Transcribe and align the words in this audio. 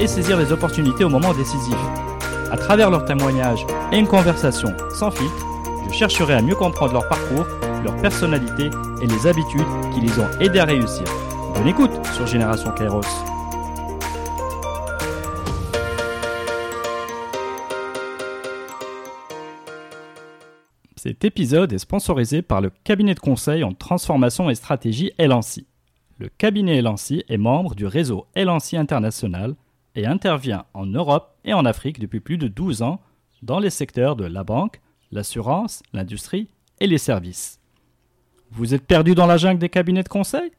et 0.00 0.06
saisir 0.06 0.38
les 0.38 0.52
opportunités 0.52 1.04
au 1.04 1.08
moment 1.08 1.32
décisif. 1.34 1.76
À 2.50 2.56
travers 2.56 2.90
leurs 2.90 3.04
témoignages 3.04 3.66
et 3.92 3.98
une 3.98 4.06
conversation 4.06 4.68
sans 4.90 5.10
filtre, 5.10 5.46
je 5.88 5.94
chercherai 5.94 6.34
à 6.34 6.42
mieux 6.42 6.54
comprendre 6.54 6.92
leur 6.92 7.08
parcours, 7.08 7.46
leur 7.82 7.96
personnalité 7.96 8.70
et 9.00 9.06
les 9.06 9.26
habitudes 9.26 9.66
qui 9.94 10.00
les 10.00 10.18
ont 10.18 10.40
aidés 10.40 10.58
à 10.58 10.64
réussir. 10.64 11.04
Bonne 11.54 11.68
écoute 11.68 11.92
sur 12.14 12.26
Génération 12.26 12.70
Kairos. 12.72 13.02
Cet 20.96 21.24
épisode 21.24 21.72
est 21.72 21.78
sponsorisé 21.78 22.42
par 22.42 22.60
le 22.60 22.70
cabinet 22.82 23.14
de 23.14 23.20
conseil 23.20 23.62
en 23.62 23.72
transformation 23.72 24.50
et 24.50 24.56
stratégie 24.56 25.12
Elancy. 25.18 25.66
Le 26.18 26.28
cabinet 26.28 26.78
Elancy 26.78 27.22
est 27.28 27.36
membre 27.36 27.74
du 27.74 27.86
réseau 27.86 28.26
Elancy 28.34 28.76
International 28.76 29.54
et 29.96 30.06
intervient 30.06 30.66
en 30.74 30.86
Europe 30.86 31.34
et 31.44 31.54
en 31.54 31.64
Afrique 31.64 31.98
depuis 31.98 32.20
plus 32.20 32.38
de 32.38 32.48
12 32.48 32.82
ans 32.82 33.00
dans 33.42 33.58
les 33.58 33.70
secteurs 33.70 34.14
de 34.14 34.24
la 34.24 34.44
banque, 34.44 34.80
l'assurance, 35.10 35.82
l'industrie 35.92 36.48
et 36.80 36.86
les 36.86 36.98
services. 36.98 37.58
Vous 38.50 38.74
êtes 38.74 38.86
perdu 38.86 39.14
dans 39.14 39.26
la 39.26 39.38
jungle 39.38 39.58
des 39.58 39.68
cabinets 39.68 40.02
de 40.02 40.08
conseil? 40.08 40.52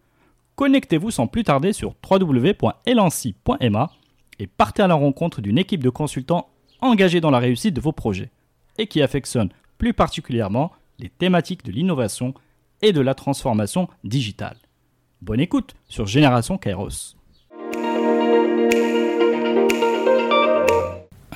Connectez-vous 0.55 1.11
sans 1.11 1.27
plus 1.27 1.43
tarder 1.43 1.71
sur 1.71 1.95
www.elancy.ma 2.09 3.91
et 4.39 4.47
partez 4.47 4.81
à 4.81 4.87
la 4.87 4.95
rencontre 4.95 5.41
d'une 5.41 5.57
équipe 5.57 5.83
de 5.83 5.89
consultants 5.89 6.49
engagés 6.81 7.21
dans 7.21 7.31
la 7.31 7.39
réussite 7.39 7.75
de 7.75 7.81
vos 7.81 7.91
projets 7.91 8.31
et 8.77 8.87
qui 8.87 9.01
affectionnent 9.01 9.51
plus 9.77 9.93
particulièrement 9.93 10.71
les 10.99 11.09
thématiques 11.09 11.63
de 11.63 11.71
l'innovation 11.71 12.33
et 12.81 12.91
de 12.91 13.01
la 13.01 13.13
transformation 13.13 13.87
digitale. 14.03 14.57
Bonne 15.21 15.39
écoute 15.39 15.75
sur 15.87 16.05
Génération 16.05 16.57
Kairos. 16.57 17.16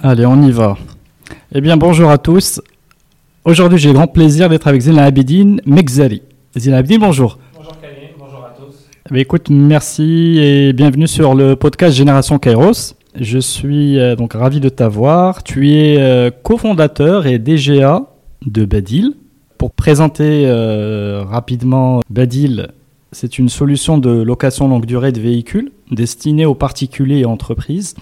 Allez, 0.03 0.25
on 0.25 0.41
y 0.41 0.49
va. 0.49 0.77
Eh 1.53 1.61
bien, 1.61 1.77
bonjour 1.77 2.09
à 2.09 2.17
tous. 2.17 2.59
Aujourd'hui, 3.45 3.77
j'ai 3.77 3.89
le 3.89 3.93
grand 3.93 4.07
plaisir 4.07 4.49
d'être 4.49 4.65
avec 4.65 4.81
Zina 4.81 5.03
Abidine 5.03 5.61
Mekzari. 5.67 6.23
Zina 6.57 6.77
Abidine, 6.77 7.01
bonjour. 7.01 7.37
Bonjour 7.55 7.73
bonjour 8.17 8.43
à 8.43 8.49
tous. 8.57 8.87
Eh 9.07 9.13
bien, 9.13 9.21
écoute, 9.21 9.51
merci 9.51 10.39
et 10.39 10.73
bienvenue 10.73 11.07
sur 11.07 11.35
le 11.35 11.55
podcast 11.55 11.95
Génération 11.95 12.39
Kairos. 12.39 12.95
Je 13.13 13.37
suis 13.37 13.99
euh, 13.99 14.15
donc 14.15 14.33
ravi 14.33 14.59
de 14.59 14.69
t'avoir. 14.69 15.43
Tu 15.43 15.71
es 15.71 15.99
euh, 15.99 16.31
cofondateur 16.31 17.27
et 17.27 17.37
DGA 17.37 18.01
de 18.47 18.65
Badil. 18.65 19.13
Pour 19.59 19.69
présenter 19.69 20.47
euh, 20.47 21.23
rapidement 21.29 21.99
Badil, 22.09 22.69
c'est 23.11 23.37
une 23.37 23.49
solution 23.49 23.99
de 23.99 24.09
location 24.09 24.67
longue 24.67 24.87
durée 24.87 25.11
de 25.11 25.19
véhicules 25.19 25.71
destinée 25.91 26.47
aux 26.47 26.55
particuliers 26.55 27.19
et 27.19 27.25
entreprises 27.25 27.93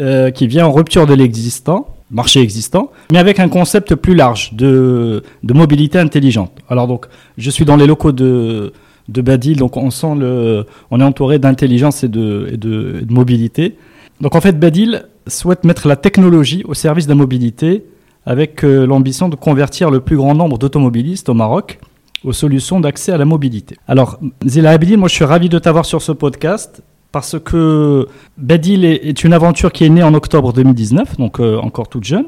euh, 0.00 0.30
qui 0.30 0.46
vient 0.46 0.66
en 0.66 0.72
rupture 0.72 1.06
de 1.06 1.14
l'existant, 1.14 1.88
marché 2.10 2.40
existant, 2.40 2.90
mais 3.10 3.18
avec 3.18 3.40
un 3.40 3.48
concept 3.48 3.94
plus 3.94 4.14
large 4.14 4.54
de, 4.54 5.22
de 5.42 5.54
mobilité 5.54 5.98
intelligente. 5.98 6.52
Alors 6.68 6.86
donc, 6.86 7.06
je 7.38 7.50
suis 7.50 7.64
dans 7.64 7.76
les 7.76 7.86
locaux 7.86 8.12
de, 8.12 8.72
de 9.08 9.22
Badil, 9.22 9.58
donc 9.58 9.76
on 9.76 9.90
sent 9.90 10.14
le, 10.18 10.66
on 10.90 11.00
est 11.00 11.04
entouré 11.04 11.38
d'intelligence 11.38 12.04
et 12.04 12.08
de, 12.08 12.56
de 12.56 13.04
mobilité. 13.08 13.76
Donc 14.20 14.34
en 14.34 14.40
fait, 14.40 14.58
Badil 14.58 15.04
souhaite 15.26 15.64
mettre 15.64 15.88
la 15.88 15.96
technologie 15.96 16.62
au 16.66 16.74
service 16.74 17.06
de 17.06 17.12
la 17.12 17.16
mobilité 17.16 17.84
avec 18.24 18.64
euh, 18.64 18.86
l'ambition 18.86 19.28
de 19.28 19.36
convertir 19.36 19.90
le 19.90 20.00
plus 20.00 20.16
grand 20.16 20.34
nombre 20.34 20.58
d'automobilistes 20.58 21.28
au 21.28 21.34
Maroc 21.34 21.78
aux 22.24 22.32
solutions 22.32 22.78
d'accès 22.78 23.10
à 23.10 23.16
la 23.16 23.24
mobilité. 23.24 23.76
Alors, 23.88 24.20
Zila 24.46 24.70
Abidine, 24.70 25.00
moi 25.00 25.08
je 25.08 25.14
suis 25.14 25.24
ravi 25.24 25.48
de 25.48 25.58
t'avoir 25.58 25.84
sur 25.84 26.00
ce 26.02 26.12
podcast 26.12 26.82
parce 27.12 27.38
que 27.38 28.06
Badil 28.38 28.84
est, 28.84 29.22
une 29.22 29.34
aventure 29.34 29.70
qui 29.70 29.84
est 29.84 29.90
née 29.90 30.02
en 30.02 30.14
octobre 30.14 30.52
2019, 30.52 31.18
donc 31.18 31.38
euh, 31.38 31.58
encore 31.58 31.88
toute 31.88 32.04
jeune, 32.04 32.24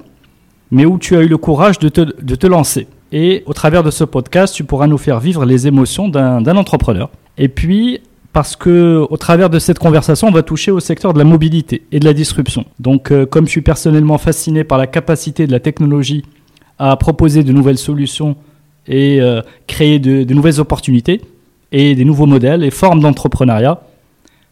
mais 0.71 0.85
où 0.85 0.99
tu 0.99 1.17
as 1.17 1.23
eu 1.23 1.29
le 1.29 1.39
courage 1.39 1.79
de 1.79 1.89
te, 1.89 2.01
de 2.01 2.35
te 2.35 2.47
lancer. 2.47 2.87
Et 3.11 3.43
au 3.47 3.55
travers 3.55 3.83
de 3.83 3.91
ce 3.91 4.05
podcast, 4.05 4.55
tu 4.55 4.65
pourras 4.65 4.87
nous 4.87 4.99
faire 4.99 5.21
vivre 5.21 5.45
les 5.47 5.67
émotions 5.67 6.09
d'un 6.09 6.41
d'un 6.43 6.57
entrepreneur. 6.57 7.11
Et 7.39 7.49
puis, 7.49 8.01
parce 8.33 8.57
que 8.57 9.07
au 9.09 9.17
travers 9.17 9.49
de 9.49 9.59
cette 9.59 9.79
conversation, 9.79 10.29
on 10.29 10.33
va 10.33 10.43
toucher 10.43 10.71
au 10.71 10.81
secteur 10.81 11.15
de 11.15 11.19
la 11.19 11.25
mobilité 11.25 11.87
et 11.91 12.01
de 12.01 12.05
la 12.05 12.13
disruption. 12.13 12.67
Donc, 12.79 13.11
euh, 13.11 13.25
comme 13.25 13.47
je 13.47 13.51
suis 13.51 13.63
personnellement 13.63 14.19
fasciné 14.19 14.65
par 14.65 14.77
la 14.77 14.87
capacité 14.87 15.47
de 15.47 15.53
la 15.53 15.61
technologie 15.61 16.25
à 16.79 16.97
proposer 16.97 17.43
de 17.43 17.53
nouvelles 17.53 17.79
solutions 17.79 18.37
et 18.87 19.21
euh, 19.21 19.41
créer 19.67 19.99
de, 19.99 20.25
de 20.25 20.35
nouvelles 20.35 20.61
opportunités 20.61 21.23
et 21.73 21.95
des 21.95 22.05
nouveaux 22.05 22.27
modèles 22.27 22.65
et 22.65 22.71
formes 22.71 23.01
d'entrepreneuriat, 23.01 23.81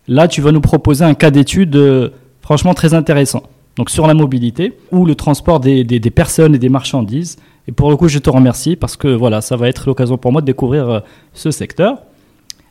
là, 0.08 0.28
tu 0.28 0.40
vas 0.40 0.52
nous 0.52 0.60
proposer 0.60 1.04
un 1.04 1.14
cas 1.14 1.30
d'étude 1.30 1.76
euh, 1.76 2.10
franchement 2.40 2.74
très 2.74 2.94
intéressant. 2.94 3.42
Donc, 3.76 3.90
sur 3.90 4.06
la 4.06 4.14
mobilité 4.14 4.76
ou 4.90 5.06
le 5.06 5.14
transport 5.14 5.60
des, 5.60 5.84
personnes 6.14 6.54
et 6.54 6.58
des 6.58 6.68
marchandises. 6.68 7.36
Et 7.68 7.72
pour 7.72 7.90
le 7.90 7.96
coup, 7.96 8.08
je 8.08 8.18
te 8.18 8.28
remercie 8.28 8.76
parce 8.76 8.96
que 8.96 9.08
voilà, 9.08 9.40
ça 9.40 9.56
va 9.56 9.68
être 9.68 9.86
l'occasion 9.86 10.18
pour 10.18 10.32
moi 10.32 10.40
de 10.40 10.46
découvrir 10.46 10.88
euh, 10.90 11.00
ce 11.32 11.50
secteur 11.50 12.02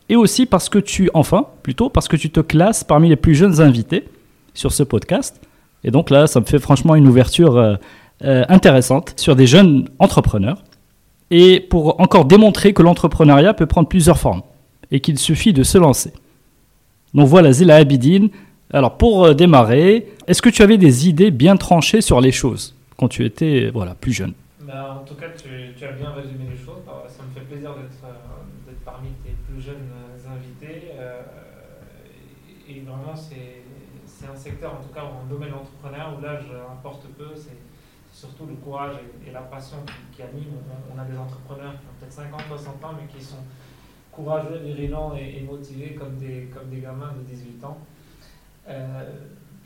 et 0.09 0.16
aussi 0.16 0.46
parce 0.46 0.68
que 0.68 0.78
tu, 0.78 1.09
enfin, 1.14 1.47
plutôt 1.64 1.90
parce 1.90 2.08
que 2.08 2.18
tu 2.18 2.30
te 2.30 2.41
classes 2.41 2.84
parmi 2.84 3.08
les 3.08 3.16
plus 3.16 3.34
jeunes 3.34 3.62
invités 3.62 4.09
sur 4.53 4.74
ce 4.74 4.84
podcast. 4.84 5.40
Et 5.84 5.91
donc 5.91 6.09
là, 6.09 6.28
ça 6.28 6.41
me 6.41 6.46
fait 6.46 6.59
franchement 6.59 6.96
une 6.96 7.08
ouverture 7.08 7.58
euh, 7.58 7.78
intéressante 8.50 9.14
sur 9.16 9.36
des 9.36 9.47
jeunes 9.47 9.88
entrepreneurs. 9.97 10.64
Et 11.31 11.62
pour 11.62 12.00
encore 12.02 12.25
démontrer 12.25 12.74
que 12.74 12.84
l'entrepreneuriat 12.84 13.53
peut 13.53 13.66
prendre 13.66 13.88
plusieurs 13.88 14.20
formes 14.20 14.41
et 14.91 15.00
qu'il 15.00 15.18
suffit 15.18 15.53
de 15.53 15.64
se 15.64 15.78
lancer. 15.78 16.12
Donc 17.13 17.27
voilà, 17.27 17.51
Zila 17.51 17.77
Abidine. 17.77 18.29
Alors 18.73 18.97
pour 18.97 19.25
euh, 19.25 19.33
démarrer, 19.33 20.07
est-ce 20.27 20.41
que 20.41 20.49
tu 20.49 20.61
avais 20.61 20.77
des 20.77 21.09
idées 21.09 21.31
bien 21.31 21.57
tranchées 21.57 22.01
sur 22.01 22.22
les 22.22 22.31
choses 22.31 22.75
quand 22.97 23.07
tu 23.07 23.25
étais 23.25 23.69
voilà, 23.73 23.95
plus 23.95 24.13
jeune? 24.13 24.33
Bah, 24.72 24.99
en 25.01 25.05
tout 25.05 25.16
cas, 25.16 25.27
tu, 25.35 25.83
as 25.83 25.91
bien 25.91 26.11
résumé 26.11 26.45
les 26.49 26.57
choses. 26.57 26.79
Ça 27.07 27.23
me 27.23 27.33
fait 27.33 27.45
plaisir 27.45 27.75
d'être 27.75 28.05
euh, 28.05 28.72
parmi 28.85 29.09
tes 29.23 29.35
plus 29.47 29.61
jeunes 29.61 29.89
euh, 29.91 30.35
invités. 30.35 30.91
euh, 30.97 31.22
et 32.69 32.79
vraiment, 32.79 33.13
c'est 33.13 34.28
un 34.31 34.35
secteur, 34.35 34.75
en 34.75 34.81
tout 34.81 34.93
cas, 34.93 35.03
en 35.03 35.25
domaine 35.28 35.53
entrepreneur, 35.53 36.16
où 36.17 36.22
l'âge 36.22 36.45
importe 36.72 37.07
peu. 37.17 37.35
C'est 37.35 37.57
surtout 38.13 38.45
le 38.45 38.53
courage 38.55 38.95
et, 39.28 39.31
la 39.31 39.41
passion 39.41 39.78
qui, 39.85 40.16
qui 40.16 40.22
animent. 40.22 40.55
On, 40.72 40.95
on 40.95 41.01
a 41.01 41.03
des 41.03 41.17
entrepreneurs 41.17 41.73
qui 41.73 41.88
ont 41.88 41.99
peut-être 41.99 42.13
50, 42.13 42.41
60 42.47 42.85
ans, 42.85 42.93
mais 42.95 43.07
qui 43.11 43.22
sont 43.22 43.43
courageux, 44.11 44.59
virulents 44.63 45.13
et, 45.16 45.39
et 45.39 45.41
motivés 45.41 45.95
comme 45.97 46.16
des, 46.17 46.49
comme 46.53 46.69
des 46.69 46.81
gamins 46.81 47.13
de 47.17 47.33
18 47.33 47.63
ans. 47.63 47.77
Euh, 48.67 49.03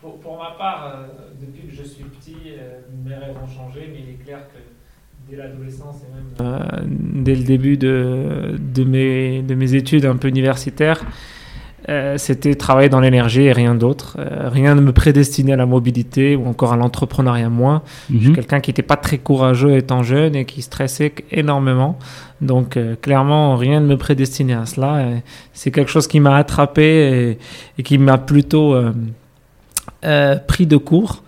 pour, 0.01 0.19
pour 0.19 0.37
ma 0.37 0.51
part, 0.51 0.85
euh, 0.85 1.07
depuis 1.41 1.67
que 1.67 1.73
je 1.73 1.83
suis 1.83 2.03
petit, 2.03 2.35
euh, 2.47 2.79
mes 3.03 3.15
rêves 3.15 3.35
ont 3.41 3.47
changé, 3.47 3.89
mais 3.91 4.01
il 4.07 4.09
est 4.13 4.23
clair 4.23 4.39
que 4.49 4.59
dès 5.29 5.37
l'adolescence 5.37 6.01
et 6.03 6.13
même 6.13 7.23
dès 7.23 7.35
le 7.35 7.43
début 7.43 7.77
de, 7.77 8.57
de, 8.59 8.83
mes, 8.83 9.41
de 9.41 9.55
mes 9.55 9.73
études 9.73 10.05
un 10.05 10.17
peu 10.17 10.27
universitaires, 10.27 11.03
euh, 11.87 12.17
c'était 12.17 12.55
travailler 12.55 12.89
dans 12.89 12.99
l'énergie 12.99 13.43
et 13.43 13.51
rien 13.51 13.75
d'autre. 13.75 14.17
Euh, 14.19 14.49
rien 14.49 14.75
ne 14.75 14.81
me 14.81 14.91
prédestinait 14.91 15.53
à 15.53 15.55
la 15.55 15.65
mobilité 15.65 16.35
ou 16.35 16.47
encore 16.47 16.73
à 16.73 16.77
l'entrepreneuriat 16.77 17.49
moins. 17.49 17.83
Je 18.11 18.19
suis 18.19 18.33
quelqu'un 18.33 18.59
qui 18.59 18.71
n'était 18.71 18.81
pas 18.81 18.97
très 18.97 19.17
courageux 19.17 19.75
étant 19.75 20.01
jeune 20.03 20.35
et 20.35 20.45
qui 20.45 20.61
stressait 20.61 21.13
énormément. 21.31 21.97
Donc 22.41 22.77
euh, 22.77 22.95
clairement, 22.95 23.55
rien 23.55 23.79
ne 23.79 23.87
me 23.87 23.97
prédestinait 23.97 24.53
à 24.53 24.65
cela. 24.65 25.05
C'est 25.53 25.71
quelque 25.71 25.91
chose 25.91 26.07
qui 26.07 26.19
m'a 26.19 26.35
attrapé 26.37 26.83
et, 26.83 27.39
et 27.77 27.83
qui 27.83 27.97
m'a 27.97 28.17
plutôt 28.17 28.75
pris 30.47 30.65
de 30.67 30.77
court. 30.77 31.23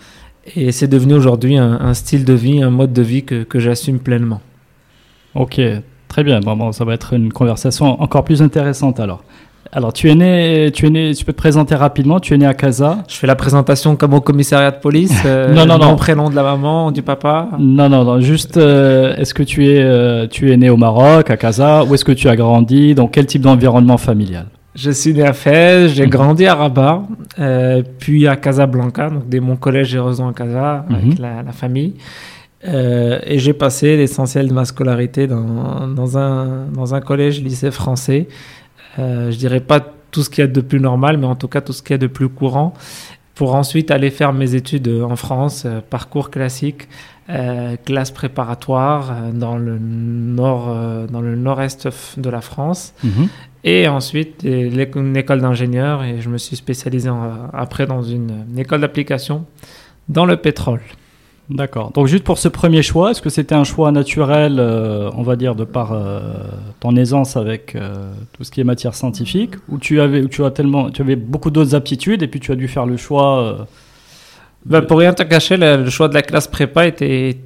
Et 0.55 0.71
c'est 0.71 0.87
devenu 0.87 1.13
aujourd'hui 1.13 1.57
un, 1.57 1.73
un 1.73 1.93
style 1.93 2.23
de 2.23 2.33
vie, 2.33 2.63
un 2.63 2.69
mode 2.69 2.93
de 2.93 3.01
vie 3.01 3.23
que, 3.25 3.43
que 3.43 3.59
j'assume 3.59 3.99
pleinement. 3.99 4.41
Ok, 5.35 5.59
très 6.07 6.23
bien. 6.23 6.39
Bon, 6.39 6.55
bon, 6.55 6.71
ça 6.71 6.85
va 6.85 6.93
être 6.93 7.13
une 7.13 7.31
conversation 7.33 8.01
encore 8.01 8.23
plus 8.23 8.41
intéressante 8.41 8.99
alors. 8.99 9.23
Alors, 9.71 9.91
tu 9.93 10.09
es 10.09 10.15
né, 10.15 10.71
tu 10.73 10.87
es 10.87 10.89
né, 10.89 11.13
tu 11.13 11.25
peux 11.25 11.33
te 11.33 11.37
présenter 11.37 11.75
rapidement. 11.75 12.19
Tu 12.19 12.33
es 12.33 12.37
né 12.37 12.45
à 12.45 12.53
Casa. 12.53 12.99
Je 13.07 13.15
fais 13.15 13.27
la 13.27 13.35
présentation 13.35 13.95
comme 13.95 14.13
au 14.13 14.21
commissariat 14.21 14.71
de 14.71 14.77
police. 14.79 15.13
euh, 15.25 15.53
Non, 15.53 15.65
non, 15.65 15.77
non. 15.77 15.95
prénom 15.95 16.29
de 16.29 16.35
la 16.35 16.43
maman, 16.43 16.91
du 16.91 17.01
papa. 17.01 17.49
Non, 17.59 17.89
non, 17.89 18.03
non. 18.03 18.19
Juste, 18.21 18.57
euh, 18.57 19.15
est-ce 19.17 19.33
que 19.33 19.43
tu 19.43 19.67
es, 19.67 19.81
euh, 19.81 20.27
tu 20.27 20.51
es 20.51 20.57
né 20.57 20.69
au 20.69 20.77
Maroc, 20.77 21.29
à 21.29 21.37
Casa, 21.37 21.83
ou 21.83 21.93
est-ce 21.93 22.05
que 22.05 22.11
tu 22.13 22.29
as 22.29 22.35
grandi 22.35 22.95
Dans 22.95 23.07
quel 23.07 23.25
type 23.25 23.41
d'environnement 23.41 23.97
familial? 23.97 24.45
Je 24.75 24.91
suis 24.91 25.13
né 25.13 25.23
à 25.23 25.33
Fès, 25.33 25.89
j'ai 25.93 26.05
grandi 26.07 26.45
à 26.45 26.53
Rabat, 26.53 27.01
euh, 27.39 27.81
puis 27.99 28.27
à 28.27 28.35
Casablanca. 28.35 29.09
Donc, 29.09 29.27
dès 29.27 29.39
mon 29.39 29.55
collège, 29.55 29.87
j'ai 29.87 29.99
rejoint 29.99 30.33
Casa 30.33 30.85
avec 30.89 31.03
Mhm. 31.03 31.15
la, 31.19 31.41
la 31.43 31.51
famille. 31.51 31.95
Euh, 32.67 33.19
et 33.25 33.37
j'ai 33.39 33.53
passé 33.53 33.97
l'essentiel 33.97 34.47
de 34.47 34.53
ma 34.53 34.65
scolarité 34.65 35.27
dans, 35.27 35.87
dans, 35.95 36.17
un, 36.17 36.65
dans 36.73 36.95
un 36.95 37.01
collège 37.01 37.41
lycée 37.41 37.71
français. 37.71 38.27
Euh, 38.99 39.31
je 39.31 39.37
dirais 39.37 39.59
pas 39.59 39.79
tout 40.11 40.23
ce 40.23 40.29
qu'il 40.29 40.41
y 40.41 40.45
a 40.45 40.47
de 40.47 40.61
plus 40.61 40.79
normal, 40.79 41.17
mais 41.17 41.27
en 41.27 41.35
tout 41.35 41.47
cas 41.47 41.61
tout 41.61 41.73
ce 41.73 41.81
qu'il 41.81 41.91
y 41.91 41.95
a 41.95 41.97
de 41.99 42.07
plus 42.07 42.29
courant. 42.29 42.73
Pour 43.35 43.53
ensuite 43.53 43.91
aller 43.91 44.09
faire 44.09 44.33
mes 44.33 44.55
études 44.55 44.87
en 44.87 45.15
France, 45.15 45.63
euh, 45.65 45.79
parcours 45.87 46.31
classique, 46.31 46.87
euh, 47.29 47.75
classe 47.85 48.09
préparatoire 48.09 49.13
dans 49.33 49.57
le 49.57 49.77
nord, 49.77 50.69
euh, 50.69 51.05
dans 51.07 51.21
le 51.21 51.35
nord-est 51.35 51.87
de 52.19 52.29
la 52.29 52.41
France. 52.41 52.93
Mhm. 53.03 53.27
Et 53.63 53.87
ensuite, 53.87 54.43
une 54.45 55.17
école 55.17 55.41
d'ingénieur 55.41 56.03
et 56.03 56.21
je 56.21 56.29
me 56.29 56.37
suis 56.37 56.55
spécialisé 56.55 57.09
en- 57.09 57.49
après 57.53 57.85
dans 57.85 58.01
une, 58.01 58.45
une 58.49 58.57
école 58.59 58.81
d'application 58.81 59.45
dans 60.09 60.25
le 60.25 60.37
pétrole. 60.37 60.79
D'accord. 61.49 61.91
Donc 61.93 62.07
juste 62.07 62.25
pour 62.25 62.37
ce 62.37 62.49
premier 62.49 62.81
choix, 62.83 63.11
est-ce 63.11 63.21
que 63.21 63.29
c'était 63.29 63.55
un 63.55 63.63
choix 63.63 63.91
naturel, 63.93 64.57
euh, 64.59 65.09
on 65.15 65.23
va 65.23 65.37
dire, 65.37 65.55
de 65.55 65.63
par 65.63 65.93
euh, 65.93 66.19
ton 66.81 66.93
aisance 66.97 67.37
avec 67.37 67.73
euh, 67.75 68.11
tout 68.33 68.43
ce 68.43 68.51
qui 68.51 68.59
est 68.59 68.65
matière 68.65 68.93
scientifique, 68.95 69.51
ou 69.69 69.77
tu 69.77 70.01
avais, 70.01 70.21
ou 70.21 70.27
tu 70.27 70.43
as 70.43 70.51
tellement, 70.51 70.89
tu 70.91 71.01
avais 71.01 71.15
beaucoup 71.15 71.49
d'autres 71.49 71.73
aptitudes 71.73 72.21
et 72.21 72.27
puis 72.27 72.41
tu 72.41 72.51
as 72.51 72.55
dû 72.55 72.67
faire 72.67 72.85
le 72.85 72.97
choix. 72.97 73.39
euh, 73.43 73.53
Bah, 74.65 74.81
de- 74.81 74.85
pour 74.87 74.99
rien 74.99 75.13
te 75.13 75.23
cacher, 75.23 75.55
le, 75.55 75.83
le 75.83 75.89
choix 75.89 76.09
de 76.09 76.13
la 76.15 76.21
classe 76.21 76.49
prépa 76.49 76.85
était, 76.85 77.37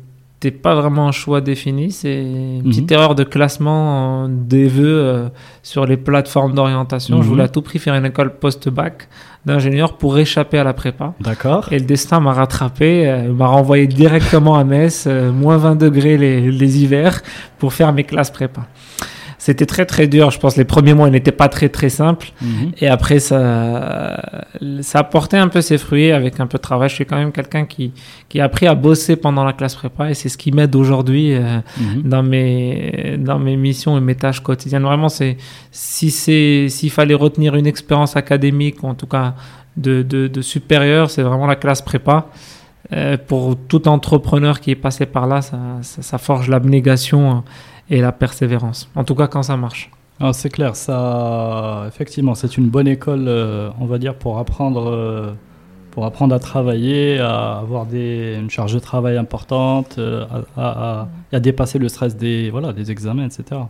était 0.44 0.58
pas 0.58 0.74
vraiment 0.74 1.08
un 1.08 1.12
choix 1.12 1.40
défini. 1.40 1.92
C'est 1.92 2.22
une 2.24 2.64
petite 2.64 2.90
Mhm. 2.90 2.96
erreur 2.98 3.16
de 3.16 3.24
classement 3.24 4.24
euh, 4.24 4.28
des 4.30 4.68
vœux 4.68 4.86
euh, 5.00 5.28
sur 5.62 5.86
les 5.86 5.98
plateformes 5.98 6.54
d'orientation. 6.56 7.18
Mhm. 7.18 7.24
Je 7.24 7.28
voulais 7.28 7.44
à 7.44 7.48
tout 7.50 7.62
prix 7.62 7.78
faire 7.78 7.94
une 7.94 8.06
école 8.06 8.34
post-bac 8.40 9.08
d'ingénieur 9.46 9.98
pour 9.98 10.18
échapper 10.18 10.58
à 10.58 10.64
la 10.64 10.74
prépa. 10.74 11.14
D'accord. 11.20 11.68
Et 11.72 11.78
le 11.80 11.86
destin 11.86 12.20
m'a 12.20 12.34
rattrapé, 12.34 13.08
euh, 13.08 13.32
m'a 13.32 13.48
renvoyé 13.48 13.86
directement 13.88 14.56
à 14.56 14.64
Metz, 14.64 15.06
euh, 15.08 15.32
moins 15.32 15.58
20 15.58 15.76
degrés 15.76 16.18
les, 16.18 16.52
les 16.52 16.82
hivers, 16.84 17.22
pour 17.60 17.74
faire 17.74 17.94
mes 17.94 18.04
classes 18.04 18.32
prépa. 18.32 18.62
C'était 19.44 19.66
très 19.66 19.88
très 19.88 20.06
dur, 20.06 20.30
je 20.30 20.38
pense 20.38 20.56
les 20.56 20.66
premiers 20.66 20.94
mois 20.94 21.08
ils 21.08 21.12
n'étaient 21.14 21.32
pas 21.32 21.50
très 21.50 21.68
très 21.68 21.90
simples. 21.90 22.28
Mhm. 22.44 22.74
Et 22.80 22.88
après, 22.88 23.18
ça, 23.20 24.22
ça 24.82 25.00
a 25.00 25.04
porté 25.04 25.36
un 25.36 25.48
peu 25.48 25.62
ses 25.62 25.80
fruits 25.80 26.12
avec 26.12 26.40
un 26.40 26.46
peu 26.46 26.60
de 26.60 26.62
travail. 26.62 26.90
Je 26.90 26.94
suis 26.94 27.08
quand 27.08 27.16
même 27.18 27.32
quelqu'un 27.32 27.66
qui, 27.66 27.92
qui 28.30 28.40
a 28.40 28.44
appris 28.44 28.68
à 28.68 28.76
bosser 28.76 29.16
pendant 29.16 29.44
la 29.44 29.54
classe 29.54 29.74
prépa 29.74 30.12
et 30.12 30.14
c'est 30.14 30.30
ce 30.30 30.38
qui 30.38 30.52
m'aide 30.52 30.76
aujourd'hui 30.76 31.34
euh, 31.34 31.58
Mhm. 31.80 32.02
dans, 32.04 32.22
mes, 32.22 33.16
dans 33.18 33.40
mes 33.40 33.58
missions 33.58 33.98
et 33.98 34.02
mes 34.02 34.14
tâches 34.14 34.42
quotidiennes. 34.42 34.84
Vraiment, 34.84 35.10
c'est, 35.10 35.38
si 35.72 36.12
c'est, 36.12 36.68
s'il 36.70 36.92
fallait 36.92 37.16
retenir 37.16 37.56
une 37.56 37.66
expérience 37.66 38.16
académique 38.16 38.84
ou 38.84 38.88
en 38.90 38.94
tout 38.94 39.08
cas 39.08 39.34
de, 39.76 40.04
de, 40.04 40.28
de 40.28 40.42
supérieur, 40.44 41.10
c'est 41.10 41.24
vraiment 41.24 41.48
la 41.48 41.56
classe 41.56 41.82
prépa. 41.82 42.28
Euh, 42.94 43.18
pour 43.18 43.56
tout 43.70 43.88
entrepreneur 43.88 44.60
qui 44.60 44.70
est 44.72 44.76
passé 44.76 45.06
par 45.08 45.26
là, 45.26 45.42
ça, 45.42 45.58
ça, 45.82 46.02
ça 46.04 46.18
forge 46.20 46.48
l'abnégation 46.50 47.44
et 47.90 48.02
la 48.02 48.12
persévérance. 48.12 48.90
En 48.96 49.04
tout 49.04 49.16
cas, 49.16 49.28
quand 49.28 49.44
ça 49.44 49.58
marche. 49.58 49.90
Ah, 50.20 50.34
c'est 50.34 50.50
clair, 50.50 50.76
ça, 50.76 51.86
effectivement, 51.88 52.36
c'est 52.36 52.58
une 52.58 52.70
bonne 52.70 52.88
école, 52.88 53.26
euh, 53.28 53.70
on 53.80 53.86
va 53.86 53.98
dire, 53.98 54.14
pour 54.16 54.38
apprendre, 54.38 54.88
euh, 54.90 55.32
pour 55.90 56.06
apprendre 56.06 56.36
à 56.36 56.40
travailler, 56.40 57.18
à 57.20 57.58
avoir 57.58 57.86
des, 57.88 58.38
une 58.40 58.50
charge 58.50 58.74
de 58.74 58.80
travail 58.80 59.18
importante, 59.18 59.96
euh, 59.98 60.26
à, 60.56 60.62
à- 61.02 61.08
à- 61.34 61.40
dépasser 61.40 61.80
le 61.80 61.90
stress 61.90 62.16
des, 62.16 62.52
voilà, 62.52 62.72
des 62.72 62.92
examens, 62.92 63.26
etc. 63.26 63.62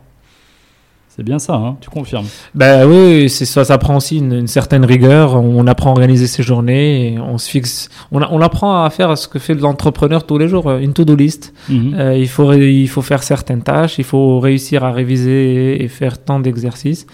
C'est 1.13 1.24
bien 1.24 1.40
ça, 1.40 1.56
hein, 1.56 1.75
tu 1.81 1.90
confirmes. 1.90 2.25
Ben 2.56 2.88
oui, 2.88 3.30
c'est 3.30 3.44
ça, 3.44 3.66
ça 3.66 3.78
prend 3.78 3.98
aussi 3.98 4.19
une, 4.19 4.31
une 4.31 4.48
certaine 4.48 4.86
rigueur. 4.86 5.36
On 5.36 5.68
apprend 5.68 5.90
à 5.90 5.92
organiser 5.92 6.25
ses 6.25 6.42
journées, 6.42 7.16
et 7.16 7.19
on 7.19 7.38
se 7.38 7.50
fixe, 7.50 7.90
on, 8.13 8.42
apprend 8.42 8.86
à 8.86 8.90
faire 8.90 9.18
ce 9.18 9.28
que 9.28 9.38
fait 9.38 9.54
l'entrepreneur 9.54 10.25
tous 10.25 10.38
les 10.38 10.48
jours, 10.48 10.69
euh, 10.69 10.80
une 10.80 10.94
to-do 10.94 11.16
list. 11.16 11.54
Mhm. 11.68 11.96
Euh, 11.96 12.18
il 12.18 12.30
faut 12.30 12.54
il 12.54 12.88
faut 12.88 13.02
faire 13.02 13.24
certaines 13.24 13.62
tâches, 13.62 13.98
il 13.98 14.06
faut 14.06 14.40
réussir 14.40 14.86
à 14.86 14.94
réviser 14.94 15.84
et 15.84 15.90
faire 15.90 16.18
tant 16.24 16.40
d'exercices. 16.40 17.06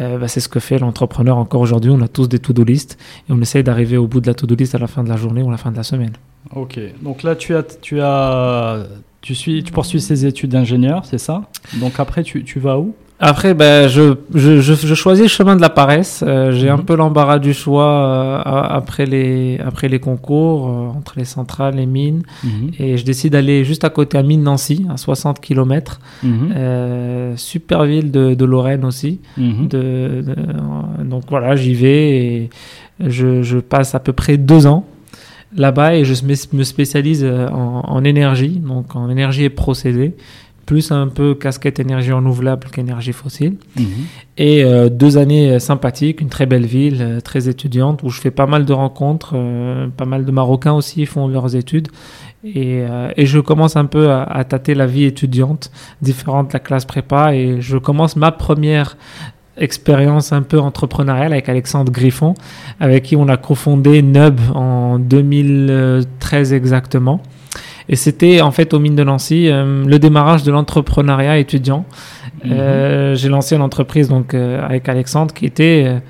Euh, 0.00 0.16
ben, 0.16 0.28
c'est 0.28 0.40
ce 0.40 0.48
que 0.48 0.58
fait 0.58 0.78
l'entrepreneur 0.78 1.36
encore 1.36 1.60
aujourd'hui. 1.60 1.90
On 1.90 2.00
a 2.00 2.08
tous 2.08 2.28
des 2.28 2.38
to-do 2.38 2.64
list 2.64 2.96
et 3.28 3.32
on 3.32 3.40
essaye 3.42 3.62
d'arriver 3.62 3.98
au 3.98 4.06
bout 4.06 4.22
de 4.22 4.28
la 4.28 4.34
to-do 4.34 4.54
list 4.54 4.74
à 4.74 4.78
la 4.78 4.86
fin 4.86 5.04
de 5.04 5.10
la 5.10 5.16
journée 5.16 5.42
ou 5.42 5.48
à 5.48 5.52
la 5.52 5.58
fin 5.58 5.70
de 5.70 5.76
la 5.76 5.82
semaine. 5.82 6.12
Ok, 6.54 6.80
donc 7.02 7.22
là, 7.22 7.36
tu 7.36 7.54
as, 7.54 7.62
tu 7.82 8.00
as, 8.00 8.86
tu 9.20 9.34
suis, 9.34 9.62
tu 9.62 9.72
poursuis 9.72 10.00
ces 10.00 10.24
études 10.24 10.52
d'ingénieur, 10.52 11.04
c'est 11.04 11.18
ça? 11.18 11.42
Donc 11.74 12.00
après, 12.00 12.22
tu, 12.22 12.42
tu 12.42 12.60
vas 12.60 12.78
où? 12.78 12.94
Après, 13.18 13.54
ben, 13.54 13.88
je, 13.88 14.14
je, 14.34 14.60
je, 14.60 14.74
je 14.74 14.94
choisis 14.94 15.22
le 15.24 15.28
chemin 15.28 15.56
de 15.56 15.62
la 15.62 15.70
paresse. 15.70 16.22
Euh, 16.26 16.52
J'ai 16.52 16.68
un 16.68 16.76
Mhm. 16.76 16.84
peu 16.84 16.96
l'embarras 16.96 17.38
du 17.38 17.54
choix 17.54 17.84
euh, 17.86 18.42
après, 18.44 19.06
les, 19.06 19.58
après 19.64 19.88
les 19.88 19.98
concours, 20.00 20.68
euh, 20.68 20.98
entre 20.98 21.14
les 21.16 21.24
centrales, 21.24 21.76
les 21.76 21.86
mines. 21.86 22.24
Mhm. 22.44 22.72
Et 22.78 22.98
je 22.98 23.04
décide 23.06 23.32
d'aller 23.32 23.64
juste 23.64 23.84
à 23.84 23.88
côté 23.90 24.18
à 24.18 24.22
Mine-Nancy, 24.22 24.84
à 24.92 24.98
60 24.98 25.40
km. 25.40 25.98
Mhm. 26.22 27.36
Super 27.36 27.84
ville 27.84 28.10
de, 28.10 28.34
de 28.34 28.44
Lorraine 28.44 28.84
aussi. 28.84 29.20
De, 29.38 30.22
de- 30.22 31.04
donc 31.04 31.22
voilà, 31.30 31.56
j'y 31.56 31.72
vais 31.74 32.08
et 32.18 32.50
je, 33.00 33.42
je 33.42 33.58
passe 33.58 33.94
à 33.94 33.98
peu 34.00 34.12
près 34.12 34.36
deux 34.36 34.66
ans 34.66 34.84
là-bas 35.56 35.94
et 35.94 36.04
je 36.04 36.14
me 36.52 36.64
spécialise 36.64 37.24
en, 37.24 37.80
en 37.86 38.04
énergie, 38.04 38.58
donc 38.58 38.94
en 38.94 39.08
énergie 39.08 39.44
et 39.44 39.48
procédés, 39.50 40.14
plus 40.66 40.90
un 40.90 41.06
peu 41.06 41.34
casquette 41.34 41.78
énergie 41.78 42.12
renouvelable 42.12 42.66
qu'énergie 42.70 43.12
fossile. 43.12 43.54
Mhm. 43.76 43.86
Et 44.36 44.64
euh, 44.64 44.88
deux 44.88 45.16
années 45.16 45.52
euh, 45.52 45.58
sympathiques, 45.60 46.20
une 46.20 46.28
très 46.28 46.44
belle 46.44 46.66
ville, 46.66 46.98
euh, 47.00 47.20
très 47.20 47.48
étudiante, 47.48 48.02
où 48.02 48.10
je 48.10 48.20
fais 48.20 48.32
pas 48.32 48.46
mal 48.46 48.64
de 48.64 48.72
rencontres, 48.72 49.32
euh, 49.34 49.86
pas 49.96 50.04
mal 50.04 50.24
de 50.24 50.30
Marocains 50.32 50.74
aussi 50.74 51.06
font 51.06 51.28
leurs 51.28 51.54
études. 51.54 51.88
Et, 52.44 52.82
euh, 52.82 53.10
et 53.16 53.26
je 53.26 53.38
commence 53.38 53.76
un 53.76 53.86
peu 53.86 54.10
à, 54.10 54.24
à 54.24 54.44
tâter 54.44 54.74
la 54.74 54.86
vie 54.86 55.04
étudiante, 55.04 55.70
différente 56.02 56.48
de 56.48 56.52
la 56.52 56.60
classe 56.60 56.84
prépa, 56.84 57.34
et 57.34 57.60
je 57.60 57.78
commence 57.78 58.16
ma 58.16 58.32
première 58.32 58.96
expérience 59.58 60.32
un 60.32 60.42
peu 60.42 60.58
entrepreneuriale 60.58 61.32
avec 61.32 61.48
Alexandre 61.48 61.90
Griffon, 61.90 62.34
avec 62.80 63.04
qui 63.04 63.16
on 63.16 63.28
a 63.28 63.36
cofondé 63.36 64.02
Nub 64.02 64.38
en 64.54 64.98
2013 64.98 66.52
exactement. 66.52 67.22
Et 67.88 67.96
c'était 67.96 68.40
en 68.40 68.50
fait 68.50 68.74
aux 68.74 68.78
mines 68.78 68.96
de 68.96 69.04
Nancy 69.04 69.48
euh, 69.48 69.84
le 69.84 69.98
démarrage 69.98 70.42
de 70.42 70.50
l'entrepreneuriat 70.50 71.38
étudiant. 71.38 71.84
Mhm. 72.44 72.52
Euh, 72.52 73.14
j'ai 73.14 73.28
lancé 73.28 73.54
une 73.54 73.62
entreprise 73.62 74.08
donc 74.08 74.34
euh, 74.34 74.64
avec 74.64 74.88
Alexandre 74.88 75.32
qui 75.32 75.46
était 75.46 76.00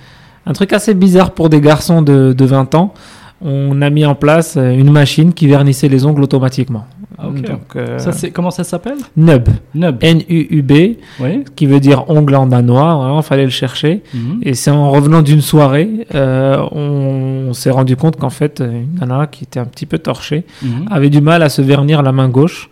un 0.46 0.52
truc 0.52 0.72
assez 0.72 0.94
bizarre 0.94 1.32
pour 1.32 1.48
des 1.48 1.60
garçons 1.60 2.02
de, 2.02 2.32
de 2.32 2.44
20 2.44 2.74
ans. 2.74 2.94
On 3.42 3.82
a 3.82 3.90
mis 3.90 4.06
en 4.06 4.14
place 4.14 4.56
une 4.56 4.90
machine 4.90 5.34
qui 5.34 5.46
vernissait 5.46 5.88
les 5.88 6.06
ongles 6.06 6.22
automatiquement. 6.22 6.86
Ah. 7.18 7.28
Donc, 7.28 7.76
euh, 7.76 7.98
Ça, 7.98 8.12
c'est, 8.12 8.30
comment 8.30 8.50
ça 8.50 8.64
s'appelle? 8.64 8.98
Nub, 9.16 9.48
Nub. 9.74 9.96
N-U-U-B, 10.00 10.72
Oui. 11.20 11.44
qui 11.54 11.66
veut 11.66 11.80
dire 11.80 12.10
ongle 12.10 12.34
en 12.34 12.46
danois. 12.46 13.14
Il 13.16 13.22
fallait 13.22 13.44
le 13.44 13.50
chercher. 13.50 14.02
Mhm. 14.12 14.40
Et 14.42 14.54
c'est 14.54 14.70
en 14.70 14.90
revenant 14.90 15.22
d'une 15.22 15.40
soirée, 15.40 16.06
euh, 16.14 16.58
on, 16.72 17.46
on 17.48 17.52
s'est 17.54 17.70
rendu 17.70 17.96
compte 17.96 18.16
qu'en 18.16 18.30
fait, 18.30 18.60
une 18.60 18.98
nana 18.98 19.26
qui 19.28 19.44
était 19.44 19.60
un 19.60 19.64
petit 19.66 19.86
peu 19.86 19.98
torchée 19.98 20.44
Mhm. 20.62 20.86
avait 20.90 21.10
du 21.10 21.20
mal 21.20 21.42
à 21.42 21.48
se 21.48 21.62
vernir 21.62 22.02
la 22.02 22.12
main 22.12 22.28
gauche. 22.28 22.68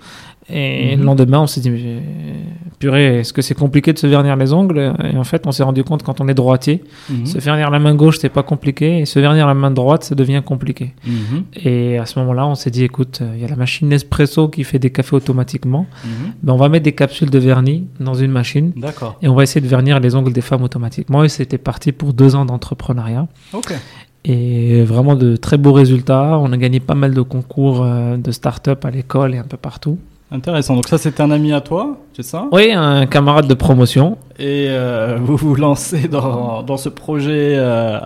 Et 0.50 0.92
Mhm. 0.94 1.00
le 1.00 1.06
lendemain, 1.06 1.40
on 1.40 1.46
s'est 1.46 1.60
dit, 1.60 1.70
mais, 1.70 2.02
purée, 2.78 3.20
est-ce 3.20 3.32
que 3.32 3.40
c'est 3.40 3.54
compliqué 3.54 3.92
de 3.94 3.98
se 3.98 4.06
vernir 4.06 4.36
les 4.36 4.52
ongles 4.52 4.94
Et 5.12 5.16
en 5.16 5.24
fait, 5.24 5.46
on 5.46 5.52
s'est 5.52 5.62
rendu 5.62 5.84
compte 5.84 6.02
quand 6.02 6.20
on 6.20 6.28
est 6.28 6.34
droitier, 6.34 6.84
Mhm. 7.08 7.24
se 7.26 7.38
vernir 7.38 7.70
la 7.70 7.78
main 7.78 7.94
gauche, 7.94 8.18
c'est 8.18 8.28
pas 8.28 8.42
compliqué, 8.42 8.98
et 8.98 9.06
se 9.06 9.18
vernir 9.18 9.46
la 9.46 9.54
main 9.54 9.70
droite, 9.70 10.04
ça 10.04 10.14
devient 10.14 10.42
compliqué. 10.44 10.92
Mhm. 11.06 11.44
Et 11.64 11.96
à 11.98 12.04
ce 12.04 12.18
moment-là, 12.18 12.46
on 12.46 12.54
s'est 12.54 12.70
dit, 12.70 12.84
écoute, 12.84 13.22
il 13.34 13.40
y 13.40 13.44
a 13.44 13.48
la 13.48 13.56
machine 13.56 13.88
Nespresso 13.88 14.48
qui 14.48 14.64
fait 14.64 14.78
des 14.78 14.90
cafés 14.90 15.16
automatiquement, 15.16 15.86
ben, 16.42 16.52
on 16.52 16.56
va 16.56 16.68
mettre 16.68 16.84
des 16.84 16.92
capsules 16.92 17.30
de 17.30 17.38
vernis 17.38 17.84
dans 17.98 18.14
une 18.14 18.30
machine. 18.30 18.72
D'accord. 18.76 19.16
Et 19.22 19.28
on 19.28 19.34
va 19.34 19.44
essayer 19.44 19.62
de 19.62 19.68
vernir 19.68 19.98
les 20.00 20.14
ongles 20.14 20.32
des 20.32 20.40
femmes 20.42 20.62
automatiquement. 20.62 21.24
Et 21.24 21.28
c'était 21.30 21.58
parti 21.58 21.92
pour 21.92 22.12
deux 22.12 22.34
ans 22.34 22.44
d'entrepreneuriat. 22.44 23.28
Ok. 23.54 23.72
Et 24.26 24.82
vraiment 24.84 25.14
de 25.16 25.36
très 25.36 25.58
beaux 25.58 25.72
résultats. 25.72 26.38
On 26.38 26.50
a 26.52 26.56
gagné 26.56 26.80
pas 26.80 26.94
mal 26.94 27.12
de 27.14 27.20
concours 27.20 27.82
euh, 27.84 28.16
de 28.16 28.30
start-up 28.30 28.84
à 28.84 28.90
l'école 28.90 29.34
et 29.34 29.38
un 29.38 29.44
peu 29.44 29.56
partout. 29.58 29.98
Intéressant. 30.34 30.74
Donc 30.74 30.88
ça, 30.88 30.98
c'est 30.98 31.20
un 31.20 31.30
ami 31.30 31.52
à 31.52 31.60
toi, 31.60 31.96
c'est 32.16 32.22
ça? 32.22 32.46
Oui, 32.52 32.70
un 32.72 33.06
camarade 33.06 33.48
de 33.48 33.54
promotion. 33.54 34.16
Et 34.38 34.66
euh, 34.68 35.16
vous 35.22 35.36
vous 35.36 35.54
lancez 35.54 36.08
dans, 36.08 36.62
dans 36.62 36.76
ce 36.76 36.88
projet, 36.88 37.54
euh, 37.56 37.98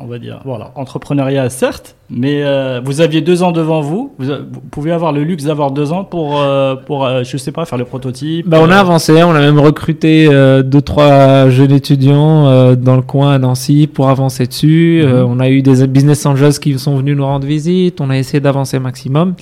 on 0.00 0.06
va 0.06 0.18
dire, 0.18 0.40
voilà, 0.44 0.70
entrepreneuriat 0.76 1.50
certes, 1.50 1.96
mais 2.10 2.42
euh, 2.42 2.80
vous 2.84 3.00
aviez 3.00 3.20
deux 3.22 3.42
ans 3.42 3.50
devant 3.50 3.80
vous. 3.80 4.12
Vous, 4.18 4.32
pouvez 4.70 4.92
avoir 4.92 5.12
le 5.12 5.24
luxe 5.24 5.44
d'avoir 5.44 5.70
deux 5.70 5.92
ans 5.92 6.04
pour, 6.04 6.42
pour 6.86 7.08
je 7.24 7.36
sais 7.36 7.50
pas, 7.50 7.64
faire 7.64 7.78
le 7.78 7.84
prototype. 7.84 8.46
Bah, 8.48 8.58
on 8.60 8.70
a 8.70 8.76
avancé, 8.76 9.22
on 9.22 9.30
a 9.30 9.40
même 9.40 9.58
recruté 9.58 10.28
deux, 10.28 10.82
trois 10.82 11.48
jeunes 11.48 11.72
étudiants 11.72 12.74
dans 12.74 12.96
le 12.96 13.02
coin 13.02 13.32
à 13.32 13.38
Nancy 13.38 13.86
pour 13.86 14.08
avancer 14.08 14.46
dessus. 14.46 15.02
Mhm. 15.04 15.26
On 15.28 15.40
a 15.40 15.48
eu 15.48 15.62
des 15.62 15.86
business 15.86 16.26
angels 16.26 16.58
qui 16.60 16.78
sont 16.78 16.96
venus 16.96 17.16
nous 17.16 17.24
rendre 17.24 17.46
visite. 17.46 18.00
On 18.00 18.10
a 18.10 18.18
essayé 18.18 18.40
d'avancer 18.40 18.78
maximum. 18.78 19.34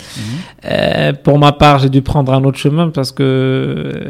Mhm. 0.64 1.16
Pour 1.24 1.38
ma 1.38 1.52
part, 1.52 1.80
j'ai 1.80 1.88
dû 1.88 2.00
prendre 2.00 2.32
un 2.32 2.44
autre 2.44 2.58
chemin 2.58 2.90
parce 2.90 3.10
que 3.10 4.01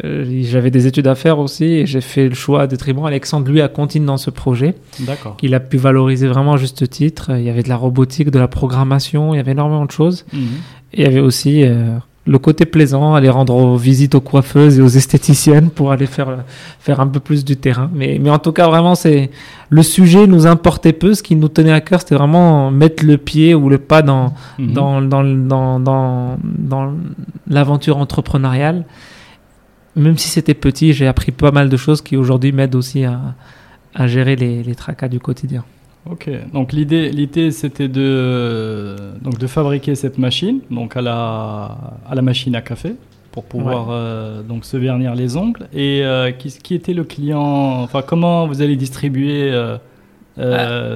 j'avais 0.42 0.70
des 0.70 0.87
études 0.87 1.06
à 1.06 1.14
faire 1.14 1.38
aussi 1.38 1.64
et 1.64 1.87
j'ai 1.87 2.00
fait 2.00 2.28
le 2.28 2.34
choix 2.34 2.66
d'être 2.66 2.80
Tribon. 2.80 3.04
Alexandre, 3.06 3.50
lui, 3.50 3.61
a 3.61 3.68
continué 3.68 4.06
dans 4.06 4.16
ce 4.16 4.30
projet. 4.30 4.75
D'accord. 5.00 5.37
Il 5.42 5.54
a 5.54 5.61
pu 5.61 5.76
valoriser 5.76 6.26
vraiment 6.28 6.54
à 6.54 6.56
juste 6.56 6.88
titre. 6.88 7.30
Il 7.37 7.44
y 7.44 7.50
avait 7.50 7.62
de 7.62 7.68
la 7.68 7.76
robotique, 7.76 8.30
de 8.30 8.38
la 8.38 8.49
programmation, 8.49 9.34
il 9.34 9.37
y 9.37 9.40
avait 9.40 9.52
énormément 9.52 9.84
de 9.87 9.90
choses. 9.92 10.25
Mhm. 10.32 10.40
Et 10.94 11.00
il 11.00 11.04
y 11.04 11.06
avait 11.06 11.20
aussi 11.20 11.62
euh, 11.64 11.96
le 12.26 12.38
côté 12.38 12.66
plaisant, 12.66 13.14
aller 13.14 13.28
rendre 13.30 13.76
visite 13.76 14.14
aux 14.14 14.20
coiffeuses 14.20 14.78
et 14.78 14.82
aux 14.82 14.87
esthéticiennes 14.88 15.70
pour 15.70 15.90
aller 15.90 16.06
faire, 16.06 16.44
faire 16.78 17.00
un 17.00 17.06
peu 17.08 17.18
plus 17.18 17.44
du 17.44 17.56
terrain. 17.56 17.90
Mais, 17.94 18.18
mais 18.22 18.30
en 18.30 18.38
tout 18.38 18.52
cas, 18.52 18.68
vraiment, 18.68 18.94
c'est 18.94 19.30
le 19.70 19.82
sujet 19.82 20.26
nous 20.26 20.46
importait 20.46 20.92
peu. 20.92 21.14
Ce 21.14 21.22
qui 21.22 21.34
nous 21.34 21.49
tenait 21.49 21.72
à 21.72 21.80
cœur, 21.80 22.00
c'était 22.00 22.14
vraiment 22.14 22.70
mettre 22.70 23.04
le 23.04 23.16
pied 23.16 23.54
ou 23.54 23.68
le 23.68 23.78
pas 23.78 24.02
dans, 24.02 24.34
Mhm. 24.58 24.72
dans, 24.72 25.02
dans, 25.02 25.25
dans, 25.25 25.80
dans, 25.80 26.37
dans 26.42 26.92
l'aventure 27.49 27.96
entrepreneuriale. 27.96 28.84
Même 29.96 30.16
si 30.16 30.28
c'était 30.28 30.54
petit, 30.54 30.92
j'ai 30.92 31.06
appris 31.06 31.32
pas 31.32 31.50
mal 31.50 31.68
de 31.68 31.76
choses 31.76 32.00
qui 32.00 32.16
aujourd'hui 32.16 32.52
m'aident 32.52 32.75
aussi 32.75 33.04
à, 33.04 33.34
à 33.94 34.06
gérer 34.06 34.37
les, 34.37 34.62
les 34.62 34.75
tracas 34.75 35.08
du 35.08 35.20
quotidien. 35.20 35.64
Ok, 36.11 36.28
donc 36.52 36.72
l'idée, 36.72 37.11
l'idée 37.11 37.52
c'était 37.52 37.88
de, 37.88 38.96
donc 39.20 39.38
de 39.38 39.46
fabriquer 39.46 39.94
cette 39.94 40.18
machine, 40.18 40.58
donc 40.70 40.96
à 40.96 41.00
la, 41.00 41.78
à 42.08 42.14
la 42.14 42.22
machine 42.22 42.56
à 42.56 42.61
café, 42.61 42.96
pour 43.30 43.44
pouvoir 43.44 43.88
euh, 43.90 44.42
donc 44.42 44.64
se 44.64 44.76
vernir 44.76 45.14
les 45.14 45.37
ongles. 45.37 45.68
Et 45.72 46.00
euh, 46.02 46.32
qui, 46.32 46.49
qui 46.61 46.75
était 46.75 46.92
le 46.92 47.04
client 47.04 47.82
Enfin, 47.82 48.02
comment 48.02 48.49
vous 48.49 48.62
allez 48.62 48.75
distribuer 48.76 49.52
euh, 50.39 50.43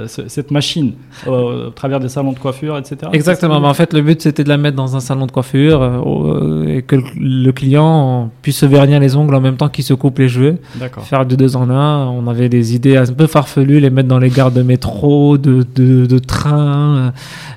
euh, 0.04 0.08
ce- 0.08 0.28
cette 0.28 0.50
machine 0.50 0.92
au, 1.26 1.30
au 1.30 1.70
travers 1.70 2.00
des 2.00 2.08
salons 2.08 2.32
de 2.32 2.38
coiffure, 2.38 2.78
etc. 2.78 2.96
Exactement. 3.12 3.60
Bah, 3.60 3.68
en 3.68 3.74
fait, 3.74 3.92
le 3.92 4.00
but 4.00 4.22
c'était 4.22 4.44
de 4.44 4.48
la 4.48 4.56
mettre 4.56 4.76
dans 4.76 4.96
un 4.96 5.00
salon 5.00 5.26
de 5.26 5.30
coiffure 5.30 5.82
euh, 5.82 5.98
au- 5.98 6.64
et 6.64 6.82
que 6.82 6.96
le, 7.20 7.50
client 7.52 8.30
puisse 8.42 8.58
se 8.58 8.66
vernir 8.66 8.98
les 9.00 9.14
ongles 9.16 9.34
en 9.34 9.40
même 9.40 9.56
temps 9.56 9.68
qu'il 9.68 9.84
se 9.84 9.94
coupe 9.94 10.18
les 10.18 10.28
cheveux. 10.28 10.56
D'accord. 10.76 11.04
Faire 11.04 11.26
de 11.26 11.36
deux 11.36 11.54
en 11.56 11.68
un. 11.70 12.06
On 12.06 12.26
avait 12.28 12.48
des 12.48 12.74
idées 12.74 12.96
un 12.96 13.06
peu 13.06 13.26
farfelues, 13.26 13.80
les 13.80 13.90
mettre 13.90 14.08
dans 14.08 14.18
les 14.18 14.30
gares 14.30 14.50
de 14.52 14.62
métro, 14.62 15.36
de, 15.38 15.64
de, 15.74 16.06
de 16.06 16.18
train. 16.18 17.12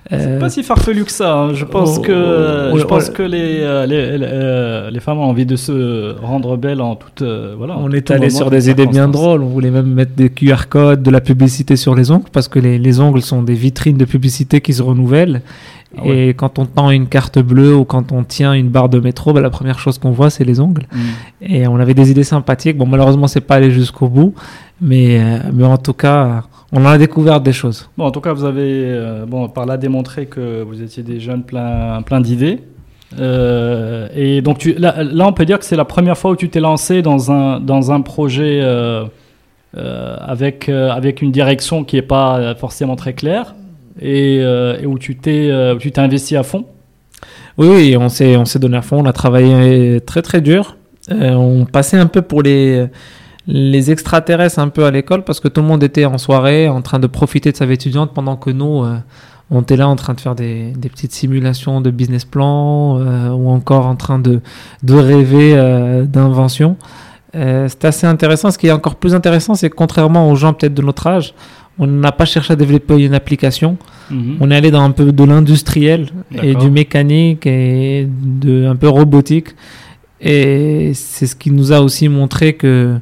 C'est 0.09 0.17
euh, 0.17 0.39
pas 0.39 0.49
si 0.49 0.63
farfelu 0.63 1.05
que 1.05 1.11
ça. 1.11 1.33
hein. 1.37 1.53
Je 1.53 1.65
pense 1.65 1.97
Oh, 1.99 2.01
que 2.01 2.71
oh, 2.73 2.77
je 2.77 2.83
oh, 2.83 2.87
pense 2.87 3.09
que 3.09 3.23
les, 3.23 3.59
euh, 3.61 3.85
les, 3.85 4.17
les, 4.17 4.27
euh, 4.29 4.89
les 4.91 4.99
femmes 4.99 5.19
ont 5.19 5.23
envie 5.29 5.45
de 5.45 5.55
se 5.55 6.15
rendre 6.21 6.57
belles 6.57 6.81
en 6.81 6.95
toute 6.95 7.21
euh, 7.21 7.53
voilà. 7.57 7.75
On 7.77 7.91
est 7.91 8.09
allé 8.11 8.29
sur 8.29 8.49
des 8.49 8.69
idées 8.69 8.85
bien 8.87 9.07
drôles. 9.07 9.41
On 9.43 9.47
voulait 9.47 9.71
même 9.71 9.87
mettre 9.93 10.13
des 10.15 10.29
QR 10.29 10.67
codes, 10.69 11.03
de 11.03 11.11
la 11.11 11.21
publicité 11.21 11.68
sur 11.75 11.95
les 11.95 12.11
ongles, 12.11 12.29
parce 12.31 12.47
que 12.47 12.59
les, 12.59 12.77
les 12.77 12.99
ongles 12.99 13.21
sont 13.21 13.43
des 13.43 13.53
vitrines 13.53 13.97
de 13.97 14.05
publicité 14.05 14.61
qui 14.61 14.73
se 14.73 14.81
renouvellent. 14.81 15.41
Ah 15.97 16.05
ouais. 16.05 16.27
Et 16.27 16.33
quand 16.33 16.59
on 16.59 16.65
tend 16.65 16.91
une 16.91 17.07
carte 17.07 17.39
bleue 17.39 17.75
ou 17.75 17.83
quand 17.83 18.11
on 18.11 18.23
tient 18.23 18.53
une 18.53 18.69
barre 18.69 18.89
de 18.89 18.99
métro, 18.99 19.33
bah, 19.33 19.41
la 19.41 19.49
première 19.49 19.79
chose 19.79 19.97
qu'on 19.97 20.11
voit, 20.11 20.29
c'est 20.29 20.43
les 20.43 20.59
ongles. 20.59 20.85
Mm. 20.91 20.97
Et 21.41 21.67
on 21.67 21.77
avait 21.77 21.95
des 21.95 22.11
idées 22.11 22.23
sympathiques. 22.23 22.77
Bon, 22.77 22.85
malheureusement, 22.85 23.27
c'est 23.27 23.41
pas 23.41 23.55
allé 23.55 23.71
jusqu'au 23.71 24.07
bout, 24.07 24.33
mais, 24.81 25.19
euh, 25.19 25.39
mais 25.51 25.65
en 25.65 25.77
tout 25.77 25.93
cas, 25.93 26.43
on 26.71 26.85
en 26.85 26.89
a 26.89 26.97
découvert 26.97 27.41
des 27.41 27.53
choses. 27.53 27.89
Bon, 27.97 28.05
en 28.05 28.11
tout 28.11 28.21
cas, 28.21 28.33
vous 28.33 28.45
avez 28.45 28.83
euh, 28.85 29.25
bon, 29.25 29.49
par 29.49 29.65
là 29.65 29.77
démontré 29.77 30.27
que 30.27 30.61
vous 30.61 30.81
étiez 30.81 31.01
des 31.01 31.19
jeunes 31.19 31.43
plein, 31.43 32.01
plein 32.03 32.21
d'idées. 32.21 32.59
Euh, 33.19 34.07
et 34.15 34.43
donc, 34.43 34.59
tu, 34.59 34.73
là, 34.73 35.03
là, 35.03 35.25
on 35.25 35.33
peut 35.33 35.45
dire 35.45 35.57
que 35.57 35.65
c'est 35.65 35.75
la 35.75 35.85
première 35.85 36.17
fois 36.17 36.31
où 36.31 36.35
tu 36.35 36.49
t'es 36.49 36.59
lancé 36.59 37.01
dans 37.01 37.31
un, 37.31 37.59
dans 37.59 37.91
un 37.91 38.01
projet 38.01 38.61
avec, 39.75 40.69
euh, 40.69 40.89
avec 40.89 41.21
une 41.21 41.31
direction 41.31 41.83
qui 41.83 41.95
n'est 41.95 42.01
pas 42.01 42.37
euh, 42.37 42.55
forcément 42.55 42.95
très 42.95 43.13
claire 43.13 43.55
et, 44.01 44.39
euh, 44.41 44.81
où 44.85 44.97
tu 44.97 45.15
t'es 45.15 45.49
euh, 45.51 45.75
tu 45.77 45.91
investi 45.97 46.35
à 46.35 46.43
fond. 46.43 46.65
Oui, 47.57 47.95
on 47.97 48.09
s'est 48.09 48.37
on 48.37 48.45
s'est 48.45 48.59
donné 48.59 48.77
à 48.77 48.81
fond. 48.81 49.01
On 49.01 49.05
a 49.05 49.13
travaillé 49.13 49.99
très 50.01 50.21
très 50.21 50.41
dur. 50.41 50.77
Euh, 51.11 51.33
on 51.33 51.65
passait 51.65 51.97
un 51.97 52.05
peu 52.05 52.21
pour 52.21 52.41
les 52.41 52.87
les 53.47 53.91
extraterrestres 53.91 54.59
un 54.59 54.69
peu 54.69 54.85
à 54.85 54.91
l'école 54.91 55.23
parce 55.23 55.39
que 55.39 55.47
tout 55.47 55.61
le 55.61 55.67
monde 55.67 55.83
était 55.83 56.05
en 56.05 56.17
soirée 56.17 56.69
en 56.69 56.81
train 56.81 56.99
de 56.99 57.07
profiter 57.07 57.51
de 57.51 57.57
sa 57.57 57.65
vie 57.65 57.73
étudiante 57.73 58.13
pendant 58.13 58.37
que 58.37 58.51
nous 58.51 58.83
euh, 58.83 58.97
on 59.51 59.61
était 59.61 59.75
là 59.75 59.89
en 59.89 59.95
train 59.95 60.13
de 60.13 60.21
faire 60.21 60.35
des, 60.35 60.71
des 60.73 60.89
petites 60.89 61.11
simulations 61.11 61.81
de 61.81 61.89
business 61.89 62.23
plan 62.23 62.99
euh, 62.99 63.29
ou 63.29 63.49
encore 63.49 63.87
en 63.87 63.95
train 63.95 64.19
de 64.19 64.41
de 64.83 64.93
rêver 64.93 65.53
euh, 65.55 66.05
d'invention. 66.05 66.77
Euh, 67.35 67.67
c'est 67.69 67.85
assez 67.85 68.07
intéressant. 68.07 68.51
Ce 68.51 68.57
qui 68.57 68.67
est 68.67 68.71
encore 68.71 68.95
plus 68.95 69.13
intéressant, 69.13 69.55
c'est 69.55 69.69
que 69.69 69.75
contrairement 69.75 70.29
aux 70.31 70.35
gens 70.35 70.53
peut-être 70.53 70.73
de 70.73 70.81
notre 70.81 71.07
âge, 71.07 71.33
on 71.77 71.87
n'a 71.87 72.11
pas 72.11 72.25
cherché 72.25 72.53
à 72.53 72.55
développer 72.55 72.95
une 73.03 73.13
application. 73.13 73.77
Mhm. 74.09 74.37
On 74.39 74.51
est 74.51 74.55
allé 74.55 74.71
dans 74.71 74.81
un 74.81 74.91
peu 74.91 75.11
de 75.11 75.23
l'industriel 75.23 76.09
et 76.43 76.55
du 76.55 76.69
mécanique 76.69 77.45
et 77.45 78.07
de 78.09 78.65
un 78.65 78.75
peu 78.75 78.89
robotique. 78.89 79.49
Et 80.19 80.91
c'est 80.93 81.27
ce 81.27 81.35
qui 81.35 81.51
nous 81.51 81.71
a 81.71 81.79
aussi 81.79 82.09
montré 82.09 82.53
que 82.53 82.99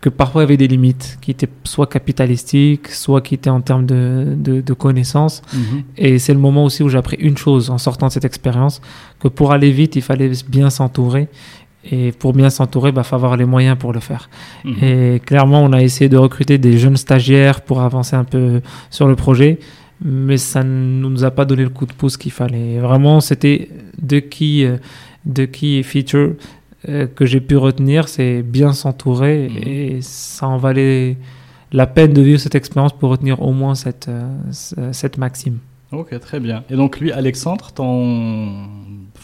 que 0.00 0.10
parfois 0.10 0.42
il 0.42 0.44
y 0.44 0.48
avait 0.48 0.56
des 0.56 0.68
limites 0.68 1.18
qui 1.20 1.32
étaient 1.32 1.48
soit 1.64 1.88
capitalistiques, 1.88 2.88
soit 2.88 3.22
qui 3.22 3.34
étaient 3.34 3.50
en 3.50 3.60
termes 3.60 3.86
de, 3.86 4.34
de, 4.36 4.60
de 4.60 4.72
connaissances. 4.72 5.42
Mhm. 5.52 5.82
Et 5.96 6.18
c'est 6.20 6.32
le 6.32 6.38
moment 6.38 6.64
aussi 6.64 6.84
où 6.84 6.88
j'ai 6.88 6.98
appris 6.98 7.16
une 7.18 7.36
chose 7.36 7.70
en 7.70 7.78
sortant 7.78 8.06
de 8.06 8.12
cette 8.12 8.24
expérience, 8.24 8.80
que 9.18 9.26
pour 9.26 9.50
aller 9.52 9.72
vite, 9.72 9.96
il 9.96 10.02
fallait 10.02 10.30
bien 10.48 10.70
s'entourer. 10.70 11.28
Et 11.90 12.12
pour 12.12 12.32
bien 12.32 12.50
s'entourer, 12.50 12.90
il 12.90 12.94
bah, 12.94 13.02
faut 13.04 13.14
avoir 13.14 13.36
les 13.36 13.44
moyens 13.44 13.76
pour 13.78 13.92
le 13.92 14.00
faire. 14.00 14.28
Mhm. 14.64 14.74
Et 14.82 15.20
clairement, 15.24 15.62
on 15.62 15.72
a 15.72 15.82
essayé 15.82 16.08
de 16.08 16.16
recruter 16.16 16.58
des 16.58 16.78
jeunes 16.78 16.96
stagiaires 16.96 17.60
pour 17.60 17.80
avancer 17.80 18.16
un 18.16 18.24
peu 18.24 18.60
sur 18.90 19.06
le 19.06 19.14
projet, 19.16 19.58
mais 20.04 20.36
ça 20.36 20.62
ne 20.64 21.08
nous 21.08 21.24
a 21.24 21.30
pas 21.30 21.44
donné 21.44 21.62
le 21.62 21.70
coup 21.70 21.86
de 21.86 21.92
pouce 21.92 22.16
qu'il 22.16 22.32
fallait. 22.32 22.78
Vraiment, 22.78 23.20
c'était 23.20 23.68
de 24.00 24.18
qui, 24.18 24.64
euh, 24.64 24.76
de 25.24 25.44
qui 25.44 25.82
feature 25.82 26.32
euh, 26.88 27.06
que 27.06 27.24
j'ai 27.24 27.40
pu 27.40 27.56
retenir, 27.56 28.08
c'est 28.08 28.42
bien 28.42 28.72
s'entourer 28.72 29.48
Mhm. 29.48 29.68
et 29.68 29.98
ça 30.02 30.46
en 30.46 30.56
valait 30.58 31.16
la 31.72 31.86
peine 31.86 32.12
de 32.12 32.22
vivre 32.22 32.38
cette 32.38 32.54
expérience 32.54 32.92
pour 32.92 33.10
retenir 33.10 33.42
au 33.42 33.52
moins 33.52 33.74
cette, 33.74 34.08
euh, 34.08 34.92
cette 34.92 35.18
maxime. 35.18 35.58
Ok, 35.92 36.18
très 36.20 36.40
bien. 36.40 36.64
Et 36.70 36.76
donc 36.76 36.98
lui, 37.00 37.12
Alexandre, 37.12 37.70
ton, 37.72 38.66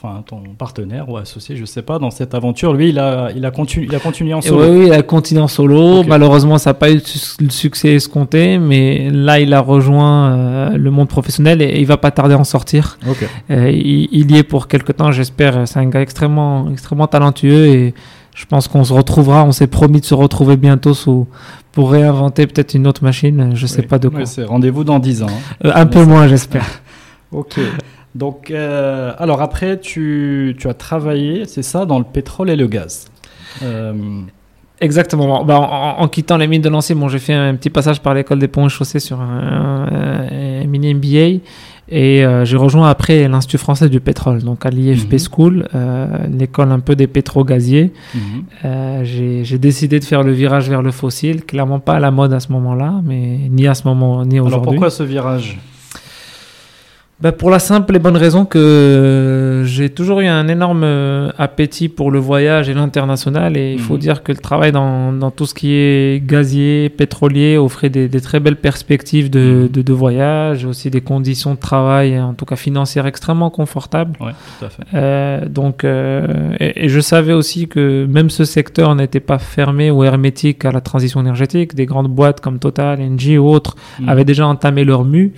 enfin, 0.03 0.23
ton 0.27 0.41
partenaire 0.59 1.09
ou 1.09 1.17
associé, 1.17 1.55
je 1.57 1.65
sais 1.65 1.83
pas, 1.83 1.99
dans 1.99 2.11
cette 2.11 2.35
aventure, 2.35 2.73
lui, 2.75 2.89
il 2.89 2.99
a, 2.99 3.31
il 3.37 3.45
a, 3.47 3.51
continu, 3.51 3.87
il 3.89 3.95
a 3.95 4.01
continué 4.01 4.35
en 4.35 4.41
solo. 4.41 4.63
oui, 4.65 4.79
oui, 4.81 4.87
il 4.89 4.93
a 4.93 5.03
continué 5.03 5.41
en 5.43 5.49
solo. 5.49 6.03
Malheureusement, 6.03 6.59
ça 6.59 6.71
n'a 6.71 6.75
pas 6.75 6.91
eu 6.91 6.95
le 6.95 7.01
su- 7.01 7.37
le 7.43 7.51
succès 7.51 7.95
escompté, 7.95 8.59
mais 8.59 9.11
là, 9.11 9.39
il 9.41 9.55
a 9.55 9.61
rejoint 9.61 10.33
euh, 10.33 10.71
le 10.77 10.91
monde 10.91 11.09
professionnel 11.09 11.63
et 11.63 11.79
il 11.81 11.87
va 11.87 11.97
pas 11.99 12.11
tarder 12.11 12.35
à 12.35 12.39
en 12.39 12.45
sortir. 12.45 12.99
Ok. 13.09 13.29
Euh, 13.51 13.71
il, 13.71 14.09
il 14.13 14.31
y 14.33 14.39
est 14.39 14.43
pour 14.43 14.67
quelque 14.69 14.93
temps, 14.93 15.13
j'espère. 15.13 15.69
C'est 15.69 15.79
un 15.79 15.87
gars 15.87 16.01
extrêmement, 16.03 16.69
extrêmement 16.71 17.07
talentueux 17.07 17.67
et 17.67 17.95
je 18.35 18.45
pense 18.47 18.67
qu'on 18.67 18.83
se 18.85 18.93
retrouvera. 18.93 19.45
On 19.45 19.53
s'est 19.53 19.67
promis 19.67 20.01
de 20.01 20.07
se 20.07 20.15
retrouver 20.15 20.57
bientôt 20.57 20.95
sous, 20.95 21.29
pour 21.71 21.93
réinventer 21.93 22.47
peut-être 22.47 22.75
une 22.75 22.87
autre 22.87 23.05
machine. 23.05 23.53
Je 23.55 23.67
sais 23.67 23.83
Oui. 23.83 23.87
pas 23.87 23.99
de 23.99 24.09
quoi. 24.09 24.27
C'est 24.27 24.45
rendez-vous 24.45 24.85
dans 24.85 24.99
10 24.99 25.23
ans. 25.23 25.27
hein. 25.29 25.67
Euh, 25.67 25.73
un 25.75 25.87
peu 25.87 26.05
moins, 26.05 26.27
j'espère. 26.27 26.67
Ok. 27.33 27.59
Donc, 28.14 28.50
euh, 28.50 29.12
alors 29.19 29.40
après, 29.42 29.78
tu, 29.81 30.54
tu 30.59 30.69
as 30.69 30.75
travaillé, 30.75 31.45
c'est 31.47 31.62
ça, 31.62 31.87
dans 31.87 31.99
le 31.99 32.04
pétrole 32.04 32.50
et 32.50 32.57
le 32.57 32.66
gaz. 32.66 33.07
Euh, 33.62 33.95
Exactement. 34.81 35.45
Bah, 35.45 35.61
en, 35.61 36.02
en 36.02 36.09
quittant 36.09 36.37
les 36.37 36.49
mines 36.49 36.61
de 36.62 36.69
Nancy, 36.69 36.92
bon, 36.95 37.09
j'ai 37.09 37.21
fait 37.21 37.35
un 37.35 37.54
petit 37.54 37.71
passage 37.71 38.00
par 38.00 38.14
l'école 38.14 38.40
des 38.40 38.49
ponts 38.49 38.66
et 38.66 38.69
chaussées 38.69 38.99
sur 38.99 39.21
un, 39.21 39.87
un- 39.90 40.62
un 40.62 40.66
mini 40.66 40.92
MBA 40.92 41.40
et 41.88 42.25
euh, 42.25 42.45
j'ai 42.45 42.57
rejoint 42.57 42.88
après 42.88 43.28
l'Institut 43.28 43.59
français 43.59 43.88
du 43.88 44.00
pétrole, 44.00 44.42
donc 44.42 44.66
à 44.66 44.71
l'IFP 44.71 45.12
Mhm. 45.12 45.19
School, 45.19 45.69
euh, 45.75 46.07
l'école 46.37 46.73
un 46.73 46.81
peu 46.81 46.97
des 46.97 47.07
pétro-gaziers. 47.07 47.92
mhm. 48.14 48.21
Euh, 48.64 49.00
j'ai 49.45 49.59
décidé 49.59 50.00
de 50.00 50.04
faire 50.04 50.23
le 50.25 50.33
virage 50.33 50.69
vers 50.69 50.83
le 50.83 50.90
fossile, 50.90 51.45
clairement 51.45 51.78
pas 51.78 51.95
à 51.95 52.00
la 52.00 52.11
mode 52.11 52.33
à 52.33 52.40
ce 52.40 52.50
moment-là, 52.52 53.00
mais 53.04 53.38
ni 53.50 53.66
à 53.69 53.75
ce 53.75 53.87
moment 53.87 54.25
ni 54.25 54.37
Alors 54.37 54.47
aujourd'hui. 54.49 54.64
pourquoi 54.71 54.90
ce 54.90 55.02
virage? 55.04 55.61
Bah, 57.23 57.31
pour 57.31 57.50
la 57.50 57.61
simple 57.61 57.95
et 57.95 58.00
bonne 58.00 58.17
raison 58.17 58.45
que 58.45 59.62
j'ai 59.64 59.91
toujours 59.91 60.19
eu 60.21 60.26
un 60.26 60.49
énorme 60.49 60.83
euh, 60.83 61.31
appétit 61.38 61.88
pour 61.88 62.11
le 62.11 62.19
voyage 62.19 62.69
et 62.69 62.75
l'international. 62.75 63.57
Et 63.57 63.75
il 63.75 63.79
faut 63.79 63.95
Mhm. 63.95 64.00
dire 64.00 64.23
que 64.25 64.33
le 64.33 64.38
travail 64.38 64.73
dans, 64.73 65.12
dans 65.12 65.31
tout 65.31 65.47
ce 65.47 65.55
qui 65.55 65.73
est 65.73 66.21
gazier, 66.26 66.88
pétrolier, 66.88 67.59
offrait 67.59 67.91
des, 67.91 68.09
des 68.09 68.21
très 68.21 68.41
belles 68.41 68.57
perspectives 68.57 69.31
de, 69.31 69.38
Mhm. 69.62 69.69
de, 69.69 69.83
de 69.83 69.93
voyage, 69.93 70.64
aussi 70.64 70.91
des 70.91 71.00
conditions 71.00 71.55
de 71.55 71.61
travail, 71.61 72.19
en 72.19 72.35
tout 72.35 72.45
cas 72.45 72.57
financières, 72.57 73.07
extrêmement 73.07 73.50
confortables. 73.50 74.14
Ouais, 74.21 74.33
tout 74.59 74.64
à 74.64 74.69
fait. 74.69 74.83
Euh, 74.93 75.49
donc, 75.49 75.85
euh, 75.85 76.26
et, 76.59 76.87
et 76.87 76.88
je 76.88 76.99
savais 76.99 77.35
aussi 77.35 77.69
que 77.69 78.05
même 78.11 78.31
ce 78.31 78.45
secteur 78.45 78.97
n'était 78.97 79.21
pas 79.21 79.38
fermé 79.38 79.93
ou 79.93 80.02
hermétique 80.02 80.64
à 80.64 80.73
la 80.73 80.81
transition 80.81 81.21
énergétique. 81.21 81.76
Des 81.76 81.87
grandes 81.87 82.09
boîtes 82.09 82.41
comme 82.41 82.59
Total, 82.59 83.00
Engie 83.00 83.38
ou 83.38 83.49
autres 83.49 83.76
Mhm. 84.00 84.09
avaient 84.09 84.25
déjà 84.25 84.45
entamé 84.45 84.83
leur 84.83 85.05
mue. 85.05 85.33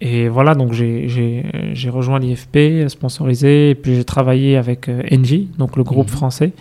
Et 0.00 0.28
voilà, 0.28 0.54
donc 0.54 0.72
j'ai- 0.72 1.08
j'ai 1.08 1.44
j'ai 1.72 1.90
rejoint 1.90 2.18
l'IFP, 2.20 2.88
sponsorisé, 2.88 3.70
et 3.70 3.74
puis 3.74 3.96
j'ai 3.96 4.04
travaillé 4.04 4.56
avec 4.56 4.88
euh, 4.88 5.02
Engie, 5.12 5.48
donc 5.58 5.76
le 5.76 5.82
groupe 5.82 6.06
Mhm. 6.08 6.12
français, 6.16 6.52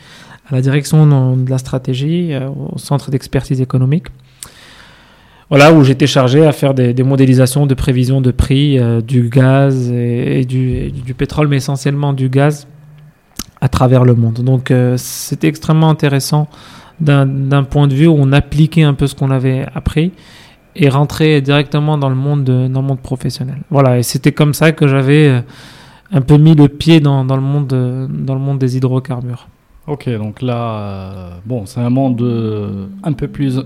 à 0.50 0.56
la 0.56 0.62
direction 0.62 1.06
de 1.36 1.50
la 1.50 1.58
stratégie, 1.60 2.34
euh, 2.34 2.50
au 2.50 2.77
centre 2.79 3.12
d'expertise 3.12 3.62
économique. 3.62 4.08
Voilà, 5.50 5.72
où 5.72 5.84
j'étais 5.84 6.08
chargé 6.08 6.46
à 6.46 6.51
faire 6.51 6.74
des, 6.74 6.94
des 6.94 7.03
modélisations 7.03 7.65
de 7.67 7.74
prévision 7.74 8.20
de 8.22 8.32
prix 8.32 8.79
euh, 8.79 9.00
du 9.01 9.29
gaz 9.29 9.89
et, 9.91 10.41
et 10.41 10.46
du, 10.46 10.72
et 10.77 10.89
du 10.91 11.13
pétrole, 11.13 11.48
mais 11.48 11.58
essentiellement 11.58 12.12
du 12.13 12.27
gaz, 12.29 12.67
à 13.62 13.70
travers 13.70 14.03
le 14.03 14.13
monde. 14.15 14.41
Donc 14.44 14.72
euh, 14.72 14.96
c'était 14.98 15.48
extrêmement 15.48 15.89
intéressant 15.89 16.48
d'un 17.00 17.63
point 17.63 17.88
de 17.88 17.94
vue 17.94 18.08
où 18.08 18.15
on 18.17 18.32
appliquait 18.34 18.82
un 18.84 18.96
peu 18.96 19.06
ce 19.08 19.13
qu'on 19.15 19.29
avait 19.32 19.65
appris 19.75 20.12
et 20.77 20.89
rentrer 20.89 21.41
directement 21.41 21.98
dans 21.98 22.10
le 22.10 22.15
monde, 22.15 22.43
de, 22.43 22.67
dans 22.67 22.81
le 22.81 22.88
monde 22.88 23.00
professionnel. 23.00 23.57
Voilà, 23.69 23.98
et 23.98 24.03
c'était 24.03 24.31
comme 24.31 24.53
ça 24.53 24.72
que 24.72 24.88
j'avais 24.88 25.27
euh, 25.27 25.41
un 26.12 26.22
peu 26.22 26.38
mis 26.38 26.55
le 26.55 26.67
pied 26.67 27.00
dans, 27.00 27.25
dans 27.25 27.36
le, 27.36 27.41
monde, 27.41 27.74
euh, 27.74 28.07
dans 28.07 28.36
le 28.36 28.39
monde 28.39 28.60
des 28.60 28.77
hydrocarbures. 28.77 29.48
Ok, 29.88 30.10
donc 30.10 30.41
là, 30.41 30.79
euh, 30.79 31.29
bon, 31.46 31.65
c'est 31.65 31.79
un 31.79 31.89
monde 31.89 32.22
un 33.03 33.13
peu 33.13 33.27
plus 33.27 33.60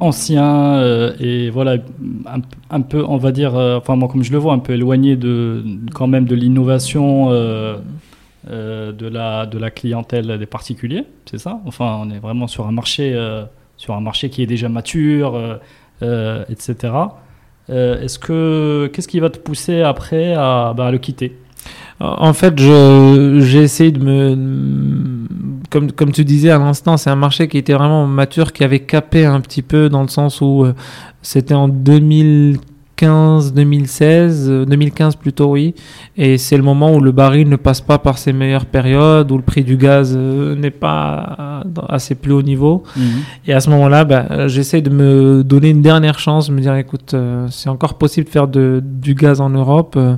ancien 0.00 0.80
et 1.20 1.50
voilà, 1.50 1.76
un, 2.26 2.40
un, 2.70 2.80
peu, 2.80 3.04
on 3.06 3.16
va 3.16 3.32
dire, 3.32 3.54
enfin 3.54 3.96
moi 3.96 4.08
comme 4.08 4.22
je 4.22 4.32
le 4.32 4.38
vois, 4.38 4.54
un 4.54 4.60
peu 4.60 4.72
éloigné 4.72 5.16
de 5.16 5.62
quand 5.92 6.06
même 6.06 6.24
de 6.24 6.34
l'innovation 6.34 7.30
de, 7.30 9.08
la, 9.08 9.44
de 9.44 9.58
la 9.58 9.70
clientèle 9.70 10.38
des 10.38 10.46
particuliers, 10.46 11.04
c'est 11.26 11.38
ça? 11.38 11.60
Enfin, 11.66 11.98
on 12.00 12.10
est 12.10 12.18
vraiment 12.18 12.46
sur 12.46 12.66
un 12.66 12.72
marché 12.72 13.12
sur 13.78 13.94
un 13.94 14.00
marché 14.00 14.28
qui 14.28 14.42
est 14.42 14.46
déjà 14.46 14.68
mature, 14.68 15.34
euh, 15.34 15.56
euh, 16.02 16.44
etc. 16.50 16.92
Euh, 17.70 18.02
est-ce 18.02 18.18
que 18.18 18.90
qu'est-ce 18.92 19.08
qui 19.08 19.20
va 19.20 19.30
te 19.30 19.38
pousser 19.38 19.82
après 19.82 20.34
à, 20.34 20.74
bah, 20.76 20.90
le 20.90 20.98
quitter? 20.98 21.34
En 22.00 22.32
fait, 22.32 22.56
j'ai 22.58 23.62
essayé 23.62 23.90
de 23.90 23.98
me. 23.98 25.26
Comme, 25.70 25.92
comme 25.92 26.12
tu 26.12 26.24
disais 26.24 26.50
à 26.50 26.58
l'instant, 26.58 26.96
c'est 26.96 27.10
un 27.10 27.16
marché 27.16 27.48
qui 27.48 27.58
était 27.58 27.74
vraiment 27.74 28.06
mature, 28.06 28.52
qui 28.52 28.64
avait 28.64 28.80
capé 28.80 29.26
un 29.26 29.40
petit 29.40 29.62
peu 29.62 29.88
dans 29.88 30.02
le 30.02 30.08
sens 30.08 30.40
où 30.40 30.64
c'était 31.22 31.54
en 31.54 31.68
2000 31.68 32.58
2015, 32.98 33.52
2016, 33.52 34.50
2015 34.66 35.16
plutôt, 35.16 35.52
oui. 35.52 35.74
Et 36.16 36.38
c'est 36.38 36.56
le 36.56 36.62
moment 36.62 36.94
où 36.94 37.00
le 37.00 37.12
baril 37.12 37.48
ne 37.48 37.56
passe 37.56 37.80
pas 37.80 37.98
par 37.98 38.18
ses 38.18 38.32
meilleures 38.32 38.66
périodes, 38.66 39.30
où 39.30 39.36
le 39.36 39.42
prix 39.42 39.62
du 39.62 39.76
gaz 39.76 40.14
euh, 40.16 40.56
n'est 40.56 40.70
pas 40.70 41.62
à 41.88 41.98
ses 41.98 42.14
plus 42.14 42.32
hauts 42.32 42.42
niveaux. 42.42 42.82
Mhm. 42.96 43.04
Et 43.46 43.52
à 43.52 43.60
ce 43.60 43.70
moment-là, 43.70 44.04
bah, 44.04 44.48
j'essaie 44.48 44.80
de 44.80 44.90
me 44.90 45.42
donner 45.44 45.70
une 45.70 45.82
dernière 45.82 46.18
chance, 46.18 46.50
me 46.50 46.60
dire, 46.60 46.74
écoute, 46.76 47.14
euh, 47.14 47.46
c'est 47.50 47.68
encore 47.68 47.94
possible 47.94 48.26
de 48.26 48.30
faire 48.30 48.48
de, 48.48 48.82
du 48.82 49.14
gaz 49.14 49.40
en 49.40 49.50
Europe. 49.50 49.94
Euh, 49.96 50.16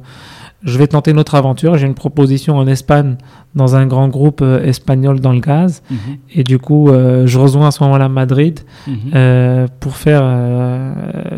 je 0.63 0.79
vais 0.79 0.87
tenter 0.87 1.13
notre 1.13 1.35
aventure. 1.35 1.77
J'ai 1.79 1.87
une 1.87 1.95
proposition 1.95 2.57
en 2.57 2.67
Espagne 2.67 3.17
dans 3.55 3.77
un 3.77 3.87
grand 3.87 4.09
groupe 4.09 4.43
euh, 4.43 4.63
espagnol 4.63 5.21
dans 5.21 5.33
le 5.33 5.41
gaz. 5.41 5.83
Mhm. 5.91 5.99
Et 6.35 6.45
du 6.45 6.59
coup, 6.59 6.89
euh, 6.89 7.27
je 7.27 7.39
rejoins 7.39 7.69
à 7.69 7.71
ce 7.71 7.83
moment-là 7.85 8.09
Madrid 8.09 8.61
mhm. 8.87 8.95
euh, 9.15 9.67
pour 9.81 9.97
faire 9.97 10.23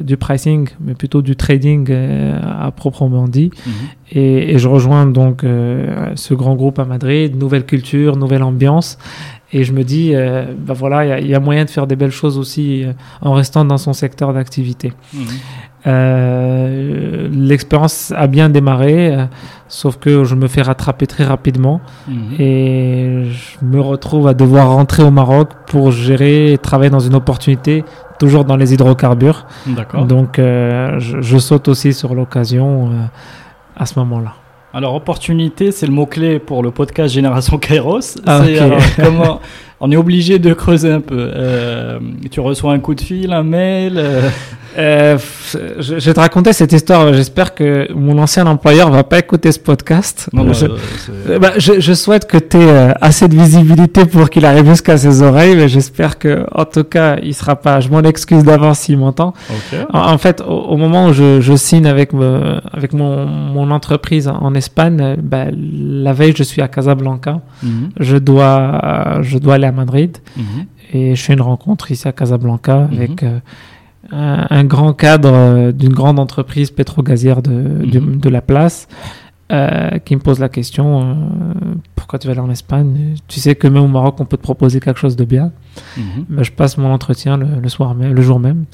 du 0.03 0.17
pricing, 0.17 0.69
mais 0.81 0.95
plutôt 0.95 1.23
du 1.23 1.37
trading 1.37 1.91
à 1.93 2.71
proprement 2.73 3.29
dit. 3.29 3.51
Mhm. 3.67 3.73
Et, 4.13 4.55
et, 4.55 4.59
je 4.59 4.69
rejoins 4.69 5.07
donc 5.07 5.43
ce 5.43 6.35
grand 6.35 6.55
groupe 6.55 6.79
à 6.79 6.85
Madrid, 6.85 7.37
nouvelle 7.39 7.65
culture, 7.65 8.17
nouvelle 8.17 8.43
ambiance. 8.43 8.99
Et 9.55 9.65
je 9.65 9.73
me 9.73 9.85
dis, 9.85 10.15
bah 10.59 10.75
voilà, 10.75 11.19
il 11.19 11.27
y, 11.27 11.31
y, 11.31 11.35
a 11.35 11.41
moyen 11.41 11.65
de 11.65 11.71
faire 11.71 11.87
des 11.87 11.97
belles 11.97 12.11
choses 12.11 12.39
aussi 12.39 12.85
en 13.21 13.33
restant 13.33 13.65
dans 13.65 13.79
son 13.79 13.93
secteur 13.93 14.33
d'activité. 14.33 14.93
Euh, 15.87 17.29
l'expérience 17.33 18.13
a 18.17 18.27
bien 18.29 18.49
démarré, 18.49 19.15
euh, 19.15 19.25
sauf 19.67 19.97
que 19.97 20.23
je 20.23 20.37
me 20.37 20.47
fais 20.47 20.63
rattraper 20.63 21.09
très 21.09 21.25
rapidement 21.25 21.81
mhm. 22.07 22.41
et 22.41 23.25
je 23.31 23.65
me 23.65 23.81
retrouve 23.81 24.29
à 24.29 24.35
devoir 24.35 24.71
rentrer 24.71 25.03
au 25.03 25.11
Maroc 25.11 25.51
pour 25.67 25.91
gérer 25.91 26.53
et 26.53 26.59
travailler 26.59 26.91
dans 26.91 27.01
une 27.01 27.17
opportunité, 27.17 27.85
toujours 28.21 28.45
dans 28.45 28.57
les 28.57 28.73
hydrocarbures. 28.73 29.47
Donc 30.07 30.39
euh, 30.39 31.01
je, 31.01 31.39
saute 31.39 31.67
aussi 31.67 31.93
sur 31.93 32.15
l'occasion 32.15 32.91
à 33.77 33.85
ce 33.87 33.99
moment-là. 33.99 34.35
Alors 34.75 34.95
opportunité, 34.95 35.71
c'est 35.71 35.87
le 35.87 35.93
mot-clé 35.93 36.39
pour 36.39 36.63
le 36.63 36.71
podcast 36.71 37.13
Génération 37.13 37.59
Kairos. 37.59 38.17
Ah, 38.27 38.41
comment, 38.97 39.41
on 39.83 39.91
est 39.91 39.97
obligé 39.97 40.39
de 40.39 40.55
creuser 40.55 40.91
un 40.91 41.01
peu. 41.01 41.31
tu 42.31 42.41
reçois 42.41 42.73
un 42.73 42.79
coup 42.79 42.95
de 42.95 43.01
fil, 43.01 43.33
un 43.33 43.43
mail 43.43 44.03
euh, 44.79 45.19
je, 45.53 45.99
je, 45.99 46.07
vais 46.07 46.15
te 46.15 46.21
raconter 46.21 46.53
cette 46.53 46.73
histoire. 46.73 47.13
J'espère 47.13 47.55
que 47.55 47.93
mon 47.93 48.19
ancien 48.19 48.47
employeur 48.47 48.91
va 48.91 49.05
pas 49.05 49.19
écouter 49.19 49.53
ce 49.53 49.59
podcast. 49.59 50.31
Non, 50.33 50.53
je, 50.53 50.67
euh, 51.29 51.39
bah, 51.39 51.53
je, 51.59 51.81
je, 51.81 51.93
souhaite 51.93 52.27
que 52.27 52.39
tu 52.39 52.57
aies 52.57 52.71
euh, 52.71 52.93
assez 53.01 53.29
de 53.29 53.37
visibilité 53.37 54.07
pour 54.07 54.31
qu'il 54.31 54.47
arrive 54.47 54.67
jusqu'à 54.67 54.97
ses 54.97 55.23
oreilles, 55.23 55.57
mais 55.57 55.69
j'espère 55.69 56.19
que, 56.19 56.47
en 56.55 56.65
tout 56.65 56.85
cas, 56.85 57.17
il 57.23 57.35
sera 57.35 57.57
pas. 57.57 57.81
Je 57.81 57.89
m'en 57.91 58.01
excuse 58.01 58.45
d'avance 58.45 58.81
s'il 58.81 58.99
m'entend. 58.99 59.35
Okay. 59.51 59.83
En, 59.93 60.19
fait, 60.19 60.43
au, 60.47 60.77
moment 60.77 61.09
où 61.09 61.13
je, 61.13 61.41
je 61.41 61.55
signe 61.55 61.87
avec, 61.87 62.13
me, 62.13 62.61
avec 62.73 62.95
mon, 62.95 63.27
mon, 63.27 63.71
entreprise 63.71 64.29
en 64.29 64.55
Espagne, 64.55 65.17
bah, 65.23 65.47
la 65.53 66.13
veille, 66.13 66.35
je 66.37 66.43
suis 66.43 66.63
à 66.63 66.69
Casablanca. 66.69 67.41
Mhm. 67.63 67.91
Je 68.01 68.17
dois, 68.17 69.21
je 69.23 69.39
dois 69.39 69.55
aller 69.55 69.67
à 69.67 69.72
Madrid 69.73 70.19
mhm. 70.37 70.67
et 70.93 71.15
je 71.15 71.23
fais 71.23 71.33
une 71.33 71.41
rencontre 71.41 71.91
ici 71.91 72.07
à 72.07 72.13
Casablanca 72.13 72.89
mhm. 72.91 72.97
avec 72.97 73.25
un, 74.11 74.65
grand 74.65 74.93
cadre 74.93 75.33
euh, 75.33 75.73
d'une 75.73 75.93
grande 75.93 76.19
entreprise 76.19 76.71
pétro-gazière 76.71 77.43
de, 77.43 77.51
mhm. 77.51 78.19
de, 78.19 78.29
la 78.29 78.43
place 78.43 78.89
euh, 79.53 79.99
qui 79.99 80.17
me 80.17 80.21
pose 80.21 80.39
la 80.39 80.49
question 80.49 81.03
euh, 81.03 81.15
pourquoi 81.95 82.19
tu 82.19 82.27
vas 82.27 82.33
aller 82.33 82.41
en 82.41 82.51
Espagne? 82.51 83.15
Tu 83.29 83.41
sais 83.41 83.55
que 83.55 83.67
même 83.69 83.83
au 83.83 83.89
Maroc, 83.89 84.17
on 84.19 84.25
peut 84.25 84.37
te 84.37 84.43
proposer 84.43 84.81
quelque 84.81 84.99
chose 84.99 85.17
de 85.17 85.25
bien. 85.25 85.53
Ben, 86.29 86.43
je 86.43 86.51
passe 86.51 86.77
mon 86.77 86.93
entretien 86.93 87.39
le, 87.39 87.69
soir 87.69 87.95
même, 87.95 88.13
le 88.13 88.23
jour 88.23 88.39
même, 88.39 88.65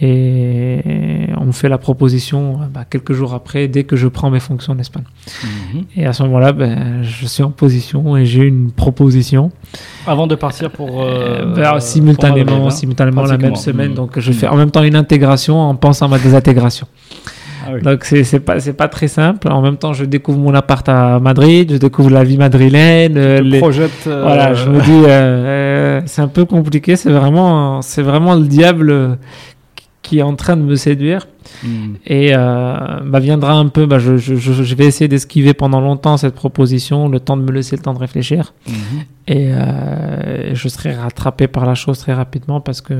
et 0.00 1.23
on 1.46 1.52
fait 1.52 1.68
la 1.68 1.78
proposition 1.78 2.58
bah, 2.72 2.84
quelques 2.88 3.12
jours 3.12 3.34
après, 3.34 3.68
dès 3.68 3.84
que 3.84 3.96
je 3.96 4.08
prends 4.08 4.30
mes 4.30 4.40
fonctions 4.40 4.72
en 4.72 4.78
Espagne. 4.78 5.04
Et 5.96 6.06
à 6.06 6.12
ce 6.12 6.22
moment-là, 6.24 6.52
ben, 6.52 7.02
je 7.02 7.26
suis 7.26 7.42
en 7.42 7.50
position 7.50 8.16
et 8.16 8.24
j'ai 8.26 8.44
une 8.44 8.70
proposition. 8.70 9.50
Avant 10.06 10.26
de 10.26 10.34
partir 10.34 10.70
pour. 10.70 11.04
Ben, 11.56 11.80
simultanément, 11.80 12.70
simultanément 12.70 13.24
la 13.24 13.38
même 13.38 13.56
semaine. 13.56 13.94
Donc 13.94 14.18
je 14.18 14.32
fais 14.32 14.48
en 14.48 14.56
même 14.56 14.70
temps 14.70 14.82
une 14.82 14.96
intégration 14.96 15.60
en 15.60 15.74
pensant 15.74 16.06
à 16.06 16.08
ma 16.08 16.18
désintégration. 16.18 16.86
Ah 17.66 17.78
Donc 17.78 18.04
c'est 18.04 18.40
pas 18.40 18.60
c'est 18.60 18.72
pas 18.72 18.88
très 18.88 19.08
simple. 19.08 19.48
En 19.50 19.62
même 19.62 19.76
temps, 19.76 19.92
je 19.92 20.04
découvre 20.04 20.38
mon 20.38 20.54
appart 20.54 20.86
à 20.88 21.18
Madrid, 21.20 21.72
je 21.72 21.76
découvre 21.76 22.10
la 22.10 22.24
vie 22.24 22.36
madrilène. 22.36 23.16
Euh, 23.16 23.40
les... 23.40 23.58
projette, 23.58 23.90
euh, 24.06 24.22
Voilà, 24.22 24.54
je 24.54 24.68
me 24.68 24.80
dis 24.80 25.04
euh, 25.06 26.00
c'est 26.06 26.22
un 26.22 26.28
peu 26.28 26.44
compliqué. 26.44 26.96
C'est 26.96 27.10
vraiment 27.10 27.80
c'est 27.82 28.02
vraiment 28.02 28.34
le 28.34 28.44
diable 28.44 29.18
qui 30.04 30.20
est 30.20 30.22
en 30.22 30.36
train 30.36 30.56
de 30.56 30.62
me 30.62 30.76
séduire. 30.76 31.26
Hmm. 31.64 31.94
Et 32.06 32.32
bah, 32.32 33.18
viendra 33.20 33.54
un 33.54 33.66
peu, 33.66 33.86
bah, 33.86 33.98
je, 33.98 34.16
je, 34.16 34.36
je, 34.36 34.74
vais 34.76 34.86
essayer 34.86 35.08
d'esquiver 35.08 35.54
pendant 35.54 35.80
longtemps 35.80 36.16
cette 36.16 36.36
proposition, 36.36 37.08
le 37.08 37.18
temps 37.18 37.36
de 37.36 37.42
me 37.42 37.50
laisser 37.50 37.74
le 37.76 37.82
temps 37.82 37.94
de 37.94 37.98
réfléchir. 37.98 38.54
Hmm. 38.68 38.72
Et 39.26 39.50
je 40.52 40.68
serai 40.68 40.94
rattrapé 40.94 41.48
par 41.48 41.66
la 41.66 41.74
chose 41.74 41.98
très 41.98 42.14
rapidement 42.14 42.60
parce 42.60 42.80
que 42.80 42.94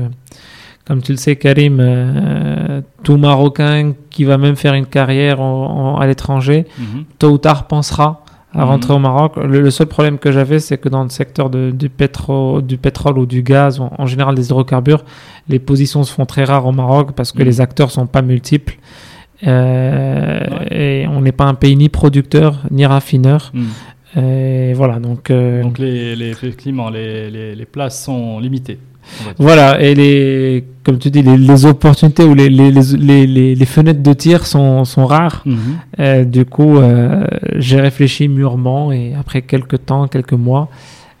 comme 0.85 1.01
tu 1.01 1.11
le 1.11 1.17
sais, 1.17 1.35
Karim, 1.35 1.79
euh, 1.79 2.81
tout 3.03 3.17
Marocain 3.17 3.93
qui 4.11 4.23
va 4.23 4.37
même 4.37 4.55
faire 4.55 4.75
une 4.75 4.85
carrière 4.85 5.41
à 5.41 6.05
l'étranger, 6.05 6.67
mhm. 6.77 7.05
tôt 7.17 7.31
ou 7.31 7.37
tard 7.37 7.67
pensera 7.67 8.23
à 8.55 8.63
Mhm. 8.63 8.69
rentrer 8.71 8.93
au 8.93 8.99
Maroc. 8.99 9.35
Le, 9.37 9.59
le 9.61 9.69
seul 9.71 9.87
problème 9.87 10.17
que 10.17 10.31
j'avais, 10.31 10.59
c'est 10.59 10.77
que 10.77 10.89
dans 10.89 11.03
le 11.03 11.09
secteur 11.09 11.49
de- 11.49 11.71
du, 11.71 11.89
pétro, 11.89 12.61
du 12.61 12.77
pétrole 12.77 13.17
ou 13.19 13.25
du 13.25 13.41
gaz, 13.43 13.79
en, 13.79 13.91
en 13.97 14.05
général 14.05 14.33
des 14.35 14.45
hydrocarbures, 14.45 15.03
les 15.49 15.59
positions 15.59 16.03
se 16.03 16.11
font 16.13 16.25
très 16.25 16.43
rares 16.45 16.65
au 16.65 16.71
Maroc 16.71 17.11
parce 17.15 17.31
que 17.31 17.39
Mhm. 17.39 17.45
les 17.49 17.61
acteurs 17.61 17.91
sont 17.91 18.07
pas 18.07 18.21
multiples. 18.21 18.77
Euh, 19.45 20.39
Et 20.71 21.05
on 21.07 21.21
n'est 21.21 21.31
pas 21.31 21.45
un 21.45 21.53
pays 21.53 21.75
ni 21.75 21.89
producteur 21.89 22.61
ni 22.71 22.85
raffineur. 22.85 23.51
Hmm. 23.53 24.19
Et 24.19 24.73
voilà, 24.73 24.99
donc, 24.99 25.29
euh, 25.29 25.61
Donc 25.61 25.77
les, 25.77 26.15
les, 26.15 26.29
effectivement, 26.29 26.89
les, 26.89 27.29
les, 27.29 27.53
les 27.55 27.65
places 27.65 28.01
sont 28.05 28.39
limitées. 28.39 28.79
Voilà, 29.37 29.81
et 29.81 29.95
les, 29.95 30.63
comme 30.83 30.99
tu 30.99 31.09
dis, 31.09 31.21
les, 31.21 31.37
les 31.37 31.65
opportunités 31.65 32.23
ou 32.23 32.33
les, 32.33 32.49
les, 32.49 33.55
les, 33.55 33.65
fenêtres 33.65 34.03
de 34.03 34.13
tir 34.13 34.45
sont, 34.45 34.85
sont 34.85 35.05
rares. 35.05 35.41
Mhm. 35.45 35.57
Euh, 35.99 36.23
du 36.25 36.45
coup, 36.45 36.77
euh, 36.77 37.25
j'ai 37.55 37.79
réfléchi 37.79 38.27
mûrement 38.27 38.91
et 38.91 39.13
après 39.15 39.41
quelques 39.41 39.85
temps, 39.85 40.07
quelques 40.07 40.33
mois, 40.33 40.69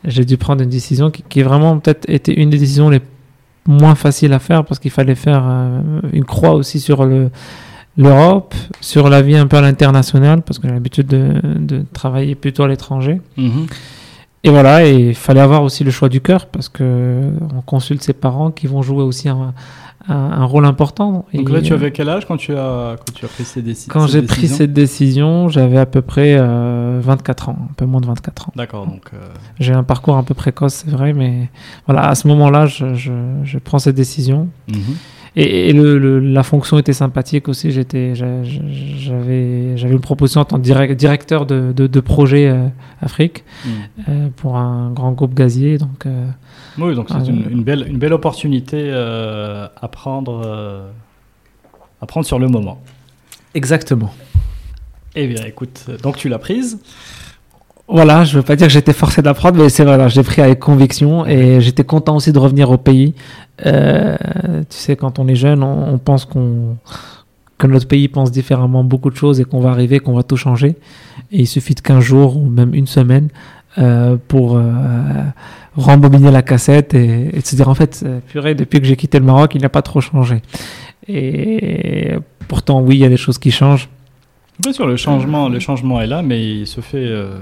j'ai 0.05 0.25
dû 0.25 0.37
prendre 0.37 0.61
une 0.61 0.69
décision 0.69 1.09
qui, 1.09 1.23
qui 1.27 1.41
vraiment 1.41 1.77
peut-être 1.79 2.05
était 2.07 2.33
une 2.33 2.49
des 2.49 2.59
décisions 2.59 2.89
les 2.89 3.01
moins 3.67 3.95
faciles 3.95 4.33
à 4.33 4.39
faire 4.39 4.63
parce 4.63 4.79
qu'il 4.79 4.91
fallait 4.91 5.15
faire 5.15 5.43
euh, 5.45 5.81
une 6.13 6.25
croix 6.25 6.53
aussi 6.53 6.79
sur 6.79 7.05
le 7.05 7.29
l'Europe, 7.97 8.53
sur 8.81 9.09
la 9.09 9.21
vie 9.21 9.37
un 9.37 9.47
peu 9.47 9.55
à 9.55 9.61
l'international 9.61 10.41
parce 10.41 10.59
que 10.59 10.67
j'ai 10.67 10.73
l'habitude 10.73 11.07
de, 11.07 11.33
de 11.59 11.85
travailler 11.93 12.35
plutôt 12.35 12.63
à 12.63 12.67
l'étranger. 12.67 13.21
Mhm. 13.37 13.67
Et 14.45 14.49
voilà, 14.49 14.85
et 14.85 14.93
il 15.09 15.15
fallait 15.15 15.41
avoir 15.41 15.63
aussi 15.63 15.83
le 15.83 15.91
choix 15.91 16.07
du 16.09 16.21
cœur 16.21 16.45
parce 16.47 16.69
que 16.69 17.31
on 17.55 17.61
consulte 17.61 18.03
ses 18.03 18.13
parents 18.13 18.51
qui 18.51 18.67
vont 18.67 18.81
jouer 18.81 19.03
aussi 19.03 19.27
un, 19.27 19.53
un, 20.07 20.13
un 20.15 20.45
rôle 20.45 20.65
important. 20.65 21.25
Donc 21.33 21.49
Et, 21.49 21.51
là, 21.51 21.61
tu 21.61 21.73
euh, 21.73 21.75
avais 21.75 21.91
quel 21.91 22.09
âge 22.09 22.25
quand 22.27 22.37
tu 22.37 22.53
as, 22.55 22.95
quand 22.99 23.11
tu 23.13 23.25
as 23.25 23.27
pris 23.27 23.43
ces 23.43 23.61
déci- 23.63 23.87
Quand 23.89 24.05
j'ai 24.07 24.21
pris 24.21 24.47
cette 24.47 24.71
décision, 24.73 25.49
j'avais 25.49 25.77
à 25.79 25.85
peu 25.87 26.01
près 26.01 26.35
euh, 26.37 26.99
24 27.01 27.49
ans, 27.49 27.57
un 27.71 27.73
peu 27.73 27.85
moins 27.85 28.01
de 28.01 28.05
24 28.05 28.49
ans. 28.49 28.53
D'accord, 28.55 28.85
donc 28.85 29.09
euh, 29.13 29.17
J'ai 29.59 29.73
un 29.73 29.83
parcours 29.83 30.15
un 30.15 30.23
peu 30.23 30.33
précoce, 30.35 30.83
c'est 30.85 30.91
vrai, 30.91 31.13
mais 31.13 31.49
voilà, 31.87 32.07
à 32.07 32.13
ce 32.15 32.27
moment-là, 32.27 32.67
je, 32.67 32.93
je, 32.93 33.11
je 33.43 33.57
prends 33.57 33.79
cette 33.79 33.95
décision. 33.95 34.47
mhm. 34.67 34.77
Et, 35.35 35.69
et 35.69 35.73
le, 35.73 35.97
le- 35.99 36.19
la 36.19 36.43
fonction 36.43 36.77
était 36.79 36.93
sympathique 36.93 37.47
aussi. 37.49 37.71
J'étais, 37.71 38.15
j'avais, 38.15 39.77
j'avais 39.77 39.93
une 39.93 39.99
proposition 40.01 40.41
en 40.41 40.45
tant 40.45 40.57
que 40.57 40.61
direct- 40.63 40.95
directeur 40.95 41.45
de, 41.45 41.71
de, 41.75 41.87
de 41.87 41.99
projet 41.99 42.47
euh, 42.47 42.67
Afrique 43.01 43.43
Mm. 43.65 43.69
euh, 44.09 44.27
pour 44.35 44.57
un 44.57 44.91
grand 44.91 45.11
groupe 45.11 45.33
gazier. 45.33 45.77
Donc, 45.77 46.05
euh, 46.05 46.27
Oui, 46.77 46.95
donc 46.95 47.07
c'est 47.09 47.27
une, 47.29 47.45
une 47.49 47.63
belle, 47.63 47.85
une 47.87 47.97
belle 47.97 48.13
opportunité 48.13 48.91
à, 48.91 49.87
prendre, 49.89 50.85
à 52.01 52.05
prendre 52.05 52.25
sur 52.25 52.39
le 52.39 52.47
moment. 52.47 52.81
exactement. 53.53 54.13
Eh 55.17 55.27
bien, 55.27 55.45
écoute, 55.45 55.85
donc 56.03 56.17
tu 56.17 56.27
l'as 56.27 56.39
prise. 56.39 56.77
Voilà, 57.87 58.23
je 58.23 58.37
veux 58.37 58.43
pas 58.43 58.55
dire 58.55 58.67
que 58.67 58.73
j'étais 58.73 58.93
forcé 58.93 59.21
d'apprendre, 59.21 59.61
mais 59.61 59.69
c'est 59.69 59.83
vrai, 59.83 59.97
là, 59.97 60.07
j'ai 60.07 60.23
pris 60.23 60.41
avec 60.41 60.59
conviction 60.59 61.25
et 61.25 61.61
j'étais 61.61 61.83
content 61.83 62.15
aussi 62.15 62.31
de 62.31 62.39
revenir 62.39 62.71
au 62.71 62.77
pays. 62.77 63.13
Euh, 63.65 64.15
tu 64.69 64.77
sais, 64.77 64.95
quand 64.95 65.19
on 65.19 65.27
est 65.27 65.35
jeune, 65.35 65.61
on, 65.61 65.97
pense 65.99 66.25
qu'on 66.25 66.77
que 67.57 67.67
notre 67.67 67.87
pays 67.87 68.07
pense 68.07 68.31
différemment 68.31 68.83
beaucoup 68.83 69.09
de 69.09 69.15
choses 69.15 69.39
et 69.39 69.45
qu'on 69.45 69.59
va 69.59 69.69
arriver, 69.69 69.99
qu'on 69.99 70.13
va 70.13 70.23
tout 70.23 70.35
changer. 70.35 70.75
Et 71.31 71.41
il 71.41 71.47
suffit 71.47 71.73
de 71.73 71.79
15 71.79 72.03
jours 72.03 72.37
ou 72.37 72.49
même 72.49 72.73
une 72.73 72.87
semaine 72.87 73.29
euh, 73.77 74.17
pour 74.27 74.57
euh, 74.57 74.63
rembobiner 75.75 76.31
la 76.31 76.41
cassette 76.41 76.93
et, 76.93 77.39
se 77.43 77.55
dire 77.55 77.69
en 77.69 77.75
fait, 77.75 78.03
euh, 78.05 78.19
purée, 78.27 78.55
depuis 78.55 78.79
que 78.79 78.85
j'ai 78.85 78.95
quitté 78.95 79.19
le 79.19 79.25
Maroc, 79.25 79.53
il 79.55 79.61
n'a 79.61 79.69
pas 79.69 79.81
trop 79.81 80.01
changé. 80.01 80.41
Et 81.07 82.13
pourtant, 82.47 82.81
oui, 82.81 82.95
il 82.95 82.99
y 82.99 83.05
a 83.05 83.09
des 83.09 83.17
choses 83.17 83.37
qui 83.37 83.51
changent. 83.51 83.89
Bien 84.59 84.71
sûr, 84.71 84.87
le 84.87 84.95
changement, 84.95 85.49
le 85.49 85.59
changement 85.59 86.01
est 86.01 86.07
là, 86.07 86.21
mais 86.21 86.41
il 86.43 86.67
se 86.67 86.79
fait, 86.79 86.97
euh, 86.97 87.37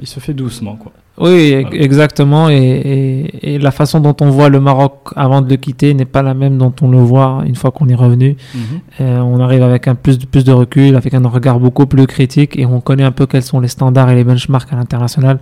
il 0.00 0.06
se 0.06 0.20
fait 0.20 0.34
doucement, 0.34 0.76
quoi. 0.76 0.92
Oui, 1.18 1.62
Voilà. 1.62 1.76
exactement. 1.82 2.50
Et, 2.50 2.56
et- 2.56 3.54
et 3.54 3.58
la 3.58 3.70
façon 3.70 4.00
dont 4.00 4.14
on 4.20 4.28
voit 4.28 4.50
le 4.50 4.60
Maroc 4.60 4.94
avant 5.16 5.40
de 5.40 5.48
le 5.48 5.56
quitter 5.56 5.94
n'est 5.94 6.04
pas 6.04 6.22
la 6.22 6.34
même 6.34 6.58
dont 6.58 6.74
on 6.82 6.88
le 6.90 6.98
voit 6.98 7.42
une 7.46 7.54
fois 7.54 7.70
qu'on 7.70 7.88
est 7.88 7.94
revenu. 7.94 8.36
Euh, 9.00 9.18
on 9.20 9.40
arrive 9.40 9.62
avec 9.62 9.88
un 9.88 9.94
plus 9.94 10.18
de, 10.18 10.26
plus 10.26 10.44
de 10.44 10.52
recul, 10.52 10.94
avec 10.94 11.14
un 11.14 11.26
regard 11.26 11.58
beaucoup 11.58 11.86
plus 11.86 12.06
critique 12.06 12.58
et 12.58 12.66
on 12.66 12.80
connaît 12.82 13.04
un 13.04 13.12
peu 13.12 13.24
quels 13.26 13.42
sont 13.42 13.60
les 13.60 13.68
standards 13.68 14.10
et 14.10 14.14
les 14.14 14.24
benchmarks 14.24 14.70
à 14.72 14.76
l'international 14.76 15.38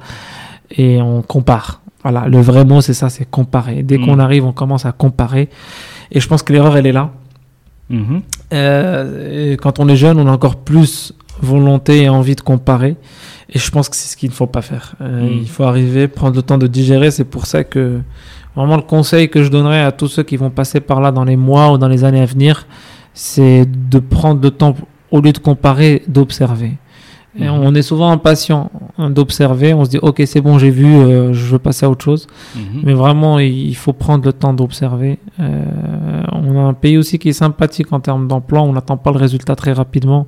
et 0.71 1.03
on 1.03 1.23
compare. 1.23 1.81
Voilà, 2.05 2.29
le 2.29 2.41
vrai 2.41 2.65
mot 2.65 2.81
c'est 2.81 2.95
ça, 2.95 3.09
c'est 3.09 3.29
comparer. 3.29 3.83
Dès 3.83 3.99
Mm. 3.99 4.05
qu'on 4.07 4.19
arrive, 4.21 4.45
on 4.45 4.53
commence 4.53 4.87
à 4.87 4.93
comparer. 4.93 5.49
Et 6.13 6.21
je 6.21 6.29
pense 6.29 6.45
que 6.45 6.53
l'erreur, 6.53 6.77
elle 6.77 6.87
est 6.87 6.93
là. 6.93 7.11
Mhm. 7.91 8.21
Euh, 8.53 9.57
quand 9.57 9.79
on 9.81 9.89
est 9.89 9.97
jeune, 9.97 10.19
on 10.21 10.27
a 10.29 10.31
encore 10.33 10.57
plus 10.57 11.13
volonté 11.43 12.03
et 12.03 12.09
envie 12.09 12.37
de 12.37 12.41
comparer. 12.41 12.97
Et 13.51 13.59
je 13.59 13.71
pense 13.71 13.89
que 13.89 13.97
c'est 13.97 14.09
ce 14.09 14.17
qu'il 14.17 14.31
ne 14.31 14.35
faut 14.35 14.47
pas 14.47 14.63
faire. 14.63 14.95
Euh, 15.01 15.23
Mm. 15.29 15.39
Il 15.43 15.49
faut 15.49 15.65
arriver, 15.65 16.09
prendre 16.09 16.37
le 16.37 16.43
temps 16.43 16.59
de 16.59 16.67
digérer. 16.67 17.11
C'est 17.11 17.25
pour 17.25 17.47
ça 17.47 17.63
que 17.65 18.01
vraiment 18.57 18.77
le 18.77 18.83
conseil 18.83 19.29
que 19.29 19.43
je 19.43 19.49
donnerais 19.51 19.83
à 19.83 19.93
tous 19.93 20.09
ceux 20.09 20.23
qui 20.23 20.37
vont 20.37 20.51
passer 20.51 20.81
par 20.81 21.01
là 21.01 21.13
dans 21.13 21.25
les 21.25 21.37
mois 21.37 21.73
ou 21.73 21.79
dans 21.79 21.89
les 21.89 22.05
années 22.05 22.21
à 22.23 22.27
venir, 22.27 22.67
c'est 23.13 23.67
de 23.67 23.99
prendre 23.99 24.41
le 24.43 24.51
temps, 24.51 24.75
au 25.11 25.21
lieu 25.21 25.33
de 25.33 25.39
comparer, 25.39 26.03
d'observer. 26.09 26.73
Et 27.37 27.49
Mhm. 27.49 27.51
on 27.51 27.75
est 27.75 27.83
souvent 27.83 28.11
impatient 28.13 28.71
hein, 28.97 29.11
d'observer. 29.11 29.75
On 29.75 29.85
se 29.85 29.91
dit, 29.91 29.99
ok, 29.99 30.23
c'est 30.25 30.41
bon, 30.41 30.57
j'ai 30.59 30.71
vu, 30.71 30.87
euh, 30.87 31.33
je 31.33 31.45
veux 31.47 31.59
passer 31.59 31.85
à 31.85 31.91
autre 31.91 32.05
chose. 32.05 32.29
Mhm. 32.55 32.83
Mais 32.85 32.95
vraiment, 32.95 33.41
il 33.41 33.53
il 33.71 33.75
faut 33.75 33.93
prendre 33.93 34.25
le 34.25 34.33
temps 34.33 34.55
d'observer. 34.55 35.19
Euh, 35.41 36.23
on 36.33 36.57
a 36.57 36.63
un 36.63 36.75
pays 36.75 36.97
aussi 36.97 37.19
qui 37.19 37.31
est 37.31 37.33
sympathique 37.33 37.93
en 37.93 37.99
termes 38.01 38.29
d'emploi. 38.29 38.63
On 38.63 38.73
n'attend 38.73 38.97
pas 38.97 39.11
le 39.11 39.19
résultat 39.19 39.57
très 39.57 39.73
rapidement. 39.73 40.27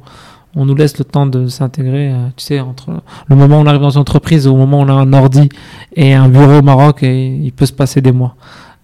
On 0.59 0.65
nous 0.65 0.75
laisse 0.75 0.99
le 0.99 1.05
temps 1.05 1.27
de 1.27 1.47
s'intégrer. 1.49 2.11
euh, 2.11 2.29
tu 2.37 2.45
sais, 2.45 2.61
entre 2.61 2.91
le 3.29 3.37
moment 3.37 3.59
où 3.59 3.63
on 3.63 3.67
arrive 3.67 3.83
dans 3.83 3.91
une 3.91 4.01
entreprise 4.01 4.47
et 4.47 4.49
au 4.49 4.57
moment 4.57 4.81
où 4.81 4.85
on 4.85 4.89
a 4.89 4.93
un 4.93 5.13
ordi 5.13 5.49
et 5.95 6.15
un 6.15 6.29
bureau 6.29 6.59
au 6.59 6.63
Maroc, 6.63 7.03
et 7.03 7.27
il 7.29 7.53
peut 7.53 7.67
se 7.67 7.73
passer 7.75 8.01
des 8.01 8.13
mois. 8.13 8.35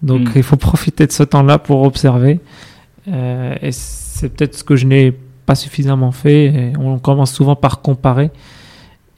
Donc, 0.03 0.21
Mm. 0.29 0.31
il 0.35 0.43
faut 0.43 0.55
profiter 0.71 1.07
de 1.07 1.11
ce 1.11 1.23
temps-là 1.23 1.57
pour 1.59 1.81
observer. 1.83 2.39
Euh, 3.07 3.55
et 3.61 3.71
c'est 3.71 4.29
peut-être 4.29 4.55
ce 4.55 4.63
que 4.63 4.75
je 4.75 4.85
n'ai 4.85 5.11
pas 5.45 5.55
suffisamment 5.55 6.11
fait. 6.11 6.45
Et 6.45 6.73
on 6.79 6.99
commence 6.99 7.33
souvent 7.33 7.55
par 7.55 7.81
comparer. 7.81 8.29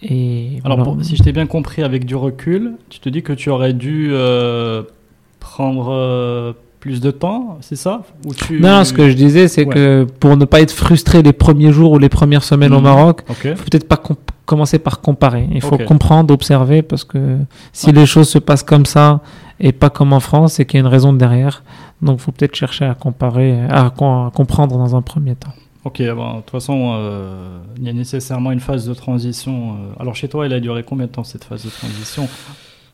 Et 0.01 0.59
Alors, 0.63 0.77
voilà. 0.77 0.93
pour- 0.93 1.03
si 1.03 1.15
je 1.15 1.23
t'ai 1.23 1.31
bien 1.31 1.47
compris 1.47 1.83
avec 1.83 2.05
du 2.05 2.15
recul, 2.15 2.73
tu 2.89 2.99
te 2.99 3.09
dis 3.09 3.21
que 3.23 3.33
tu 3.33 3.49
aurais 3.49 3.73
dû 3.73 4.09
euh, 4.11 4.83
prendre 5.39 5.89
euh, 5.91 6.53
plus 6.85 7.01
de 7.01 7.09
temps, 7.09 7.57
c'est 7.61 7.75
ça? 7.75 8.03
Ou 8.27 8.33
tu... 8.35 8.59
Non, 8.61 8.83
ce 8.83 8.93
que 8.93 9.09
je 9.09 9.15
disais, 9.15 9.47
c'est 9.47 9.65
Ouais. 9.65 9.73
que 9.73 10.07
pour 10.19 10.37
ne 10.37 10.45
pas 10.45 10.61
être 10.61 10.71
frustré 10.71 11.23
les 11.23 11.33
premiers 11.33 11.71
jours 11.71 11.91
ou 11.93 11.97
les 11.97 12.09
premières 12.09 12.43
semaines 12.43 12.73
au 12.73 12.77
Mhm. 12.77 12.83
Maroc, 12.83 13.21
il 13.43 13.55
faut 13.55 13.63
peut-être 13.63 13.87
pas 13.87 13.97
com- 13.97 14.15
commencer 14.45 14.77
par 14.77 15.01
comparer. 15.01 15.47
Il 15.51 15.61
faut 15.61 15.79
comprendre, 15.79 16.31
observer, 16.31 16.83
parce 16.83 17.03
que 17.03 17.39
si 17.73 17.91
les 17.91 18.05
choses 18.05 18.29
se 18.29 18.37
passent 18.37 18.61
comme 18.61 18.85
ça 18.85 19.21
et 19.59 19.71
pas 19.71 19.89
comme 19.89 20.13
en 20.13 20.19
France, 20.19 20.53
c'est 20.53 20.65
qu'il 20.67 20.77
y 20.79 20.83
a 20.83 20.85
une 20.85 20.91
raison 20.97 21.11
derrière. 21.11 21.63
Donc, 22.03 22.19
il 22.19 22.21
faut 22.21 22.31
peut-être 22.31 22.55
chercher 22.55 22.85
à 22.85 22.93
comparer, 22.93 23.59
à, 23.67 23.89
com- 23.89 24.27
à 24.27 24.31
comprendre 24.31 24.77
dans 24.77 24.95
un 24.95 25.01
premier 25.01 25.33
temps. 25.33 25.53
Ok, 25.85 26.03
bon, 26.15 26.33
de 26.33 26.37
toute 26.41 26.51
façon, 26.51 26.93
euh, 26.93 27.57
il 27.79 27.83
y 27.83 27.89
a 27.89 27.93
nécessairement 27.93 28.51
une 28.51 28.59
phase 28.59 28.87
de 28.87 28.93
transition. 28.93 29.55
euh. 29.71 29.75
Alors 30.01 30.15
chez 30.15 30.27
toi, 30.27 30.45
elle 30.45 30.53
a 30.53 30.59
duré 30.59 30.83
combien 30.83 31.07
de 31.07 31.11
temps 31.11 31.23
cette 31.23 31.45
phase 31.45 31.63
de 31.65 31.69
transition? 31.71 32.27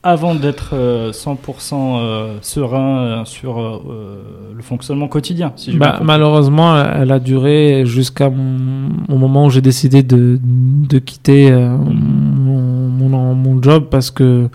Avant 0.04 0.34
d'être 0.34 0.72
euh, 0.74 1.12
100% 1.12 1.74
euh, 1.76 2.38
serein 2.42 2.98
euh, 2.98 3.26
sur 3.26 3.60
euh, 3.60 3.80
euh, 3.90 4.16
le 4.56 4.62
fonctionnement 4.64 5.08
quotidien 5.08 5.54
si 5.56 5.76
Bah, 5.78 6.00
malheureusement, 6.04 6.76
elle 6.84 7.12
a 7.12 7.20
duré 7.20 7.84
jusqu'à 7.86 8.30
mon- 8.32 8.90
au 9.10 9.18
moment 9.18 9.46
où 9.46 9.50
j'ai 9.52 9.62
décidé 9.62 10.02
de, 10.02 10.40
de 10.44 11.00
quitter 11.00 11.52
mon, 11.52 12.90
mon, 12.90 13.36
mon 13.36 13.62
job 13.62 13.86
parce 13.92 14.10
que, 14.10 14.50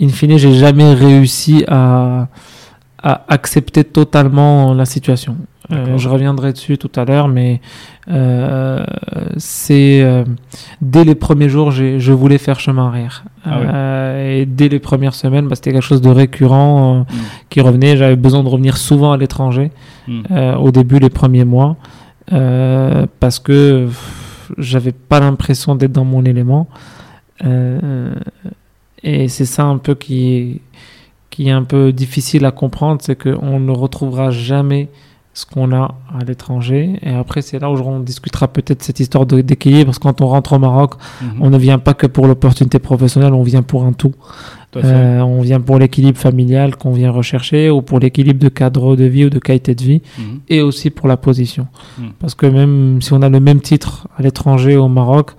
in 0.00 0.08
fine, 0.08 0.38
j'ai 0.38 0.52
jamais 0.54 0.94
réussi 0.94 1.64
à, 1.66 2.28
à 3.02 3.24
accepter 3.28 3.82
totalement 3.82 4.72
la 4.72 4.84
situation. 4.84 5.36
Euh, 5.72 5.98
je 5.98 6.08
reviendrai 6.08 6.52
dessus 6.52 6.78
tout 6.78 6.90
à 6.96 7.04
l'heure, 7.04 7.28
mais 7.28 7.60
euh, 8.08 8.84
c'est 9.36 10.02
euh, 10.02 10.24
dès 10.80 11.04
les 11.04 11.14
premiers 11.14 11.48
jours, 11.48 11.70
je 11.70 12.12
voulais 12.12 12.38
faire 12.38 12.58
chemin 12.58 12.88
arrière. 12.88 13.24
Ah. 13.44 13.58
Euh, 13.58 14.40
et 14.40 14.46
dès 14.46 14.68
les 14.68 14.80
premières 14.80 15.14
semaines, 15.14 15.46
bah, 15.48 15.54
c'était 15.54 15.72
quelque 15.72 15.82
chose 15.84 16.00
de 16.00 16.10
récurrent 16.10 16.94
euh, 16.94 17.00
Mm. 17.00 17.06
qui 17.50 17.60
revenait. 17.60 17.96
J'avais 17.96 18.16
besoin 18.16 18.42
de 18.42 18.48
revenir 18.48 18.76
souvent 18.76 19.12
à 19.12 19.16
l'étranger 19.16 19.70
Mm. 20.08 20.20
euh, 20.32 20.54
au 20.56 20.70
début, 20.72 20.98
les 20.98 21.10
premiers 21.10 21.44
mois, 21.44 21.76
euh, 22.32 23.06
parce 23.20 23.38
que 23.38 23.88
j'avais 24.58 24.92
pas 24.92 25.20
l'impression 25.20 25.76
d'être 25.76 25.92
dans 25.92 26.04
mon 26.04 26.24
élément. 26.24 26.66
Et 29.02 29.28
c'est 29.28 29.44
ça 29.46 29.64
un 29.64 29.78
peu 29.78 29.94
qui 29.94 30.34
est, 30.34 30.60
qui 31.30 31.48
est 31.48 31.52
un 31.52 31.62
peu 31.62 31.92
difficile 31.92 32.44
à 32.44 32.50
comprendre, 32.50 33.00
c'est 33.02 33.16
qu'on 33.16 33.58
ne 33.60 33.70
retrouvera 33.70 34.30
jamais 34.30 34.88
ce 35.32 35.46
qu'on 35.46 35.72
a 35.72 35.94
à 36.18 36.24
l'étranger. 36.26 36.98
Et 37.02 37.10
après, 37.14 37.40
c'est 37.40 37.58
là 37.58 37.70
où 37.70 37.76
on 37.76 38.00
discutera 38.00 38.48
peut-être 38.48 38.82
cette 38.82 38.98
histoire 39.00 39.26
d'équilibre, 39.26 39.86
parce 39.86 39.98
que 39.98 40.02
quand 40.02 40.20
on 40.20 40.26
rentre 40.26 40.54
au 40.54 40.58
Maroc, 40.58 40.94
Mhm. 41.22 41.28
on 41.40 41.50
ne 41.50 41.58
vient 41.58 41.78
pas 41.78 41.94
que 41.94 42.06
pour 42.08 42.26
l'opportunité 42.26 42.78
professionnelle, 42.78 43.32
on 43.34 43.42
vient 43.44 43.62
pour 43.62 43.84
un 43.84 43.92
tout. 43.92 44.12
Euh, 44.76 45.18
on 45.20 45.40
vient 45.40 45.60
pour 45.60 45.78
l'équilibre 45.78 46.18
familial 46.18 46.76
qu'on 46.76 46.92
vient 46.92 47.10
rechercher, 47.10 47.70
ou 47.70 47.82
pour 47.82 47.98
l'équilibre 48.00 48.38
de 48.38 48.48
cadre 48.48 48.94
de 48.96 49.04
vie 49.04 49.24
ou 49.24 49.30
de 49.30 49.38
qualité 49.40 49.74
de 49.74 49.82
vie 49.82 50.02
Mhm. 50.18 50.40
et 50.48 50.62
aussi 50.62 50.90
pour 50.90 51.08
la 51.08 51.16
position. 51.16 51.66
Mm. 51.98 52.02
Parce 52.20 52.34
que 52.36 52.46
même 52.46 53.02
si 53.02 53.12
on 53.12 53.22
a 53.22 53.28
le 53.28 53.40
même 53.40 53.60
titre 53.60 54.06
à 54.16 54.22
l'étranger 54.22 54.76
au 54.76 54.86
Maroc, 54.88 55.32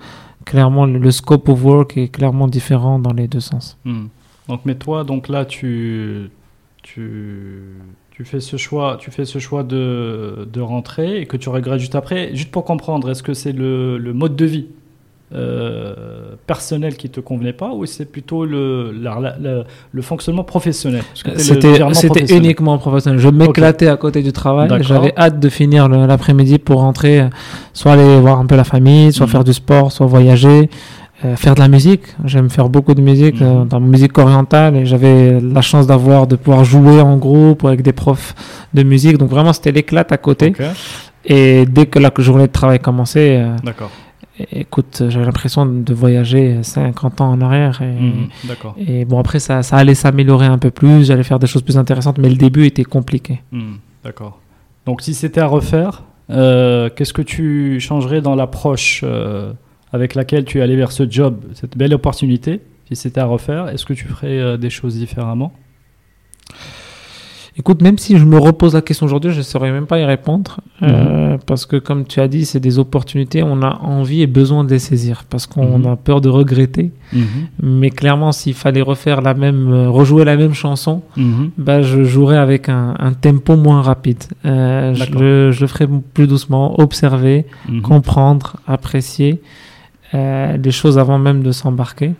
clairement 0.45 0.85
le, 0.85 1.11
scope 1.11 1.47
of 1.47 1.63
work 1.63 1.97
est 1.97 2.09
clairement 2.09 2.47
différent 2.47 2.99
dans 2.99 3.13
les 3.13 3.27
deux 3.29 3.39
sens. 3.39 3.77
Donc, 4.49 4.61
mais 4.65 4.75
toi, 4.75 5.03
donc 5.05 5.29
là, 5.29 5.45
tu, 5.45 6.29
tu, 6.83 7.61
tu 8.23 8.29
fais 8.29 8.39
ce 8.39 8.55
choix, 8.57 8.97
tu 8.99 9.09
fais 9.09 9.25
ce 9.25 9.39
choix 9.39 9.63
de, 9.63 10.47
de 10.51 10.61
rentrer 10.61 11.21
et 11.21 11.25
que 11.25 11.37
tu 11.37 11.49
regrettes 11.49 11.79
juste 11.79 11.95
après. 11.95 12.29
Juste 12.35 12.51
pour 12.51 12.63
comprendre, 12.65 13.09
est-ce 13.09 13.23
que 13.23 13.33
c'est 13.33 13.51
le, 13.51 13.97
le 13.97 14.13
mode 14.13 14.35
de 14.35 14.45
vie 14.45 14.67
euh, 15.33 16.35
personnel 16.45 16.97
qui 16.97 17.09
te 17.09 17.19
convenait 17.19 17.53
pas 17.53 17.71
ou 17.71 17.85
c'est 17.85 18.05
plutôt 18.05 18.45
le, 18.45 18.91
la- 18.91 19.19
la- 19.19 19.37
la- 19.39 19.63
le 19.91 20.01
fonctionnement 20.01 20.43
professionnel? 20.43 21.01
C'était 21.15 21.79
professionnel. 21.79 22.25
uniquement 22.43 22.77
professionnel. 22.77 23.19
Je 23.19 23.29
m'éclatais 23.29 23.87
à 23.87 23.97
côté 23.97 24.21
du 24.21 24.33
travail. 24.33 24.69
J'avais 24.81 25.13
hâte 25.17 25.39
de 25.39 25.49
finir 25.49 25.87
l'après-midi 25.89 26.59
pour 26.59 26.81
rentrer, 26.81 27.21
euh, 27.21 27.29
soit 27.73 27.93
aller 27.93 28.19
voir 28.19 28.39
un 28.39 28.45
peu 28.45 28.55
la 28.55 28.63
famille, 28.65 29.11
soit 29.13 29.25
Mhm. 29.25 29.31
faire 29.31 29.43
du 29.43 29.53
sport, 29.53 29.91
soit 29.91 30.05
voyager. 30.05 30.69
Euh, 31.25 31.35
faire 31.35 31.55
de 31.55 31.59
la 31.59 31.67
musique, 31.67 32.01
j'aime 32.25 32.49
faire 32.49 32.69
beaucoup 32.69 32.93
de 32.93 33.01
musique, 33.01 33.39
Mhm. 33.41 33.47
euh, 33.47 33.65
dans 33.65 33.79
la 33.79 33.85
musique 33.85 34.17
orientale, 34.17 34.75
et 34.75 34.85
j'avais 34.85 35.39
la 35.39 35.61
chance 35.61 35.85
d'avoir 35.87 36.27
de 36.27 36.35
pouvoir 36.35 36.63
jouer 36.63 36.99
en 37.01 37.17
groupe 37.17 37.63
ou 37.63 37.67
avec 37.67 37.81
des 37.83 37.93
profs 37.93 38.33
de 38.73 38.83
musique, 38.83 39.17
donc 39.17 39.29
vraiment 39.29 39.53
c'était 39.53 39.71
l'éclate 39.71 40.11
à 40.11 40.17
côté. 40.17 40.53
Et 41.25 41.65
dès 41.65 41.85
que 41.85 41.99
la 41.99 42.11
journée 42.17 42.47
de 42.47 42.51
travail 42.51 42.79
commençait, 42.79 43.37
euh, 43.37 43.55
D'accord. 43.63 43.91
écoute, 44.51 45.03
j'avais 45.09 45.25
l'impression 45.25 45.65
de 45.67 45.93
voyager 45.93 46.57
50 46.63 47.21
ans 47.21 47.31
en 47.31 47.41
arrière. 47.41 47.81
Et, 47.81 47.85
Mhm. 47.85 48.27
D'accord. 48.47 48.75
et 48.77 49.05
bon, 49.05 49.19
après, 49.19 49.39
ça, 49.39 49.61
ça 49.61 49.77
allait 49.77 49.93
s'améliorer 49.93 50.47
un 50.47 50.57
peu 50.57 50.71
plus, 50.71 51.05
j'allais 51.05 51.23
faire 51.23 51.37
des 51.39 51.47
choses 51.47 51.61
plus 51.61 51.77
intéressantes, 51.77 52.17
mais 52.17 52.29
le 52.29 52.35
début 52.35 52.65
était 52.65 52.83
compliqué. 52.83 53.41
Hmm, 53.51 53.73
D'accord. 54.03 54.39
Donc, 54.87 55.01
si 55.03 55.13
c'était 55.13 55.41
à 55.41 55.45
refaire, 55.45 56.01
euh, 56.31 56.89
qu'est-ce 56.95 57.13
que 57.13 57.21
tu 57.21 57.79
changerais 57.79 58.21
dans 58.21 58.33
l'approche 58.35 59.03
avec 59.93 60.15
laquelle 60.15 60.45
tu 60.45 60.59
es 60.59 60.61
allé 60.61 60.75
vers 60.75 60.91
ce 60.91 61.09
job, 61.09 61.35
cette 61.53 61.77
belle 61.77 61.93
opportunité 61.93 62.59
Si 62.89 62.95
c'était 62.95 63.21
à 63.21 63.25
refaire, 63.25 63.69
est-ce 63.69 63.85
que 63.85 63.93
tu 63.93 64.05
ferais 64.05 64.39
euh, 64.39 64.57
des 64.57 64.69
choses 64.69 64.95
différemment? 64.97 65.53
Écoute, 67.57 67.81
même 67.81 67.97
si 67.97 68.17
je 68.17 68.23
me 68.23 68.37
repose 68.39 68.75
la 68.75 68.81
question 68.81 69.05
aujourd'hui, 69.05 69.31
je 69.31 69.39
ne 69.39 69.43
saurais 69.43 69.71
même 69.71 69.85
pas 69.85 69.99
y 69.99 70.05
répondre. 70.05 70.61
Euh, 70.83 71.37
parce 71.45 71.65
que, 71.65 71.75
comme 71.75 72.05
tu 72.05 72.21
as 72.21 72.29
dit, 72.29 72.45
c'est 72.45 72.61
des 72.61 72.79
opportunités, 72.79 73.43
on 73.43 73.61
a 73.61 73.77
envie 73.81 74.21
et 74.21 74.27
besoin 74.27 74.63
de 74.63 74.69
les 74.69 74.79
saisir. 74.79 75.25
Parce 75.29 75.47
qu'on 75.47 75.77
Mhm. 75.79 75.85
a 75.87 75.95
peur 75.97 76.21
de 76.21 76.29
regretter. 76.29 76.91
Mhm. 77.11 77.23
Mais 77.61 77.89
clairement, 77.89 78.31
s'il 78.31 78.53
fallait 78.53 78.81
refaire 78.81 79.19
la 79.21 79.33
même, 79.33 79.69
euh, 79.69 79.89
rejouer 79.89 80.23
la 80.23 80.37
même 80.37 80.53
chanson, 80.53 81.01
Mhm. 81.17 81.51
bah, 81.57 81.81
je 81.81 82.05
jouerais 82.05 82.37
avec 82.37 82.69
un, 82.69 82.95
un 82.97 83.11
tempo 83.11 83.57
moins 83.57 83.81
rapide. 83.81 84.23
Euh, 84.45 84.93
je, 84.95 85.51
je 85.51 85.59
le 85.61 85.67
ferais 85.67 85.89
plus 86.13 86.27
doucement, 86.27 86.79
observer, 86.79 87.45
Mhm. 87.67 87.81
comprendre, 87.81 88.55
apprécier 88.65 89.41
euh, 90.13 90.57
les 90.57 90.71
choses 90.71 90.97
avant 90.97 91.17
même 91.17 91.43
de 91.43 91.51
s'embarquer. 91.51 92.13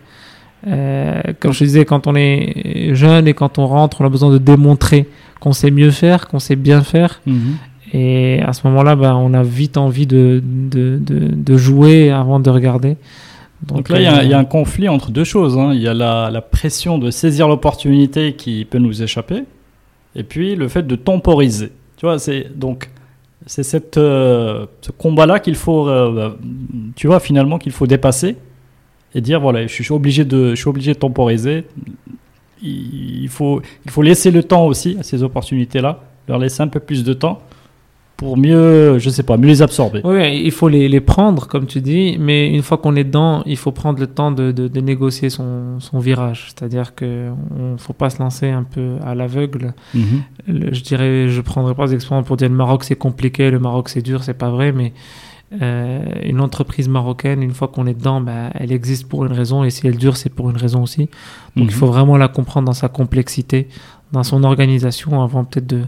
Euh, 0.66 1.20
comme 1.40 1.52
je 1.52 1.64
disais, 1.64 1.84
quand 1.84 2.06
on 2.06 2.14
est 2.14 2.94
jeune 2.94 3.26
et 3.26 3.34
quand 3.34 3.58
on 3.58 3.66
rentre, 3.66 4.00
on 4.00 4.04
a 4.04 4.08
besoin 4.08 4.30
de 4.30 4.38
démontrer 4.38 5.08
qu'on 5.40 5.52
sait 5.52 5.70
mieux 5.72 5.90
faire, 5.90 6.28
qu'on 6.28 6.38
sait 6.38 6.56
bien 6.56 6.82
faire. 6.82 7.20
Mhm. 7.26 7.56
Et 7.94 8.40
à 8.40 8.52
ce 8.52 8.66
moment-là, 8.68 8.94
bah, 8.96 9.16
on 9.16 9.34
a 9.34 9.42
vite 9.42 9.76
envie 9.76 10.06
de, 10.06 10.40
de, 10.42 10.98
de, 10.98 11.28
de 11.34 11.56
jouer 11.56 12.10
avant 12.10 12.40
de 12.40 12.48
regarder. 12.48 12.96
Donc 13.66 13.88
là, 13.88 13.98
il 14.00 14.04
y, 14.04 14.06
a- 14.06 14.18
euh, 14.18 14.22
il 14.22 14.30
y 14.30 14.34
a 14.34 14.38
un 14.38 14.44
conflit 14.44 14.88
entre 14.88 15.10
deux 15.10 15.24
choses. 15.24 15.58
hein. 15.58 15.72
Il 15.74 15.80
y 15.82 15.88
a 15.88 15.94
la, 15.94 16.30
la 16.30 16.40
pression 16.40 16.96
de 16.98 17.10
saisir 17.10 17.48
l'opportunité 17.48 18.32
qui 18.34 18.64
peut 18.64 18.78
nous 18.78 19.02
échapper, 19.02 19.44
et 20.16 20.22
puis 20.22 20.56
le 20.56 20.68
fait 20.68 20.86
de 20.86 20.96
temporiser. 20.96 21.70
Tu 21.96 22.06
vois, 22.06 22.18
c'est 22.18 22.46
donc 22.56 22.88
c'est 23.46 23.62
cette 23.62 23.98
euh, 23.98 24.66
ce 24.80 24.90
combat-là 24.92 25.40
qu'il 25.40 25.56
faut, 25.56 25.88
euh, 25.88 26.30
tu 26.96 27.06
vois, 27.06 27.20
finalement 27.20 27.58
qu'il 27.58 27.72
faut 27.72 27.86
dépasser 27.86 28.36
et 29.14 29.20
dire 29.20 29.40
voilà, 29.40 29.66
je 29.66 29.82
suis 29.82 29.92
obligé 29.92 30.24
de, 30.24 30.50
je 30.50 30.54
suis 30.54 30.68
obligé 30.68 30.94
de 30.94 30.98
temporiser. 30.98 31.64
Il 32.62 33.22
il 33.22 33.28
faut, 33.28 33.60
il 33.84 33.90
faut 33.90 34.02
laisser 34.02 34.30
le 34.30 34.42
temps 34.42 34.66
aussi 34.66 34.96
à 34.98 35.02
ces 35.02 35.22
opportunités-là, 35.22 36.00
leur 36.28 36.38
laisser 36.38 36.62
un 36.62 36.68
peu 36.68 36.80
plus 36.80 37.02
de 37.04 37.12
temps 37.12 37.40
pour 38.22 38.36
mieux, 38.38 38.98
je 38.98 39.10
sais 39.10 39.24
pas, 39.24 39.36
mieux 39.36 39.48
les 39.48 39.62
absorber. 39.62 40.00
Oui, 40.04 40.40
il 40.44 40.50
faut 40.52 40.68
les, 40.68 40.88
les 40.88 41.00
prendre, 41.00 41.48
comme 41.48 41.66
tu 41.66 41.80
dis, 41.80 42.16
mais 42.20 42.48
une 42.48 42.62
fois 42.62 42.78
qu'on 42.78 42.94
est 42.94 43.04
dedans, 43.04 43.42
il 43.46 43.56
faut 43.56 43.72
prendre 43.72 43.98
le 43.98 44.06
temps 44.06 44.30
de, 44.30 44.52
de, 44.52 44.68
de 44.68 44.80
négocier 44.80 45.28
son, 45.28 45.80
son 45.80 45.98
virage. 45.98 46.40
C'est-à-dire 46.54 46.94
qu'il 46.94 47.32
ne 47.72 47.76
faut 47.78 47.92
pas 47.94 48.10
se 48.10 48.18
lancer 48.22 48.48
un 48.48 48.62
peu 48.62 48.96
à 49.04 49.14
l'aveugle. 49.14 49.74
Mhm. 49.94 50.22
Je 50.48 50.80
dirais, 50.82 51.28
je 51.28 51.40
prendrai 51.40 51.74
pas 51.74 51.86
d'exemple 51.88 52.26
pour 52.26 52.36
dire 52.36 52.48
le 52.48 52.54
Maroc 52.54 52.84
c'est 52.84 52.94
compliqué, 52.96 53.50
le 53.50 53.58
Maroc 53.58 53.88
c'est 53.88 54.02
dur, 54.02 54.22
c'est 54.22 54.34
pas 54.38 54.50
vrai, 54.50 54.70
mais 54.72 54.92
euh, 55.60 56.00
une 56.24 56.40
entreprise 56.40 56.88
marocaine, 56.88 57.42
une 57.42 57.52
fois 57.52 57.68
qu'on 57.68 57.86
est 57.86 57.94
dedans, 57.94 58.20
bah, 58.20 58.50
elle 58.54 58.72
existe 58.72 59.06
pour 59.08 59.24
une 59.26 59.32
raison, 59.32 59.64
et 59.64 59.70
si 59.70 59.86
elle 59.86 59.96
dure, 59.98 60.16
c'est 60.16 60.30
pour 60.30 60.48
une 60.48 60.56
raison 60.56 60.82
aussi. 60.82 61.08
Donc 61.56 61.64
Mhm. 61.66 61.70
il 61.70 61.72
faut 61.72 61.86
vraiment 61.86 62.16
la 62.16 62.28
comprendre 62.28 62.66
dans 62.66 62.72
sa 62.72 62.88
complexité, 62.88 63.68
dans 64.12 64.22
son 64.22 64.44
organisation, 64.44 65.22
avant 65.22 65.44
peut-être 65.44 65.66
de 65.66 65.82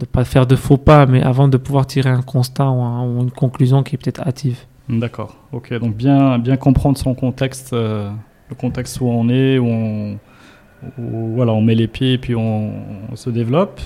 ne 0.00 0.04
pas 0.04 0.24
faire 0.24 0.46
de 0.46 0.56
faux 0.56 0.76
pas, 0.76 1.06
mais 1.06 1.22
avant 1.22 1.48
de 1.48 1.56
pouvoir 1.56 1.86
tirer 1.86 2.10
un 2.10 2.22
constat 2.22 2.68
ou, 2.70 2.80
un- 2.82 3.04
ou 3.06 3.22
une 3.22 3.30
conclusion 3.30 3.82
qui 3.82 3.94
est 3.94 3.98
peut-être 3.98 4.20
hâtive. 4.26 4.58
D'accord. 4.88 5.36
Ok. 5.52 5.72
Donc 5.78 5.94
bien, 5.96 6.38
bien 6.38 6.56
comprendre 6.56 6.96
son 6.96 7.14
contexte, 7.14 7.72
euh, 7.72 8.10
le 8.48 8.54
contexte 8.54 9.00
où 9.00 9.06
on 9.06 9.28
est, 9.28 9.58
où 9.58 9.66
on, 9.66 10.18
voilà, 11.34 11.52
on 11.52 11.60
met 11.60 11.74
les 11.74 11.88
pieds 11.88 12.14
et 12.14 12.18
puis 12.18 12.34
on, 12.34 12.72
on 13.12 13.16
se 13.16 13.30
développe. 13.30 13.80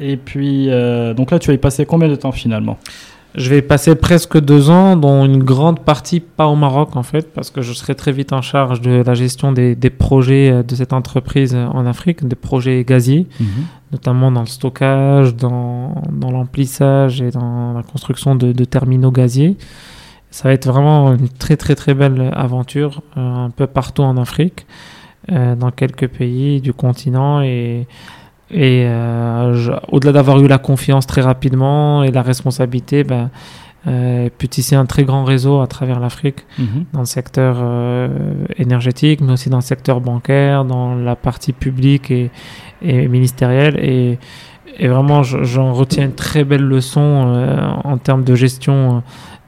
Et 0.00 0.16
puis, 0.16 0.70
euh, 0.70 1.12
donc 1.12 1.30
là, 1.30 1.38
tu 1.38 1.50
as 1.50 1.54
y 1.54 1.58
passé 1.58 1.84
combien 1.84 2.08
de 2.08 2.14
temps 2.16 2.32
finalement? 2.32 2.78
Je 3.36 3.48
vais 3.48 3.62
passer 3.62 3.94
presque 3.94 4.40
deux 4.40 4.70
ans, 4.70 4.96
dont 4.96 5.24
une 5.24 5.42
grande 5.42 5.80
partie 5.80 6.18
pas 6.18 6.48
au 6.48 6.56
Maroc 6.56 6.96
en 6.96 7.04
fait, 7.04 7.32
parce 7.32 7.50
que 7.50 7.62
je 7.62 7.72
serai 7.72 7.94
très 7.94 8.10
vite 8.10 8.32
en 8.32 8.42
charge 8.42 8.80
de 8.80 9.02
la 9.06 9.14
gestion 9.14 9.52
des, 9.52 9.76
des 9.76 9.90
projets 9.90 10.50
euh, 10.50 10.62
de 10.64 10.74
cette 10.74 10.92
entreprise 10.92 11.54
euh, 11.54 11.66
en 11.66 11.86
Afrique, 11.86 12.26
des 12.26 12.34
projets 12.36 12.82
gaziers, 12.82 13.28
notamment 13.92 14.32
dans 14.32 14.40
le 14.40 14.46
stockage, 14.46 15.36
dans, 15.36 16.02
dans 16.10 16.30
l'emplissage 16.32 17.22
et 17.22 17.30
dans 17.30 17.72
la 17.72 17.84
construction 17.84 18.34
de, 18.34 18.50
de 18.52 18.64
terminaux 18.64 19.12
gaziers. 19.12 19.56
Ça 20.30 20.48
va 20.48 20.54
être 20.54 20.66
vraiment 20.66 21.12
une 21.12 21.28
très 21.28 21.56
très 21.56 21.74
très 21.74 21.94
belle 21.94 22.30
aventure 22.34 23.02
euh, 23.16 23.46
un 23.46 23.50
peu 23.50 23.66
partout 23.66 24.02
en 24.02 24.16
Afrique, 24.16 24.66
euh, 25.30 25.54
dans 25.54 25.70
quelques 25.70 26.08
pays 26.08 26.60
du 26.60 26.72
continent 26.72 27.42
et 27.42 27.86
et 28.52 28.84
euh, 28.86 29.76
au-delà 29.92 30.12
d'avoir 30.12 30.40
eu 30.40 30.48
la 30.48 30.58
confiance 30.58 31.06
très 31.06 31.20
rapidement 31.20 32.02
et 32.04 32.10
la 32.10 32.22
responsabilité, 32.22 33.04
ben, 33.04 33.30
euh, 33.86 34.28
puis 34.36 34.48
tisser 34.48 34.76
un 34.76 34.84
très 34.86 35.04
grand 35.04 35.24
réseau 35.24 35.60
à 35.60 35.66
travers 35.66 36.00
l'Afrique 36.00 36.44
Mhm. 36.58 36.84
dans 36.92 37.00
le 37.00 37.06
secteur 37.06 37.56
euh, 37.60 38.08
énergétique, 38.58 39.20
mais 39.22 39.32
aussi 39.32 39.48
dans 39.50 39.56
le 39.58 39.62
secteur 39.62 40.00
bancaire, 40.00 40.64
dans 40.64 40.94
la 40.94 41.16
partie 41.16 41.52
publique 41.52 42.10
et, 42.10 42.30
et 42.82 43.08
ministérielle. 43.08 43.78
Et, 43.82 44.18
et 44.78 44.88
vraiment, 44.88 45.22
je- 45.22 45.42
j'en 45.44 45.72
retiens 45.72 46.04
une 46.06 46.14
très 46.14 46.44
belle 46.44 46.62
leçon 46.62 47.00
euh, 47.26 47.70
en 47.84 47.96
termes 47.98 48.24
de 48.24 48.34
gestion 48.34 48.96
euh, 48.96 49.00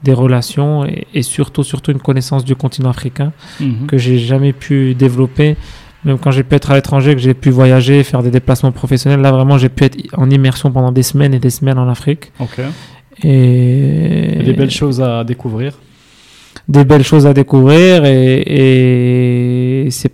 des 0.03 0.13
relations 0.13 0.83
et, 0.85 1.07
et 1.13 1.21
surtout, 1.21 1.63
surtout 1.63 1.91
une 1.91 2.01
connaissance 2.01 2.43
du 2.43 2.55
continent 2.55 2.89
africain 2.89 3.31
Mhm. 3.59 3.85
que 3.87 3.97
j'ai 3.97 4.17
jamais 4.17 4.51
pu 4.53 4.95
développer. 4.95 5.55
Même 6.05 6.17
quand 6.17 6.31
j'ai 6.31 6.43
pu 6.43 6.55
être 6.55 6.71
à 6.71 6.75
l'étranger, 6.75 7.13
que 7.15 7.21
j'ai 7.21 7.33
pu 7.33 7.49
voyager, 7.49 8.03
faire 8.03 8.21
des 8.23 8.31
déplacements 8.31 8.71
professionnels, 8.71 9.21
là 9.21 9.31
vraiment 9.31 9.57
j'ai 9.57 9.69
pu 9.69 9.85
être 9.85 9.97
en 10.17 10.29
immersion 10.29 10.71
pendant 10.71 10.91
des 10.91 11.03
semaines 11.03 11.33
et 11.33 11.39
des 11.39 11.49
semaines 11.49 11.77
en 11.79 11.87
Afrique. 11.89 12.31
Ok. 12.39 12.59
Et, 13.23 14.39
Et 14.39 14.43
des 14.43 14.53
belles 14.53 14.71
choses 14.71 15.01
à 15.01 15.23
découvrir. 15.23 15.77
des 16.67 16.83
belles 16.83 17.03
choses 17.03 17.25
à 17.27 17.33
découvrir 17.33 18.05
et, 18.05 19.85
et 19.85 19.91
c'est 19.91 20.11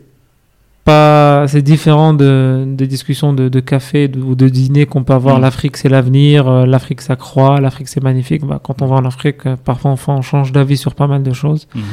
pas 0.84 1.46
c'est 1.48 1.62
différent 1.62 2.14
de, 2.14 2.64
des 2.68 2.88
discussions 2.88 3.34
de, 3.34 3.50
de 3.50 3.60
café 3.60 4.08
de- 4.08 4.20
ou 4.22 4.36
de 4.36 4.48
dîner 4.50 4.86
qu'on 4.86 5.04
peut 5.04 5.14
avoir 5.14 5.38
Mm. 5.38 5.42
l'Afrique 5.42 5.78
c'est 5.78 5.90
l'avenir 5.90 6.48
euh, 6.48 6.66
l'Afrique 6.66 7.02
ça 7.02 7.16
croît 7.16 7.60
l'Afrique 7.62 7.88
c'est 7.88 8.02
magnifique 8.04 8.44
bah, 8.46 8.60
quand 8.64 8.82
on 8.82 8.86
va 8.88 8.96
en 8.98 9.06
Afrique 9.06 9.46
euh, 9.46 9.56
parfois 9.64 9.96
on 10.08 10.22
change 10.22 10.52
d'avis 10.52 10.78
sur 10.78 10.96
pas 10.96 11.08
mal 11.08 11.22
de 11.24 11.34
choses 11.34 11.68
Mhm. 11.76 11.84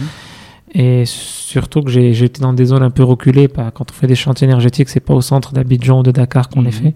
Et 0.79 1.05
surtout 1.07 1.81
que 1.83 1.91
été 2.25 2.41
dans 2.43 2.53
des 2.53 2.67
zones 2.67 2.83
un 2.83 2.91
peu 2.91 3.03
reculées 3.03 3.49
bah, 3.49 3.71
quand 3.73 3.91
on 3.91 3.95
fait 3.95 4.07
des 4.07 4.15
chantiers 4.15 4.47
énergétiques 4.47 4.89
c'est 4.91 5.01
pas 5.01 5.15
au 5.15 5.23
centre 5.23 5.53
d'Abidjan 5.55 6.01
ou 6.01 6.03
de 6.03 6.11
Dakar 6.11 6.49
qu'on 6.51 6.61
les 6.61 6.67
Mhm. 6.69 6.73
fait 6.83 6.95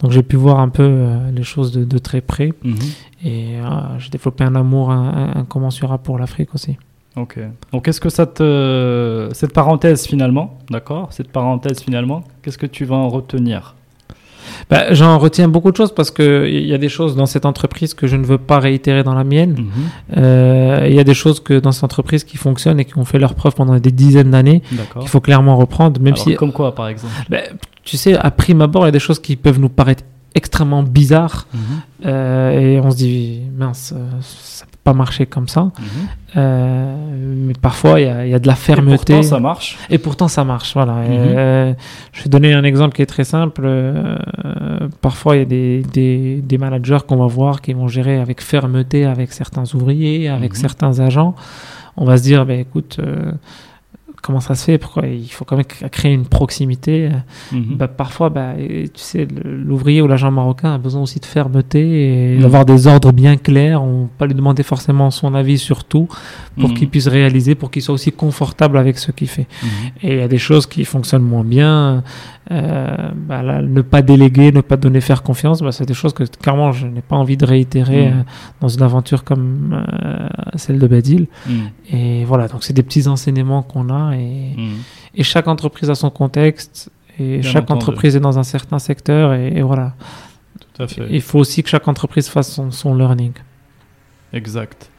donc 0.00 0.10
j'ai 0.10 0.22
pu 0.22 0.36
voir 0.36 0.60
un 0.60 0.68
peu 0.68 0.82
euh, 0.82 1.30
les 1.30 1.42
choses 1.42 1.72
de, 1.72 1.84
de 1.84 1.98
très 1.98 2.20
près 2.20 2.52
Mhm. 2.62 2.76
et 3.24 3.56
euh, 3.60 3.98
j'ai 3.98 4.10
développé 4.10 4.44
un 4.44 4.54
amour 4.54 4.90
in- 4.90 5.32
in- 5.34 5.40
incommensurable 5.40 6.02
pour 6.02 6.18
l'Afrique 6.18 6.54
aussi 6.54 6.76
Ok. 7.14 7.38
Donc, 7.72 7.88
est-ce 7.88 8.00
que 8.00 8.08
ça 8.08 8.24
te, 8.24 9.28
cette 9.34 9.52
parenthèse 9.52 10.06
finalement, 10.06 10.56
d'accord, 10.70 11.12
cette 11.12 11.28
parenthèse 11.30 11.82
finalement, 11.82 12.24
qu'est-ce 12.40 12.56
que 12.56 12.64
tu 12.64 12.86
vas 12.86 12.96
en 12.96 13.10
retenir? 13.10 13.74
Bah, 14.70 14.92
J'en 14.92 15.18
retiens 15.18 15.48
beaucoup 15.48 15.70
de 15.70 15.76
choses 15.76 15.94
parce 15.94 16.10
qu'il 16.10 16.66
y 16.66 16.74
a 16.74 16.78
des 16.78 16.88
choses 16.88 17.16
dans 17.16 17.26
cette 17.26 17.46
entreprise 17.46 17.94
que 17.94 18.06
je 18.06 18.16
ne 18.16 18.24
veux 18.24 18.38
pas 18.38 18.58
réitérer 18.58 19.02
dans 19.02 19.14
la 19.14 19.24
mienne. 19.24 19.52
Mhm. 19.52 19.68
Euh, 20.18 20.86
Il 20.88 20.94
y 20.94 21.00
a 21.00 21.04
des 21.04 21.14
choses 21.14 21.40
que 21.40 21.58
dans 21.58 21.72
cette 21.72 21.84
entreprise 21.84 22.24
qui 22.24 22.36
fonctionnent 22.36 22.80
et 22.80 22.84
qui 22.84 22.98
ont 22.98 23.04
fait 23.04 23.18
leur 23.18 23.34
preuve 23.34 23.54
pendant 23.54 23.78
des 23.78 23.92
dizaines 23.92 24.30
d'années 24.30 24.62
qu'il 24.98 25.08
faut 25.08 25.20
clairement 25.20 25.56
reprendre. 25.56 26.00
Même 26.00 26.14
Alors, 26.14 26.24
si, 26.24 26.34
Comme 26.34 26.52
quoi, 26.52 26.74
par 26.74 26.88
exemple 26.88 27.12
bah, 27.28 27.38
tu 27.84 27.96
sais, 27.96 28.16
à 28.16 28.30
prime 28.30 28.60
abord, 28.62 28.84
il 28.84 28.86
y 28.86 28.88
a 28.88 28.92
des 28.92 28.98
choses 29.00 29.18
qui 29.20 29.36
peuvent 29.36 29.58
nous 29.58 29.68
paraître 29.68 30.04
extrêmement 30.34 30.82
bizarres 30.82 31.46
Mhm. 31.52 31.60
euh, 32.06 32.50
et 32.60 32.80
on 32.80 32.90
se 32.90 32.96
dit, 32.96 33.40
mince, 33.56 33.92
euh, 33.96 34.08
ça 34.20 34.64
peut 34.66 34.78
pas 34.84 34.92
marcher 34.94 35.26
comme 35.26 35.48
ça. 35.48 35.62
Mhm. 35.64 35.72
Euh, 36.36 36.96
mais 37.46 37.52
parfois, 37.60 38.00
il 38.00 38.06
y 38.06 38.10
a, 38.10 38.26
il 38.26 38.30
y 38.30 38.34
a 38.34 38.38
de 38.38 38.46
la 38.46 38.52
Et 38.54 38.56
fermeté. 38.56 38.96
pourtant, 39.14 39.22
ça 39.22 39.38
marche. 39.40 39.78
Et 39.90 39.98
pourtant, 39.98 40.28
ça 40.28 40.44
marche. 40.44 40.72
Voilà. 40.74 40.92
Mhm. 40.94 41.06
Euh, 41.10 41.72
je 42.12 42.22
vais 42.24 42.30
donner 42.30 42.52
un 42.54 42.64
exemple 42.64 42.94
qui 42.96 43.02
est 43.02 43.06
très 43.06 43.24
simple. 43.24 43.68
Parfois, 45.00 45.36
il 45.36 45.38
y 45.40 45.42
a 45.42 45.46
des, 45.46 45.82
des, 45.92 46.40
des 46.42 46.58
managers 46.58 46.98
qu'on 47.06 47.16
va 47.16 47.26
voir 47.26 47.60
qui 47.60 47.72
vont 47.72 47.88
gérer 47.88 48.18
avec 48.18 48.40
fermeté 48.42 49.04
avec 49.04 49.32
certains 49.32 49.64
ouvriers, 49.74 50.28
avec 50.28 50.54
certains 50.56 51.00
agents. 51.00 51.34
On 51.96 52.04
va 52.04 52.16
se 52.16 52.22
dire, 52.22 52.46
ben, 52.46 52.58
écoute, 52.58 52.98
comment 54.22 54.40
ça 54.40 54.54
se 54.54 54.64
fait 54.64 54.78
Pourquoi 54.78 55.06
il 55.08 55.28
faut 55.28 55.44
quand 55.44 55.56
même 55.56 55.66
créer 55.90 56.12
une 56.14 56.24
proximité 56.26 57.10
Mhm. 57.52 57.76
bah, 57.76 57.88
Parfois, 57.88 58.30
bah, 58.30 58.54
tu 58.56 58.88
sais, 58.94 59.26
l'ouvrier 59.44 60.00
ou 60.00 60.06
l'agent 60.06 60.30
marocain 60.30 60.74
a 60.74 60.78
besoin 60.78 61.02
aussi 61.02 61.18
de 61.20 61.26
fermeté 61.26 61.80
et 61.80 62.36
Mhm. 62.36 62.42
d'avoir 62.42 62.64
des 62.64 62.86
ordres 62.86 63.12
bien 63.12 63.36
clairs. 63.36 63.82
On 63.82 64.02
ne 64.04 64.06
pas 64.06 64.26
lui 64.26 64.34
demander 64.34 64.62
forcément 64.62 65.10
son 65.10 65.34
avis 65.34 65.58
sur 65.58 65.84
tout 65.84 66.08
pour 66.58 66.70
Mhm. 66.70 66.76
qu'il 66.76 66.88
puisse 66.88 67.08
réaliser, 67.08 67.54
pour 67.54 67.70
qu'il 67.70 67.82
soit 67.82 67.94
aussi 67.94 68.12
confortable 68.12 68.78
avec 68.78 68.96
ce 68.98 69.10
qu'il 69.12 69.28
fait. 69.28 69.46
Et 70.02 70.12
il 70.14 70.18
y 70.18 70.22
a 70.22 70.28
des 70.28 70.38
choses 70.38 70.66
qui 70.66 70.84
fonctionnent 70.84 71.22
moins 71.22 71.44
bien. 71.44 72.02
Euh, 72.50 72.96
bah 73.14 73.40
là, 73.42 73.62
ne 73.62 73.82
pas 73.82 74.02
déléguer, 74.02 74.50
ne 74.50 74.62
pas 74.62 74.76
donner 74.76 75.00
faire 75.00 75.22
confiance, 75.22 75.62
bah, 75.62 75.70
c'est 75.70 75.86
des 75.86 75.94
choses 75.94 76.12
que 76.12 76.24
clairement 76.24 76.72
je 76.72 76.86
n'ai 76.88 77.00
pas 77.00 77.14
envie 77.16 77.36
de 77.36 77.46
réitérer 77.46 78.08
Mhm. 78.10 78.18
euh, 78.18 78.22
dans 78.60 78.68
une 78.68 78.82
aventure 78.82 79.22
comme 79.22 79.84
euh, 80.04 80.28
celle 80.56 80.78
de 80.80 80.86
Badil. 80.88 81.28
Mhm. 81.46 81.70
Et 81.92 82.24
voilà, 82.24 82.48
donc 82.48 82.64
c'est 82.64 82.72
des 82.72 82.82
petits 82.82 83.06
enseignements 83.06 83.62
qu'on 83.62 83.90
a. 83.90 84.16
Et, 84.16 84.54
Mhm. 84.56 84.74
et 85.14 85.22
chaque 85.22 85.46
entreprise 85.46 85.88
a 85.88 85.94
son 85.94 86.10
contexte. 86.10 86.90
Et 87.20 87.38
Bien 87.38 87.50
chaque 87.50 87.62
entendu. 87.64 87.78
entreprise 87.78 88.16
est 88.16 88.20
dans 88.20 88.38
un 88.38 88.42
certain 88.42 88.78
secteur. 88.80 89.34
Et, 89.34 89.58
et 89.58 89.62
voilà. 89.62 89.94
Tout 90.74 90.82
à 90.82 90.88
fait. 90.88 91.06
Il 91.10 91.22
faut 91.22 91.38
aussi 91.38 91.62
que 91.62 91.68
chaque 91.68 91.86
entreprise 91.86 92.28
fasse 92.28 92.50
son, 92.52 92.70
son 92.72 92.94
learning. 92.94 93.32
Exact. 94.32 94.90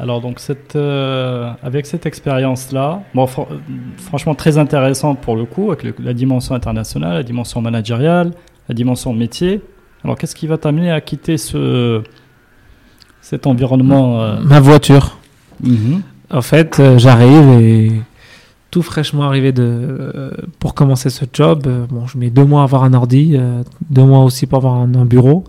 Alors 0.00 0.20
donc 0.22 0.40
cette, 0.40 0.76
euh, 0.76 1.50
avec 1.62 1.84
cette 1.86 2.06
expérience-là, 2.06 3.02
bon, 3.14 3.26
fr- 3.26 3.46
franchement 3.98 4.34
très 4.34 4.56
intéressant 4.56 5.14
pour 5.14 5.36
le 5.36 5.44
coup, 5.44 5.70
avec 5.70 5.82
le- 5.84 5.94
la 6.02 6.14
dimension 6.14 6.54
internationale, 6.54 7.14
la 7.14 7.22
dimension 7.22 7.60
managériale, 7.60 8.32
la 8.68 8.74
dimension 8.74 9.12
métier, 9.12 9.60
Alors, 10.02 10.16
qu'est-ce 10.16 10.34
qui 10.34 10.46
va 10.46 10.56
t'amener 10.56 10.90
à 10.90 11.02
quitter 11.02 11.36
ce, 11.36 12.02
cet 13.20 13.46
environnement 13.46 14.22
euh, 14.22 14.40
Ma 14.42 14.58
voiture. 14.60 15.18
mhm. 15.62 16.00
En 16.32 16.40
fait, 16.42 16.78
euh, 16.80 16.96
j'arrive 16.96 17.60
et 17.60 17.92
tout 18.70 18.82
fraîchement 18.82 19.24
arrivé 19.24 19.50
de, 19.52 20.32
pour 20.60 20.74
commencer 20.74 21.10
ce 21.10 21.24
job. 21.32 21.66
bon, 21.90 22.06
je 22.06 22.16
mets 22.16 22.30
deux 22.30 22.44
mois 22.46 22.60
à 22.62 22.64
avoir 22.64 22.84
un 22.84 22.94
ordi, 22.94 23.36
deux 23.90 24.04
mois 24.04 24.22
aussi 24.24 24.46
pour 24.46 24.58
avoir 24.58 24.74
un, 24.76 24.94
un 24.94 25.04
bureau. 25.04 25.44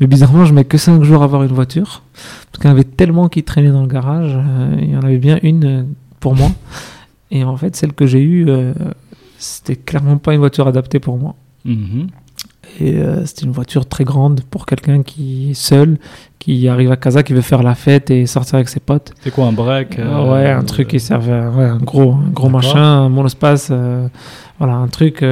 Mais 0.00 0.06
bizarrement, 0.06 0.44
je 0.46 0.54
mets 0.54 0.64
que 0.64 0.78
cinq 0.78 1.02
jours 1.04 1.22
à 1.22 1.24
avoir 1.26 1.42
une 1.42 1.52
voiture. 1.52 2.02
Parce 2.14 2.62
qu'il 2.62 2.64
y 2.66 2.68
en 2.68 2.74
avait 2.74 2.84
tellement 2.84 3.28
qui 3.28 3.42
traînaient 3.42 3.70
dans 3.70 3.82
le 3.82 3.88
garage. 3.88 4.32
euh, 4.34 4.76
il 4.80 4.90
y 4.90 4.96
en 4.96 5.02
avait 5.02 5.18
bien 5.18 5.38
une 5.42 5.64
euh, 5.64 5.82
pour 6.20 6.34
moi. 6.34 6.50
Et 7.30 7.44
en 7.44 7.56
fait, 7.56 7.76
celle 7.76 7.92
que 7.92 8.06
j'ai 8.06 8.22
eue, 8.22 8.46
euh, 8.48 8.72
c'était 9.38 9.76
clairement 9.76 10.16
pas 10.16 10.32
une 10.32 10.40
voiture 10.40 10.66
adaptée 10.66 10.98
pour 11.00 11.18
moi. 11.18 11.34
Mhm. 11.64 12.08
Et 12.78 12.94
euh, 12.96 13.26
c'était 13.26 13.46
une 13.46 13.52
voiture 13.52 13.86
très 13.86 14.04
grande 14.04 14.42
pour 14.48 14.64
quelqu'un 14.64 15.02
qui 15.02 15.50
est 15.50 15.54
seul, 15.54 15.98
qui 16.38 16.68
arrive 16.68 16.90
à 16.92 16.96
Casa, 16.96 17.22
qui 17.22 17.32
veut 17.32 17.40
faire 17.40 17.62
la 17.62 17.74
fête 17.74 18.10
et 18.10 18.26
sortir 18.26 18.54
avec 18.56 18.68
ses 18.68 18.80
potes. 18.80 19.12
C'est 19.20 19.32
quoi 19.32 19.46
un 19.46 19.52
break 19.52 19.98
euh, 19.98 20.32
ouais, 20.32 20.50
un 20.50 20.62
truc 20.62 20.88
qui 20.88 21.00
servait 21.00 21.32
à 21.32 21.50
ouais, 21.50 21.64
un 21.64 21.78
gros, 21.78 22.12
un 22.12 22.30
gros 22.30 22.48
machin, 22.48 22.80
un 22.80 23.08
monospace, 23.08 23.68
euh, 23.70 24.08
voilà, 24.58 24.74
un 24.74 24.88
truc 24.88 25.24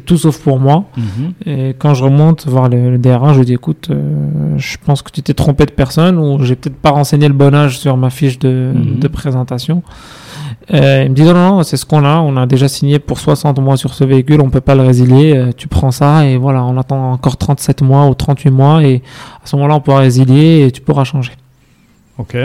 tout 0.00 0.16
sauf 0.18 0.38
pour 0.38 0.58
moi. 0.60 0.84
Mhm. 0.96 1.32
Et 1.46 1.74
quand 1.78 1.94
je 1.94 2.04
remonte 2.04 2.46
voir 2.46 2.68
le, 2.68 2.90
le 2.92 2.98
DRA, 2.98 3.32
je 3.32 3.38
lui 3.40 3.46
dis 3.46 3.54
écoute, 3.54 3.88
euh, 3.90 4.54
je 4.56 4.76
pense 4.84 5.02
que 5.02 5.10
tu 5.10 5.22
t'es 5.22 5.34
trompé 5.34 5.66
de 5.66 5.70
personne 5.72 6.18
ou 6.18 6.42
j'ai 6.44 6.56
peut-être 6.56 6.76
pas 6.76 6.90
renseigné 6.90 7.28
le 7.28 7.34
bon 7.34 7.54
âge 7.54 7.78
sur 7.78 7.96
ma 7.96 8.10
fiche 8.10 8.38
de, 8.38 8.72
Mhm. 8.74 8.98
de 9.00 9.08
présentation. 9.08 9.82
Euh, 10.72 11.02
il 11.04 11.10
me 11.10 11.14
dit 11.14 11.22
non, 11.22 11.34
non, 11.34 11.56
non, 11.56 11.62
c'est 11.64 11.76
ce 11.76 11.84
qu'on 11.84 12.04
a, 12.04 12.18
on 12.20 12.36
a 12.36 12.46
déjà 12.46 12.68
signé 12.68 12.98
pour 13.00 13.18
60 13.18 13.58
mois 13.58 13.76
sur 13.76 13.94
ce 13.94 14.04
véhicule, 14.04 14.40
on 14.40 14.48
peut 14.48 14.60
pas 14.60 14.74
le 14.76 14.82
résilier, 14.82 15.34
euh, 15.36 15.50
tu 15.56 15.66
prends 15.66 15.90
ça 15.90 16.24
et 16.24 16.36
voilà, 16.36 16.62
on 16.64 16.78
attend 16.78 17.12
encore 17.12 17.36
37 17.36 17.82
mois 17.82 18.06
ou 18.06 18.14
38 18.14 18.50
mois 18.50 18.82
et 18.84 19.02
à 19.42 19.46
ce 19.46 19.56
moment-là 19.56 19.74
on 19.76 19.80
pourra 19.80 19.98
résilier 19.98 20.64
et 20.66 20.70
tu 20.70 20.80
pourras 20.80 21.02
changer. 21.04 21.32
Ok. 22.18 22.36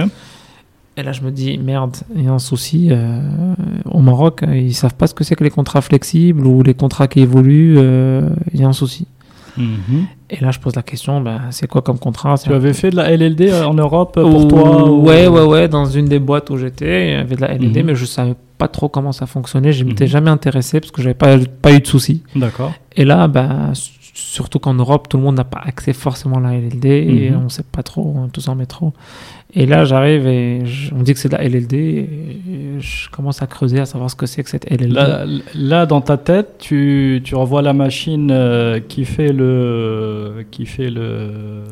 Et 1.00 1.04
là, 1.04 1.12
je 1.12 1.22
me 1.22 1.30
dis, 1.32 1.58
merde, 1.60 1.96
il 2.16 2.24
y 2.24 2.28
a 2.28 2.32
un 2.32 2.40
souci. 2.40 2.88
euh, 2.92 3.20
au 3.86 4.00
Maroc, 4.00 4.42
euh, 4.44 4.58
ils 4.58 4.74
savent 4.74 4.96
pas 4.96 5.06
ce 5.08 5.14
que 5.14 5.24
c'est 5.24 5.36
que 5.36 5.44
les 5.44 5.52
contrats 5.52 5.82
flexibles 5.82 6.46
ou 6.48 6.64
les 6.64 6.74
contrats 6.74 7.08
qui 7.08 7.20
évoluent. 7.20 7.76
euh, 7.78 8.30
Il 8.54 8.60
y 8.60 8.64
a 8.64 8.68
un 8.68 8.74
souci. 8.74 9.06
Mhm. 9.58 10.06
Et 10.30 10.40
là, 10.44 10.52
je 10.52 10.60
pose 10.60 10.76
la 10.76 10.84
question, 10.84 11.20
ben, 11.22 11.40
c'est 11.52 11.68
quoi 11.68 11.82
comme 11.82 11.98
contrat 12.00 12.38
Tu 12.38 12.52
avais 12.54 12.74
fait 12.74 12.90
de 12.92 12.96
la 12.96 13.12
LLD 13.12 13.52
en 13.66 13.74
Europe 13.74 14.14
pour 14.20 14.46
Ou- 14.46 14.48
toi 14.48 14.90
ou- 14.92 15.04
Ouais, 15.08 15.28
ouais, 15.28 15.42
ouais. 15.44 15.68
Dans 15.68 15.86
une 15.86 16.06
des 16.06 16.20
boîtes 16.20 16.50
où 16.50 16.58
j'étais, 16.58 17.08
il 17.08 17.12
y 17.12 17.16
avait 17.16 17.36
de 17.36 17.42
la 17.42 17.52
LLD, 17.54 17.80
Mhm. 17.82 17.86
mais 17.88 17.96
je 17.96 18.06
savais 18.06 18.36
pas 18.58 18.68
trop 18.68 18.88
comment 18.90 19.12
ça 19.12 19.26
fonctionnait. 19.26 19.72
Je 19.74 19.84
m'étais 19.84 20.06
Mhm. 20.06 20.10
jamais 20.12 20.30
intéressé 20.30 20.80
parce 20.80 20.92
que 20.92 21.02
j'avais 21.02 21.14
pas, 21.16 21.38
pas 21.62 21.74
eu 21.74 21.80
de 21.80 21.88
soucis. 21.88 22.24
D'accord. 22.36 22.72
Et 22.96 23.06
là, 23.06 23.28
ben, 23.28 23.72
surtout 24.14 24.60
qu'en 24.60 24.74
Europe, 24.76 25.08
tout 25.10 25.18
le 25.18 25.24
monde 25.24 25.36
n'a 25.38 25.44
pas 25.44 25.62
accès 25.64 25.94
forcément 25.94 26.38
à 26.38 26.42
la 26.42 26.54
LLD 26.56 26.86
et 26.90 27.32
on 27.36 27.50
sait 27.50 27.64
pas 27.64 27.82
trop, 27.84 28.14
on 28.16 28.28
tous 28.30 28.48
en 28.48 28.56
métro. 28.56 28.94
Et 29.60 29.66
là, 29.66 29.86
j'arrive 29.86 30.28
et 30.28 30.66
je- 30.66 30.94
on 30.94 31.00
me 31.00 31.04
dit 31.04 31.14
que 31.14 31.20
c'est 31.20 31.30
de 31.30 31.36
la 31.36 31.44
LLD 31.44 31.74
et 31.74 32.10
je 32.80 33.10
commence 33.10 33.42
à 33.42 33.48
creuser 33.48 33.80
à 33.80 33.86
savoir 33.86 34.10
ce 34.12 34.16
que 34.16 34.28
c'est 34.28 34.44
que 34.44 34.50
cette 34.52 34.72
LLD. 34.72 34.94
Là, 34.94 35.26
là, 35.56 35.86
dans 35.88 36.00
ta 36.02 36.18
tête, 36.18 36.56
tu, 36.60 37.22
tu 37.24 37.34
revois 37.36 37.64
la 37.64 37.74
machine 37.74 38.30
euh, 38.32 38.80
qui 38.88 39.04
fait 39.04 39.34
le. 39.34 40.46
qui 40.52 40.66
fait 40.68 40.90
le. 40.90 41.30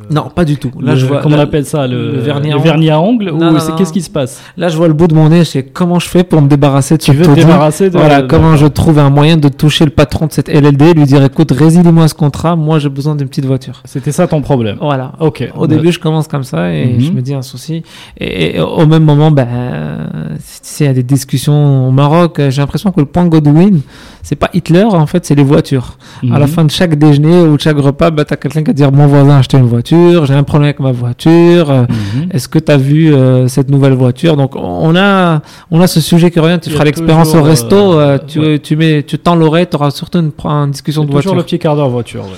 non, 0.10 0.30
pas 0.34 0.46
du 0.46 0.58
tout. 0.58 0.72
Là, 0.82 0.94
le- 0.94 0.98
je 1.00 1.06
vois, 1.06 1.22
Comment 1.22 1.36
là, 1.36 1.44
on 1.44 1.46
appelle 1.46 1.66
ça 1.66 1.86
Le, 1.88 2.14
le 2.14 2.20
vernis 2.20 2.52
à 2.52 2.58
vernis 2.58 2.90
à 2.90 3.00
ongles 3.00 3.26
Non, 3.32 3.50
Ou 3.50 3.54
non, 3.54 3.60
c'est 3.60 3.76
qu'est-ce 3.76 3.94
qui 3.94 4.02
se 4.02 4.10
passe? 4.10 4.42
Là, 4.58 4.70
je 4.70 4.78
vois 4.78 4.88
le 4.88 4.94
bout 4.94 5.08
de 5.08 5.14
mon 5.14 5.30
nez. 5.30 5.40
Je 5.40 5.44
sais 5.44 5.64
comment 5.64 6.00
je 6.00 6.10
fais 6.10 6.24
pour 6.24 6.42
me 6.42 6.48
débarrasser 6.48 6.98
de 6.98 7.04
Tu 7.04 7.12
ce 7.12 7.18
veux 7.18 7.26
te 7.26 7.32
débarrasser 7.40 7.90
de. 7.92 7.98
Voilà, 7.98 8.22
de- 8.24 8.28
comment 8.28 8.56
je 8.56 8.66
trouve 8.66 8.98
un 9.00 9.10
moyen 9.12 9.38
de 9.38 9.48
toucher 9.50 9.86
le 9.86 9.92
patron 9.92 10.26
de 10.26 10.32
cette 10.32 10.50
LLD, 10.50 10.94
lui 10.96 11.04
dire 11.06 11.24
écoute, 11.24 11.52
résilie-moi 11.52 12.08
ce 12.08 12.16
contrat, 12.16 12.56
moi 12.56 12.80
j'ai 12.80 12.90
besoin 12.90 13.16
d'une 13.16 13.28
petite 13.28 13.46
voiture. 13.46 13.82
C'était 13.86 14.12
ça 14.12 14.28
ton 14.28 14.42
problème. 14.42 14.78
Voilà. 14.82 15.14
Ok. 15.20 15.48
Au 15.56 15.68
début, 15.68 15.92
je 15.92 16.00
commence 16.00 16.28
comme 16.28 16.44
ça 16.44 16.74
et 16.74 16.86
Mhm. 16.88 17.00
je 17.00 17.12
me 17.12 17.22
dis 17.22 17.34
un 17.36 17.42
souci. 17.44 17.75
Et, 18.20 18.58
et 18.58 18.60
au 18.60 18.86
même 18.86 19.04
moment, 19.04 19.32
ben, 19.32 19.48
il 20.80 20.86
y 20.86 20.90
a 20.90 20.94
des 20.94 21.04
discussions 21.04 21.88
au 21.88 21.92
Maroc. 21.92 22.40
J'ai 22.50 22.62
l'impression 22.62 22.92
que 22.92 23.00
le 23.00 23.06
point 23.06 23.26
Godwin, 23.26 23.82
c'est 24.24 24.36
pas 24.36 24.50
Hitler, 24.54 24.84
en 24.84 25.06
fait, 25.06 25.26
c'est 25.26 25.36
les 25.36 25.44
voitures. 25.44 25.98
À 26.32 26.40
la 26.40 26.46
Mhm. 26.46 26.52
fin 26.52 26.64
de 26.66 26.72
chaque 26.72 26.96
déjeuner 26.96 27.42
ou 27.42 27.56
de 27.58 27.62
chaque 27.62 27.78
repas, 27.78 28.12
ben, 28.12 28.24
t'as 28.26 28.36
quelqu'un 28.36 28.62
qui 28.62 28.68
va 28.68 28.74
dire 28.74 28.92
mon 28.92 29.08
voisin 29.08 29.36
a 29.36 29.38
acheté 29.40 29.58
une 29.58 29.68
voiture, 29.68 30.26
j'ai 30.26 30.34
un 30.34 30.44
problème 30.44 30.66
avec 30.70 30.80
ma 30.80 30.92
voiture. 30.92 31.70
euh, 31.70 31.84
Mhm. 31.90 32.30
Est-ce 32.32 32.48
que 32.48 32.60
tu 32.60 32.72
as 32.72 32.78
vu 32.78 33.14
euh, 33.14 33.48
cette 33.48 33.70
nouvelle 33.70 33.94
voiture? 33.94 34.36
Donc 34.38 34.56
on 34.56 34.96
a 34.96 35.42
on 35.72 35.80
a 35.82 35.88
ce 35.88 36.02
sujet 36.02 36.32
qui 36.32 36.40
revient. 36.40 36.60
Tu 36.62 36.70
feras 36.70 36.82
a 36.82 36.86
l'expérience 36.86 37.30
au 37.30 37.32
toujours, 37.34 37.46
resto. 37.48 37.76
euh, 37.76 38.16
euh, 38.16 38.18
tu 38.28 38.40
ouais. 38.40 38.60
tu 38.60 38.76
mets 38.76 39.04
tu 39.04 39.18
tends 39.20 39.36
l'oreille. 39.36 39.68
Tu 39.70 39.76
auras 39.76 39.92
surtout 39.92 40.20
une, 40.20 40.32
une 40.44 40.72
discussion 40.72 41.02
de 41.04 41.08
Toujours 41.08 41.22
voiture. 41.22 41.36
le 41.36 41.44
petit 41.44 41.60
quart 41.60 41.76
d'heure 41.76 41.90
voiture. 41.90 42.24
ouais. 42.24 42.30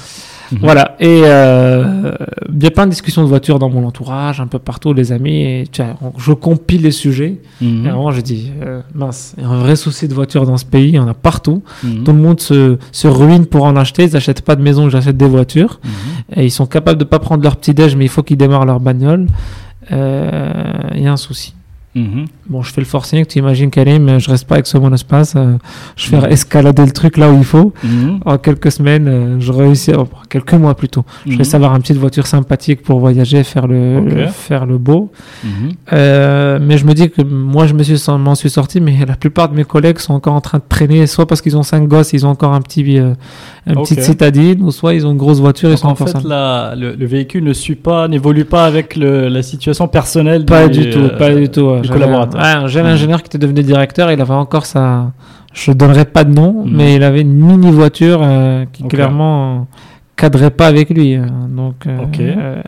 Voilà. 0.61 0.95
Et 0.99 1.21
euh, 1.25 2.11
il 2.53 2.63
y 2.63 2.67
a 2.67 2.71
plein 2.71 2.85
de 2.85 2.91
discussions 2.91 3.21
de 3.23 3.27
voiture 3.27 3.59
dans 3.59 3.69
mon 3.69 3.85
entourage, 3.85 4.39
un 4.39 4.47
peu 4.47 4.59
partout, 4.59 4.93
les 4.93 5.11
amis. 5.11 5.41
Et 5.41 5.63
tu 5.71 5.81
vois, 5.83 5.95
je 6.17 6.31
compile 6.33 6.83
les 6.83 6.91
sujets. 6.91 7.39
Mhm. 7.61 7.85
Et 7.85 7.91
moment, 7.91 8.11
je 8.11 8.21
dis, 8.21 8.51
euh, 8.63 8.81
mince, 8.93 9.33
il 9.37 9.43
y 9.43 9.45
a 9.45 9.49
un 9.49 9.59
vrai 9.59 9.75
souci 9.75 10.07
de 10.07 10.13
voiture 10.13 10.45
dans 10.45 10.57
ce 10.57 10.65
pays. 10.65 10.89
Il 10.89 10.95
y 10.95 10.99
en 10.99 11.07
a 11.07 11.13
partout. 11.13 11.63
Mhm. 11.83 12.03
Tout 12.03 12.11
le 12.13 12.19
monde 12.19 12.39
se, 12.39 12.77
se 12.91 13.07
ruine 13.07 13.45
pour 13.45 13.63
en 13.65 13.75
acheter. 13.75 14.05
Ils 14.05 14.13
n'achètent 14.13 14.41
pas 14.41 14.55
de 14.55 14.61
maison, 14.61 14.87
ils 14.89 14.95
achètent 14.95 15.17
des 15.17 15.27
voitures. 15.27 15.79
Mhm. 15.83 15.89
Et 16.37 16.45
ils 16.45 16.51
sont 16.51 16.65
capables 16.65 16.99
de 16.99 17.03
pas 17.05 17.19
prendre 17.19 17.43
leur 17.43 17.57
petit 17.57 17.73
déj, 17.73 17.95
mais 17.95 18.05
il 18.05 18.09
faut 18.09 18.23
qu'ils 18.23 18.37
démarrent 18.37 18.65
leur 18.65 18.79
bagnole. 18.79 19.27
Euh, 19.91 20.63
Il 20.95 21.01
y 21.01 21.07
a 21.07 21.11
un 21.11 21.17
souci. 21.17 21.53
Mhm. 21.97 22.25
Bon, 22.49 22.61
je 22.61 22.71
fais 22.71 22.79
le 22.81 22.85
forcing, 22.87 23.25
tu 23.25 23.39
imagines 23.39 23.69
Karim, 23.69 24.19
je 24.19 24.29
reste 24.29 24.45
pas 24.47 24.55
avec 24.55 24.67
ce 24.67 24.77
monospace, 24.77 25.33
euh, 25.35 25.57
je 25.95 26.07
fais 26.07 26.17
escalader 26.31 26.85
le 26.85 26.91
truc 26.91 27.17
là 27.17 27.29
où 27.31 27.37
il 27.39 27.43
faut. 27.43 27.73
Mhm. 27.83 28.19
En 28.25 28.37
quelques 28.37 28.71
semaines, 28.71 29.07
euh, 29.07 29.35
je 29.39 29.51
réussis, 29.51 29.91
oh, 29.97 30.07
quelques 30.29 30.53
mois 30.53 30.75
plutôt, 30.75 31.03
je 31.25 31.31
Mhm. 31.31 31.37
réussis 31.37 31.55
à 31.55 31.57
avoir 31.57 31.75
une 31.75 31.81
petite 31.81 31.97
voiture 31.97 32.27
sympathique 32.27 32.83
pour 32.83 32.99
voyager, 32.99 33.43
faire 33.43 33.67
le, 33.67 34.27
faire 34.31 34.65
le 34.65 34.77
beau. 34.77 35.11
Mhm. 35.43 35.71
Euh, 35.93 36.59
mais 36.61 36.77
je 36.77 36.85
me 36.85 36.93
dis 36.93 37.09
que 37.09 37.21
moi, 37.23 37.67
je 37.67 37.73
me 37.73 37.83
suis 37.83 37.97
m'en 38.17 38.35
suis 38.35 38.49
sorti, 38.49 38.79
mais 38.79 38.95
la 39.07 39.15
plupart 39.15 39.49
de 39.49 39.55
mes 39.55 39.63
collègues 39.65 39.99
sont 39.99 40.13
encore 40.13 40.33
en 40.35 40.41
train 40.41 40.59
de 40.59 40.63
traîner, 40.69 41.07
soit 41.07 41.25
parce 41.25 41.41
qu'ils 41.41 41.57
ont 41.57 41.63
cinq 41.63 41.87
gosses, 41.87 42.13
ils 42.13 42.25
ont 42.25 42.29
encore 42.29 42.53
un 42.53 42.61
petit, 42.61 42.99
euh, 42.99 43.13
un 43.65 43.73
Ok. 43.75 43.83
petite 43.83 44.01
citadine, 44.01 44.61
ou 44.63 44.71
soit 44.71 44.93
ils 44.93 45.05
ont 45.05 45.11
une 45.11 45.17
grosse 45.17 45.39
voiture, 45.39 45.69
ils 45.69 45.73
Donc, 45.73 45.79
sont 45.79 45.87
en 45.87 45.91
encore 45.91 46.09
fait, 46.09 46.23
la- 46.27 46.75
le, 46.77 46.95
le 46.95 47.05
véhicule 47.05 47.43
ne 47.43 47.53
suit 47.53 47.75
pas, 47.75 48.07
n'évolue 48.07 48.45
pas 48.45 48.65
avec 48.65 48.95
le- 48.95 49.27
la 49.27 49.41
situation 49.41 49.87
personnelle 49.87 50.45
Pas 50.45 50.67
du, 50.67 50.79
du 50.81 50.89
tout, 50.91 50.99
euh, 50.99 51.17
pas 51.17 51.33
du 51.33 51.49
tout. 51.49 51.67
Du 51.87 51.99
collaborateur. 51.99 52.39
un, 52.41 52.43
ouais, 52.59 52.63
un 52.63 52.67
jeune 52.67 52.85
Mhm. 52.85 52.91
ingénieur 52.93 53.21
qui 53.23 53.27
était 53.27 53.37
devenu 53.37 53.63
directeur, 53.63 54.11
il 54.11 54.19
avait 54.21 54.33
encore 54.33 54.65
sa. 54.65 55.11
Je 55.53 55.71
donnerai 55.71 56.05
pas 56.05 56.23
de 56.23 56.33
nom, 56.33 56.65
Mhm. 56.65 56.75
mais 56.75 56.95
il 56.95 57.03
avait 57.03 57.21
une 57.21 57.33
mini 57.33 57.71
voiture 57.71 58.19
euh, 58.21 58.65
qui 58.71 58.83
Ok. 58.83 58.89
clairement 58.89 59.55
euh, 59.55 59.59
cadrait 60.15 60.51
pas 60.51 60.67
avec 60.67 60.89
lui. 60.89 61.15
euh, 61.15 61.25
donc, 61.49 61.85
euh, 61.87 61.97
euh, 62.19 62.61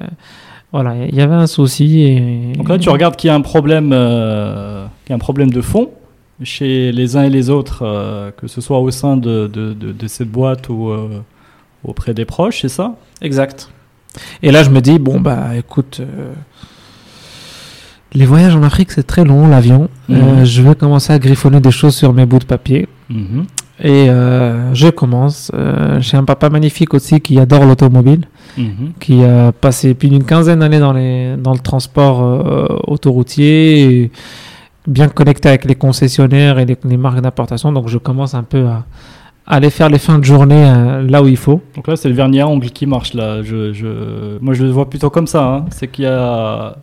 voilà, 0.71 0.93
il 1.07 1.15
y 1.15 1.21
avait 1.21 1.35
un 1.35 1.47
souci. 1.47 2.01
Et... 2.01 2.53
Donc 2.57 2.69
là, 2.69 2.77
tu 2.77 2.89
regardes 2.89 3.15
qu'il 3.15 3.27
y 3.27 3.31
a 3.31 3.35
un 3.35 3.41
problème, 3.41 3.91
euh, 3.93 4.85
qu'il 5.05 5.11
y 5.11 5.13
a 5.13 5.15
un 5.15 5.19
problème 5.19 5.51
de 5.51 5.61
fond 5.61 5.89
chez 6.43 6.91
les 6.91 7.17
uns 7.17 7.23
et 7.23 7.29
les 7.29 7.49
autres, 7.49 7.81
euh, 7.83 8.31
que 8.37 8.47
ce 8.47 8.61
soit 8.61 8.79
au 8.79 8.91
sein 8.91 9.17
de, 9.17 9.47
de, 9.47 9.73
de- 9.73 9.91
de 9.91 10.07
cette 10.07 10.29
boîte 10.31 10.69
ou 10.69 10.89
euh, 10.89 11.21
auprès 11.83 12.13
des 12.13 12.25
proches, 12.25 12.61
c'est 12.61 12.69
ça? 12.69 12.95
Exact. 13.21 13.69
Et 14.41 14.51
là, 14.51 14.63
je 14.63 14.69
me 14.69 14.79
dis, 14.81 14.97
bon, 14.99 15.19
bah 15.19 15.55
écoute, 15.57 15.99
euh, 16.01 16.33
les 18.13 18.25
voyages 18.25 18.55
en 18.55 18.63
Afrique, 18.63 18.91
c'est 18.91 19.03
très 19.05 19.23
long, 19.23 19.47
l'avion. 19.47 19.89
Mhm. 20.07 20.15
Euh, 20.17 20.45
je 20.45 20.61
vais 20.61 20.75
commencer 20.75 21.13
à 21.13 21.19
griffonner 21.19 21.59
des 21.59 21.71
choses 21.71 21.95
sur 21.95 22.13
mes 22.13 22.25
bouts 22.25 22.39
de 22.39 22.45
papier. 22.45 22.87
Mhm. 23.09 23.45
Et 23.81 24.09
euh, 24.09 24.73
je 24.73 24.87
commence. 24.89 25.51
Euh, 25.53 26.01
J'ai 26.01 26.17
un 26.17 26.25
papa 26.25 26.49
magnifique 26.49 26.93
aussi 26.93 27.21
qui 27.21 27.39
adore 27.39 27.65
l'automobile. 27.65 28.25
Mhm. 28.57 28.93
qui 28.99 29.23
a 29.23 29.51
passé 29.53 29.93
plus 29.93 30.09
d'une 30.09 30.23
quinzaine 30.25 30.59
d'années 30.59 30.79
dans, 30.79 30.91
les, 30.91 31.37
dans 31.37 31.53
le 31.53 31.59
transport 31.59 32.17
autoroutier, 32.87 34.03
et 34.03 34.11
bien 34.87 35.07
connecté 35.07 35.47
avec 35.49 35.65
les 35.65 35.75
concessionnaires 35.75 36.57
et 36.59 36.65
les, 36.65 36.77
les 36.83 36.97
marques 36.97 37.21
d'importation. 37.21 37.71
Donc 37.71 37.87
je 37.87 37.97
commence 37.99 38.33
un 38.33 38.43
peu 38.43 38.65
à, 38.65 38.85
aller 39.45 39.69
faire 39.69 39.89
les 39.89 39.99
fins 39.99 40.19
de 40.19 40.23
journée 40.25 40.63
euh, 40.65 41.07
là 41.07 41.23
où 41.23 41.27
il 41.27 41.37
faut. 41.37 41.61
Donc 41.75 41.87
là, 41.87 41.95
c'est 41.95 42.09
le 42.09 42.15
vernis 42.15 42.41
à 42.41 42.47
ongles 42.47 42.69
qui 42.71 42.85
marche 42.85 43.13
là. 43.13 43.41
Je, 43.43 43.71
je... 43.71 44.37
Moi, 44.41 44.53
je 44.55 44.63
le 44.63 44.71
vois 44.71 44.89
plutôt 44.89 45.09
comme 45.09 45.27
ça. 45.27 45.43
hein. 45.45 45.65
C'est 45.69 45.87
qu'il 45.87 46.05
y 46.05 46.07
a 46.07 46.75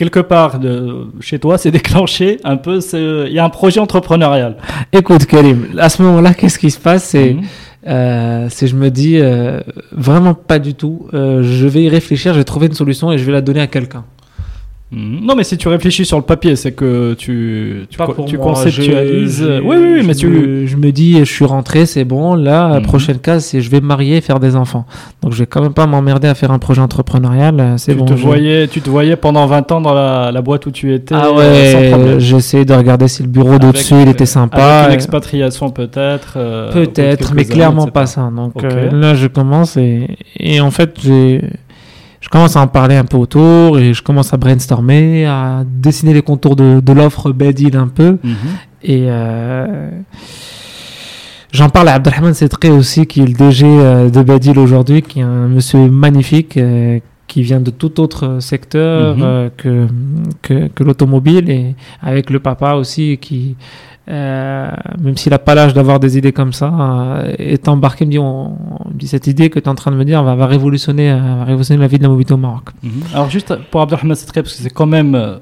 quelque 0.00 0.20
part 0.20 0.58
de... 0.58 1.06
chez 1.20 1.38
toi, 1.38 1.58
c'est 1.58 1.70
déclenché 1.80 2.38
un 2.42 2.56
peu. 2.56 2.80
Il 3.28 3.32
y 3.32 3.38
a 3.38 3.44
un 3.44 3.50
projet 3.50 3.80
entrepreneurial. 3.80 4.56
Écoute 5.00 5.26
Karim, 5.26 5.66
à 5.78 5.88
ce 5.90 6.02
moment-là, 6.02 6.32
qu'est-ce 6.32 6.58
qui 6.58 6.70
se 6.70 6.80
passe? 6.80 7.04
C'est 7.12 7.34
Mhm. 7.34 7.42
euh, 7.86 8.46
c'est 8.54 8.66
je 8.72 8.76
me 8.76 8.88
dis 8.90 9.16
euh, 9.18 9.60
vraiment 9.92 10.34
pas 10.34 10.58
du 10.58 10.72
tout. 10.74 10.96
Euh, 11.12 11.42
je 11.42 11.66
vais 11.66 11.82
y 11.82 11.88
réfléchir, 11.90 12.32
je 12.34 12.38
vais 12.38 12.44
trouver 12.52 12.66
une 12.68 12.78
solution 12.82 13.12
et 13.12 13.18
je 13.18 13.24
vais 13.24 13.32
la 13.32 13.42
donner 13.42 13.60
à 13.60 13.66
quelqu'un. 13.76 14.04
Mhm. 14.92 15.20
Non, 15.24 15.36
mais 15.36 15.44
si 15.44 15.56
tu 15.56 15.68
réfléchis 15.68 16.04
sur 16.04 16.16
le 16.16 16.24
papier, 16.24 16.56
c'est 16.56 16.72
que 16.72 17.14
tu, 17.14 17.86
tu, 17.88 17.96
co- 17.96 18.24
tu 18.26 18.36
moi, 18.36 18.46
conceptualises. 18.46 19.38
je- 19.46 19.60
oui, 19.60 19.76
oui, 19.80 19.88
oui, 19.98 20.02
mais 20.04 20.14
je 20.14 20.18
tu. 20.18 20.26
me, 20.26 20.66
je 20.66 20.76
me 20.76 20.90
dis, 20.90 21.18
je 21.20 21.24
suis 21.32 21.44
rentré, 21.44 21.86
c'est 21.86 22.02
bon. 22.04 22.34
Là, 22.34 22.68
la 22.68 22.80
Mhm. 22.80 22.86
prochaine 22.86 23.18
case, 23.18 23.44
c'est 23.44 23.60
je 23.60 23.70
vais 23.70 23.80
me 23.80 23.86
marier 23.86 24.16
et 24.16 24.20
faire 24.20 24.40
des 24.40 24.56
enfants. 24.56 24.86
Donc, 25.22 25.32
je 25.32 25.38
vais 25.38 25.46
quand 25.46 25.62
même 25.62 25.74
pas 25.74 25.86
m'emmerder 25.86 26.26
à 26.26 26.34
faire 26.34 26.50
un 26.50 26.58
projet 26.58 26.80
entrepreneurial. 26.80 27.60
euh, 27.60 27.74
C'est 27.76 27.92
Tu, 27.92 27.98
bon. 27.98 28.04
te 28.04 28.14
je- 28.16 28.24
voyais, 28.24 28.66
tu 28.66 28.80
te 28.80 28.90
voyais 28.90 29.14
pendant 29.14 29.46
20 29.46 29.70
ans 29.70 29.80
dans 29.80 29.94
la, 29.94 30.32
la 30.32 30.42
boîte 30.42 30.66
où 30.66 30.72
tu 30.72 30.92
étais 30.92 31.14
Ah 31.14 31.28
euh, 31.28 31.36
ouais, 31.36 32.16
essayé 32.36 32.64
de 32.64 32.74
regarder 32.74 33.06
si 33.06 33.22
le 33.22 33.28
bureau 33.28 33.58
d'au-dessus, 33.60 33.94
il 34.02 34.08
était 34.08 34.22
euh, 34.22 34.26
sympa. 34.26 34.56
Avec 34.80 34.88
une 34.88 34.94
expatriation 34.94 35.70
peut-être. 35.70 36.34
euh, 36.36 36.72
Peut-être, 36.72 37.32
mais 37.34 37.44
clairement 37.44 37.86
pas 37.86 38.06
ça. 38.06 38.28
Donc 38.34 38.62
euh, 38.64 38.90
là, 38.90 39.14
je 39.14 39.28
commence 39.28 39.76
et, 39.76 40.08
et 40.38 40.60
en 40.60 40.70
fait, 40.72 40.96
j'ai, 41.02 41.42
commence 42.30 42.56
à 42.56 42.60
en 42.62 42.66
parler 42.68 42.96
un 42.96 43.04
peu 43.04 43.16
autour 43.16 43.78
et 43.78 43.92
je 43.92 44.02
commence 44.02 44.32
à 44.32 44.36
brainstormer, 44.36 45.26
à 45.26 45.64
dessiner 45.66 46.14
les 46.14 46.22
contours 46.22 46.56
de, 46.56 46.80
de 46.80 46.92
l'offre 46.92 47.32
Badil 47.32 47.76
un 47.76 47.88
peu. 47.88 48.18
Mhm. 48.22 48.34
Et 48.82 49.04
euh, 49.08 49.90
j'en 51.52 51.68
parle 51.68 51.88
à 51.88 51.94
Abdelrahman 51.94 52.34
Setré 52.34 52.70
aussi, 52.70 53.06
qui 53.06 53.20
est 53.22 53.26
le 53.26 53.34
DG 53.34 53.66
euh, 53.66 54.08
de 54.10 54.22
Badil 54.22 54.58
aujourd'hui, 54.58 55.02
qui 55.02 55.20
est 55.20 55.24
un 55.24 55.48
monsieur 55.48 55.88
magnifique. 55.90 56.56
euh, 56.56 56.98
qui 57.26 57.42
vient 57.42 57.60
de 57.60 57.70
tout 57.70 58.00
autre 58.00 58.38
secteur 58.40 59.16
Mhm. 59.16 59.22
euh, 59.22 59.48
que, 59.56 59.86
que, 60.42 60.66
que 60.66 60.82
l'automobile 60.82 61.48
et 61.48 61.76
avec 62.02 62.28
le 62.28 62.40
papa 62.40 62.72
aussi 62.74 63.18
qui 63.20 63.54
euh, 64.10 64.70
même 65.00 65.16
s'il 65.16 65.30
n'a 65.30 65.38
pas 65.38 65.54
l'âge 65.54 65.72
d'avoir 65.72 66.00
des 66.00 66.18
idées 66.18 66.32
comme 66.32 66.52
ça, 66.52 66.66
euh, 66.68 67.32
est 67.38 67.68
embarqué, 67.68 68.04
me 68.04 68.10
dit, 68.10 68.18
on, 68.18 68.56
on 68.84 68.88
me 68.88 68.94
dit 68.94 69.06
cette 69.06 69.26
idée 69.26 69.50
que 69.50 69.60
tu 69.60 69.66
es 69.66 69.68
en 69.68 69.74
train 69.74 69.92
de 69.92 69.96
me 69.96 70.04
dire 70.04 70.22
va, 70.22 70.34
va 70.34 70.46
révolutionner, 70.46 71.10
euh, 71.12 71.18
va 71.38 71.44
révolutionner 71.44 71.80
la 71.80 71.86
vie 71.86 71.98
de 71.98 72.02
la 72.02 72.08
mobilité 72.08 72.34
au 72.34 72.38
Maroc. 72.38 72.70
Mhm. 72.82 72.90
Alors 73.14 73.30
juste 73.30 73.54
pour 73.70 73.80
Abdelrahman 73.82 74.16
Setré, 74.16 74.42
parce 74.42 74.56
que 74.56 74.62
c'est 74.62 74.70
quand 74.70 74.86
même 74.86 75.14
euh, 75.14 75.36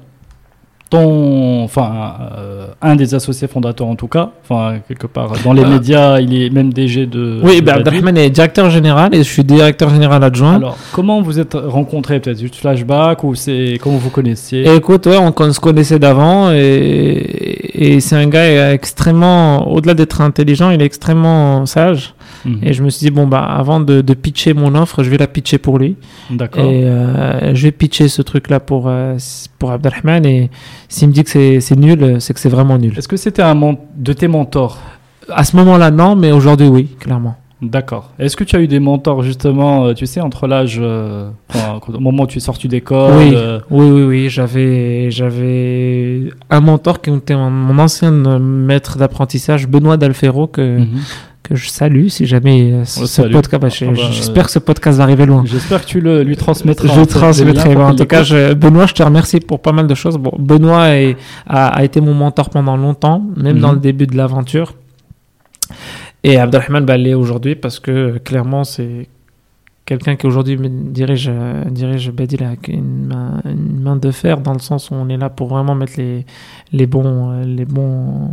ton, 0.89 1.63
enfin, 1.63 2.13
euh, 2.37 2.67
un 2.81 2.95
des 2.95 3.13
associés 3.13 3.47
fondateurs 3.47 3.87
en 3.87 3.95
tout 3.95 4.07
cas, 4.07 4.31
enfin 4.43 4.79
quelque 4.87 5.05
part 5.05 5.33
dans 5.43 5.53
les 5.53 5.63
Euh, 5.63 5.69
médias, 5.69 6.19
il 6.19 6.33
est 6.41 6.49
même 6.49 6.73
DG 6.73 7.05
de. 7.05 7.39
oui, 7.43 7.61
de 7.61 7.65
bah. 7.65 7.73
Abdelrahman 7.75 8.17
est 8.17 8.29
directeur 8.31 8.69
général 8.71 9.13
et 9.13 9.19
je 9.19 9.23
suis 9.29 9.43
directeur 9.43 9.89
général 9.91 10.23
adjoint. 10.23 10.55
Alors 10.55 10.77
comment 10.91 11.21
vous 11.21 11.39
êtes 11.39 11.53
rencontrés 11.53 12.19
peut-être 12.19 12.39
juste 12.39 12.55
flashback 12.55 13.23
ou 13.23 13.35
c'est 13.35 13.77
comment 13.81 13.97
vous 13.97 14.09
connaissiez? 14.09 14.67
Et 14.67 14.75
écoute, 14.75 15.05
ouais, 15.05 15.17
on, 15.17 15.31
on 15.37 15.53
se 15.53 15.59
connaissait 15.59 15.99
d'avant 15.99 16.51
et, 16.51 17.93
et 17.95 17.99
c'est 17.99 18.15
un 18.15 18.27
gars 18.27 18.73
extrêmement, 18.73 19.71
au-delà 19.71 19.93
d'être 19.93 20.21
intelligent, 20.21 20.71
il 20.71 20.81
est 20.81 20.85
extrêmement 20.85 21.65
sage. 21.65 22.13
Mhm. 22.45 22.59
Et 22.63 22.73
je 22.73 22.83
me 22.83 22.89
suis 22.89 23.05
dit, 23.05 23.11
bon, 23.11 23.27
bah, 23.27 23.43
avant 23.43 23.79
de, 23.79 24.01
de 24.01 24.13
pitcher 24.13 24.53
mon 24.53 24.75
offre, 24.75 25.03
je 25.03 25.09
vais 25.09 25.17
la 25.17 25.27
pitcher 25.27 25.57
pour 25.57 25.77
lui. 25.77 25.95
D'accord. 26.29 26.63
Et 26.65 26.83
euh, 26.85 27.53
je 27.55 27.63
vais 27.63 27.71
pitcher 27.71 28.07
ce 28.07 28.21
truc-là 28.21 28.59
pour, 28.59 28.87
euh, 28.87 29.17
pour 29.57 29.71
Abdelrahman. 29.71 30.25
Et 30.25 30.49
s'il 30.87 31.07
me 31.09 31.13
dit 31.13 31.23
que 31.23 31.59
c'est 31.59 31.75
nul, 31.75 32.17
c'est 32.19 32.33
que 32.33 32.39
c'est 32.39 32.49
vraiment 32.49 32.77
nul. 32.77 32.93
Est-ce 32.97 33.07
que 33.07 33.17
c'était 33.17 33.41
un 33.41 33.55
de 33.97 34.13
tes 34.13 34.27
mentors? 34.27 34.77
À 35.29 35.43
ce 35.43 35.55
moment-là, 35.57 35.91
non, 35.91 36.15
mais 36.15 36.31
aujourd'hui, 36.31 36.67
oui, 36.67 36.87
clairement. 36.99 37.35
D'accord. 37.61 38.11
Est-ce 38.19 38.37
que 38.37 38.45
tu 38.45 38.55
as 38.55 38.61
eu 38.61 38.67
des 38.67 38.79
mentors 38.79 39.21
justement, 39.21 39.85
euh, 39.87 39.93
tu 39.93 40.05
sais, 40.05 40.21
entre 40.21 40.47
l'âge, 40.47 40.79
euh, 40.81 41.29
au 41.93 41.99
moment 41.99 42.23
où 42.23 42.27
tu 42.27 42.37
es 42.37 42.41
sorti 42.41 42.69
d'école 42.69 43.11
Oui. 43.17 43.33
euh, 43.35 43.59
Oui, 43.69 43.85
oui, 43.91 44.03
oui. 44.03 44.29
J'avais, 44.29 45.11
j'avais 45.11 46.29
un 46.49 46.61
mentor 46.61 47.01
qui 47.01 47.09
était 47.09 47.35
mon, 47.35 47.49
mon 47.49 47.77
ancien 47.79 48.11
maître 48.11 48.97
d'apprentissage, 48.97 49.67
Benoît 49.67 49.97
Dalfero, 49.97 50.47
que, 50.47 50.79
mhm. 50.79 50.87
Que 51.49 51.55
je 51.55 51.67
salue 51.69 52.07
si 52.07 52.25
jamais 52.25 52.71
euh, 52.71 52.85
ce, 52.85 53.05
salue. 53.05 53.33
podcast. 53.33 53.61
bah, 53.61 53.67
Ah 53.81 53.91
bah, 53.91 54.01
J'espère 54.11 54.45
que 54.45 54.51
ce 54.51 54.59
podcast 54.59 54.97
va 54.97 55.03
arriver 55.03 55.25
loin. 55.25 55.43
J'espère 55.45 55.81
que 55.81 55.87
tu 55.87 55.99
le, 55.99 56.23
lui 56.23 56.37
transmettras. 56.37 56.87
Je 56.95 57.03
transmettrai. 57.03 57.75
En 57.75 57.95
tout 57.95 58.05
cas, 58.05 58.23
je- 58.23 58.53
Benoît, 58.53 58.85
je 58.85 58.93
te 58.93 59.03
remercie 59.03 59.39
pour 59.41 59.59
pas 59.61 59.71
mal 59.73 59.87
de 59.87 59.95
choses. 59.95 60.17
Bon, 60.17 60.31
Benoît 60.39 60.89
est- 60.95 61.17
a, 61.47 61.67
a 61.67 61.83
été 61.83 61.99
mon 61.99 62.13
mentor 62.13 62.49
pendant 62.49 62.77
longtemps, 62.77 63.21
même 63.35 63.55
Mhm. 63.57 63.61
dans 63.61 63.71
le 63.73 63.79
début 63.79 64.07
de 64.07 64.15
l'aventure. 64.15 64.73
Et 66.23 66.37
Abdelrahman 66.37 66.85
bah, 66.85 66.97
l'est 66.97 67.13
aujourd'hui 67.13 67.55
parce 67.55 67.79
que 67.79 68.17
clairement, 68.19 68.63
c'est 68.63 69.07
quelqu'un 69.85 70.15
qui 70.15 70.27
aujourd'hui 70.27 70.57
dirige, 70.59 71.29
euh, 71.33 71.63
dirige 71.65 72.11
Badil 72.11 72.43
avec 72.43 72.67
une 72.67 73.07
main, 73.07 73.41
une 73.45 73.79
main 73.81 73.95
de 73.95 74.11
fer 74.11 74.39
dans 74.39 74.53
le 74.53 74.59
sens 74.59 74.91
où 74.91 74.95
on 74.95 75.09
est 75.09 75.17
là 75.17 75.29
pour 75.29 75.47
vraiment 75.47 75.73
mettre 75.75 75.93
les, 75.97 76.25
les, 76.73 76.85
bons, 76.85 77.31
euh, 77.31 77.43
les, 77.45 77.65
bons, 77.65 78.29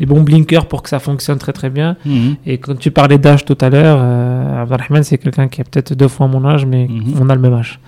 les 0.00 0.06
bons 0.06 0.20
blinkers 0.22 0.66
pour 0.66 0.82
que 0.82 0.88
ça 0.88 0.98
fonctionne 0.98 1.38
très 1.38 1.52
très 1.52 1.70
bien. 1.70 1.96
Mhm. 2.04 2.36
Et 2.46 2.58
quand 2.58 2.78
tu 2.78 2.90
parlais 2.90 3.18
d'âge 3.18 3.44
tout 3.44 3.58
à 3.60 3.68
l'heure, 3.70 3.98
euh, 4.00 4.62
Abdelrahman, 4.62 5.02
c'est 5.02 5.18
quelqu'un 5.18 5.48
qui 5.48 5.60
a 5.60 5.64
peut-être 5.64 5.94
deux 5.94 6.08
fois 6.08 6.26
mon 6.28 6.44
âge, 6.44 6.66
mais 6.66 6.86
Mhm. 6.88 7.14
on 7.20 7.28
a 7.30 7.34
le 7.34 7.40
même 7.40 7.54
âge. 7.54 7.80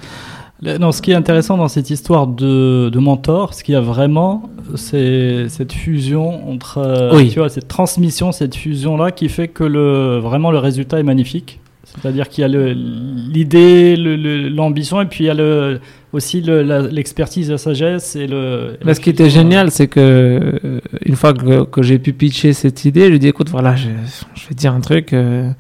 Le- 0.63 0.77
Non, 0.77 0.93
ce 0.93 1.01
qui 1.01 1.13
est 1.13 1.15
intéressant 1.15 1.57
dans 1.57 1.69
cette 1.69 1.89
histoire 1.89 2.27
de, 2.27 2.91
de 2.91 2.99
mentor, 2.99 3.55
ce 3.55 3.65
qu'il 3.65 3.73
y 3.75 3.77
a 3.77 3.81
vraiment, 3.81 4.43
c'est 4.75 5.49
cette 5.49 5.73
fusion 5.73 6.51
entre, 6.51 6.79
euh, 6.79 7.15
Oui. 7.17 7.31
tu 7.31 7.39
vois, 7.39 7.49
cette 7.49 7.69
transmission, 7.69 8.31
cette 8.33 8.55
fusion-là 8.55 9.11
qui 9.11 9.29
fait 9.31 9.49
que 9.49 9.65
le, 9.65 10.19
vraiment 10.19 10.51
le 10.51 10.59
résultat 10.59 11.01
est 11.01 11.03
magnifique. 11.05 11.61
C'est-à-dire 11.85 12.29
qu'il 12.29 12.43
y 12.43 12.45
a 12.45 12.49
le- 12.49 12.73
l'idée, 12.73 13.97
le- 13.97 14.17
le- 14.17 14.49
l'ambition, 14.49 15.01
et 15.01 15.07
puis 15.07 15.25
il 15.25 15.27
y 15.29 15.31
a 15.31 15.35
le, 15.35 15.81
aussi 16.13 16.41
le- 16.41 16.63
la- 16.63 16.83
l'expertise, 16.83 17.51
la, 17.51 17.59
sagesse 17.59 18.17
et 18.17 18.27
le. 18.27 18.77
et 18.81 18.85
la 18.85 18.95
ce 18.95 19.01
qui 19.01 19.11
était 19.11 19.25
fusion, 19.25 19.43
génial, 19.43 19.71
c'est 19.71 19.89
que 19.89 20.01
euh, 20.01 20.81
une 21.05 21.17
fois 21.17 21.33
que, 21.33 21.65
que 21.65 21.83
j'ai 21.83 21.99
pu 21.99 22.13
pitcher 22.13 22.53
cette 22.53 22.85
idée, 22.85 23.03
je 23.05 23.09
lui 23.09 23.17
ai 23.17 23.19
dit 23.21 23.29
écoute, 23.29 23.49
voilà, 23.51 23.77
je, 23.77 23.89
je 24.35 24.43
vais 24.49 24.55
te 24.55 24.61
dire 24.61 24.73
un 24.75 24.81
truc. 24.81 25.13
euh, 25.13 25.51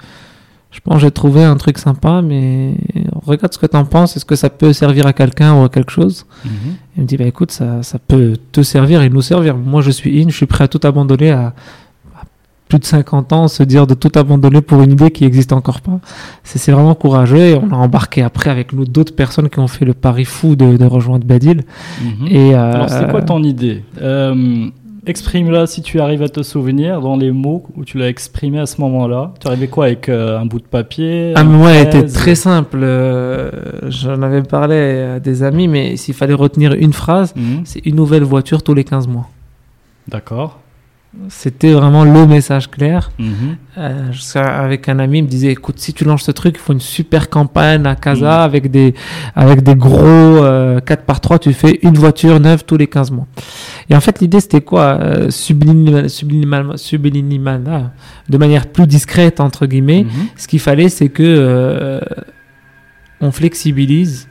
je 0.72 0.78
pense 0.80 0.94
que 0.94 1.00
j'ai 1.00 1.10
trouvé 1.10 1.42
un 1.42 1.56
truc 1.56 1.78
sympa, 1.78 2.22
mais 2.22 2.74
regarde 3.26 3.52
ce 3.52 3.58
que 3.58 3.66
tu 3.66 3.76
en 3.76 3.84
penses. 3.84 4.16
Est-ce 4.16 4.24
que 4.24 4.36
ça 4.36 4.50
peut 4.50 4.72
servir 4.72 5.04
à 5.04 5.12
quelqu'un 5.12 5.52
ou 5.60 5.64
à 5.64 5.68
quelque 5.68 5.90
chose? 5.90 6.26
Mhm. 6.44 6.50
Il 6.96 7.02
me 7.02 7.06
dit 7.08 7.16
bah 7.16 7.24
écoute, 7.24 7.50
ça, 7.50 7.82
ça 7.82 7.98
peut 7.98 8.36
te 8.52 8.62
servir 8.62 9.02
et 9.02 9.10
nous 9.10 9.20
servir. 9.22 9.56
Moi, 9.56 9.80
je 9.82 9.90
suis 9.90 10.22
in, 10.22 10.28
je 10.28 10.36
suis 10.36 10.46
prêt 10.46 10.64
à 10.64 10.68
tout 10.68 10.80
abandonner 10.84 11.32
à 11.32 11.54
plus 12.70 12.78
de 12.78 12.84
50 12.86 13.32
ans, 13.34 13.48
se 13.48 13.62
dire 13.62 13.86
de 13.86 13.94
tout 13.94 14.12
abandonner 14.14 14.62
pour 14.62 14.80
une 14.80 14.92
idée 14.92 15.10
qui 15.10 15.24
n'existe 15.24 15.52
encore 15.52 15.80
pas. 15.82 15.98
C'est 16.44 16.58
c'est 16.58 16.72
vraiment 16.72 16.94
courageux 16.94 17.36
et 17.38 17.54
on 17.56 17.70
a 17.72 17.76
embarqué 17.76 18.22
après 18.22 18.48
avec 18.48 18.72
nous 18.72 18.84
d'autres 18.86 19.14
personnes 19.14 19.48
qui 19.50 19.58
ont 19.58 19.66
fait 19.68 19.84
le 19.84 19.92
pari 19.92 20.24
fou 20.24 20.56
de, 20.56 20.76
de 20.78 20.84
rejoindre 20.86 21.26
Badil. 21.26 21.64
Mhm. 22.02 22.26
Et, 22.28 22.54
euh, 22.54 22.72
Alors, 22.72 22.88
c'était 22.88 23.10
quoi 23.10 23.22
ton 23.22 23.42
idée 23.42 23.82
Euh, 24.00 24.66
Exprime-la 25.06 25.66
si 25.66 25.80
tu 25.80 25.98
arrives 25.98 26.22
à 26.22 26.28
te 26.28 26.42
souvenir 26.42 27.00
dans 27.00 27.16
les 27.16 27.30
mots 27.32 27.64
où 27.76 27.84
tu 27.86 27.96
l'as 27.98 28.08
exprimé 28.10 28.58
à 28.60 28.66
ce 28.66 28.80
moment-là. 28.82 29.32
Tu 29.40 29.48
arrivais 29.48 29.66
quoi 29.66 29.86
avec 29.86 30.08
euh, 30.10 30.38
un 30.38 30.44
bout 30.44 30.58
de 30.60 30.64
papier 30.66 31.32
Ah, 31.36 31.42
moi, 31.42 31.70
elle 31.70 31.86
était 31.86 32.06
très 32.06 32.34
simple. 32.34 32.80
J'en 33.88 34.20
avais 34.22 34.42
parlé 34.42 34.76
à 35.16 35.18
des 35.18 35.42
amis, 35.42 35.68
mais 35.68 35.96
s'il 35.96 36.14
fallait 36.14 36.34
retenir 36.34 36.74
une 36.74 36.92
phrase, 36.92 37.32
Mhm. 37.34 37.62
c'est 37.64 37.84
une 37.86 37.96
nouvelle 37.96 38.22
voiture 38.24 38.62
tous 38.62 38.74
les 38.74 38.84
15 38.84 39.08
mois. 39.08 39.28
D'accord. 40.06 40.60
C'était 41.28 41.72
vraiment 41.72 42.04
le 42.04 42.24
message 42.24 42.70
clair. 42.70 43.10
Euh, 43.78 44.12
sais, 44.12 44.38
avec 44.38 44.88
un 44.88 45.00
ami, 45.00 45.18
il 45.18 45.24
me 45.24 45.28
disait 45.28 45.50
écoute, 45.50 45.80
si 45.80 45.92
tu 45.92 46.04
lances 46.04 46.22
ce 46.22 46.30
truc, 46.30 46.54
il 46.56 46.60
faut 46.60 46.72
une 46.72 46.78
super 46.80 47.28
campagne 47.28 47.84
à 47.84 47.96
Casa 47.96 48.38
Mhm. 48.38 48.44
avec, 48.44 48.70
des, 48.70 48.94
avec 49.34 49.62
des 49.64 49.74
gros 49.74 50.04
euh, 50.06 50.78
4 50.80 51.04
par 51.04 51.20
3 51.20 51.40
Tu 51.40 51.52
fais 51.52 51.80
une 51.82 51.94
voiture 51.98 52.38
neuve 52.38 52.64
tous 52.64 52.76
les 52.76 52.86
15 52.86 53.10
mois. 53.10 53.26
Et 53.88 53.96
en 53.96 54.00
fait, 54.00 54.20
l'idée, 54.20 54.38
c'était 54.38 54.60
quoi 54.60 54.98
euh, 55.00 55.30
sublimal, 55.30 56.08
sublimal, 56.78 57.62
ah, 57.68 57.90
De 58.28 58.38
manière 58.38 58.68
plus 58.68 58.86
discrète, 58.86 59.40
entre 59.40 59.66
guillemets. 59.66 60.04
Mhm. 60.04 60.10
Ce 60.36 60.46
qu'il 60.46 60.60
fallait, 60.60 60.88
c'est 60.88 61.08
que 61.08 61.24
euh, 61.24 62.00
on 63.20 63.32
flexibilise 63.32 64.28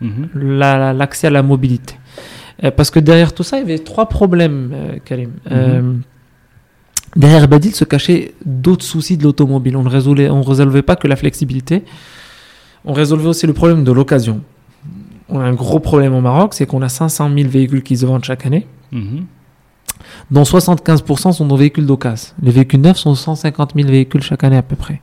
Mhm. 0.00 0.28
la- 0.34 0.78
la- 0.78 0.92
l'accès 0.94 1.26
à 1.26 1.30
la 1.30 1.42
mobilité. 1.42 1.96
Parce 2.76 2.90
que 2.90 3.00
derrière 3.00 3.32
tout 3.34 3.42
ça, 3.42 3.58
il 3.58 3.60
y 3.60 3.64
avait 3.64 3.78
trois 3.80 4.08
problèmes, 4.08 4.72
Karim. 5.04 5.32
Derrière 7.16 7.46
Badil 7.48 7.74
se 7.74 7.84
cachaient 7.84 8.34
d'autres 8.46 8.84
soucis 8.84 9.16
de 9.16 9.22
l'automobile. 9.24 9.76
On 9.76 9.82
ne 9.82 9.88
résolvait, 9.88 10.30
on 10.30 10.42
résolvait 10.42 10.82
pas 10.82 10.96
que 10.96 11.06
la 11.08 11.16
flexibilité, 11.16 11.84
on 12.84 12.92
résolvait 12.92 13.28
aussi 13.28 13.46
le 13.46 13.52
problème 13.52 13.84
de 13.84 13.92
l'occasion. 13.92 14.40
On 15.28 15.40
a 15.40 15.44
un 15.44 15.52
gros 15.54 15.78
problème 15.80 16.14
au 16.14 16.20
Maroc, 16.20 16.54
c'est 16.54 16.66
qu'on 16.66 16.82
a 16.82 16.88
500 16.88 17.30
000 17.36 17.48
véhicules 17.48 17.82
qui 17.82 17.96
se 17.96 18.06
vendent 18.06 18.24
chaque 18.24 18.44
année, 18.46 18.66
Mhm. 18.92 19.24
dont 20.30 20.44
75% 20.44 21.32
sont 21.32 21.46
nos 21.46 21.56
véhicules 21.56 21.86
d'occasion. 21.86 22.34
Les 22.42 22.50
véhicules 22.50 22.80
neufs 22.80 22.96
sont 22.98 23.14
150 23.14 23.72
000 23.76 23.88
véhicules 23.88 24.22
chaque 24.22 24.42
année 24.44 24.56
à 24.56 24.62
peu 24.62 24.76
près. 24.76 25.00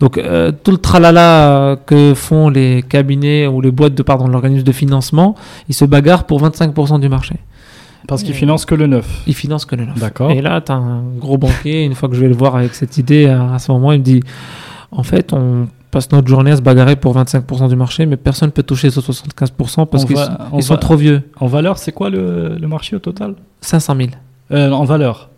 Donc 0.00 0.16
euh, 0.16 0.52
tout 0.52 0.70
le 0.70 0.78
tralala 0.78 1.50
euh, 1.72 1.76
que 1.76 2.14
font 2.14 2.48
les 2.48 2.82
cabinets 2.88 3.46
ou 3.46 3.60
les 3.60 3.70
boîtes 3.70 3.94
de 3.94 4.02
pardon, 4.02 4.28
l'organisme 4.28 4.62
de 4.64 4.72
financement, 4.72 5.34
ils 5.68 5.74
se 5.74 5.84
bagarrent 5.84 6.24
pour 6.24 6.40
25% 6.42 7.00
du 7.00 7.08
marché. 7.08 7.36
Parce 8.06 8.22
qu'ils 8.22 8.34
financent 8.34 8.64
que 8.64 8.74
le 8.74 8.86
neuf. 8.86 9.22
Ils 9.26 9.34
financent 9.34 9.64
que 9.64 9.74
le 9.76 9.84
neuf. 9.86 9.98
D'accord. 9.98 10.30
Et 10.30 10.40
là, 10.40 10.60
tu 10.60 10.72
as 10.72 10.76
un 10.76 11.02
gros 11.18 11.36
banquier, 11.36 11.84
une 11.84 11.94
fois 11.94 12.08
que 12.08 12.14
je 12.14 12.20
vais 12.20 12.28
le 12.28 12.34
voir 12.34 12.56
avec 12.56 12.74
cette 12.74 12.96
idée, 12.96 13.26
à, 13.26 13.58
ce 13.58 13.70
moment, 13.72 13.92
il 13.92 13.98
me 13.98 14.04
dit, 14.04 14.20
en 14.92 15.02
fait, 15.02 15.32
on 15.32 15.66
passe 15.90 16.10
notre 16.12 16.28
journée 16.28 16.50
à 16.52 16.56
se 16.56 16.62
bagarrer 16.62 16.96
pour 16.96 17.16
25% 17.16 17.68
du 17.68 17.76
marché, 17.76 18.06
mais 18.06 18.16
personne 18.16 18.48
ne 18.48 18.52
peut 18.52 18.62
toucher 18.62 18.90
ce 18.90 19.00
75% 19.00 19.86
parce 19.86 20.04
qu'ils 20.04 20.16
sont, 20.16 20.28
on 20.52 20.58
ils 20.58 20.62
sont 20.62 20.74
va- 20.74 20.80
trop 20.80 20.96
vieux. 20.96 21.22
En 21.40 21.46
valeur, 21.46 21.78
c'est 21.78 21.92
quoi 21.92 22.08
le, 22.10 22.56
le 22.58 22.68
marché 22.68 22.94
au 22.94 22.98
total? 22.98 23.34
500 23.62 23.96
000. 23.96 24.08
Euh, 24.52 24.70
En 24.70 24.84
valeur. 24.84 25.30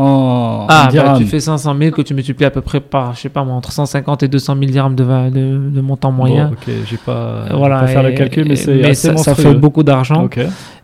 En, 0.00 0.66
Ah, 0.68 0.88
en 0.90 0.94
bah, 0.94 1.14
tu 1.18 1.24
fais 1.26 1.40
500 1.40 1.74
000 1.78 1.90
que 1.90 2.02
tu 2.02 2.14
multiplies 2.14 2.46
à 2.46 2.50
peu 2.50 2.60
près 2.60 2.78
par, 2.80 3.14
je 3.16 3.20
sais 3.22 3.28
pas 3.28 3.42
moi, 3.44 3.54
entre 3.56 3.72
150 3.72 4.22
et 4.22 4.28
200 4.28 4.54
000 4.58 4.70
dirhams 4.70 4.94
de, 4.94 5.04
de, 5.04 5.70
de 5.70 5.80
montant 5.80 6.12
moyen. 6.12 6.46
Bon, 6.48 6.52
ok, 6.52 6.74
j'ai 6.88 6.96
pas, 6.98 7.44
j'ai 7.50 7.56
voilà. 7.56 7.80
pas 7.80 7.86
faire 7.88 8.02
le 8.04 8.12
et- 8.12 8.14
calcul, 8.14 8.46
mais 8.48 8.56
c'est 8.56 8.94
ça, 8.94 9.16
ça 9.16 9.34
fait 9.34 9.54
beaucoup 9.54 9.82
d'argent. 9.82 10.24
Ok. 10.24 10.38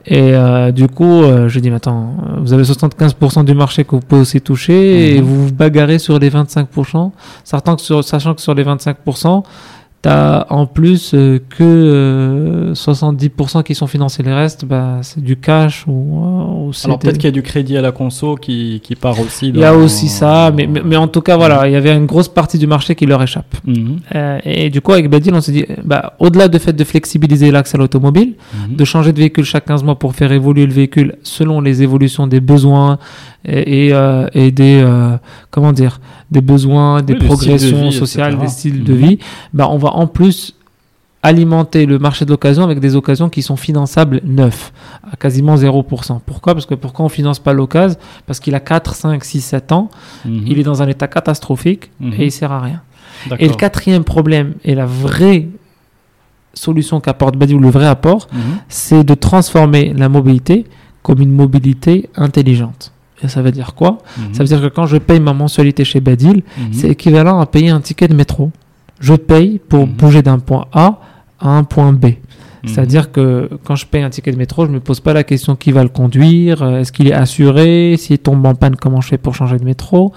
Et 0.07 0.35
euh, 0.35 0.71
du 0.71 0.87
coup, 0.89 1.23
euh, 1.23 1.49
je 1.49 1.61
dis, 1.61 1.71
mais 1.71 1.77
attends, 1.77 2.15
euh, 2.27 2.41
vous 2.41 2.53
avez 2.53 2.65
75% 2.65 3.43
du 3.45 3.55
marché 3.55 3.85
que 3.85 3.93
vous 3.93 4.01
pouvez 4.01 4.21
aussi 4.21 4.41
toucher 4.41 5.15
et 5.17 5.21
Mhm. 5.21 5.25
vous 5.27 5.47
vous 5.47 5.53
bagarrez 5.55 5.99
sur 5.99 6.19
les 6.19 6.29
25%, 6.29 7.12
sachant 7.45 7.77
que 7.77 7.81
sur, 7.83 8.05
sachant 8.05 8.35
que 8.35 8.43
sur 8.43 8.53
les 8.55 8.65
25%, 8.65 9.45
t'as 10.05 10.46
en 10.50 10.66
plus 10.66 11.12
euh, 11.14 11.38
que 11.48 11.62
euh, 11.62 12.74
70% 12.74 13.62
qui 13.62 13.74
sont 13.74 13.86
financés. 13.86 14.22
Les 14.22 14.34
restes, 14.34 14.66
bah, 14.66 14.98
c'est 15.00 15.24
du 15.24 15.36
cash 15.36 15.84
ou, 15.86 15.92
euh, 15.92 16.66
ou 16.66 16.72
Alors 16.84 16.98
peut-être 16.98 17.16
qu'il 17.16 17.24
y 17.24 17.28
a 17.28 17.30
du 17.30 17.42
crédit 17.42 17.78
à 17.78 17.80
la 17.80 17.90
conso 17.90 18.36
qui, 18.36 18.80
qui 18.82 18.96
part 18.96 19.18
aussi. 19.18 19.48
Il 19.48 19.57
y 19.57 19.64
a 19.64 19.74
aussi 19.74 20.09
ça, 20.09 20.52
mais, 20.55 20.66
mais, 20.66 20.82
mais 20.84 20.96
en 20.96 21.09
tout 21.09 21.22
cas, 21.22 21.38
voilà, 21.38 21.66
il 21.68 21.72
y 21.72 21.76
avait 21.76 21.96
une 21.96 22.05
grosse 22.05 22.28
partie 22.28 22.59
du 22.59 22.66
marché 22.66 22.94
qui 22.94 23.07
leur 23.07 23.22
échappe. 23.22 23.55
Mhm, 23.64 24.00
Euh, 24.14 24.38
et 24.44 24.68
du 24.68 24.82
coup, 24.82 24.92
avec 24.92 25.09
Badil, 25.09 25.34
on 25.34 25.40
s'est 25.40 25.52
dit, 25.52 25.64
bah, 25.82 26.12
au-delà 26.18 26.48
du 26.48 26.59
fait 26.59 26.74
de 26.74 26.84
flexibiliser 26.84 27.50
l'accès 27.50 27.76
à 27.76 27.80
l'automobile, 27.80 28.34
mhm. 28.34 28.76
de 28.76 28.84
changer 28.84 29.12
de 29.14 29.18
véhicule 29.18 29.44
chaque 29.44 29.64
15 29.64 29.84
mois 29.84 29.98
pour 29.98 30.14
faire 30.14 30.32
évoluer 30.32 30.66
le 30.66 30.74
véhicule 30.74 31.14
selon 31.22 31.62
les 31.62 31.82
évolutions 31.82 32.26
des 32.26 32.40
besoins 32.40 32.98
et, 33.46 33.86
et, 33.86 33.94
euh, 33.94 34.28
et 34.34 34.50
des 34.50 34.82
euh, 34.84 35.16
comment 35.55 35.72
dire 35.72 36.00
des 36.32 36.40
besoins, 36.40 37.00
des 37.02 37.12
Oui, 37.14 37.20
de 37.20 37.24
progressions 37.24 37.88
vie, 37.90 37.92
sociales, 37.92 38.32
etc. 38.34 38.44
des 38.44 38.50
styles 38.50 38.84
de 38.84 38.92
Mhm. 38.94 38.98
vie. 39.07 39.18
Bah, 39.52 39.68
on 39.70 39.78
va 39.78 39.90
en 39.90 40.07
plus 40.09 40.55
alimenter 41.22 41.86
le 41.86 41.98
marché 41.98 42.24
de 42.26 42.30
l'occasion 42.30 42.64
avec 42.64 42.80
des 42.80 42.96
occasions 42.96 43.30
qui 43.30 43.40
sont 43.40 43.57
finançables 43.57 44.20
neufs 44.24 44.72
à 45.11 45.16
quasiment 45.16 45.57
0%. 45.57 46.20
Pourquoi? 46.26 46.55
Parce 46.55 46.66
que 46.66 46.74
pourquoi 46.74 47.05
on 47.07 47.09
finance 47.09 47.38
pas 47.38 47.52
l'occasion? 47.55 47.98
Parce 48.26 48.40
qu'il 48.40 48.55
a 48.55 48.61
4, 48.61 48.94
5, 48.94 49.24
6, 49.24 49.40
7 49.40 49.72
ans, 49.72 49.88
Mhm. 50.24 50.42
il 50.46 50.59
est 50.59 50.64
dans 50.64 50.82
un 50.82 50.88
état 50.88 51.07
catastrophique 51.09 51.90
Mhm. 52.00 52.12
et 52.18 52.24
il 52.26 52.32
sert 52.32 52.52
à 52.52 52.61
rien. 52.61 52.82
Et 53.38 53.48
le 53.48 53.55
quatrième 53.55 54.05
problème 54.05 54.55
et 54.64 54.74
la 54.74 54.84
vraie 54.86 55.46
solution 56.52 57.00
qu'apporte 57.00 57.36
Badi 57.36 57.55
ou 57.55 57.59
le 57.61 57.70
vrai 57.70 57.86
apport, 57.86 58.28
c'est 58.68 59.05
de 59.05 59.14
transformer 59.14 59.94
la 59.96 60.09
mobilité 60.09 60.66
comme 61.02 61.20
une 61.20 61.32
mobilité 61.32 62.09
intelligente. 62.16 62.92
Et 63.23 63.29
ça 63.29 63.43
veut 63.43 63.53
dire 63.53 63.75
quoi. 63.75 63.99
Ça 64.33 64.43
veut 64.43 64.49
dire 64.49 64.61
que 64.61 64.67
quand 64.67 64.87
je 64.87 64.97
paye 64.97 65.21
ma 65.21 65.33
mensualité 65.33 65.85
chez 65.85 66.01
Badil, 66.01 66.43
Mhm. 66.59 66.73
c'est 66.73 66.89
équivalent 66.89 67.39
à 67.41 67.47
payer 67.47 67.71
un 67.71 67.81
ticket 67.81 68.09
de 68.09 68.15
métro. 68.15 68.51
Je 69.01 69.15
paye 69.15 69.61
pour 69.69 69.87
Mhm. 69.87 69.93
bouger 69.95 70.23
d'un 70.23 70.39
point 70.39 70.67
A 70.73 70.99
à 71.41 71.49
un 71.51 71.65
point 71.65 71.93
B. 71.93 72.05
Mhm. 72.07 72.12
C'est-à-dire 72.67 73.12
que 73.12 73.49
quand 73.65 73.77
je 73.77 73.87
paye 73.87 74.03
un 74.03 74.11
ticket 74.11 74.33
de 74.33 74.37
métro, 74.37 74.65
je 74.65 74.71
ne 74.71 74.75
me 74.77 74.81
pose 74.81 75.01
pas 75.01 75.12
la 75.12 75.23
question 75.25 75.55
qui 75.55 75.71
va 75.73 75.83
le 75.83 75.89
conduire, 75.91 76.62
euh, 76.62 76.81
est-ce 76.81 76.93
qu'il 76.93 77.07
est 77.09 77.12
assuré, 77.12 77.97
s'il 77.99 78.19
tombe 78.19 78.45
en 78.47 78.55
panne, 78.55 78.75
comment 78.77 79.01
je 79.01 79.09
fais 79.09 79.19
pour 79.19 79.35
changer 79.35 79.59
de 79.59 79.65
métro. 79.65 80.12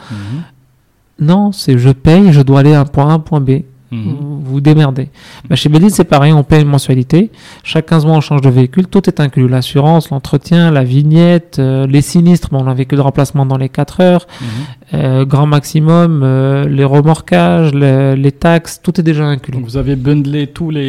Non, 1.20 1.52
c'est 1.52 1.78
je 1.78 1.90
paye, 1.90 2.32
je 2.32 2.42
dois 2.42 2.60
aller 2.60 2.74
à 2.74 2.82
un 2.82 2.86
point 2.86 3.10
A, 3.10 3.14
un 3.14 3.20
point 3.20 3.42
B. 3.42 3.62
Mhm. 3.92 4.16
Vous 4.20 4.42
vous 4.42 4.62
démerdez. 4.62 5.10
Bah, 5.50 5.56
chez 5.56 5.70
Bédil, 5.70 5.90
c'est 5.92 6.04
pareil, 6.04 6.34
on 6.34 6.44
paye 6.44 6.62
une 6.62 6.68
mensualité. 6.68 7.32
Chaque 7.64 7.86
15 7.86 8.06
mois, 8.06 8.16
on 8.18 8.22
change 8.22 8.42
de 8.42 8.50
véhicule. 8.50 8.88
Tout 8.88 9.08
est 9.08 9.20
inclus. 9.22 9.48
L'assurance, 9.48 10.10
l'entretien, 10.10 10.72
la 10.72 10.84
vignette, 10.84 11.58
euh, 11.60 11.88
les 11.88 12.02
sinistres. 12.02 12.50
Bon, 12.52 12.64
on 12.64 12.68
a 12.68 12.72
un 12.72 12.74
véhicule 12.74 12.98
de 12.98 13.04
remplacement 13.04 13.46
dans 13.46 13.58
les 13.58 13.70
4 13.70 14.02
heures. 14.02 14.28
Mhm. 14.42 14.48
euh, 14.94 15.26
grand 15.26 15.46
maximum, 15.48 16.22
euh, 16.24 16.66
les 16.68 16.86
remorquages, 16.86 17.74
le- 17.74 18.16
les 18.16 18.32
taxes, 18.32 18.80
tout 18.82 18.98
est 19.00 19.04
déjà 19.04 19.26
inclus. 19.26 19.52
Donc 19.54 19.66
vous 19.66 19.76
avez 19.78 19.98
bundlé 19.98 20.48
tous 20.48 20.70
les 20.70 20.82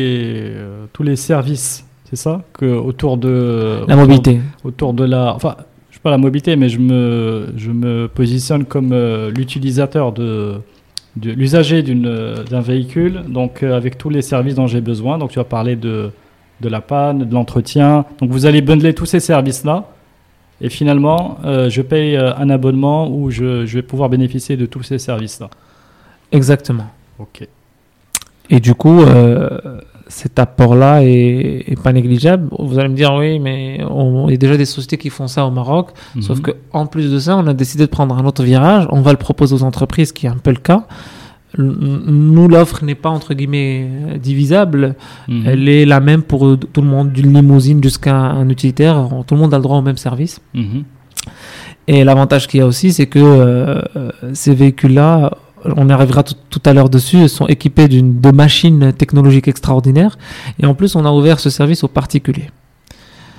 euh, 0.55 0.85
tous 0.93 1.03
les 1.03 1.17
services, 1.17 1.85
c'est 2.09 2.15
ça, 2.17 2.43
que 2.53 2.67
autour 2.67 3.17
de 3.17 3.79
la 3.89 3.95
autour- 3.95 3.97
mobilité. 3.97 4.41
autour 4.63 4.93
de 4.95 5.03
la, 5.05 5.35
enfin, 5.35 5.57
je 5.91 5.97
sais 5.97 6.01
pas 6.01 6.11
la 6.13 6.19
mobilité, 6.19 6.55
mais 6.55 6.69
je 6.69 6.79
me 6.79 7.49
je 7.57 7.71
me 7.73 8.07
positionne 8.07 8.65
comme 8.67 8.91
euh, 8.93 9.33
l'utilisateur 9.33 10.13
de, 10.13 10.55
de 11.21 11.31
l'usager 11.33 11.83
d'une 11.83 12.07
euh, 12.07 12.45
d'un 12.45 12.61
véhicule, 12.61 13.23
donc 13.29 13.63
euh, 13.63 13.77
avec 13.77 13.99
tous 13.99 14.11
les 14.11 14.23
services 14.23 14.55
dont 14.55 14.67
j'ai 14.67 14.81
besoin. 14.81 15.19
Donc 15.19 15.31
tu 15.31 15.39
as 15.39 15.45
parlé 15.45 15.77
de 15.77 16.11
de 16.61 16.69
la 16.69 16.81
panne, 16.81 17.25
de 17.29 17.35
l'entretien. 17.35 18.05
Donc 18.21 18.31
vous 18.31 18.47
allez 18.47 18.63
bundler 18.63 18.95
tous 18.95 19.07
ces 19.07 19.21
services 19.21 19.65
là. 19.65 19.89
Et 20.61 20.69
finalement, 20.71 21.39
euh, 21.45 21.71
je 21.71 21.83
paye 21.83 22.17
euh, 22.17 22.35
un 22.35 22.51
abonnement 22.51 23.09
où 23.09 23.31
je, 23.31 23.65
je 23.65 23.75
vais 23.77 23.83
pouvoir 23.83 24.09
bénéficier 24.09 24.57
de 24.57 24.67
tous 24.67 24.83
ces 24.83 24.99
services-là. 24.99 25.51
Exactement. 26.33 26.87
Ok. 27.19 27.47
Et 28.51 28.61
du 28.61 28.75
coup, 28.75 29.03
euh, 29.03 29.81
cet 30.09 30.39
apport-là 30.39 31.03
est, 31.05 31.65
est 31.71 31.81
pas 31.83 31.93
négligeable. 31.93 32.49
Vous 32.59 32.79
allez 32.79 32.89
me 32.89 32.95
dire, 32.95 33.13
oui, 33.15 33.39
mais 33.39 33.81
on- 33.89 34.29
il 34.29 34.33
y 34.33 34.35
a 34.35 34.39
déjà 34.39 34.57
des 34.57 34.65
sociétés 34.65 34.97
qui 34.99 35.11
font 35.11 35.29
ça 35.29 35.45
au 35.47 35.51
Maroc. 35.51 35.91
Sauf 36.21 36.39
Mhm. 36.39 36.43
que 36.43 36.51
en 36.73 36.87
plus 36.87 37.11
de 37.11 37.19
ça, 37.19 37.37
on 37.37 37.47
a 37.47 37.55
décidé 37.55 37.85
de 37.85 37.91
prendre 37.91 38.17
un 38.17 38.25
autre 38.25 38.43
virage. 38.43 38.87
On 38.91 39.01
va 39.03 39.11
le 39.13 39.19
proposer 39.19 39.55
aux 39.55 39.63
entreprises, 39.63 40.13
qui 40.13 40.27
est 40.27 40.31
un 40.31 40.37
peu 40.43 40.51
le 40.51 40.57
cas. 40.59 40.87
L- 41.59 41.65
Nous, 42.07 42.47
l'offre 42.49 42.85
n'est 42.85 42.95
pas 42.95 43.09
entre 43.11 43.33
guillemets 43.35 43.89
divisable. 44.23 44.97
Mhm. 45.29 45.43
Elle 45.47 45.69
est 45.69 45.85
la 45.87 46.01
même 46.01 46.23
pour 46.23 46.59
tout 46.73 46.81
le 46.83 46.89
monde, 46.89 47.13
d'une 47.13 47.33
limousine 47.35 47.83
jusqu'à 47.83 48.15
un 48.17 48.49
utilitaire. 48.49 49.09
Tout 49.27 49.35
le 49.35 49.41
monde 49.41 49.55
a 49.55 49.57
le 49.59 49.63
droit 49.63 49.79
au 49.79 49.83
même 49.83 49.97
service. 49.97 50.41
Mhm. 50.55 50.85
Et 51.87 52.05
l'avantage 52.05 52.47
qu'il 52.49 52.61
y 52.61 52.63
a 52.63 52.67
aussi, 52.67 52.93
c'est 52.93 53.07
que 53.07 53.19
euh, 53.19 53.81
euh, 53.97 54.11
ces 54.35 54.55
véhicules-là, 54.55 55.33
on 55.65 55.89
y 55.89 55.93
arrivera 55.93 56.23
tout, 56.23 56.63
à 56.65 56.73
l'heure 56.73 56.89
dessus, 56.89 57.29
sont 57.29 57.47
équipés 57.47 57.89
d'une 57.89 58.21
de 58.21 58.31
machines 58.31 58.93
technologiques 58.93 59.49
extraordinaires. 59.49 60.19
Et 60.61 60.67
en 60.67 60.75
plus, 60.75 60.97
on 60.97 61.05
a 61.05 61.11
ouvert 61.11 61.41
ce 61.41 61.51
service 61.51 61.85
aux 61.85 61.89
particuliers. 61.89 62.51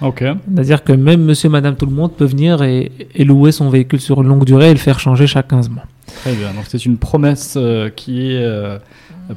Ok. 0.02 0.24
C'est-à-dire 0.54 0.84
que 0.84 0.94
même 0.94 1.24
monsieur, 1.24 1.50
madame, 1.50 1.76
tout 1.76 1.86
le 1.86 1.92
monde 1.92 2.14
peut 2.14 2.26
venir 2.26 2.64
et, 2.64 2.92
et 3.14 3.26
louer 3.26 3.52
son 3.52 3.70
véhicule 3.70 4.00
sur 4.00 4.22
une 4.22 4.28
longue 4.30 4.46
durée 4.46 4.70
et 4.70 4.74
le 4.74 4.80
faire 4.80 5.00
changer 5.00 5.28
chaque 5.28 5.50
15 5.50 5.70
mois. 5.70 5.84
Très 6.22 6.34
bien. 6.34 6.53
Donc 6.53 6.66
c'est 6.68 6.86
une 6.86 6.97
promesse 6.97 7.55
euh, 7.57 7.89
qui 7.89 8.32
est 8.32 8.43
euh, 8.43 8.78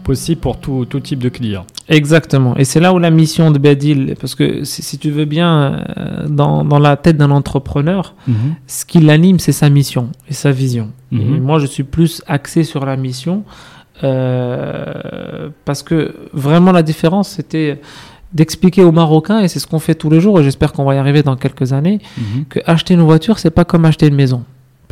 possible 0.04 0.40
pour 0.40 0.58
tout, 0.58 0.84
tout 0.88 1.00
type 1.00 1.18
de 1.20 1.28
client. 1.28 1.64
Exactement. 1.88 2.56
Et 2.56 2.64
c'est 2.64 2.80
là 2.80 2.92
où 2.92 2.98
la 2.98 3.10
mission 3.10 3.50
de 3.50 3.58
Badil, 3.58 4.14
parce 4.20 4.34
que 4.34 4.64
si, 4.64 4.82
si 4.82 4.98
tu 4.98 5.10
veux 5.10 5.24
bien, 5.24 5.84
euh, 5.98 6.26
dans, 6.28 6.64
dans 6.64 6.78
la 6.78 6.96
tête 6.96 7.16
d'un 7.16 7.30
entrepreneur, 7.30 8.14
ce 8.66 8.84
qui 8.84 9.00
l'anime, 9.00 9.38
c'est 9.38 9.52
sa 9.52 9.68
mission 9.68 10.10
et 10.28 10.32
sa 10.34 10.50
vision. 10.50 10.90
Mhm. 11.10 11.36
Et 11.36 11.40
moi, 11.40 11.58
je 11.58 11.66
suis 11.66 11.84
plus 11.84 12.22
axé 12.26 12.64
sur 12.64 12.84
la 12.86 12.96
mission 12.96 13.44
parce 15.64 15.82
que 15.82 16.14
vraiment 16.32 16.72
la 16.72 16.82
différence, 16.82 17.28
c'était 17.28 17.80
d'expliquer 18.32 18.82
aux 18.82 18.92
Marocains, 18.92 19.40
et 19.40 19.48
c'est 19.48 19.58
ce 19.58 19.66
qu'on 19.66 19.78
fait 19.78 19.94
tous 19.94 20.08
les 20.08 20.20
jours, 20.20 20.40
et 20.40 20.42
j'espère 20.42 20.72
qu'on 20.72 20.84
va 20.84 20.94
y 20.94 20.98
arriver 20.98 21.22
dans 21.22 21.36
quelques 21.36 21.72
années, 21.74 22.00
Mhm. 22.16 22.44
que 22.48 22.60
acheter 22.66 22.94
une 22.94 23.02
voiture, 23.02 23.38
c'est 23.38 23.50
pas 23.50 23.64
comme 23.66 23.84
acheter 23.84 24.06
une 24.06 24.14
maison. 24.14 24.42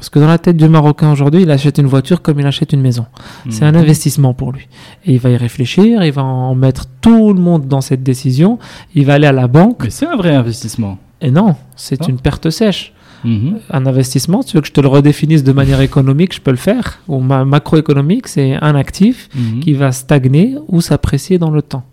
Parce 0.00 0.08
que 0.08 0.18
dans 0.18 0.28
la 0.28 0.38
tête 0.38 0.56
du 0.56 0.66
Marocain 0.66 1.12
aujourd'hui, 1.12 1.42
il 1.42 1.50
achète 1.50 1.76
une 1.76 1.86
voiture 1.86 2.22
comme 2.22 2.40
il 2.40 2.46
achète 2.46 2.72
une 2.72 2.80
maison. 2.80 3.04
C'est 3.50 3.66
un 3.66 3.72
Mhm. 3.72 3.76
investissement 3.82 4.32
pour 4.32 4.50
lui. 4.50 4.66
Et 5.04 5.12
il 5.12 5.18
va 5.20 5.28
y 5.28 5.36
réfléchir, 5.36 6.02
il 6.02 6.10
va 6.12 6.24
en 6.24 6.54
mettre 6.54 6.86
tout 7.02 7.34
le 7.34 7.38
monde 7.40 7.66
dans 7.68 7.82
cette 7.82 8.02
décision, 8.02 8.58
il 8.94 9.04
va 9.04 9.12
aller 9.14 9.26
à 9.26 9.32
la 9.32 9.46
banque. 9.46 9.84
Mais 9.84 9.90
c'est 9.90 10.06
un 10.06 10.16
vrai 10.16 10.34
investissement. 10.34 10.96
Et 11.20 11.30
non, 11.30 11.54
c'est 11.76 12.00
Ah. 12.00 12.06
une 12.08 12.18
perte 12.18 12.48
sèche. 12.48 12.94
Mhm. 13.24 13.58
Un 13.70 13.84
investissement, 13.84 14.42
tu 14.42 14.56
veux 14.56 14.62
que 14.62 14.68
je 14.68 14.72
te 14.72 14.80
le 14.80 14.88
redéfinisse 14.88 15.44
de 15.44 15.52
manière 15.52 15.82
économique, 15.82 16.34
je 16.34 16.40
peux 16.40 16.50
le 16.50 16.56
faire. 16.56 17.00
Ou 17.06 17.20
ma- 17.20 17.44
macroéconomique, 17.44 18.26
c'est 18.26 18.54
un 18.54 18.74
actif 18.76 19.28
Mhm. 19.34 19.60
qui 19.60 19.74
va 19.74 19.92
stagner 19.92 20.56
ou 20.68 20.80
s'apprécier 20.80 21.36
dans 21.38 21.50
le 21.50 21.60
temps. 21.60 21.84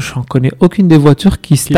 Je 0.00 0.14
n'en 0.16 0.22
connais 0.22 0.50
aucune 0.60 0.88
des 0.88 0.96
voitures 0.98 1.40
qui 1.40 1.54
qui 1.54 1.74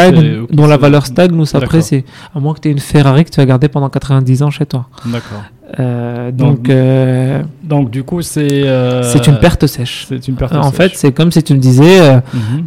dont 0.51 0.66
la 0.66 0.77
valeur 0.79 1.05
stagne 1.07 1.33
ou 1.39 1.45
s'apprécie. 1.45 2.05
À 2.35 2.41
moins 2.41 2.55
que 2.55 2.61
tu 2.61 2.68
aies 2.68 2.73
une 2.73 2.79
Ferrari 2.79 3.25
que 3.25 3.31
tu 3.31 3.41
as 3.41 3.45
gardée 3.47 3.68
pendant 3.68 3.89
90 3.91 4.43
ans 4.43 4.51
chez 4.51 4.64
toi. 4.66 4.87
D'accord. 5.07 5.43
Euh, 5.81 6.31
donc, 6.31 6.57
Donc, 6.62 6.68
euh, 6.70 7.43
Donc 7.62 7.91
du 7.91 8.03
coup 8.05 8.20
c'est. 8.23 8.66
euh, 8.66 9.03
c'est 9.03 9.27
une 9.27 9.39
perte 9.39 9.66
sèche. 9.66 10.07
C'est 10.09 10.29
une 10.29 10.35
perte. 10.37 10.55
en 10.55 10.64
sèche. 10.64 10.75
fait, 10.77 10.93
c'est 10.97 11.12
comme 11.12 11.31
si 11.33 11.43
tu 11.43 11.55
me 11.55 11.59
disais, 11.59 12.16
Mhm. 12.35 12.66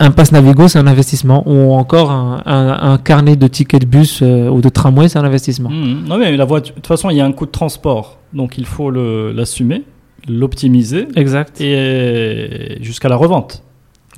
un 0.00 0.10
pass 0.10 0.32
Navigo, 0.32 0.68
c'est 0.68 0.78
un 0.78 0.86
investissement. 0.86 1.42
Ou 1.46 1.72
encore 1.72 2.10
un, 2.10 2.42
un- 2.46 2.92
un 2.92 2.98
carnet 2.98 3.36
de 3.36 3.46
tickets 3.46 3.80
de 3.82 3.86
bus 3.86 4.20
ou 4.22 4.60
de 4.60 4.68
tramway, 4.68 5.08
c'est 5.08 5.18
un 5.18 5.24
investissement. 5.24 5.70
Mhm. 5.70 6.04
Non 6.08 6.18
mais 6.18 6.36
la 6.36 6.44
voiture. 6.44 6.74
De 6.74 6.80
toute 6.80 6.86
façon, 6.86 7.10
il 7.10 7.16
y 7.16 7.20
a 7.20 7.24
un 7.26 7.32
coût 7.32 7.46
de 7.46 7.50
transport, 7.50 8.18
donc 8.32 8.56
il 8.58 8.66
faut 8.66 8.90
l'assumer, 8.90 9.82
l'optimiser 10.28 11.08
Exact. 11.16 11.60
et 11.60 12.78
jusqu'à 12.80 13.08
la 13.08 13.16
revente. 13.16 13.62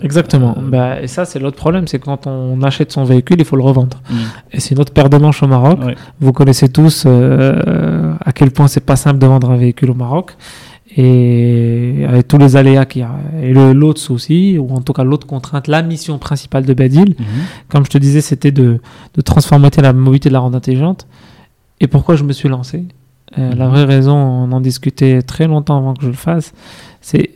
Exactement. 0.02 0.54
Euh, 0.58 0.68
Bah, 0.70 1.00
et 1.02 1.06
ça, 1.06 1.24
c'est 1.24 1.38
l'autre 1.38 1.56
problème, 1.56 1.86
c'est 1.88 1.98
quand 1.98 2.26
on 2.26 2.62
achète 2.62 2.92
son 2.92 3.04
véhicule, 3.04 3.36
il 3.38 3.44
faut 3.44 3.56
le 3.56 3.62
revendre. 3.62 3.98
Mhm. 4.10 4.16
Et 4.52 4.60
c'est 4.60 4.74
une 4.74 4.80
autre 4.80 4.92
paire 4.92 5.08
de 5.08 5.16
manches 5.16 5.42
au 5.42 5.46
Maroc. 5.46 5.78
Ouais. 5.84 5.94
Vous 6.20 6.32
connaissez 6.32 6.68
tous 6.68 7.04
euh, 7.06 8.14
à 8.24 8.32
quel 8.32 8.50
point 8.50 8.68
c'est 8.68 8.84
pas 8.84 8.96
simple 8.96 9.18
de 9.18 9.26
vendre 9.26 9.50
un 9.50 9.56
véhicule 9.56 9.90
au 9.90 9.94
Maroc. 9.94 10.36
Et 10.98 12.06
avec 12.08 12.26
tous 12.28 12.38
les 12.38 12.56
aléas 12.56 12.86
qu'il 12.86 13.02
y 13.02 13.04
a. 13.04 13.10
Et 13.42 13.52
l'autre 13.52 14.00
souci, 14.00 14.58
ou 14.58 14.70
en 14.74 14.80
tout 14.80 14.92
cas 14.92 15.04
l'autre 15.04 15.26
contrainte, 15.26 15.68
la 15.68 15.82
mission 15.82 16.18
principale 16.18 16.64
de 16.64 16.72
Badil, 16.74 17.10
Mhm. 17.18 17.24
comme 17.68 17.84
je 17.84 17.90
te 17.90 17.98
disais, 17.98 18.20
c'était 18.20 18.50
de, 18.52 18.80
de 19.14 19.20
transformer 19.20 19.68
la 19.76 19.92
mobilité 19.92 20.28
de 20.28 20.32
la 20.34 20.40
rendre 20.40 20.56
intelligente. 20.56 21.06
Et 21.80 21.86
pourquoi 21.86 22.16
je 22.16 22.24
me 22.24 22.32
suis 22.32 22.48
lancé? 22.48 22.84
Euh, 23.38 23.52
La 23.54 23.66
Mhm. 23.66 23.70
vraie 23.72 23.84
raison, 23.84 24.14
on 24.16 24.52
en 24.52 24.60
discutait 24.60 25.20
très 25.22 25.46
longtemps 25.46 25.76
avant 25.76 25.94
que 25.94 26.02
je 26.02 26.06
le 26.08 26.12
fasse, 26.14 26.54
c'est 27.02 27.30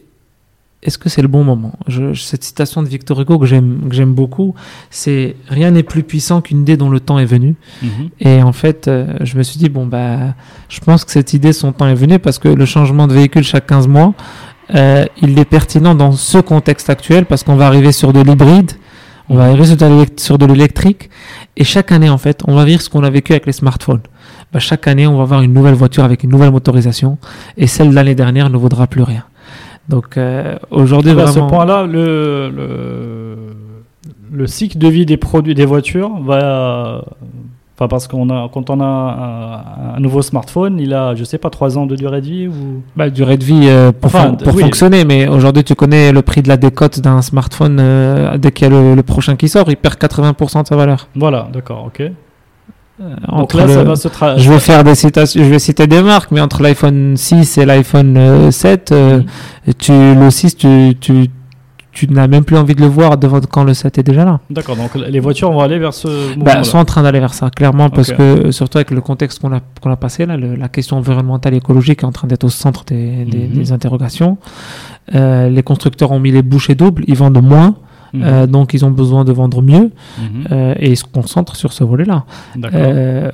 est-ce 0.82 0.96
que 0.98 1.08
c'est 1.10 1.20
le 1.22 1.28
bon 1.28 1.44
moment? 1.44 1.72
Je- 1.88 2.14
Cette 2.14 2.42
citation 2.44 2.82
de 2.82 2.88
Victor 2.88 3.20
Hugo 3.20 3.38
que 3.38 3.46
j'aime 3.46 3.88
que 3.88 3.94
j'aime 3.94 4.14
beaucoup, 4.14 4.54
c'est 4.90 5.36
rien 5.48 5.70
n'est 5.72 5.82
plus 5.82 6.02
puissant 6.02 6.40
qu'une 6.40 6.60
idée 6.62 6.76
dont 6.76 6.88
le 6.90 7.00
temps 7.00 7.18
est 7.18 7.24
venu. 7.26 7.54
Mhm. 7.82 7.90
Et 8.20 8.42
en 8.42 8.52
fait, 8.52 8.88
euh, 8.88 9.14
je 9.20 9.36
me 9.36 9.42
suis 9.42 9.58
dit 9.58 9.68
bon 9.68 9.86
bah, 9.86 10.34
je 10.68 10.80
pense 10.80 11.04
que 11.04 11.10
cette 11.10 11.34
idée 11.34 11.52
son 11.52 11.72
temps 11.72 11.86
est 11.86 11.94
venu 11.94 12.18
parce 12.18 12.38
que 12.38 12.48
le 12.48 12.64
changement 12.64 13.06
de 13.06 13.12
véhicule 13.14 13.42
chaque 13.44 13.66
15 13.66 13.88
mois, 13.88 14.14
euh, 14.74 15.04
il 15.20 15.38
est 15.38 15.44
pertinent 15.44 15.94
dans 15.94 16.12
ce 16.12 16.38
contexte 16.38 16.88
actuel 16.90 17.26
parce 17.26 17.42
qu'on 17.44 17.56
va 17.56 17.66
arriver 17.66 17.92
sur 17.92 18.12
de 18.12 18.20
l'hybride, 18.20 18.72
on 19.28 19.36
va 19.36 19.44
arriver 19.44 19.66
sur 19.66 19.76
de 19.76 19.84
l'élect- 19.86 20.18
sur 20.20 20.38
de 20.38 20.46
l'électrique 20.46 21.10
et 21.56 21.64
chaque 21.64 21.92
année 21.92 22.08
en 22.08 22.18
fait, 22.18 22.40
on 22.48 22.54
va 22.54 22.64
vivre 22.64 22.80
ce 22.80 22.88
qu'on 22.88 23.04
a 23.04 23.10
vécu 23.10 23.32
avec 23.32 23.46
les 23.46 23.52
smartphones. 23.52 24.00
Bah, 24.52 24.58
chaque 24.60 24.88
année, 24.88 25.06
on 25.06 25.16
va 25.16 25.22
avoir 25.24 25.42
une 25.42 25.52
nouvelle 25.52 25.74
voiture 25.74 26.04
avec 26.04 26.24
une 26.24 26.30
nouvelle 26.30 26.50
motorisation 26.52 27.18
et 27.56 27.66
celle 27.66 27.90
de 27.90 27.94
l'année 27.94 28.14
dernière 28.14 28.48
ne 28.48 28.56
vaudra 28.56 28.86
plus 28.86 29.02
rien. 29.02 29.24
Donc 29.90 30.16
euh, 30.16 30.56
aujourd'hui 30.70 31.10
À 31.10 31.26
ce 31.26 31.32
vraiment. 31.32 31.46
point-là, 31.48 31.84
le, 31.84 32.50
le, 32.54 33.36
le 34.32 34.46
cycle 34.46 34.78
de 34.78 34.88
vie 34.88 35.04
des 35.04 35.16
produits 35.16 35.54
des 35.54 35.66
voitures 35.66 36.10
va. 36.22 37.04
Enfin, 37.76 37.88
parce 37.88 38.06
qu'on 38.08 38.28
a, 38.28 38.50
quand 38.52 38.68
on 38.68 38.78
a 38.80 38.84
un, 38.84 39.96
un 39.96 40.00
nouveau 40.00 40.20
smartphone, 40.20 40.78
il 40.78 40.92
a, 40.92 41.14
je 41.14 41.24
sais 41.24 41.38
pas, 41.38 41.48
3 41.48 41.78
ans 41.78 41.86
de 41.86 41.96
durée 41.96 42.20
de 42.20 42.26
vie 42.26 42.46
ou? 42.46 42.82
Bah, 42.94 43.08
durée 43.08 43.38
de 43.38 43.44
vie 43.44 43.68
euh, 43.68 43.90
pour, 43.90 44.08
Enfin, 44.14 44.28
fon- 44.32 44.36
pour 44.36 44.54
oui. 44.54 44.62
fonctionner, 44.64 45.06
mais 45.06 45.26
aujourd'hui 45.26 45.64
tu 45.64 45.74
connais 45.74 46.12
le 46.12 46.20
prix 46.20 46.42
de 46.42 46.48
la 46.48 46.58
décote 46.58 47.00
d'un 47.00 47.22
smartphone 47.22 47.78
euh, 47.80 48.36
dès 48.36 48.52
qu'il 48.52 48.68
y 48.68 48.70
a 48.70 48.78
le, 48.78 48.94
le 48.94 49.02
prochain 49.02 49.34
qui 49.36 49.48
sort, 49.48 49.64
il 49.70 49.78
perd 49.78 49.94
80% 49.94 50.62
de 50.62 50.66
sa 50.68 50.76
valeur. 50.76 51.08
Voilà, 51.16 51.48
d'accord, 51.54 51.84
ok. 51.86 52.02
Euh, 53.00 53.14
Donc 53.28 53.40
entre 53.40 53.56
là, 53.58 53.66
le- 53.66 53.72
ça 53.72 53.84
va 53.84 53.96
se 53.96 54.08
Je 54.36 54.50
vais 54.52 54.58
faire 54.58 54.84
des 54.84 54.94
citations, 54.94 55.42
je 55.42 55.48
vais 55.48 55.58
citer 55.58 55.86
des 55.86 56.02
marques, 56.02 56.30
mais 56.32 56.40
entre 56.40 56.62
l'iPhone 56.62 57.16
6 57.16 57.56
et 57.58 57.64
l'iPhone 57.64 58.16
euh, 58.18 58.50
7, 58.50 58.92
euh, 58.92 59.18
Mhm. 59.66 59.74
tu, 59.78 59.92
le 59.92 60.30
6, 60.30 60.56
tu, 60.56 60.96
tu, 61.00 61.28
tu 61.92 62.06
n'as 62.08 62.28
même 62.28 62.44
plus 62.44 62.56
envie 62.58 62.74
de 62.74 62.80
le 62.82 62.86
voir 62.88 63.16
devant 63.16 63.40
quand 63.40 63.64
le 63.64 63.72
7 63.74 63.96
est 63.98 64.02
déjà 64.02 64.24
là. 64.26 64.40
D'accord, 64.50 64.76
donc 64.76 64.94
les 64.94 65.18
voitures 65.18 65.50
vont 65.50 65.60
aller 65.60 65.78
vers 65.78 65.94
ce 65.94 66.08
Bah, 66.08 66.34
mouvement-là. 66.36 66.64
sont 66.64 66.78
en 66.78 66.84
train 66.84 67.02
d'aller 67.02 67.20
vers 67.20 67.32
ça, 67.34 67.48
clairement, 67.48 67.88
parce 67.88 68.12
que 68.12 68.50
surtout 68.50 68.76
avec 68.78 68.90
le 68.90 69.00
contexte 69.00 69.40
qu'on 69.40 69.52
a, 69.52 69.60
qu'on 69.80 69.90
a 69.90 69.96
passé 69.96 70.26
là, 70.26 70.36
le- 70.36 70.54
la 70.54 70.68
question 70.68 70.98
environnementale 70.98 71.54
et 71.54 71.56
écologique 71.56 72.02
est 72.02 72.06
en 72.06 72.12
train 72.12 72.28
d'être 72.28 72.44
au 72.44 72.48
centre 72.50 72.84
des, 72.84 73.24
des- 73.24 73.48
Mhm. 73.48 73.52
des 73.54 73.72
interrogations. 73.72 74.36
Euh, 75.14 75.48
les 75.48 75.62
constructeurs 75.62 76.12
ont 76.12 76.20
mis 76.20 76.30
les 76.32 76.42
bouchées 76.42 76.74
doubles, 76.74 77.02
ils 77.08 77.16
vendent 77.16 77.42
moins, 77.42 77.76
Mhm. 78.12 78.22
euh, 78.24 78.46
donc 78.46 78.74
ils 78.74 78.84
ont 78.84 78.90
besoin 78.90 79.24
de 79.24 79.32
vendre 79.32 79.62
mieux, 79.62 79.90
Mhm. 80.18 80.44
euh, 80.52 80.74
et 80.78 80.90
ils 80.90 80.96
se 80.96 81.04
concentrent 81.04 81.56
sur 81.56 81.72
ce 81.72 81.84
volet-là. 81.84 82.24
Euh, 82.74 83.30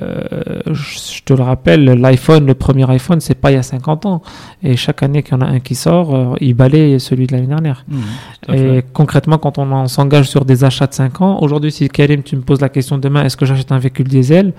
je 0.71 1.21
te 1.23 1.33
le 1.33 1.43
rappelle, 1.43 1.85
l'iPhone, 1.85 2.45
le 2.45 2.53
premier 2.53 2.89
iPhone, 2.91 3.19
c'est 3.19 3.35
pas 3.35 3.51
il 3.51 3.55
y 3.55 3.57
a 3.57 3.63
50 3.63 4.05
ans, 4.05 4.21
et 4.63 4.75
chaque 4.75 5.03
année 5.03 5.23
qu'il 5.23 5.33
y 5.33 5.37
en 5.37 5.41
a 5.41 5.47
un 5.47 5.59
qui 5.59 5.75
sort, 5.75 6.35
il 6.41 6.53
balaye 6.53 6.99
celui 6.99 7.27
de 7.27 7.33
l'année 7.33 7.47
dernière. 7.47 7.85
Mhm. 7.87 8.55
Et 8.55 8.83
concrètement, 8.93 9.37
quand 9.37 9.57
on 9.57 9.71
en 9.71 9.87
s'engage 9.87 10.29
sur 10.29 10.45
des 10.45 10.63
achats 10.63 10.87
de 10.87 10.93
5 10.93 11.21
ans, 11.21 11.39
aujourd'hui, 11.41 11.71
si 11.71 11.87
Karim, 11.89 12.23
tu 12.23 12.35
me 12.35 12.41
poses 12.41 12.61
la 12.61 12.69
question 12.69 12.97
demain, 12.97 13.23
est-ce 13.23 13.37
que 13.37 13.45
j'achète 13.45 13.71
un 13.71 13.79
véhicule 13.79 14.07
diesel 14.07 14.53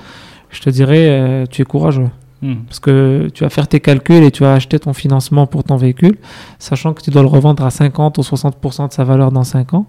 Je 0.50 0.60
te 0.60 0.70
dirais, 0.70 1.44
tu 1.50 1.62
es 1.62 1.64
courageux. 1.64 2.08
Mhm. 2.42 2.64
Parce 2.66 2.78
que 2.80 3.28
tu 3.34 3.42
vas 3.44 3.50
faire 3.50 3.66
tes 3.68 3.80
calculs 3.80 4.22
et 4.22 4.30
tu 4.30 4.42
vas 4.44 4.54
acheter 4.54 4.78
ton 4.78 4.92
financement 4.92 5.46
pour 5.46 5.64
ton 5.64 5.76
véhicule, 5.76 6.16
sachant 6.58 6.94
que 6.94 7.02
tu 7.02 7.10
dois 7.10 7.22
le 7.22 7.28
revendre 7.28 7.64
à 7.64 7.70
50 7.70 8.18
ou 8.18 8.22
60% 8.22 8.88
de 8.88 8.92
sa 8.92 9.04
valeur 9.04 9.32
dans 9.32 9.44
5 9.44 9.74
ans. 9.74 9.86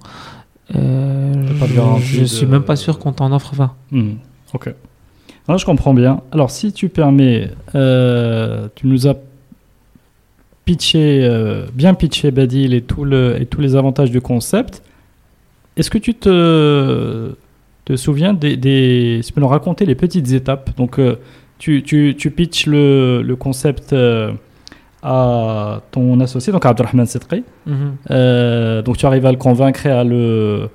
Euh, 0.75 1.33
je 2.01 2.21
de- 2.21 2.25
suis 2.25 2.45
même 2.45 2.63
pas 2.63 2.75
sûr 2.75 2.99
qu'on 2.99 3.11
t'en 3.11 3.31
offre 3.31 3.53
20. 3.55 3.71
Mhm. 3.91 4.17
Ok. 4.53 4.73
Alors, 5.47 5.57
je 5.57 5.65
comprends 5.65 5.93
bien. 5.93 6.21
Alors, 6.31 6.51
si 6.51 6.71
tu 6.73 6.89
permets, 6.89 7.49
euh, 7.75 8.67
tu 8.75 8.85
nous 8.87 9.07
as 9.07 9.15
pitché, 10.65 11.21
euh, 11.23 11.65
bien 11.73 11.93
pitché 11.95 12.31
Badil 12.31 12.73
et, 12.73 12.81
tout 12.81 13.03
le, 13.03 13.41
et 13.41 13.45
tous 13.45 13.61
les 13.61 13.75
avantages 13.75 14.11
du 14.11 14.21
concept. 14.21 14.83
Est-ce 15.77 15.89
que 15.89 15.97
tu 15.97 16.13
te, 16.13 17.35
te 17.85 17.95
souviens 17.95 18.33
des, 18.33 18.57
des. 18.57 19.19
Si 19.23 19.29
tu 19.29 19.33
peux 19.33 19.41
nous 19.41 19.47
raconter 19.47 19.85
les 19.85 19.95
petites 19.95 20.31
étapes? 20.31 20.75
Donc, 20.77 20.99
euh, 20.99 21.15
tu, 21.59 21.83
tu, 21.83 22.15
tu 22.17 22.31
pitches 22.31 22.65
le, 22.65 23.21
le 23.21 23.35
concept 23.35 23.93
euh, 23.93 24.31
à 25.03 25.81
ton 25.91 26.19
associé, 26.19 26.51
donc 26.51 26.65
Abdelrahman 26.65 27.05
Setri. 27.05 27.43
Euh, 28.11 28.81
donc 28.81 28.97
tu 28.97 29.05
arrives 29.05 29.25
à 29.25 29.31
le 29.31 29.37
convaincre 29.37 29.85
et 29.85 29.91
à 29.91 30.03
le 30.03 30.69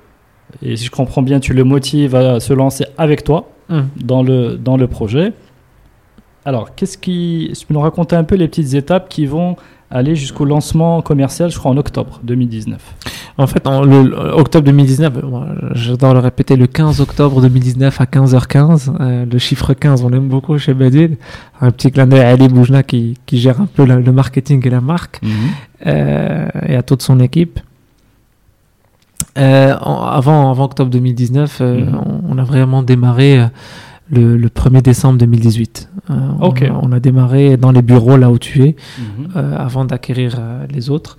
et 0.61 0.75
si 0.77 0.85
je 0.85 0.91
comprends 0.91 1.21
bien 1.21 1.39
tu 1.39 1.53
le 1.53 1.63
motives 1.63 2.15
à 2.15 2.39
se 2.39 2.53
lancer 2.53 2.85
avec 2.97 3.23
toi 3.23 3.49
Mhm. 3.67 3.87
dans 4.03 4.21
le 4.21 4.57
dans 4.57 4.77
le 4.77 4.85
projet 4.87 5.33
alors 6.45 6.75
qu'est-ce 6.75 6.99
qui 6.99 7.51
tu 7.59 7.65
peux 7.65 7.73
nous 7.73 7.79
raconter 7.79 8.15
un 8.15 8.23
peu 8.23 8.35
les 8.35 8.47
petites 8.47 8.75
étapes 8.75 9.09
qui 9.09 9.25
vont 9.25 9.55
aller 9.91 10.15
jusqu'au 10.15 10.45
lancement 10.45 11.01
commercial 11.01 11.51
je 11.51 11.57
crois 11.59 11.71
en 11.71 11.77
octobre 11.77 12.19
2019 12.23 12.81
En 13.37 13.47
fait, 13.47 13.67
en 13.67 13.83
le, 13.83 14.03
le- 14.03 14.17
octobre 14.33 14.65
2019, 14.65 15.13
euh, 15.17 15.69
j'adore 15.73 16.13
le 16.13 16.19
répéter, 16.19 16.55
le 16.55 16.67
15 16.67 17.01
octobre 17.01 17.41
2019 17.41 17.99
à 18.01 18.05
15h15, 18.05 18.91
euh, 18.99 19.25
le 19.29 19.37
chiffre 19.39 19.73
15, 19.73 20.03
on 20.03 20.09
l'aime 20.09 20.29
beaucoup 20.29 20.57
chez 20.57 20.73
Badil. 20.73 21.17
Un 21.59 21.71
petit 21.71 21.91
clin 21.91 22.07
d'œil 22.07 22.21
à 22.21 22.29
Ali 22.29 22.47
Boujna 22.47 22.81
qui, 22.83 23.17
qui 23.25 23.37
gère 23.37 23.59
un 23.59 23.65
peu 23.67 23.83
la- 23.85 23.97
le 23.99 24.11
marketing 24.13 24.65
et 24.65 24.69
la 24.69 24.79
marque, 24.79 25.19
euh, 25.85 26.47
et 26.65 26.75
à 26.77 26.81
toute 26.81 27.01
son 27.01 27.19
équipe. 27.19 27.59
Euh, 29.37 29.75
en- 29.81 30.05
avant, 30.05 30.49
avant 30.49 30.63
octobre 30.65 30.89
2019, 30.89 31.59
euh, 31.59 31.81
Mhm. 31.85 31.95
on, 32.05 32.35
on 32.35 32.37
a 32.37 32.43
vraiment 32.43 32.83
démarré 32.83 33.39
euh, 33.39 33.45
le, 34.11 34.37
le 34.37 34.47
1er 34.49 34.81
décembre 34.81 35.17
2018. 35.19 35.89
Euh, 36.09 36.13
on 36.39 36.49
a- 36.51 36.79
on, 36.83 36.91
a 36.91 36.99
démarré 36.99 37.57
dans 37.57 37.71
les 37.71 37.81
bureaux 37.81 38.17
là 38.17 38.29
où 38.31 38.37
tu 38.37 38.61
es 38.63 38.75
Mhm. 38.99 39.27
euh, 39.35 39.57
avant 39.57 39.85
d'acquérir 39.85 40.35
euh, 40.39 40.65
les 40.69 40.89
autres. 40.89 41.17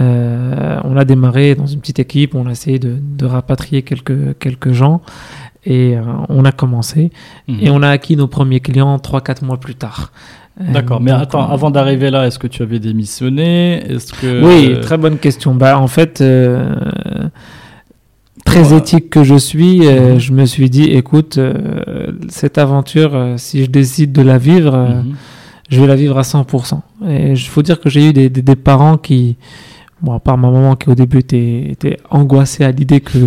On 0.00 0.96
a 0.96 1.04
démarré 1.04 1.54
dans 1.56 1.66
une 1.66 1.80
petite 1.80 1.98
équipe, 1.98 2.34
on 2.36 2.46
a 2.46 2.52
essayé 2.52 2.78
de, 2.78 2.98
de 3.00 3.26
rapatrier 3.26 3.82
quelques, 3.82 4.38
quelques 4.38 4.72
gens 4.72 5.00
et 5.66 5.96
on 6.28 6.44
a 6.44 6.52
commencé 6.52 7.10
Mhm. 7.48 7.56
et 7.62 7.70
on 7.70 7.82
a 7.82 7.88
acquis 7.88 8.14
nos 8.16 8.28
premiers 8.28 8.60
clients 8.60 8.96
3-4 8.98 9.44
mois 9.44 9.58
plus 9.58 9.74
tard. 9.74 10.12
D'accord 10.60 11.00
mais 11.00 11.10
attends 11.12 11.48
on- 11.48 11.52
avant 11.52 11.70
d'arriver 11.72 12.10
là 12.10 12.26
est-ce 12.26 12.38
que 12.38 12.46
tu 12.48 12.62
avais 12.62 12.78
démissionné? 12.78 13.82
Est-ce 13.90 14.12
que 14.12 14.44
Oui, 14.44 14.78
très 14.82 14.98
bonne 14.98 15.18
question. 15.18 15.54
Bah, 15.54 15.78
en 15.80 15.88
fait, 15.88 16.20
très 18.48 18.74
éthique 18.76 19.10
que 19.10 19.22
je 19.24 19.34
suis, 19.36 19.80
Mhm. 19.80 20.18
je 20.18 20.32
me 20.32 20.44
suis 20.46 20.70
dit, 20.70 20.84
écoute, 20.84 21.36
euh, 21.38 22.12
cette 22.28 22.56
aventure, 22.58 23.14
euh, 23.14 23.34
si 23.36 23.64
je 23.64 23.70
décide 23.70 24.12
de 24.12 24.22
la 24.22 24.38
vivre, 24.38 24.74
euh, 24.74 25.02
Mhm. 25.02 25.14
je 25.70 25.80
vais 25.80 25.86
la 25.86 25.96
vivre 25.96 26.16
à 26.18 26.24
100%. 26.24 26.82
Et 27.06 27.32
il 27.32 27.38
faut 27.38 27.62
dire 27.62 27.78
que 27.80 27.90
j'ai 27.90 28.08
eu 28.08 28.12
des, 28.12 28.28
des, 28.30 28.42
des 28.42 28.56
parents 28.56 28.96
qui, 28.96 29.36
bon, 30.02 30.12
à 30.14 30.20
part 30.20 30.38
ma 30.38 30.50
maman 30.50 30.76
qui 30.76 30.88
au 30.88 30.94
début 30.94 31.18
était, 31.18 31.66
était 31.70 31.98
angoissée 32.10 32.64
à 32.64 32.70
l'idée 32.70 33.00
que 33.00 33.18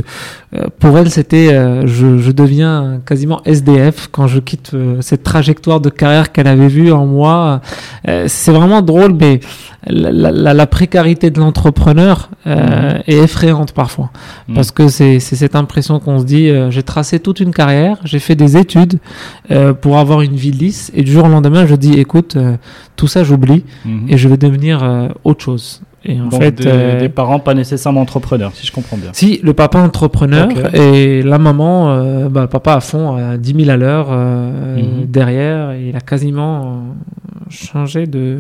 euh, 0.55 0.67
pour 0.79 0.97
elle 0.97 1.09
c'était, 1.09 1.53
euh, 1.53 1.85
je, 1.87 2.17
je 2.17 2.31
deviens 2.31 3.01
quasiment 3.05 3.41
SDF 3.45 4.07
quand 4.11 4.27
je 4.27 4.39
quitte 4.39 4.71
euh, 4.73 4.97
cette 5.01 5.23
trajectoire 5.23 5.79
de 5.81 5.89
carrière 5.89 6.31
qu'elle 6.31 6.47
avait 6.47 6.67
vue 6.67 6.91
en 6.91 7.05
moi. 7.05 7.61
C'est 8.27 8.51
vraiment 8.51 8.81
drôle, 8.81 9.13
mais 9.19 9.39
la, 9.87 10.11
la- 10.11 10.31
la, 10.31 10.53
la 10.53 10.67
précarité 10.67 11.29
de 11.29 11.39
l'entrepreneur 11.39 12.29
euh, 12.47 12.99
est 13.07 13.17
effrayante 13.17 13.71
parfois. 13.73 14.11
Mhm. 14.47 14.55
Parce 14.55 14.71
que 14.71 14.87
c'est 14.87 15.19
cette 15.19 15.55
impression 15.55 15.99
qu'on 15.99 16.19
se 16.19 16.25
dit, 16.25 16.49
j'ai 16.69 16.83
tracé 16.83 17.19
toute 17.19 17.39
une 17.39 17.53
carrière, 17.53 17.97
j'ai 18.03 18.19
fait 18.19 18.35
des 18.35 18.57
études 18.57 18.99
pour 19.81 19.97
avoir 19.97 20.21
une 20.21 20.35
vie 20.35 20.51
lisse, 20.51 20.91
et 20.95 21.03
du 21.03 21.11
jour 21.11 21.25
au 21.25 21.29
lendemain, 21.29 21.65
je 21.65 21.75
dis, 21.75 21.93
écoute, 21.99 22.37
tout 22.95 23.07
ça 23.07 23.23
j'oublie, 23.23 23.63
Mhm. 23.85 24.05
et 24.09 24.17
je 24.17 24.27
vais 24.27 24.37
devenir 24.37 25.09
autre 25.23 25.43
chose. 25.43 25.81
Et 26.03 26.19
en 26.19 26.25
donc 26.29 26.41
fait, 26.41 26.51
des, 26.55 26.63
euh, 26.67 26.99
des 26.99 27.09
parents 27.09 27.37
pas 27.39 27.53
nécessairement 27.53 28.01
entrepreneurs 28.01 28.51
si 28.55 28.65
je 28.65 28.71
comprends 28.71 28.97
bien 28.97 29.11
si 29.13 29.39
le 29.43 29.53
papa 29.53 29.77
entrepreneur 29.79 30.49
et 30.73 31.21
la 31.21 31.37
maman, 31.37 31.91
euh, 31.91 32.27
bah, 32.27 32.41
le 32.41 32.47
papa 32.47 32.73
à 32.73 32.79
fond 32.79 33.15
à 33.15 33.37
10 33.37 33.53
000 33.65 33.69
à 33.69 33.77
l'heure 33.77 34.07
euh, 34.09 34.77
Mhm. 34.77 35.05
derrière, 35.05 35.75
il 35.75 35.95
a 35.95 35.99
quasiment 35.99 36.79
changé 37.49 38.07
de, 38.07 38.39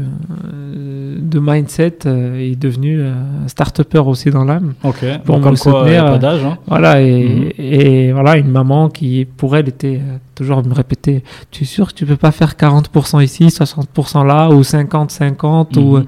de 1.21 1.39
mindset, 1.39 1.99
il 2.05 2.53
est 2.53 2.55
devenu 2.59 3.01
start-upper 3.47 3.99
aussi 3.99 4.29
dans 4.31 4.43
l'âme. 4.45 4.73
ok 4.83 5.05
Pour 5.25 5.39
quoi 5.41 5.55
soutenir, 5.55 5.85
il 5.87 5.97
a 5.97 6.03
pas 6.11 6.17
d'âge 6.17 6.43
hein. 6.45 6.57
Voilà, 6.67 7.01
et, 7.01 7.25
Mhm. 7.25 7.49
et 7.59 8.11
voilà, 8.11 8.37
une 8.37 8.49
maman 8.49 8.89
qui, 8.89 9.25
pour 9.37 9.55
elle, 9.55 9.67
était 9.69 9.99
toujours 10.41 10.65
me 10.65 10.73
répéter 10.73 11.23
Tu 11.51 11.63
es 11.63 11.67
sûr 11.67 11.85
que 11.89 11.93
tu 11.93 12.05
peux 12.05 12.15
pas 12.17 12.31
faire 12.31 12.55
40% 12.55 13.19
ici, 13.23 13.45
60% 13.51 14.23
là, 14.25 14.49
ou 14.49 14.63
50-50, 14.63 15.77
ou 15.77 15.97
Mhm. 15.97 16.05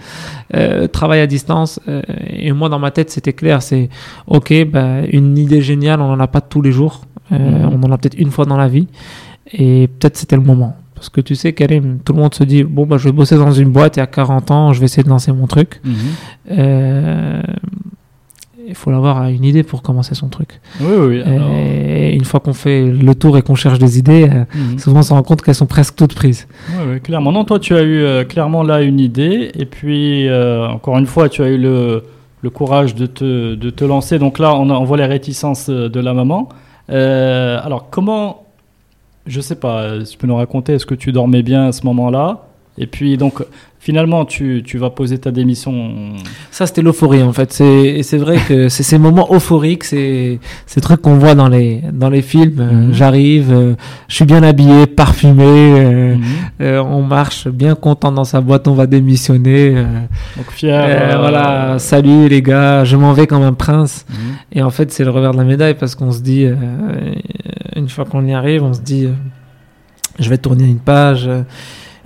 euh, 0.55 0.88
travail 0.88 1.19
à 1.21 1.27
distance 1.27 1.79
Euh, 1.88 2.01
Et 2.45 2.51
moi, 2.51 2.67
dans 2.69 2.79
ma 2.79 2.91
tête, 2.91 3.09
c'était 3.11 3.34
clair 3.34 3.61
c'est 3.61 3.89
Ok, 4.27 4.49
bah, 4.73 5.01
une 5.11 5.38
idée 5.38 5.61
géniale, 5.61 6.01
on 6.01 6.11
en 6.11 6.19
a 6.19 6.27
pas 6.27 6.41
tous 6.41 6.61
les 6.61 6.71
jours, 6.79 6.95
Euh, 7.31 7.38
Mhm. 7.38 7.73
on 7.73 7.84
en 7.88 7.91
a 7.93 7.97
peut-être 7.97 8.17
une 8.25 8.31
fois 8.36 8.45
dans 8.45 8.57
la 8.57 8.67
vie, 8.67 8.88
et 9.53 9.88
peut-être 9.88 10.17
c'était 10.17 10.36
le 10.36 10.41
moment. 10.43 10.75
Parce 10.95 11.09
que 11.09 11.21
tu 11.21 11.36
sais, 11.36 11.51
Karim, 11.53 11.99
tout 12.03 12.13
le 12.13 12.19
monde 12.21 12.34
se 12.34 12.43
dit 12.43 12.63
Bon, 12.63 12.86
bah, 12.86 12.97
je 12.97 13.05
vais 13.09 13.11
bosser 13.19 13.36
dans 13.38 13.51
une 13.63 13.69
boîte, 13.77 13.95
il 13.97 13.99
y 13.99 14.03
a 14.03 14.07
40 14.07 14.51
ans, 14.51 14.73
je 14.73 14.79
vais 14.79 14.86
essayer 14.86 15.03
de 15.03 15.09
lancer 15.09 15.31
mon 15.31 15.47
truc. 15.47 15.81
Mhm. 15.84 15.93
Euh, 16.51 17.41
il 18.68 18.76
faut 18.76 18.91
avoir 18.91 19.28
une 19.28 19.43
idée 19.43 19.64
pour 19.64 19.82
commencer 19.82 20.16
son 20.16 20.28
truc. 20.30 20.59
oui 20.82 20.95
oui, 21.07 21.22
alors, 21.22 21.49
Et 21.51 22.14
une 22.14 22.24
fois 22.26 22.39
qu'on 22.39 22.53
fait 22.53 22.86
le 22.86 23.16
tour 23.16 23.38
et 23.38 23.41
qu'on 23.41 23.55
cherche 23.55 23.80
des 23.80 23.97
idées, 23.99 24.30
euh, 24.32 24.45
mhm. 24.55 24.80
souvent 24.80 24.99
on 24.99 25.03
se 25.03 25.14
rend 25.14 25.24
compte 25.24 25.41
qu'elles 25.41 25.55
sont 25.55 25.66
presque 25.66 25.95
toutes 25.95 26.14
prises. 26.16 26.47
Oui, 26.70 26.84
oui, 26.93 27.01
clairement. 27.01 27.32
Non, 27.32 27.43
toi, 27.45 27.59
tu 27.59 27.76
as 27.76 27.82
eu 27.82 28.01
euh, 28.03 28.24
clairement 28.24 28.64
là 28.64 28.82
une 28.82 28.99
idée, 28.99 29.51
et 29.55 29.66
puis 29.66 30.28
euh, 30.28 30.68
encore 30.68 30.97
une 30.97 31.05
fois, 31.07 31.30
tu 31.30 31.41
as 31.43 31.49
eu 31.49 31.57
le, 31.57 32.03
le 32.41 32.49
courage 32.49 32.95
de 32.95 33.05
te, 33.05 33.55
de 33.55 33.70
te 33.70 33.84
lancer. 33.86 34.20
Donc 34.20 34.39
là, 34.39 34.55
on, 34.55 34.70
a- 34.70 34.74
on 34.74 34.84
voit 34.84 34.97
les 34.97 35.05
réticences 35.05 35.68
euh, 35.70 35.89
de 35.89 35.99
la 35.99 36.14
maman. 36.14 36.49
Euh, 36.89 37.59
alors, 37.64 37.89
comment, 37.89 38.43
je 39.28 39.39
sais 39.41 39.55
pas, 39.55 39.82
euh, 39.84 40.03
tu 40.03 40.18
peux 40.18 40.28
nous 40.28 40.36
raconter, 40.36 40.74
est-ce 40.74 40.86
que 40.86 40.95
tu 40.95 41.11
dormais 41.11 41.43
bien 41.43 41.68
à 41.68 41.72
ce 41.72 41.86
moment-là? 41.86 42.47
Et 42.78 42.88
puis, 42.88 43.17
donc, 43.17 43.43
finalement, 43.80 44.26
tu, 44.26 44.63
tu 44.65 44.80
vas 44.80 44.89
poser 44.89 45.19
ta 45.19 45.30
démission. 45.30 46.13
Ça, 46.49 46.65
c'était 46.65 46.82
l'euphorie, 46.82 47.21
en 47.21 47.34
fait. 47.34 47.53
C'est, 47.53 47.65
et 47.86 48.01
c'est 48.01 48.17
vrai 48.17 48.38
que 48.47 48.67
c'est 48.67 48.82
ces 48.82 48.97
moments 48.97 49.28
euphoriques, 49.32 49.84
c'est 49.84 50.39
ces 50.65 50.82
trucs 50.82 51.01
qu'on 51.01 51.17
voit 51.19 51.36
dans 51.36 51.49
les, 51.49 51.82
dans 51.93 52.09
les 52.09 52.24
films. 52.24 52.59
Euh, 52.59 52.71
Mhm. 52.88 52.93
J'arrive, 52.93 53.51
euh, 53.53 53.74
je 54.07 54.15
suis 54.15 54.26
bien 54.26 54.41
habillé, 54.41 54.88
parfumé, 54.88 55.43
euh, 55.45 56.15
Mhm. 56.15 56.24
euh, 56.61 56.82
on 56.82 57.03
marche 57.03 57.47
bien 57.47 57.76
content 57.76 58.11
dans 58.11 58.24
sa 58.24 58.41
boîte, 58.41 58.67
on 58.67 58.74
va 58.74 58.88
démissionner. 58.88 59.76
Donc, 60.38 60.49
fier. 60.51 61.15
voilà, 61.19 61.78
salut 61.78 62.28
les 62.28 62.41
gars, 62.41 62.84
je 62.86 62.95
m'en 62.97 63.13
vais 63.13 63.28
comme 63.28 63.43
un 63.43 63.53
prince. 63.53 64.05
mhm. 64.09 64.15
Et 64.53 64.63
en 64.63 64.71
fait, 64.71 64.91
c'est 64.91 65.03
le 65.03 65.11
revers 65.11 65.34
de 65.34 65.38
la 65.38 65.43
médaille 65.43 65.76
parce 65.76 65.93
qu'on 65.93 66.11
se 66.11 66.21
dit, 66.21 66.47
une 67.76 67.89
fois 67.89 68.05
qu'on 68.05 68.26
y 68.26 68.34
arrive, 68.34 68.63
on 68.63 68.74
se 68.74 68.82
dit, 68.82 69.09
je 70.17 70.30
vais 70.30 70.38
tourner 70.39 70.65
une 70.65 70.80
page. 70.80 71.30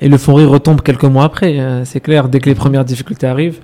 Euh, 0.02 0.06
et 0.06 0.10
l'euphorie 0.10 0.46
retombe 0.46 0.82
quelques 0.82 1.04
mois 1.06 1.24
après. 1.26 1.60
euh, 1.60 1.86
c'est 1.86 2.00
clair, 2.00 2.30
dès 2.30 2.40
que 2.40 2.50
les 2.50 2.56
premières 2.56 2.86
difficultés 2.86 3.28
arrivent, 3.28 3.60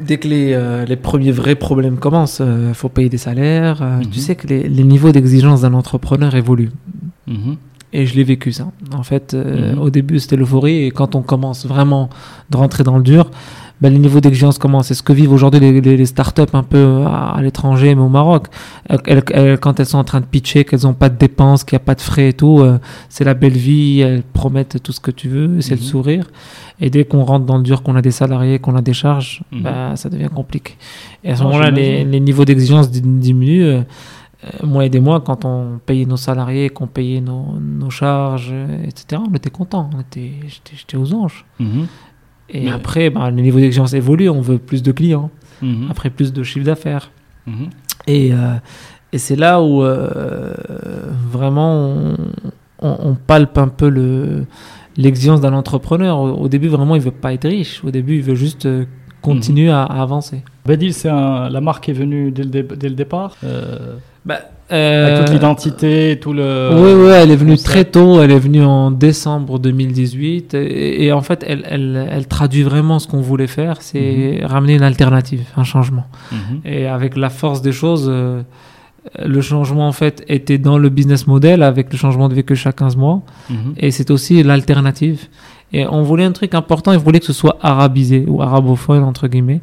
dès 0.00 0.18
que 0.18 0.28
les, 0.28 0.52
euh, 0.54 0.84
les 0.84 0.96
premiers 0.96 1.32
vrais 1.32 1.54
problèmes 1.56 1.96
commencent, 1.98 2.40
il 2.40 2.74
faut 2.74 2.88
payer 2.88 3.08
des 3.08 3.18
salaires. 3.18 3.82
euh, 3.82 3.98
Mhm. 3.98 4.10
Tu 4.10 4.20
sais 4.20 4.34
que 4.36 4.46
les, 4.46 4.68
les 4.68 4.84
niveaux 4.84 5.12
d'exigence 5.12 5.62
d'un 5.62 5.74
entrepreneur 5.74 6.34
évoluent. 6.34 6.70
Mhm. 7.26 7.56
Et 7.92 8.06
je 8.06 8.14
l'ai 8.14 8.22
vécu 8.24 8.52
ça. 8.52 8.70
En 8.94 9.02
fait, 9.02 9.34
euh, 9.34 9.72
Mhm. 9.74 9.78
au 9.80 9.90
début, 9.90 10.20
c'était 10.20 10.36
l'euphorie. 10.36 10.84
Et 10.84 10.90
quand 10.92 11.14
on 11.16 11.22
commence 11.22 11.66
vraiment 11.66 12.08
de 12.50 12.56
rentrer 12.56 12.84
dans 12.84 12.96
le 12.96 13.02
dur, 13.02 13.30
ben, 13.80 13.90
les 13.92 13.98
niveaux 13.98 14.20
d'exigence 14.20 14.58
commencent. 14.58 14.88
C'est 14.88 14.94
ce 14.94 15.02
que 15.02 15.12
vivent 15.12 15.32
aujourd'hui 15.32 15.58
les, 15.60 15.80
les, 15.80 15.96
les 15.96 16.06
startups 16.06 16.42
un 16.52 16.62
peu 16.62 17.04
à, 17.06 17.30
à 17.36 17.42
l'étranger, 17.42 17.94
mais 17.94 18.02
au 18.02 18.08
Maroc. 18.08 18.46
Elles- 19.06 19.58
quand 19.58 19.80
elles 19.80 19.86
sont 19.86 19.98
en 19.98 20.04
train 20.04 20.20
de 20.20 20.26
pitcher, 20.26 20.64
qu'elles 20.64 20.82
n'ont 20.84 20.92
pas 20.94 21.08
de 21.08 21.16
dépenses, 21.16 21.64
qu'il 21.64 21.76
n'y 21.76 21.82
a 21.82 21.84
pas 21.84 21.94
de 21.94 22.00
frais 22.00 22.28
et 22.28 22.32
tout, 22.32 22.60
euh, 22.60 22.78
c'est 23.08 23.24
la 23.24 23.34
belle 23.34 23.56
vie. 23.56 24.00
Elles 24.00 24.22
promettent 24.22 24.82
tout 24.82 24.92
ce 24.92 25.00
que 25.00 25.10
tu 25.10 25.28
veux, 25.28 25.60
c'est 25.60 25.74
le 25.76 25.80
Mhm. 25.80 25.86
sourire. 25.86 26.26
Et 26.80 26.90
dès 26.90 27.04
qu'on 27.04 27.24
rentre 27.24 27.46
dans 27.46 27.56
le 27.56 27.62
dur, 27.62 27.82
qu'on 27.82 27.96
a 27.96 28.02
des 28.02 28.10
salariés, 28.10 28.58
qu'on 28.58 28.76
a 28.76 28.82
des 28.82 28.92
charges, 28.94 29.42
ben, 29.52 29.96
ça 29.96 30.08
devient 30.10 30.28
compliqué. 30.34 30.74
Et 31.24 31.30
à 31.32 31.36
ce 31.36 31.42
moment-là, 31.44 31.70
les, 31.70 32.04
niveaux 32.20 32.44
d'exigence 32.44 32.90
di- 32.90 33.00
diminuent. 33.02 33.62
euh, 33.64 33.80
euh, 34.42 34.66
moi 34.66 34.86
et 34.86 34.88
des 34.88 35.00
mois, 35.00 35.20
quand 35.20 35.44
on 35.44 35.78
payait 35.84 36.06
nos 36.06 36.16
salariés, 36.16 36.70
qu'on 36.70 36.86
payait 36.86 37.20
nos, 37.20 37.58
nos 37.60 37.90
charges, 37.90 38.54
etc., 38.84 39.20
on 39.30 39.34
était 39.34 39.50
content. 39.50 39.90
On 39.94 40.00
était, 40.00 40.30
j'étais, 40.48 40.72
j'étais 40.76 40.96
aux 40.96 41.12
anges. 41.12 41.44
Mhm. 41.58 41.86
Et 42.52 42.64
Mais- 42.64 42.70
après, 42.72 43.10
bah, 43.10 43.30
les 43.30 43.42
niveaux 43.42 43.58
d'exigence 43.60 43.92
évoluent. 43.94 44.28
On 44.30 44.40
veut 44.40 44.58
plus 44.58 44.82
de 44.82 44.92
clients, 44.92 45.30
Mhm. 45.62 45.86
après 45.90 46.10
plus 46.10 46.32
de 46.32 46.42
chiffre 46.42 46.64
d'affaires. 46.66 47.10
Mhm. 47.46 47.68
Et, 48.06 48.32
euh, 48.32 48.54
et 49.12 49.18
c'est 49.18 49.36
là 49.36 49.60
où 49.62 49.82
euh, 49.82 50.52
vraiment 51.30 51.74
on, 51.90 52.16
on- 52.82 52.96
on 53.10 53.14
palpe 53.14 53.58
un 53.58 53.68
peu 53.68 53.88
le, 53.88 54.44
l'exigence 54.96 55.40
d'un 55.40 55.52
entrepreneur. 55.52 56.18
Au, 56.18 56.30
au 56.32 56.48
début, 56.48 56.68
vraiment, 56.68 56.94
il 56.96 57.00
veut 57.02 57.10
pas 57.10 57.32
être 57.32 57.48
riche. 57.48 57.82
Au 57.84 57.90
début, 57.90 58.16
il 58.16 58.22
veut 58.22 58.34
juste 58.34 58.66
euh, 58.66 58.84
continuer 59.22 59.70
à, 59.70 59.82
à 59.82 60.02
avancer. 60.02 60.42
Badil, 60.66 60.94
c'est 60.94 61.08
un- 61.10 61.48
la 61.50 61.60
marque 61.60 61.88
est 61.88 61.92
venue 61.92 62.30
dès 62.30 62.42
le, 62.44 62.50
dé- 62.50 62.62
dès 62.76 62.88
le 62.88 62.94
départ 62.94 63.36
euh, 63.44 63.96
Bah, 64.24 64.40
Avec 64.70 65.18
toute 65.18 65.30
euh, 65.30 65.32
l'identité, 65.32 66.18
tout 66.20 66.32
le. 66.32 66.70
Oui, 66.74 66.92
oui, 66.92 67.12
elle 67.12 67.30
est 67.30 67.36
venue 67.36 67.52
concept. 67.52 67.68
très 67.68 67.84
tôt. 67.84 68.22
Elle 68.22 68.30
est 68.30 68.38
venue 68.38 68.62
en 68.62 68.90
décembre 68.90 69.58
2018. 69.58 70.54
Et, 70.54 71.04
et 71.04 71.12
en 71.12 71.22
fait, 71.22 71.44
elle, 71.46 71.64
elle, 71.68 72.08
elle 72.10 72.26
traduit 72.28 72.62
vraiment 72.62 72.98
ce 72.98 73.08
qu'on 73.08 73.20
voulait 73.20 73.46
faire 73.46 73.78
c'est 73.80 74.40
ramener 74.44 74.74
une 74.74 74.82
alternative, 74.82 75.42
un 75.56 75.64
changement. 75.64 76.06
Mhm. 76.32 76.60
Et 76.64 76.86
avec 76.86 77.16
la 77.16 77.30
force 77.30 77.62
des 77.62 77.72
choses, 77.72 78.06
euh, 78.08 78.42
le 79.24 79.40
changement, 79.40 79.88
en 79.88 79.92
fait, 79.92 80.24
était 80.28 80.58
dans 80.58 80.78
le 80.78 80.88
business 80.88 81.26
model 81.26 81.62
avec 81.62 81.90
le 81.92 81.98
changement 81.98 82.28
de 82.28 82.34
véhicule 82.34 82.56
chaque 82.56 82.76
15 82.76 82.96
mois. 82.96 83.22
Mhm. 83.48 83.74
Et 83.76 83.90
c'est 83.90 84.10
aussi 84.10 84.42
l'alternative. 84.42 85.26
Et 85.72 85.86
on 85.86 86.02
voulait 86.02 86.24
un 86.24 86.32
truc 86.32 86.54
important, 86.54 86.90
il 86.92 86.98
voulait 86.98 87.20
que 87.20 87.26
ce 87.26 87.32
soit 87.32 87.56
arabisé 87.62 88.24
ou 88.26 88.42
arabophone, 88.42 89.04
entre 89.04 89.28
guillemets. 89.28 89.60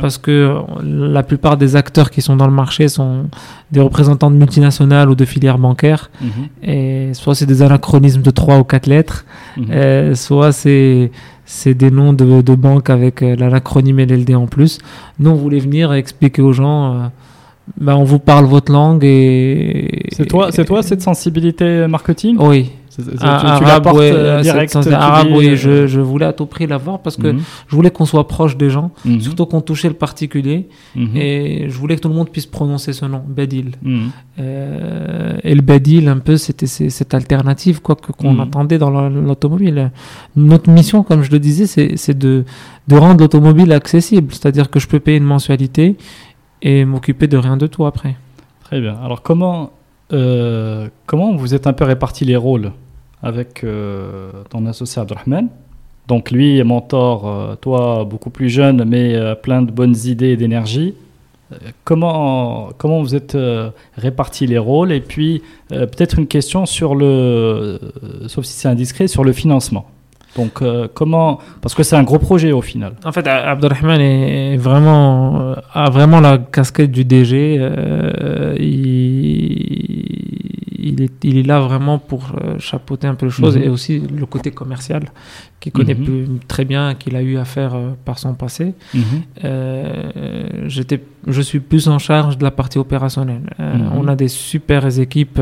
Parce 0.00 0.18
que 0.18 0.30
euh, 0.30 0.60
la 0.82 1.22
plupart 1.22 1.56
des 1.56 1.76
acteurs 1.76 2.10
qui 2.10 2.22
sont 2.22 2.34
dans 2.36 2.46
le 2.46 2.52
marché 2.52 2.88
sont 2.88 3.26
des 3.70 3.80
représentants 3.80 4.30
de 4.32 4.36
multinationales 4.36 5.08
ou 5.10 5.14
de 5.14 5.24
filières 5.24 5.58
bancaires. 5.58 6.10
Mhm. 6.20 6.28
Et 6.64 7.10
soit 7.14 7.34
c'est 7.36 7.46
des 7.46 7.62
anachronismes 7.62 8.22
de 8.22 8.30
3 8.30 8.58
ou 8.58 8.64
4 8.64 8.86
lettres, 8.86 9.24
Mhm. 9.56 9.66
euh, 9.70 10.14
soit 10.14 10.50
c'est 10.52 11.10
c'est 11.46 11.74
des 11.74 11.90
noms 11.90 12.14
de, 12.14 12.40
de 12.40 12.54
banques 12.54 12.88
avec 12.88 13.22
euh, 13.22 13.36
l'anacronyme 13.36 14.00
et 14.00 14.06
l'LD 14.06 14.34
en 14.34 14.46
plus. 14.46 14.78
Nous, 15.18 15.30
on 15.30 15.34
voulait 15.34 15.58
venir 15.58 15.92
expliquer 15.92 16.40
aux 16.40 16.54
gens, 16.54 16.94
euh, 16.94 16.98
ben, 17.78 17.94
on 17.96 18.02
vous 18.04 18.18
parle 18.18 18.46
votre 18.46 18.72
langue 18.72 19.04
et... 19.04 20.06
C'est 20.12 20.24
toi, 20.26 20.48
c'est 20.52 20.64
toi 20.64 20.82
cette 20.82 21.02
sensibilité 21.02 21.86
marketing? 21.86 22.36
Oui. 22.40 22.72
Tu, 22.96 23.24
arabe, 23.24 23.86
ouais, 23.94 24.12
euh, 24.12 24.40
direct. 24.40 24.72
cette- 24.72 24.82
tu 24.82 24.88
cette- 24.90 24.92
arabe, 24.98 25.26
dis, 25.28 25.34
oui, 25.36 25.48
euh, 25.50 25.56
je, 25.56 25.86
je 25.86 26.00
voulais 26.00 26.26
à 26.26 26.32
tout 26.32 26.46
prix 26.46 26.66
l'avoir 26.66 27.00
parce 27.00 27.16
que 27.16 27.28
mhm. 27.28 27.40
je 27.68 27.74
voulais 27.76 27.90
qu'on 27.90 28.04
soit 28.04 28.28
proche 28.28 28.56
des 28.56 28.70
gens, 28.70 28.90
Mhm. 29.04 29.20
surtout 29.20 29.46
qu'on 29.46 29.60
touchait 29.60 29.88
le 29.88 29.94
particulier, 29.94 30.68
Mhm. 30.94 31.16
et 31.16 31.66
je 31.68 31.76
voulais 31.78 31.96
que 31.96 32.00
tout 32.02 32.08
le 32.08 32.14
monde 32.14 32.30
puisse 32.30 32.46
prononcer 32.46 32.92
ce 32.92 33.04
nom, 33.06 33.22
Badil. 33.26 33.72
Mhm. 33.82 34.10
Euh, 34.40 35.36
et 35.42 35.54
le 35.54 35.62
Badil, 35.62 36.08
un 36.08 36.18
peu, 36.18 36.36
c'était 36.36 36.66
cette 36.66 37.14
alternative 37.14 37.80
quoi 37.82 37.96
qu'on 37.96 38.32
Mhm. 38.34 38.40
attendait 38.40 38.78
dans 38.78 38.90
la- 38.90 39.08
l'automobile. 39.08 39.90
Notre 40.36 40.70
mission, 40.70 41.02
comme 41.02 41.22
je 41.22 41.30
le 41.30 41.38
disais, 41.38 41.66
c'est 41.66 41.96
c'est 41.96 42.16
de, 42.18 42.44
de 42.88 42.96
rendre 42.96 43.20
l'automobile 43.20 43.72
accessible, 43.72 44.28
c'est-à-dire 44.32 44.70
que 44.70 44.78
je 44.80 44.86
peux 44.88 45.00
payer 45.00 45.18
une 45.18 45.24
mensualité 45.24 45.96
et 46.62 46.84
m'occuper 46.84 47.26
de 47.26 47.36
rien 47.36 47.56
de 47.56 47.66
tout 47.66 47.84
après. 47.86 48.16
Très 48.64 48.80
bien. 48.80 48.96
Alors 49.04 49.22
comment, 49.22 49.70
euh, 50.12 50.88
comment 51.06 51.34
vous 51.36 51.54
êtes 51.54 51.66
un 51.66 51.72
peu 51.72 51.84
répartis 51.84 52.24
les 52.24 52.36
rôles? 52.36 52.72
Avec 53.24 53.64
euh, 53.64 54.30
ton 54.50 54.66
associé 54.66 55.00
Abdelrahman 55.00 55.48
Donc 56.08 56.30
lui 56.30 56.58
est 56.58 56.64
mentor, 56.64 57.26
euh, 57.26 57.54
toi 57.56 58.04
beaucoup 58.04 58.30
plus 58.30 58.50
jeune, 58.50 58.84
mais 58.84 59.14
euh, 59.14 59.34
plein 59.34 59.62
de 59.62 59.72
bonnes 59.72 59.96
idées 60.04 60.28
et 60.28 60.36
d'énergie. 60.36 60.94
Comment, 61.84 62.70
comment 62.78 63.00
vous 63.00 63.14
êtes 63.14 63.36
répartis 63.96 64.46
les 64.46 64.58
rôles? 64.58 64.90
Et 64.90 65.00
puis 65.00 65.42
peut-être 65.68 66.18
une 66.18 66.26
question 66.26 66.66
sur 66.66 66.96
le, 66.96 67.78
sauf 68.26 68.44
si 68.44 68.54
c'est 68.54 68.66
indiscret, 68.66 69.06
sur 69.06 69.22
le 69.22 69.32
financement. 69.32 69.86
Donc 70.36 70.62
comment, 70.94 71.38
parce 71.60 71.74
que 71.74 71.84
c'est 71.84 71.94
un 71.94 72.02
gros 72.02 72.18
projet 72.18 72.50
au 72.50 72.62
final. 72.62 72.94
En 73.04 73.12
fait, 73.12 73.28
Abdelrahman 73.28 74.00
est 74.00 74.56
vraiment, 74.56 75.54
a 75.72 75.90
vraiment 75.90 76.20
la 76.20 76.38
casquette 76.38 76.90
du 76.90 77.04
DG. 77.04 77.60
il, 78.58 80.13
il, 80.90 81.02
est, 81.02 81.24
il 81.24 81.36
est 81.38 81.42
là 81.42 81.58
vraiment 81.60 81.98
pour 81.98 82.22
euh, 82.34 82.58
chapeauter 82.58 83.06
un 83.06 83.14
peu 83.14 83.26
les 83.26 83.32
choses 83.32 83.56
Mhm. 83.56 83.62
et 83.64 83.68
aussi 83.68 83.94
le 84.00 84.26
côté 84.26 84.50
commercial 84.50 85.02
qu'il 85.60 85.72
connaît 85.72 85.94
Mhm. 85.94 86.04
plus- 86.04 86.26
très 86.48 86.64
bien, 86.64 86.94
qu'il 86.94 87.14
a 87.16 87.22
eu 87.22 87.36
à 87.38 87.44
faire 87.44 87.74
euh, 87.74 87.90
par 88.04 88.18
son 88.18 88.34
passé. 88.34 88.74
Euh, 89.44 90.68
j'étais, 90.68 91.00
je 91.26 91.40
suis 91.42 91.60
plus 91.60 91.88
en 91.88 91.98
charge 91.98 92.38
de 92.38 92.44
la 92.44 92.50
partie 92.50 92.78
opérationnelle. 92.78 93.42
Euh, 93.60 93.74
Mhm. 93.78 93.92
On 93.98 94.08
a 94.08 94.16
des 94.16 94.28
super 94.28 94.86
équipes. 94.98 95.40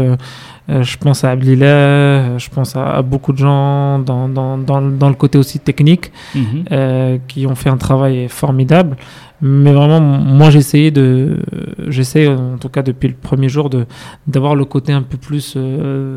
Euh, 0.71 0.83
je 0.83 0.97
pense 0.97 1.25
à 1.25 1.31
Abdillah, 1.31 1.67
euh, 1.67 2.39
je 2.39 2.49
pense 2.51 2.77
à, 2.77 2.95
à 2.97 3.03
beaucoup 3.03 3.33
de 3.33 3.39
gens 3.39 3.99
dans, 3.99 4.29
dans, 4.29 4.57
dans, 4.59 4.81
le- 4.81 4.93
dans 4.97 5.09
le 5.09 5.15
côté 5.15 5.37
aussi 5.39 5.59
technique 5.59 6.13
Mhm. 6.35 6.65
euh, 6.73 7.19
qui 7.29 7.47
ont 7.47 7.55
fait 7.55 7.69
un 7.71 7.77
travail 7.77 8.29
formidable. 8.29 8.97
Mais 9.45 9.73
vraiment, 9.73 10.01
moi, 10.01 10.51
j'ai 10.51 10.61
essayé 10.61 10.93
de, 10.93 11.41
j'essaie 11.89 12.29
en 12.29 12.59
tout 12.59 12.69
cas 12.69 12.83
depuis 12.83 13.09
le 13.09 13.15
premier 13.15 13.49
jour 13.49 13.71
de 13.71 13.87
d'avoir 14.29 14.55
le 14.55 14.65
côté 14.65 14.93
un 14.93 15.03
peu 15.03 15.17
plus 15.19 15.55
euh, 15.57 16.17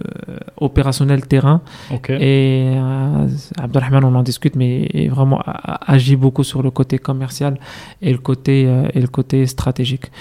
opérationnel 0.57 1.25
terrain. 1.25 1.61
Ok. 1.91 2.11
Et 2.11 2.73
euh, 2.75 3.27
Abdelrahman, 3.57 4.03
on 4.03 4.13
en 4.13 4.21
discute, 4.21 4.55
mais 4.55 4.87
il 4.93 5.09
vraiment 5.09 5.39
a- 5.41 5.91
agit 5.91 6.15
beaucoup 6.15 6.43
sur 6.43 6.61
le 6.61 6.69
côté 6.69 6.99
commercial 6.99 7.57
et 8.01 8.11
le 8.11 8.19
côté, 8.19 8.65
euh, 8.67 8.87
et 8.93 9.01
le 9.01 9.07
côté 9.07 9.45
stratégique. 9.47 10.11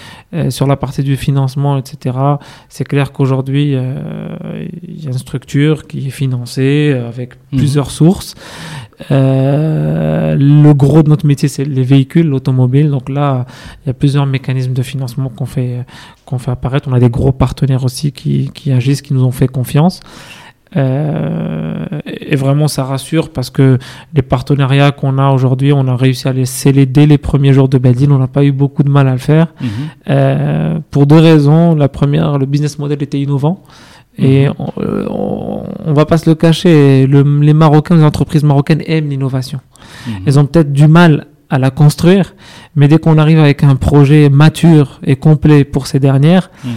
Sur 0.49 0.67
la 0.67 0.77
partie 0.77 1.03
du 1.03 1.17
financement, 1.17 1.77
etc., 1.77 2.17
c'est 2.71 2.85
clair 2.85 3.13
qu'aujourd'hui, 3.13 3.75
il 4.87 5.03
y 5.03 5.07
a 5.07 5.11
une 5.11 5.19
structure 5.19 5.87
qui 5.87 6.07
est 6.09 6.11
financée 6.11 6.93
euh, 6.95 7.09
avec 7.09 7.35
Mhm. 7.53 7.59
plusieurs 7.59 7.91
sources. 7.91 8.35
Euh, 9.11 10.35
le 10.39 10.73
gros 10.75 11.03
de 11.03 11.09
notre 11.09 11.27
métier, 11.27 11.49
c'est 11.49 11.65
les 11.65 11.83
véhicules, 11.83 12.27
l'automobile. 12.29 12.91
Donc 12.91 13.09
là, 13.09 13.47
il 13.85 13.89
y 13.89 13.91
a 13.91 13.95
plusieurs 13.95 14.27
mécanismes 14.27 14.73
de 14.73 14.83
financement 14.83 15.29
qu'on 15.29 15.47
fait, 15.47 15.85
qu'on 16.25 16.39
fait 16.39 16.51
apparaître. 16.51 16.89
On 16.89 16.93
a 16.93 17.01
des 17.01 17.11
gros 17.11 17.33
partenaires 17.33 17.85
aussi 17.85 18.13
qui, 18.13 18.51
qui 18.55 18.73
agissent, 18.73 19.03
qui 19.03 19.15
nous 19.15 19.25
ont 19.25 19.31
fait 19.33 19.49
confiance. 19.49 20.01
Euh, 20.77 21.85
et 22.07 22.35
vraiment, 22.35 22.67
ça 22.67 22.85
rassure 22.85 23.31
parce 23.31 23.49
que 23.51 23.79
les 24.13 24.23
partenariats 24.23 24.91
qu'on 24.91 25.19
a 25.19 25.31
aujourd'hui, 25.31 25.73
on 25.73 25.87
a 25.87 25.95
réussi 25.97 26.27
à 26.27 26.33
les 26.33 26.47
sceller 26.47 26.85
dès 26.87 27.07
les 27.07 27.19
premiers 27.19 27.53
jours 27.53 27.69
de 27.69 27.79
Badil. 27.79 28.11
On 28.11 28.19
n'a 28.19 28.27
pas 28.27 28.45
eu 28.45 28.51
beaucoup 28.53 28.83
de 28.83 28.89
mal 28.91 29.07
à 29.07 29.13
le 29.13 29.19
faire. 29.19 29.49
Mhm. 29.61 29.69
Euh, 30.11 30.79
pour 30.91 31.07
deux 31.07 31.19
raisons. 31.19 31.75
La 31.77 31.89
première, 31.89 32.39
le 32.39 32.47
business 32.47 32.79
model 32.79 33.03
était 33.03 33.21
innovant. 33.21 33.63
Et 34.19 34.47
Mhm. 34.49 34.55
on, 34.59 34.73
euh, 34.81 35.07
on, 35.11 35.63
on 35.87 35.93
va 35.93 36.05
pas 36.07 36.19
se 36.19 36.29
le 36.31 36.35
cacher, 36.37 37.07
le- 37.07 37.41
les 37.41 37.55
Marocains, 37.55 37.97
les 37.97 38.05
entreprises 38.05 38.45
marocaines 38.45 38.83
aiment 38.87 39.09
l'innovation. 39.11 39.61
Mhm. 40.07 40.13
Elles 40.27 40.39
ont 40.39 40.47
peut-être 40.47 40.73
du 40.73 40.87
mal 40.87 41.27
à 41.51 41.59
la 41.59 41.71
construire, 41.71 42.35
mais 42.77 42.87
dès 42.89 42.99
qu'on 42.99 43.19
arrive 43.19 43.39
avec 43.41 43.63
un 43.65 43.77
projet 43.77 44.29
mature 44.31 45.01
et 45.05 45.17
complet 45.17 45.65
pour 45.65 45.87
ces 45.87 45.99
dernières, 46.01 46.51
Hmm. 46.65 46.69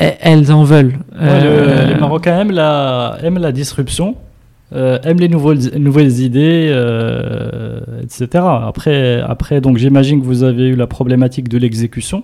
e- 0.00 0.12
elles 0.20 0.50
en 0.52 0.64
veulent. 0.64 0.98
Ouais, 1.12 1.40
le- 1.42 1.48
Euh, 1.50 1.86
les 1.94 2.00
Marocains 2.00 2.40
aiment 2.40 2.50
la, 2.52 3.16
aiment 3.22 3.38
la 3.38 3.52
disruption, 3.52 4.16
euh, 4.74 4.98
aiment 5.04 5.20
les 5.20 5.28
nouvelles, 5.28 5.78
nouvelles 5.78 6.20
idées, 6.20 6.68
euh, 6.70 7.80
etc. 8.02 8.44
Après, 8.66 9.20
après 9.20 9.60
donc 9.60 9.76
j'imagine 9.78 10.20
que 10.20 10.26
vous 10.26 10.42
avez 10.42 10.68
eu 10.68 10.74
la 10.76 10.86
problématique 10.86 11.48
de 11.48 11.58
l'exécution 11.58 12.22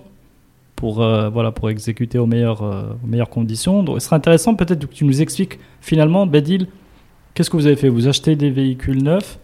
pour, 0.75 1.01
euh, 1.01 1.29
voilà, 1.29 1.51
pour 1.51 1.69
exécuter 1.69 2.17
aux 2.19 2.25
meilleures, 2.25 2.63
euh, 2.63 2.83
aux 3.03 3.07
meilleures 3.07 3.29
conditions. 3.29 3.81
Donc, 3.83 3.99
ce 4.01 4.05
serait 4.07 4.15
intéressant 4.17 4.55
peut-être 4.55 4.85
que 4.87 4.93
tu 4.93 5.05
nous 5.05 5.21
expliques 5.21 5.59
finalement, 5.81 6.25
Bedil, 6.27 6.67
qu'est-ce 7.33 7.49
que 7.49 7.57
vous 7.57 7.65
avez 7.67 7.75
fait? 7.77 7.89
Vous 7.89 8.07
achetez 8.07 8.35
des 8.35 8.49
véhicules 8.49 9.01
neufs 9.03 9.39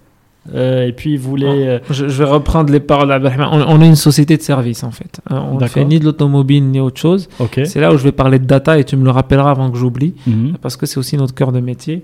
euh, 0.55 0.87
et 0.87 0.91
puis 0.91 1.17
vous 1.17 1.35
les... 1.35 1.45
euh, 1.67 1.79
Je, 1.91 2.07
je 2.07 2.23
vais 2.23 2.29
reprendre 2.29 2.71
les 2.73 2.79
paroles 2.79 3.09
d'Abdelrahman. 3.09 3.49
On, 3.67 3.77
on 3.77 3.81
est 3.81 3.87
une 3.87 3.95
société 3.95 4.37
de 4.37 4.41
service 4.41 4.83
en 4.83 4.89
fait. 4.91 5.21
On 5.29 5.59
ne 5.59 5.67
fait 5.67 5.85
ni 5.85 5.99
de 5.99 6.05
l'automobile 6.05 6.63
ni 6.67 6.79
autre 6.79 6.99
chose. 6.99 7.29
C'est 7.65 7.79
là 7.79 7.93
où 7.93 7.97
je 7.97 8.03
vais 8.03 8.11
parler 8.11 8.39
de 8.39 8.45
data 8.45 8.79
et 8.79 8.83
tu 8.83 8.97
me 8.97 9.03
le 9.05 9.11
rappelleras 9.11 9.51
avant 9.51 9.69
que 9.69 9.77
j'oublie. 9.77 10.15
Mhm. 10.25 10.57
parce 10.61 10.75
que 10.77 10.85
c'est 10.87 10.97
aussi 10.97 11.15
notre 11.15 11.35
cœur 11.35 11.51
de 11.51 11.59
métier. 11.59 12.03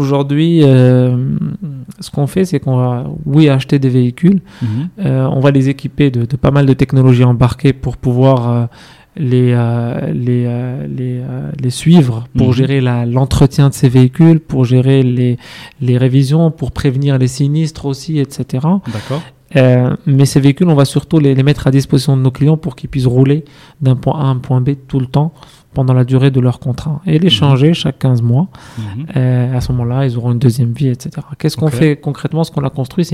Aujourd'hui, 0.00 0.60
euh, 0.62 1.16
ce 2.00 2.10
qu'on 2.10 2.26
fait, 2.26 2.44
c'est 2.46 2.58
qu'on 2.60 2.76
va, 2.76 3.04
oui, 3.26 3.48
acheter 3.50 3.78
des 3.78 3.90
véhicules, 3.90 4.40
Mhm. 4.62 4.68
euh, 5.04 5.26
on 5.30 5.40
va 5.40 5.50
les 5.50 5.68
équiper 5.68 6.10
de, 6.10 6.24
de 6.24 6.36
pas 6.36 6.50
mal 6.50 6.64
de 6.66 6.72
technologies 6.72 7.24
embarquées 7.24 7.74
pour 7.74 7.96
pouvoir 7.98 8.36
euh, 8.50 8.64
les, 9.16 9.48
les, 10.26 10.42
les, 10.98 11.20
les 11.62 11.70
suivre, 11.70 12.24
pour 12.38 12.48
Mhm. 12.48 12.52
gérer 12.54 12.80
l'entretien 13.16 13.68
de 13.68 13.74
ces 13.74 13.88
véhicules, 13.98 14.40
pour 14.40 14.64
gérer 14.64 15.02
les, 15.02 15.36
les 15.82 15.98
révisions, 15.98 16.50
pour 16.50 16.70
prévenir 16.72 17.18
les 17.18 17.28
sinistres 17.28 17.84
aussi, 17.84 18.18
etc. 18.18 18.66
D'accord. 18.92 19.22
Euh, 19.56 19.96
mais 20.06 20.26
ces 20.26 20.38
véhicules, 20.40 20.68
on 20.68 20.76
va 20.76 20.84
surtout 20.84 21.18
les, 21.18 21.34
les 21.34 21.42
mettre 21.42 21.66
à 21.66 21.72
disposition 21.72 22.16
de 22.16 22.22
nos 22.22 22.30
clients 22.30 22.56
pour 22.56 22.76
qu'ils 22.76 22.88
puissent 22.88 23.08
rouler 23.18 23.44
d'un 23.82 23.96
point 23.96 24.16
A 24.20 24.22
à 24.22 24.26
un 24.26 24.36
point 24.36 24.60
B 24.60 24.70
tout 24.86 25.00
le 25.00 25.06
temps 25.06 25.32
pendant 25.72 25.94
la 25.94 26.04
durée 26.04 26.30
de 26.32 26.40
leur 26.40 26.58
contrat 26.58 27.00
et 27.06 27.18
les 27.18 27.26
Mhm. 27.26 27.30
changer 27.30 27.74
chaque 27.74 27.98
15 28.00 28.22
mois. 28.22 28.48
Mhm. 28.78 29.54
À 29.54 29.60
ce 29.60 29.70
moment-là, 29.72 30.04
ils 30.06 30.16
auront 30.18 30.32
une 30.32 30.38
deuxième 30.38 30.72
vie, 30.72 30.88
etc. 30.88 31.10
Qu'est-ce 31.38 31.56
qu'on 31.56 31.68
fait 31.68 31.96
concrètement? 31.96 32.42
Ce 32.44 32.50
qu'on 32.50 32.64
a 32.64 32.70
construit, 32.70 33.06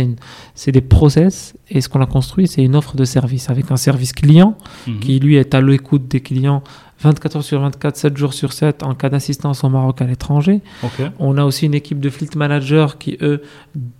c'est 0.54 0.72
des 0.72 0.80
process 0.80 1.54
et 1.68 1.80
ce 1.80 1.88
qu'on 1.88 2.00
a 2.00 2.06
construit, 2.06 2.46
c'est 2.48 2.62
une 2.62 2.74
offre 2.76 2.96
de 2.96 3.04
service 3.04 3.50
avec 3.50 3.70
un 3.70 3.76
service 3.76 4.12
client 4.12 4.56
Mhm. 4.86 5.00
qui 5.00 5.18
lui 5.20 5.36
est 5.36 5.54
à 5.54 5.60
l'écoute 5.60 6.08
des 6.08 6.20
clients 6.20 6.62
24 7.00 7.36
heures 7.36 7.42
sur 7.44 7.60
24, 7.60 7.96
7 7.96 8.16
jours 8.16 8.32
sur 8.32 8.52
7 8.52 8.82
en 8.82 8.94
cas 8.94 9.08
d'assistance 9.08 9.64
au 9.64 9.68
Maroc 9.68 10.00
à 10.00 10.04
l'étranger. 10.06 10.60
On 11.18 11.36
a 11.36 11.44
aussi 11.44 11.66
une 11.66 11.74
équipe 11.74 12.00
de 12.00 12.08
fleet 12.08 12.30
managers 12.36 12.86
qui, 12.98 13.18
eux, 13.20 13.42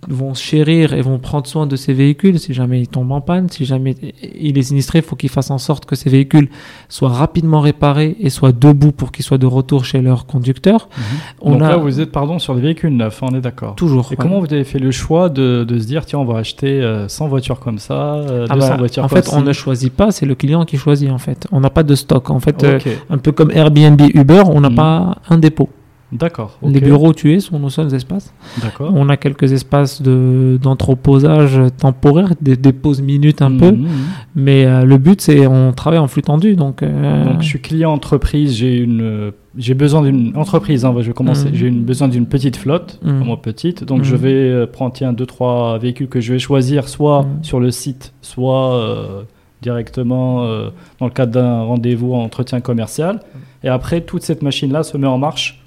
vont 0.07 0.33
chérir 0.33 0.93
et 0.93 1.01
vont 1.01 1.19
prendre 1.19 1.45
soin 1.47 1.67
de 1.67 1.75
ces 1.75 1.93
véhicules 1.93 2.39
si 2.39 2.53
jamais 2.53 2.81
ils 2.81 2.87
tombent 2.87 3.11
en 3.11 3.21
panne, 3.21 3.49
si 3.49 3.65
jamais 3.65 3.95
il 4.39 4.57
est 4.57 4.63
sinistré, 4.63 4.99
il 4.99 5.05
faut 5.05 5.15
qu'ils 5.15 5.29
fassent 5.29 5.51
en 5.51 5.57
sorte 5.57 5.85
que 5.85 5.95
ces 5.95 6.09
véhicules 6.09 6.49
soient 6.89 7.09
rapidement 7.09 7.61
réparés 7.61 8.15
et 8.19 8.29
soient 8.29 8.51
debout 8.51 8.91
pour 8.91 9.11
qu'ils 9.11 9.25
soient 9.25 9.37
de 9.37 9.45
retour 9.45 9.85
chez 9.85 10.01
leur 10.01 10.25
conducteur. 10.25 10.89
Mhm. 10.97 11.03
On 11.41 11.51
Donc 11.53 11.61
a 11.61 11.69
là, 11.69 11.77
vous 11.77 11.99
êtes 11.99 12.11
pardon 12.11 12.39
sur 12.39 12.55
des 12.55 12.61
véhicules 12.61 12.95
neufs, 12.95 13.21
on 13.21 13.29
est 13.35 13.41
d'accord. 13.41 13.75
toujours. 13.75 14.07
Et 14.07 14.09
ouais. 14.11 14.15
comment 14.17 14.39
vous 14.39 14.51
avez 14.51 14.63
fait 14.63 14.79
le 14.79 14.91
choix 14.91 15.29
de, 15.29 15.63
de 15.63 15.79
se 15.79 15.85
dire, 15.85 16.05
tiens, 16.05 16.19
on 16.19 16.25
va 16.25 16.39
acheter 16.39 16.81
euh, 16.81 17.07
100 17.07 17.27
voitures 17.27 17.59
comme 17.59 17.77
ça, 17.79 18.15
euh, 18.15 18.47
Ah 18.49 18.55
200 18.55 18.67
bah, 18.69 18.77
voitures 18.77 19.03
en 19.03 19.07
comme 19.07 19.21
fait, 19.21 19.29
on 19.33 19.41
ne 19.41 19.53
choisit 19.53 19.93
pas, 19.93 20.11
c'est 20.11 20.25
le 20.25 20.35
client 20.35 20.65
qui 20.65 20.77
choisit 20.77 21.09
en 21.11 21.17
fait. 21.19 21.47
On 21.51 21.59
n'a 21.59 21.69
pas 21.69 21.83
de 21.83 21.93
stock. 21.95 22.29
En 22.29 22.39
fait, 22.39 22.63
euh, 22.63 22.79
Un 23.09 23.17
peu 23.17 23.31
comme 23.31 23.51
Airbnb, 23.51 24.01
Uber, 24.13 24.43
on 24.45 24.61
n'a 24.61 24.69
Mhm. 24.69 24.75
pas 24.75 25.15
un 25.29 25.37
dépôt. 25.37 25.69
d'accord. 26.13 26.57
Les 26.63 26.77
ok, 26.79 26.85
bureaux 26.85 27.13
tués 27.13 27.41
sont 27.41 27.59
nos 27.59 27.69
seuls 27.69 27.93
espaces. 27.93 28.33
D'accord. 28.63 28.91
On 28.95 29.09
a 29.09 29.17
quelques 29.17 29.51
espaces 29.51 30.01
de 30.01 30.57
d'entreposage 30.61 31.59
temporaire, 31.77 32.29
des, 32.41 32.55
des 32.55 32.71
pauses 32.71 33.01
minutes 33.01 33.41
un 33.41 33.51
peu. 33.51 33.71
Mhm. 33.73 33.87
Mais 34.35 34.65
euh, 34.65 34.85
le 34.85 34.97
but, 34.97 35.19
c'est 35.19 35.47
on 35.47 35.73
travaille 35.73 35.99
en 35.99 36.07
flux 36.07 36.21
tendu. 36.21 36.55
Donc, 36.55 36.81
euh, 36.81 37.25
Donc, 37.25 37.41
je 37.41 37.47
suis 37.47 37.59
client 37.59 37.91
entreprise, 37.91 38.55
j'ai 38.55 38.77
une, 38.77 39.31
j'ai 39.57 39.73
besoin 39.73 40.01
d'une 40.01 40.31
entreprise. 40.37 40.85
Hein, 40.85 40.93
je 40.99 41.07
vais 41.07 41.13
commencer. 41.13 41.49
J'ai 41.53 41.67
une, 41.67 41.83
besoin 41.83 42.07
d'une 42.07 42.25
petite 42.27 42.55
flotte, 42.55 42.99
moi 43.03 43.41
petite. 43.41 43.83
Donc, 43.83 44.03
je 44.03 44.15
vais 44.15 44.31
euh, 44.33 44.65
prendre 44.65 44.93
tiens 44.93 45.11
deux 45.11 45.25
trois 45.25 45.77
véhicules 45.77 46.07
que 46.07 46.21
je 46.21 46.31
vais 46.33 46.39
choisir, 46.39 46.87
soit 46.87 47.25
sur 47.41 47.59
le 47.59 47.69
site, 47.69 48.13
soit 48.21 48.75
euh, 48.75 49.23
directement 49.61 50.45
euh, 50.45 50.69
dans 50.99 51.05
le 51.05 51.11
cadre 51.11 51.31
d'un 51.31 51.61
rendez-vous 51.61 52.13
en 52.13 52.23
entretien 52.23 52.61
commercial. 52.61 53.19
Et 53.63 53.69
après, 53.69 54.01
toute 54.01 54.23
cette 54.23 54.41
machine-là 54.41 54.83
se 54.83 54.97
met 54.97 55.07
en 55.07 55.17
marche. 55.17 55.63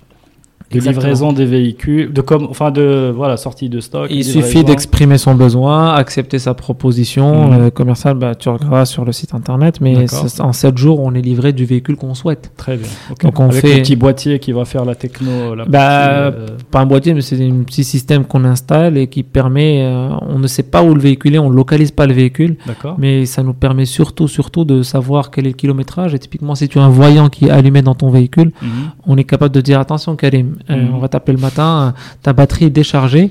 De 0.71 0.77
Exactement. 0.77 1.03
livraison 1.03 1.33
des 1.33 1.47
véhicules, 1.47 2.13
de 2.13 2.21
comme, 2.21 2.45
enfin 2.49 2.71
de 2.71 3.13
voilà 3.15 3.37
sortie 3.37 3.69
de 3.69 3.81
stock. 3.81 4.07
il 4.09 4.25
suffit 4.25 4.63
d'exprimer 4.63 5.19
son 5.19 5.35
besoin, 5.35 5.95
accepter 5.95 6.39
sa 6.39 6.55
proposition 6.55 7.49
Mhm. 7.51 7.61
euh, 7.61 7.71
commerciale. 7.71 8.15
Bah, 8.17 8.37
tu 8.37 8.49
regarderas 8.49 8.85
sur 8.85 9.05
le 9.05 9.11
site 9.11 9.35
internet, 9.35 9.81
mais 9.81 10.07
en 10.39 10.53
7 10.53 10.79
jours, 10.79 11.01
on 11.01 11.13
est 11.15 11.21
livré 11.23 11.53
du 11.53 11.65
véhicule 11.65 11.97
qu'on 11.97 12.15
souhaite. 12.15 12.53
Très 12.57 12.77
bien. 12.77 12.87
ok. 13.11 13.23
Donc, 13.25 13.41
on 13.41 13.49
Avec 13.49 13.61
fait- 13.63 13.75
le 13.77 13.83
petit 13.83 13.97
boîtier 13.97 14.39
qui 14.39 14.53
va 14.53 14.65
faire 14.65 14.85
la 14.85 14.95
techno. 14.95 15.57
La 15.57 15.65
Bah, 15.65 15.71
partie, 15.71 16.37
euh, 16.43 16.47
Pas 16.71 16.81
un 16.81 16.87
boîtier, 16.87 17.15
mais 17.15 17.21
c'est 17.21 17.45
un 17.45 17.63
petit 17.65 17.83
système 17.83 18.25
qu'on 18.25 18.45
installe 18.45 18.97
et 18.97 19.09
qui 19.09 19.23
permet. 19.25 19.83
euh, 19.83 20.11
on 20.29 20.39
ne 20.39 20.47
sait 20.47 20.63
pas 20.63 20.83
où 20.85 20.95
le 20.95 21.01
véhicule 21.01 21.35
est, 21.35 21.39
on 21.39 21.51
localise 21.51 21.91
pas 21.91 22.07
le 22.07 22.15
véhicule. 22.15 22.57
Mais 22.99 23.27
ça 23.27 23.43
nous 23.43 23.55
permet 23.55 23.87
surtout, 23.87 24.29
surtout 24.29 24.65
de 24.65 24.83
savoir 24.83 25.31
quel 25.33 25.47
est 25.47 25.51
le 25.51 25.55
kilométrage. 25.57 26.15
Et 26.15 26.19
typiquement, 26.21 26.55
si 26.55 26.69
tu 26.69 26.79
as 26.79 26.83
un 26.85 26.89
voyant 26.89 27.29
qui 27.29 27.47
est 27.47 27.51
allumé 27.51 27.83
dans 27.83 27.95
ton 27.97 28.11
véhicule, 28.11 28.53
Mhm. 28.63 28.69
on 29.07 29.17
est 29.17 29.25
capable 29.25 29.53
de 29.55 29.61
dire 29.61 29.81
attention, 29.81 30.15
Karim, 30.15 30.57
euh, 30.69 30.77
Mhm. 30.77 30.95
on 30.95 30.99
va 30.99 31.09
t'appeler 31.09 31.37
le 31.37 31.43
matin, 31.43 31.95
euh, 31.97 32.01
ta 32.23 32.33
batterie 32.33 32.67
est 32.67 32.71
déchargée, 32.71 33.31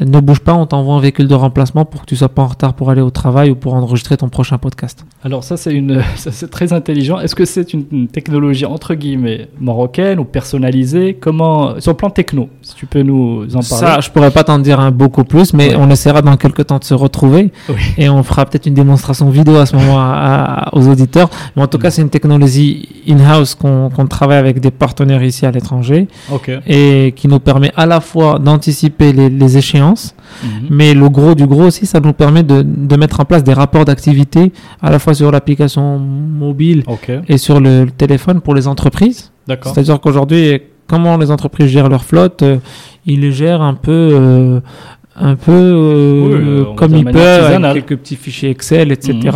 euh, 0.00 0.04
ne 0.04 0.20
bouge 0.20 0.40
pas, 0.40 0.54
on 0.54 0.66
t'envoie 0.66 0.94
un 0.94 1.00
véhicule 1.00 1.26
de 1.28 1.34
remplacement 1.34 1.84
pour 1.84 2.02
que 2.02 2.06
tu 2.06 2.16
sois 2.16 2.28
pas 2.28 2.42
en 2.42 2.46
retard 2.46 2.74
pour 2.74 2.90
aller 2.90 3.00
au 3.02 3.10
travail 3.10 3.50
ou 3.50 3.54
pour 3.56 3.74
enregistrer 3.74 4.16
ton 4.16 4.28
prochain 4.28 4.56
podcast. 4.58 5.04
Alors 5.24 5.42
ça 5.44 5.56
c'est 5.56 5.72
une, 5.74 6.00
ça, 6.16 6.30
c'est 6.32 6.48
très 6.50 6.72
intelligent. 6.72 7.18
Est-ce 7.20 7.34
que 7.34 7.44
c'est 7.44 7.72
une, 7.74 7.84
une 7.92 8.08
technologie 8.08 8.64
entre 8.66 8.94
guillemets 8.94 9.48
marocaine 9.60 10.18
ou 10.20 10.24
personnalisée? 10.24 11.16
Comment 11.20 11.80
sur 11.80 11.92
le 11.92 11.96
plan 11.96 12.10
techno, 12.10 12.48
si 12.62 12.74
tu 12.74 12.86
peux 12.86 13.02
nous 13.02 13.44
en 13.54 13.60
parler. 13.60 13.64
Ça, 13.86 14.00
je 14.00 14.10
pourrais 14.10 14.30
pas 14.30 14.44
t'en 14.44 14.58
dire 14.58 14.80
un 14.80 14.90
beaucoup 14.90 15.24
plus, 15.24 15.52
mais 15.54 15.70
Ouais. 15.70 15.76
on 15.78 15.90
essaiera 15.90 16.22
dans 16.22 16.36
quelques 16.36 16.66
temps 16.66 16.78
de 16.78 16.84
se 16.84 16.94
retrouver 16.94 17.52
Oui. 17.68 17.74
et 17.98 18.08
on 18.08 18.22
fera 18.22 18.46
peut-être 18.46 18.66
une 18.66 18.74
démonstration 18.74 19.28
vidéo 19.30 19.56
à 19.56 19.66
ce 19.66 19.76
moment 19.76 19.98
à- 19.98 20.68
à- 20.68 20.76
aux 20.76 20.88
auditeurs. 20.88 21.28
Mais 21.56 21.62
en 21.62 21.66
tout 21.66 21.78
cas, 21.78 21.90
c'est 21.90 22.02
une 22.02 22.10
technologie 22.10 22.88
in-house 23.08 23.54
qu'on 23.54 23.90
qu'on 23.90 24.06
travaille 24.06 24.38
avec 24.38 24.60
des 24.60 24.70
partenaires 24.70 25.22
ici 25.22 25.46
à 25.46 25.50
l'étranger 25.50 26.08
Ok. 26.32 26.50
Et 26.72 27.12
qui 27.16 27.26
nous 27.26 27.40
permet 27.40 27.72
à 27.76 27.84
la 27.84 28.00
fois 28.00 28.38
d'anticiper 28.38 29.12
les, 29.12 29.28
les 29.28 29.58
échéances, 29.58 30.14
Mhm. 30.44 30.66
mais 30.70 30.94
le 30.94 31.08
gros 31.08 31.34
du 31.34 31.46
gros 31.46 31.64
aussi, 31.64 31.84
ça 31.86 31.98
nous 32.00 32.12
permet 32.12 32.44
de, 32.44 32.62
de 32.62 32.96
mettre 32.96 33.18
en 33.20 33.24
place 33.24 33.42
des 33.42 33.52
rapports 33.52 33.84
d'activité 33.84 34.52
à 34.80 34.90
la 34.90 34.98
fois 35.00 35.12
sur 35.14 35.30
l'application 35.32 35.98
mobile 35.98 36.84
et 37.28 37.38
sur 37.38 37.60
le, 37.60 37.86
téléphone 37.96 38.40
pour 38.40 38.54
les 38.54 38.68
entreprises. 38.68 39.32
C'est-à-dire 39.74 40.00
qu'aujourd'hui, 40.00 40.60
comment 40.86 41.16
les 41.16 41.30
entreprises 41.32 41.66
gèrent 41.66 41.88
leur 41.88 42.04
flotte 42.04 42.42
euh, 42.42 42.58
Ils 43.06 43.20
les 43.20 43.32
gèrent 43.32 43.62
un 43.62 43.74
peu, 43.74 43.90
euh, 44.12 44.60
un 45.16 45.34
peu 45.34 45.50
euh, 45.52 46.22
Oui, 46.24 46.32
euh, 46.34 46.64
comme 46.76 46.92
peuvent, 47.04 47.16
artisanale. 47.42 47.64
avec 47.72 47.86
quelques 47.86 48.00
petits 48.00 48.16
fichiers 48.16 48.50
Excel, 48.50 48.92
etc. 48.92 49.12
Mhm. 49.14 49.30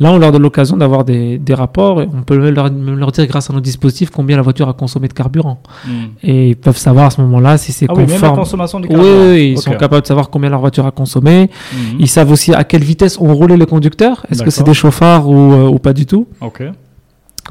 Là, 0.00 0.12
on 0.12 0.18
leur 0.18 0.30
donne 0.32 0.42
l'occasion 0.42 0.76
d'avoir 0.76 1.04
des, 1.04 1.38
des 1.38 1.54
rapports. 1.54 2.02
Et 2.02 2.08
on 2.14 2.22
peut 2.22 2.38
même 2.38 2.54
leur, 2.54 2.70
même 2.70 2.98
leur 2.98 3.10
dire, 3.10 3.26
grâce 3.26 3.50
à 3.50 3.52
nos 3.52 3.60
dispositifs, 3.60 4.10
combien 4.10 4.36
la 4.36 4.42
voiture 4.42 4.68
a 4.68 4.74
consommé 4.74 5.08
de 5.08 5.14
carburant. 5.14 5.60
Mhm. 5.86 5.92
Et 6.22 6.48
ils 6.50 6.56
peuvent 6.56 6.76
savoir 6.76 7.06
à 7.06 7.10
ce 7.10 7.20
moment-là 7.22 7.58
si 7.58 7.72
c'est 7.72 7.86
Ah 7.88 7.94
oui, 7.94 8.00
même 8.02 8.10
la 8.10 8.14
conforme. 8.16 8.36
consommation 8.38 8.80
du 8.80 8.88
oui, 8.88 8.94
carburant. 8.94 9.30
oui, 9.30 9.50
ils 9.52 9.58
sont 9.58 9.72
capables 9.72 10.02
de 10.02 10.06
savoir 10.06 10.30
combien 10.30 10.50
leur 10.50 10.60
voiture 10.60 10.86
a 10.86 10.90
consommé. 10.90 11.50
Mhm. 11.72 11.96
Ils 12.00 12.08
savent 12.08 12.30
aussi 12.30 12.52
à 12.54 12.62
quelle 12.64 12.84
vitesse 12.84 13.18
ont 13.20 13.34
roulé 13.34 13.56
les 13.56 13.66
conducteurs. 13.66 14.24
Est-ce 14.30 14.42
que 14.42 14.50
c'est 14.50 14.64
des 14.64 14.74
chauffards 14.74 15.28
ou, 15.28 15.52
euh, 15.52 15.68
ou 15.68 15.78
pas 15.78 15.92
du 15.92 16.06
tout. 16.06 16.26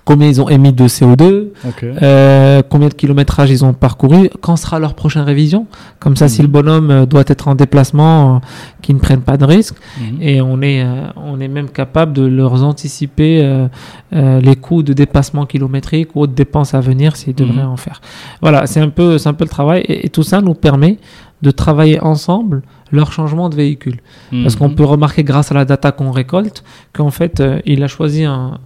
Combien 0.08 0.28
ils 0.30 0.42
ont 0.42 0.48
émis 0.50 0.72
de 0.72 0.88
CO2 0.88 1.50
Ok. 1.68 1.84
euh, 1.84 2.62
combien 2.70 2.88
de 2.88 2.94
kilométrage 2.94 3.50
ils 3.52 3.66
ont 3.66 3.74
parcouru, 3.74 4.30
quand 4.42 4.56
sera 4.56 4.80
leur 4.80 4.94
prochaine 4.94 5.24
révision. 5.24 5.68
Comme 6.00 6.16
ça, 6.16 6.26
Mhm. 6.26 6.30
si 6.30 6.42
le 6.42 6.48
bonhomme 6.48 6.92
euh, 6.92 7.06
doit 7.06 7.26
être 7.28 7.48
en 7.50 7.56
déplacement, 7.56 8.38
euh, 8.38 8.40
qu'ils 8.82 8.96
ne 8.96 9.02
prennent 9.02 9.22
pas 9.22 9.36
de 9.38 9.44
risques. 9.46 9.76
Mhm. 10.00 10.18
Et 10.22 10.42
on 10.42 10.62
est, 10.62 10.86
on 11.18 11.40
est 11.42 11.50
même 11.50 11.70
capable 11.70 12.14
de 12.14 12.24
leur 12.26 12.64
anticiper 12.64 13.68
les 14.12 14.56
coûts 14.56 14.82
de 14.84 14.94
dépassement 14.94 15.46
kilométrique 15.46 16.16
ou 16.16 16.22
autres 16.22 16.34
dépenses 16.34 16.74
à 16.74 16.80
venir 16.80 17.16
s'ils 17.18 17.36
devraient 17.36 17.64
Mhm. 17.64 17.70
en 17.72 17.78
faire. 17.78 18.00
Voilà, 18.42 18.66
c'est 18.66 18.80
un 18.80 18.90
peu, 18.90 19.18
un 19.26 19.34
peu 19.34 19.44
le 19.44 19.50
travail. 19.50 19.82
Et, 19.82 20.06
et 20.06 20.10
tout 20.10 20.24
ça 20.24 20.40
nous 20.42 20.54
permet 20.54 20.98
de 21.42 21.52
travailler 21.52 22.00
ensemble 22.02 22.62
leur 22.92 23.12
changement 23.12 23.50
de 23.50 23.56
véhicule. 23.56 23.98
Parce 24.32 24.56
qu'on 24.56 24.70
peut 24.70 24.86
remarquer 24.86 25.24
grâce 25.24 25.52
à 25.52 25.56
la 25.56 25.66
data 25.66 25.92
qu'on 25.92 26.12
récolte 26.12 26.64
qu'en 26.94 27.12
fait, 27.12 27.40
euh, 27.42 27.60
il 27.66 27.84
a 27.84 27.88
choisi 27.88 28.24
un, 28.24 28.58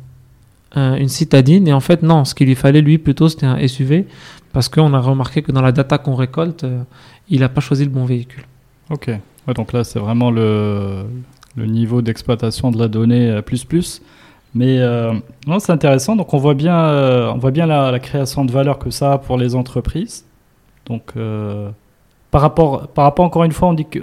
un- 0.76 0.95
une 0.95 1.09
citadine 1.09 1.67
et 1.67 1.74
en 1.74 1.80
fait, 1.80 2.01
non, 2.03 2.26
ce 2.26 2.34
qu'il 2.36 2.47
lui 2.47 2.55
fallait 2.55 2.82
lui 2.82 2.97
plutôt 2.97 3.30
c'était 3.30 3.45
un 3.45 3.57
SUV 3.67 4.05
parce 4.53 4.67
qu'on 4.69 4.93
a 4.93 4.99
remarqué 4.99 5.41
que 5.41 5.51
dans 5.51 5.61
la 5.61 5.72
data 5.72 5.97
qu'on 5.97 6.15
récolte, 6.15 6.63
euh, 6.63 6.82
il 7.30 7.39
n'a 7.41 7.49
pas 7.49 7.61
choisi 7.61 7.84
le 7.86 7.89
bon 7.89 8.05
véhicule. 8.05 8.43
Ok. 8.89 9.09
Donc 9.55 9.74
là, 9.74 9.84
c'est 9.84 9.99
vraiment 9.99 10.30
le, 10.32 11.03
le 11.55 11.65
niveau 11.65 12.01
d'exploitation 12.01 12.72
de 12.72 12.78
la 12.78 12.88
donnée 12.88 13.30
euh, 13.30 13.41
plus 13.41 13.63
plus. 13.63 14.01
Mais 14.53 14.80
euh, 14.80 15.13
c'est 15.59 15.72
intéressant. 15.72 16.15
Donc 16.15 16.34
on 16.34 16.38
voit 16.38 16.53
bien, 16.53 16.76
euh, 16.78 17.32
on 17.34 17.38
voit 17.38 17.51
bien 17.51 17.65
la, 17.65 17.97
création 17.99 18.43
de 18.43 18.51
valeur 18.51 18.80
que 18.80 18.89
ça 18.89 19.13
a 19.13 19.17
pour 19.17 19.38
les 19.38 19.55
entreprises. 19.55 20.26
Donc 20.86 21.13
euh, 21.15 21.69
par 22.32 22.41
rapport, 22.41 22.88
par 22.89 23.05
rapport 23.05 23.26
encore 23.26 23.45
une 23.45 23.53
fois, 23.53 23.69
on 23.69 23.74
dit 23.74 23.86
que 23.86 23.99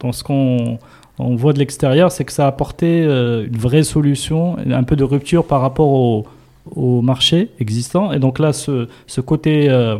dans 0.00 0.12
ce 0.12 0.24
qu'on 0.24 0.78
on 1.18 1.34
voit 1.36 1.52
de 1.52 1.58
l'extérieur, 1.58 2.12
c'est 2.12 2.24
que 2.24 2.32
ça 2.32 2.44
a 2.44 2.48
apporté 2.48 3.02
euh, 3.02 3.46
une 3.46 3.56
vraie 3.58 3.82
solution, 3.82 4.56
un 4.70 4.82
peu 4.84 4.96
de 4.96 5.04
rupture 5.04 5.44
par 5.44 5.60
rapport 5.60 5.88
au, 5.88 6.26
au 6.74 7.02
marché 7.02 7.48
existant. 7.60 8.12
Et 8.12 8.18
donc 8.18 8.38
là, 8.38 8.52
ce, 8.52 8.88
ce 9.06 9.20
côté 9.20 9.68
euh, 9.68 9.96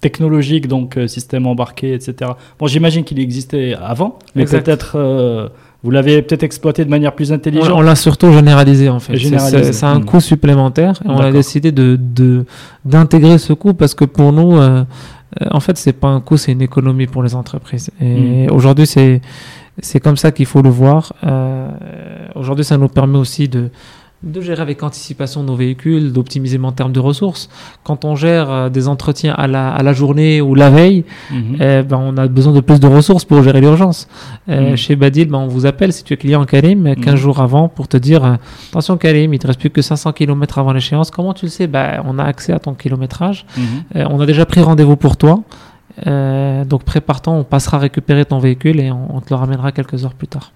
technologique, 0.00 0.66
donc 0.68 0.96
euh, 0.96 1.06
système 1.06 1.46
embarqué, 1.46 1.94
etc. 1.94 2.32
Bon, 2.58 2.66
j'imagine 2.66 3.04
qu'il 3.04 3.20
existait 3.20 3.74
avant, 3.80 4.18
mais 4.34 4.44
peut-être 4.46 4.92
euh, 4.96 5.48
vous 5.84 5.90
l'avez 5.90 6.22
peut-être 6.22 6.42
exploité 6.44 6.84
de 6.84 6.90
manière 6.90 7.12
plus 7.14 7.32
intelligente. 7.32 7.70
on 7.72 7.80
l'a 7.80 7.94
surtout 7.96 8.32
généralisé 8.32 8.88
en 8.88 9.00
fait. 9.00 9.12
C'est- 9.14 9.18
Généralisé. 9.18 9.72
C'est 9.72 9.86
un 9.86 9.98
Mm. 10.00 10.04
coût 10.04 10.20
supplémentaire 10.20 10.94
et 11.04 11.08
on 11.08 11.18
a 11.18 11.30
décidé 11.30 11.72
de 11.72 11.98
d'intégrer 12.84 13.38
ce 13.38 13.52
coût 13.52 13.74
parce 13.74 13.94
que 13.94 14.04
pour 14.04 14.32
nous, 14.32 14.56
euh, 14.58 14.84
en 15.50 15.60
fait, 15.60 15.76
c'est 15.78 15.92
pas 15.92 16.08
un 16.08 16.20
coût, 16.20 16.36
c'est 16.36 16.52
une 16.52 16.62
économie 16.62 17.06
pour 17.06 17.22
les 17.22 17.34
entreprises. 17.34 17.90
Et 18.00 18.48
aujourd'hui, 18.50 18.86
c'est 18.86 19.20
c'est 19.78 20.00
comme 20.00 20.16
ça 20.16 20.32
qu'il 20.32 20.46
faut 20.46 20.62
le 20.62 20.70
voir. 20.70 21.12
Euh, 21.24 21.68
aujourd'hui, 22.34 22.64
ça 22.64 22.76
nous 22.76 22.88
permet 22.88 23.18
aussi 23.18 23.48
de 23.48 23.70
de 24.24 24.40
gérer 24.40 24.62
avec 24.62 24.80
anticipation 24.84 25.42
nos 25.42 25.56
véhicules, 25.56 26.12
d'optimiser 26.12 26.56
en 26.62 26.70
termes 26.70 26.92
de 26.92 27.00
ressources. 27.00 27.48
Quand 27.82 28.04
on 28.04 28.14
gère 28.14 28.52
euh, 28.52 28.68
des 28.68 28.86
entretiens 28.86 29.34
à 29.34 29.48
la, 29.48 29.70
à 29.70 29.82
la 29.82 29.92
journée 29.92 30.40
ou 30.40 30.54
la 30.54 30.70
veille, 30.70 31.04
Mhm. 31.32 31.56
eh 31.60 31.82
ben, 31.82 31.96
on 32.00 32.16
a 32.16 32.28
besoin 32.28 32.52
de 32.52 32.60
plus 32.60 32.78
de 32.78 32.86
ressources 32.86 33.24
pour 33.24 33.42
gérer 33.42 33.60
l'urgence. 33.60 34.06
Euh, 34.48 34.74
Mm. 34.74 34.76
Chez 34.76 34.94
Badil, 34.94 35.26
ben, 35.28 35.38
on 35.38 35.48
vous 35.48 35.66
appelle 35.66 35.92
si 35.92 36.04
tu 36.04 36.14
es 36.14 36.16
client 36.16 36.44
Karim 36.44 36.86
euh, 36.86 36.94
15 36.94 37.14
Mm. 37.14 37.16
jours 37.16 37.40
avant 37.40 37.68
pour 37.68 37.88
te 37.88 37.96
dire 37.96 38.24
euh, 38.24 38.34
attention 38.70 38.96
Karim, 38.96 39.34
il 39.34 39.40
te 39.40 39.48
reste 39.48 39.58
plus 39.58 39.70
que 39.70 39.82
500 39.82 40.12
km 40.12 40.56
avant 40.60 40.72
l'échéance. 40.72 41.10
Comment 41.10 41.34
tu 41.34 41.46
le 41.46 41.50
sais? 41.50 41.66
Ben, 41.66 42.00
On 42.06 42.16
a 42.20 42.22
accès 42.22 42.52
à 42.52 42.60
ton 42.60 42.74
kilométrage. 42.74 43.44
Mhm. 43.56 43.64
Euh, 43.96 44.06
on 44.08 44.20
a 44.20 44.26
déjà 44.26 44.46
pris 44.46 44.60
rendez-vous 44.60 44.94
pour 44.94 45.16
toi. 45.16 45.40
Euh, 46.06 46.64
donc 46.64 46.84
prépare-toi, 46.84 47.32
on 47.32 47.44
passera 47.44 47.78
récupérer 47.78 48.24
ton 48.24 48.38
véhicule 48.38 48.80
et 48.80 48.90
on, 48.90 49.16
on 49.16 49.20
te 49.20 49.30
le 49.30 49.36
ramènera 49.36 49.72
quelques 49.72 50.04
heures 50.04 50.14
plus 50.14 50.28
tard. 50.28 50.52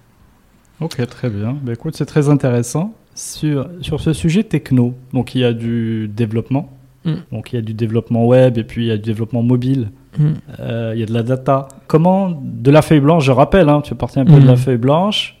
Ok, 0.81 1.05
très 1.07 1.29
bien. 1.29 1.55
Ben, 1.61 1.73
écoute, 1.73 1.95
c'est 1.95 2.05
très 2.05 2.29
intéressant. 2.29 2.93
Sur, 3.15 3.67
sur 3.81 3.99
ce 3.99 4.13
sujet 4.13 4.43
techno, 4.43 4.93
donc 5.13 5.33
il 5.33 5.41
y 5.41 5.43
a 5.43 5.53
du 5.53 6.07
développement, 6.07 6.69
Mm. 7.05 7.13
donc 7.31 7.53
il 7.53 7.55
y 7.55 7.59
a 7.59 7.61
du 7.61 7.73
développement 7.73 8.25
web 8.25 8.57
et 8.57 8.63
puis 8.63 8.85
il 8.85 8.87
y 8.87 8.91
a 8.91 8.97
du 8.97 9.03
développement 9.03 9.41
mobile, 9.43 9.89
Mm. 10.19 10.25
Euh, 10.59 10.91
il 10.95 10.99
y 10.99 11.03
a 11.03 11.05
de 11.05 11.13
la 11.13 11.21
data. 11.23 11.67
Comment, 11.87 12.41
de 12.43 12.69
la 12.71 12.81
feuille 12.81 12.99
blanche, 12.99 13.23
je 13.23 13.31
rappelle, 13.31 13.69
hein, 13.69 13.81
tu 13.81 13.93
es 13.93 13.95
parti 13.97 14.19
un 14.19 14.25
peu 14.25 14.33
de 14.33 14.39
Mm. 14.39 14.47
la 14.47 14.55
feuille 14.55 14.77
blanche, 14.77 15.37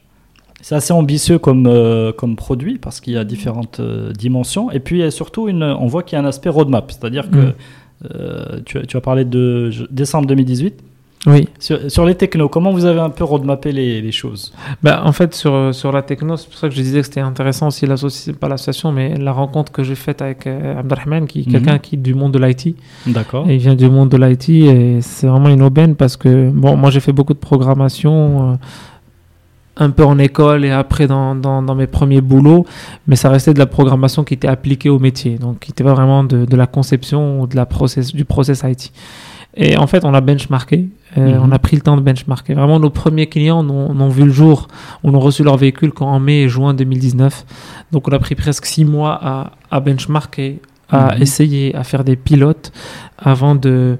c'est 0.61 0.75
assez 0.75 0.93
ambitieux 0.93 1.39
comme, 1.39 1.65
euh, 1.67 2.11
comme 2.11 2.35
produit 2.35 2.77
parce 2.77 2.99
qu'il 3.01 3.13
y 3.13 3.17
a 3.17 3.23
différentes 3.23 3.79
euh, 3.79 4.11
dimensions 4.13 4.71
et 4.71 4.79
puis 4.79 4.97
il 4.97 5.01
y 5.01 5.03
a 5.03 5.11
surtout, 5.11 5.47
une, 5.49 5.63
on 5.63 5.87
voit 5.87 6.03
qu'il 6.03 6.15
y 6.17 6.21
a 6.21 6.23
un 6.23 6.27
aspect 6.27 6.49
roadmap, 6.49 6.89
c'est-à-dire 6.91 7.29
que 7.29 7.37
Mm. 7.37 7.53
Euh, 8.13 8.59
tu, 8.65 8.77
as- 8.77 8.85
tu 8.85 8.97
as 8.97 9.01
parlé 9.01 9.25
de 9.25 9.69
décembre 9.91 10.27
2018. 10.27 10.75
Oui. 11.25 11.49
Sur, 11.59 11.91
sur 11.91 12.05
les 12.05 12.15
technos, 12.15 12.47
comment 12.47 12.71
vous 12.71 12.85
avez 12.85 12.99
un 13.01 13.09
peu 13.09 13.23
roadmappé 13.25 13.71
les, 13.73 14.01
les 14.01 14.11
choses? 14.13 14.53
Bah, 14.81 15.01
en 15.03 15.11
fait, 15.11 15.33
sur, 15.35 15.73
sur 15.75 15.91
la 15.91 16.01
techno, 16.03 16.37
c'est 16.37 16.47
pour 16.47 16.57
ça 16.57 16.69
que 16.69 16.75
je 16.75 16.79
disais 16.81 16.99
que 17.01 17.05
c'était 17.07 17.19
intéressant 17.19 17.67
aussi, 17.67 17.85
pas 18.33 18.47
l'association, 18.47 18.91
mais 18.93 19.17
la 19.17 19.33
rencontre 19.33 19.71
que 19.73 19.83
j'ai 19.83 19.95
faite 19.95 20.21
avec 20.21 20.47
euh, 20.47 20.79
Abdelrahman, 20.79 21.25
qui 21.27 21.39
est 21.41 21.45
Mhm. 21.47 21.51
quelqu'un 21.51 21.79
qui 21.79 21.95
est 21.95 21.97
du 21.97 22.13
monde 22.13 22.31
de 22.33 22.39
l'IT. 22.39 22.77
D'accord. 23.07 23.49
Et 23.49 23.55
il 23.55 23.59
vient 23.59 23.75
du 23.75 23.89
monde 23.89 24.07
de 24.09 24.15
l'IT 24.17 24.49
et 24.49 25.01
c'est 25.01 25.27
vraiment 25.27 25.49
une 25.49 25.63
aubaine 25.63 25.95
parce 25.95 26.15
que, 26.15 26.49
bon, 26.49 26.77
moi 26.77 26.91
j'ai 26.91 26.99
fait 27.01 27.13
beaucoup 27.13 27.33
de 27.33 27.39
programmation, 27.39 28.51
euh, 28.51 28.55
un 29.79 29.89
peu 29.91 30.03
en 30.03 30.17
école 30.19 30.65
et 30.65 30.71
après 30.71 31.07
dans, 31.07 31.35
dans, 31.35 31.61
dans 31.61 31.75
mes 31.75 31.87
premiers 31.87 32.21
boulots, 32.21 32.65
mais 33.07 33.15
ça 33.15 33.29
restait 33.29 33.53
de 33.53 33.59
la 33.59 33.65
programmation 33.67 34.23
qui 34.23 34.33
était 34.33 34.47
appliquée 34.47 34.89
au 34.89 34.99
métier, 34.99 35.37
donc 35.37 35.59
qui 35.59 35.71
était 35.71 35.83
pas 35.83 35.93
vraiment 35.93 36.23
de, 36.23 36.45
de 36.45 36.55
la 36.55 36.67
conception 36.67 37.41
ou 37.41 37.47
de 37.47 37.55
la 37.55 37.65
process, 37.65 38.13
du 38.13 38.25
process 38.25 38.63
IT. 38.65 38.91
Et 39.59 39.75
en 39.77 39.87
fait, 39.87 40.05
on 40.05 40.13
a 40.13 40.21
benchmarké, 40.21 40.87
euh, 41.17 41.35
Mhm. 41.37 41.41
on 41.45 41.51
a 41.51 41.57
pris 41.59 41.75
le 41.75 41.81
temps 41.81 41.97
de 41.97 42.01
benchmarker. 42.01 42.53
Vraiment, 42.53 42.79
nos 42.79 42.91
premiers 42.91 43.27
clients 43.27 43.63
n'ont 43.63 43.93
n'ont 43.93 44.09
vu 44.09 44.23
le 44.25 44.31
jour, 44.31 44.67
on 45.03 45.13
a 45.15 45.17
reçu 45.17 45.43
leur 45.43 45.57
véhicule 45.57 45.91
qu'en 45.91 46.19
mai 46.19 46.41
et 46.43 46.49
juin 46.49 46.73
2019. 46.75 47.45
Donc 47.91 48.07
on 48.07 48.11
a 48.11 48.19
pris 48.19 48.35
presque 48.35 48.65
six 48.67 48.85
mois 48.85 49.17
à, 49.21 49.51
à 49.71 49.79
benchmarker, 49.79 50.59
à 50.89 51.15
Mhm. 51.15 51.21
essayer, 51.21 51.75
à 51.75 51.83
faire 51.83 52.03
des 52.03 52.15
pilotes 52.15 52.71
avant 53.17 53.55
de 53.55 53.97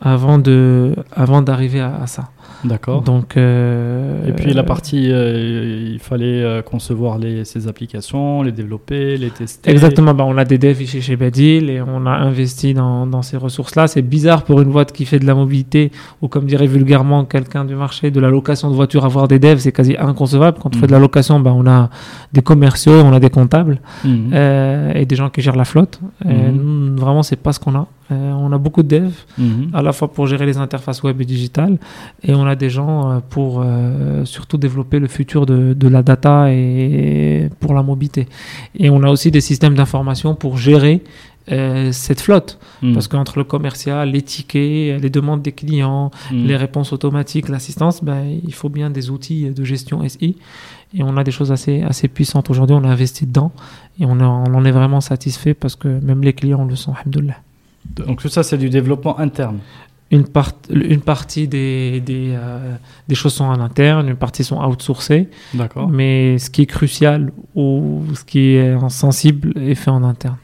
avant 0.00 0.38
de 0.38 0.94
avant 1.14 1.42
d'arriver 1.42 1.80
à, 1.80 1.96
à 2.02 2.06
ça. 2.06 2.24
D'accord. 2.64 3.02
Donc 3.02 3.36
euh, 3.36 4.26
Et 4.26 4.32
puis 4.32 4.52
la 4.54 4.62
partie, 4.62 5.10
euh, 5.10 5.90
il 5.92 5.98
fallait 5.98 6.42
euh, 6.42 6.62
concevoir 6.62 7.18
les, 7.18 7.44
ces 7.44 7.68
applications, 7.68 8.42
les 8.42 8.52
développer, 8.52 9.16
les 9.16 9.30
tester. 9.30 9.70
Exactement, 9.70 10.14
bah, 10.14 10.24
on 10.26 10.36
a 10.38 10.44
des 10.44 10.58
devs 10.58 10.80
ici 10.82 11.02
chez 11.02 11.16
Badil 11.16 11.68
et 11.70 11.80
on 11.82 12.06
a 12.06 12.10
investi 12.10 12.74
dans, 12.74 13.06
dans 13.06 13.22
ces 13.22 13.36
ressources-là. 13.36 13.86
C'est 13.86 14.02
bizarre 14.02 14.44
pour 14.44 14.60
une 14.60 14.70
boîte 14.70 14.92
qui 14.92 15.04
fait 15.04 15.18
de 15.18 15.26
la 15.26 15.34
mobilité 15.34 15.90
ou 16.22 16.28
comme 16.28 16.46
dirait 16.46 16.66
vulgairement 16.66 17.24
quelqu'un 17.24 17.64
du 17.64 17.74
marché 17.74 18.10
de 18.10 18.20
la 18.20 18.30
location 18.30 18.70
de 18.70 18.74
voitures 18.74 19.04
avoir 19.04 19.28
des 19.28 19.38
devs, 19.38 19.58
c'est 19.58 19.72
quasi 19.72 19.96
inconcevable. 19.98 20.58
Quand 20.62 20.74
on 20.74 20.78
fait 20.78 20.86
de 20.86 20.92
la 20.92 20.98
location, 20.98 21.40
bah, 21.40 21.52
on 21.54 21.66
a 21.66 21.90
des 22.32 22.42
commerciaux, 22.42 23.00
on 23.04 23.12
a 23.12 23.20
des 23.20 23.30
comptables 23.30 23.80
Mhm. 24.04 24.30
euh, 24.32 24.92
et 24.94 25.04
des 25.06 25.16
gens 25.16 25.28
qui 25.30 25.40
gèrent 25.42 25.56
la 25.56 25.64
flotte. 25.64 26.00
Euh, 26.26 26.50
Mhm. 26.50 26.56
nous, 26.94 26.96
vraiment, 26.96 27.22
c'est 27.22 27.36
pas 27.36 27.52
ce 27.52 27.60
qu'on 27.60 27.74
a. 27.74 27.86
Euh, 28.12 28.32
on 28.32 28.52
a 28.52 28.58
beaucoup 28.58 28.82
de 28.82 28.88
devs 28.88 29.24
Mhm. 29.38 29.70
à 29.72 29.80
la 29.80 29.92
fois 29.92 30.12
pour 30.12 30.26
gérer 30.26 30.44
les 30.46 30.58
interfaces 30.58 31.02
web 31.02 31.20
et 31.22 31.24
digitales, 31.24 31.78
et 32.22 32.34
on 32.34 32.44
a 32.46 32.54
des 32.54 32.68
gens 32.70 33.10
euh, 33.10 33.18
pour 33.30 33.62
euh, 33.64 34.24
surtout 34.26 34.58
développer 34.58 34.98
le 34.98 35.06
futur 35.08 35.46
de, 35.46 35.72
de 35.72 35.88
la 35.88 36.02
data 36.02 36.52
et 36.52 37.48
pour 37.60 37.72
la 37.74 37.82
mobilité. 37.82 38.28
Et 38.78 38.90
on 38.90 39.02
a 39.02 39.08
aussi 39.10 39.30
des 39.30 39.40
systèmes 39.40 39.74
d'information 39.74 40.34
pour 40.34 40.58
gérer 40.58 41.02
euh, 41.52 41.92
cette 41.92 42.22
flotte, 42.22 42.58
Mhm. 42.82 42.94
parce 42.94 43.06
qu'entre 43.06 43.36
le 43.38 43.44
commercial, 43.44 44.10
les 44.10 44.22
tickets, 44.22 44.98
les 45.02 45.10
demandes 45.10 45.42
des 45.42 45.52
clients, 45.52 46.10
Mhm. 46.32 46.46
les 46.46 46.56
réponses 46.56 46.90
automatiques, 46.94 47.50
l'assistance, 47.50 48.02
ben, 48.02 48.24
il 48.42 48.54
faut 48.54 48.70
bien 48.70 48.88
des 48.88 49.10
outils 49.10 49.50
de 49.50 49.62
gestion 49.64 50.02
SI. 50.02 50.36
Et 50.96 51.02
on 51.02 51.16
a 51.18 51.22
des 51.24 51.32
choses 51.32 51.52
assez, 51.52 51.82
assez 51.82 52.08
puissantes 52.08 52.48
aujourd'hui, 52.48 52.74
on 52.80 52.84
a 52.84 52.88
investi 52.88 53.26
dedans, 53.26 53.52
et 54.00 54.06
on, 54.06 54.18
en- 54.20 54.44
on 54.48 54.54
en 54.54 54.64
est 54.64 54.70
vraiment 54.70 55.02
satisfait 55.02 55.52
parce 55.52 55.76
que 55.76 55.88
même 55.88 56.22
les 56.22 56.32
clients 56.32 56.64
le 56.64 56.76
sont, 56.76 56.92
alhamdoulilah. 56.94 57.36
Donc 57.84 58.20
tout 58.22 58.28
ça, 58.28 58.42
c'est 58.42 58.58
du 58.58 58.70
développement 58.70 59.18
interne. 59.18 59.58
Une, 60.10 60.24
part, 60.24 60.52
une 60.70 61.00
partie 61.00 61.48
des, 61.48 62.00
des, 62.00 62.32
euh, 62.34 62.76
des 63.08 63.14
choses 63.14 63.34
sont 63.34 63.44
en 63.44 63.60
interne, 63.60 64.08
une 64.08 64.16
partie 64.16 64.44
sont 64.44 64.62
outsourcées, 64.62 65.28
D'accord. 65.54 65.88
mais 65.88 66.38
ce 66.38 66.50
qui 66.50 66.62
est 66.62 66.66
crucial 66.66 67.32
ou 67.54 68.02
ce 68.14 68.24
qui 68.24 68.50
est 68.54 68.76
sensible 68.90 69.52
est 69.58 69.74
fait 69.74 69.90
en 69.90 70.04
interne. 70.04 70.36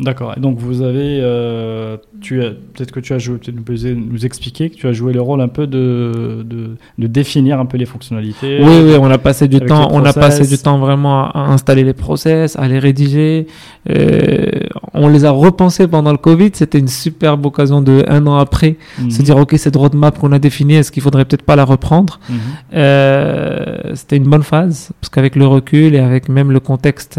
D'accord. 0.00 0.32
Et 0.36 0.40
donc 0.40 0.58
vous 0.58 0.82
avez, 0.82 1.18
euh, 1.20 1.96
tu 2.20 2.40
as, 2.44 2.50
peut-être 2.50 2.92
que 2.92 3.00
tu 3.00 3.12
as 3.14 3.18
joué, 3.18 3.38
peut-être 3.38 3.56
nous, 3.56 3.62
poser- 3.64 3.94
nous 3.96 4.24
expliquer 4.24 4.70
que 4.70 4.76
tu 4.76 4.86
as 4.86 4.92
joué 4.92 5.12
le 5.12 5.20
rôle 5.20 5.40
un 5.40 5.48
peu 5.48 5.66
de, 5.66 6.44
de, 6.48 6.76
de 6.98 7.06
définir 7.08 7.58
un 7.58 7.66
peu 7.66 7.76
les 7.78 7.84
fonctionnalités. 7.86 8.60
Oui, 8.62 8.80
oui, 8.84 8.92
on 9.00 9.10
a 9.10 9.18
passé 9.18 9.48
du 9.48 9.58
temps, 9.60 9.88
on 9.90 10.04
a 10.04 10.12
passé 10.12 10.46
du 10.46 10.56
temps 10.58 10.78
vraiment 10.78 11.24
à, 11.30 11.40
installer 11.50 11.82
les 11.82 11.94
process, 11.94 12.56
à 12.56 12.68
les 12.68 12.78
rédiger. 12.78 13.48
Euh, 13.90 14.46
on 14.94 15.08
les 15.08 15.24
a 15.24 15.30
repensés 15.32 15.88
pendant 15.88 16.12
le 16.12 16.18
Covid. 16.18 16.50
C'était 16.52 16.78
une 16.78 16.88
superbe 16.88 17.44
occasion 17.46 17.82
de 17.82 18.04
un 18.08 18.26
an 18.26 18.36
après 18.36 18.76
Mhm. 19.00 19.10
se 19.10 19.22
dire 19.22 19.36
ok 19.36 19.54
cette 19.56 19.74
roadmap 19.76 20.16
qu'on 20.18 20.30
a 20.32 20.38
définie, 20.38 20.74
est-ce 20.74 20.92
qu'il 20.92 21.02
faudrait 21.02 21.24
peut-être 21.24 21.42
pas 21.42 21.56
la 21.56 21.64
reprendre? 21.64 22.20
Mhm. 22.30 22.36
Euh, 22.74 23.76
C'était 23.94 24.16
une 24.16 24.28
bonne 24.28 24.42
phase 24.42 24.90
parce 25.00 25.08
qu'avec 25.10 25.34
le 25.36 25.46
recul 25.46 25.94
et 25.94 25.98
avec 25.98 26.28
même 26.28 26.52
le 26.52 26.60
contexte, 26.60 27.18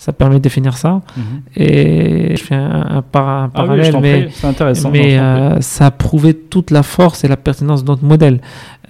ça 0.00 0.14
permet 0.14 0.36
de 0.36 0.40
définir 0.40 0.78
ça. 0.78 1.02
Mhm. 1.14 1.22
Et 1.56 2.34
je 2.34 2.42
fais 2.42 2.54
un, 2.54 2.86
un 2.98 3.02
par- 3.02 3.28
un 3.28 3.42
Ah 3.44 3.46
oui, 3.48 3.52
parallèle, 3.66 3.96
mais 4.00 4.22
prie, 4.28 4.46
intéressant. 4.48 4.90
euh, 4.94 5.58
ça 5.60 5.86
a 5.86 5.90
prouvé 5.90 6.32
toute 6.32 6.70
la 6.70 6.82
force 6.82 7.22
et 7.22 7.28
la 7.28 7.36
pertinence 7.36 7.84
de 7.84 7.90
notre 7.90 8.04
modèle. 8.04 8.40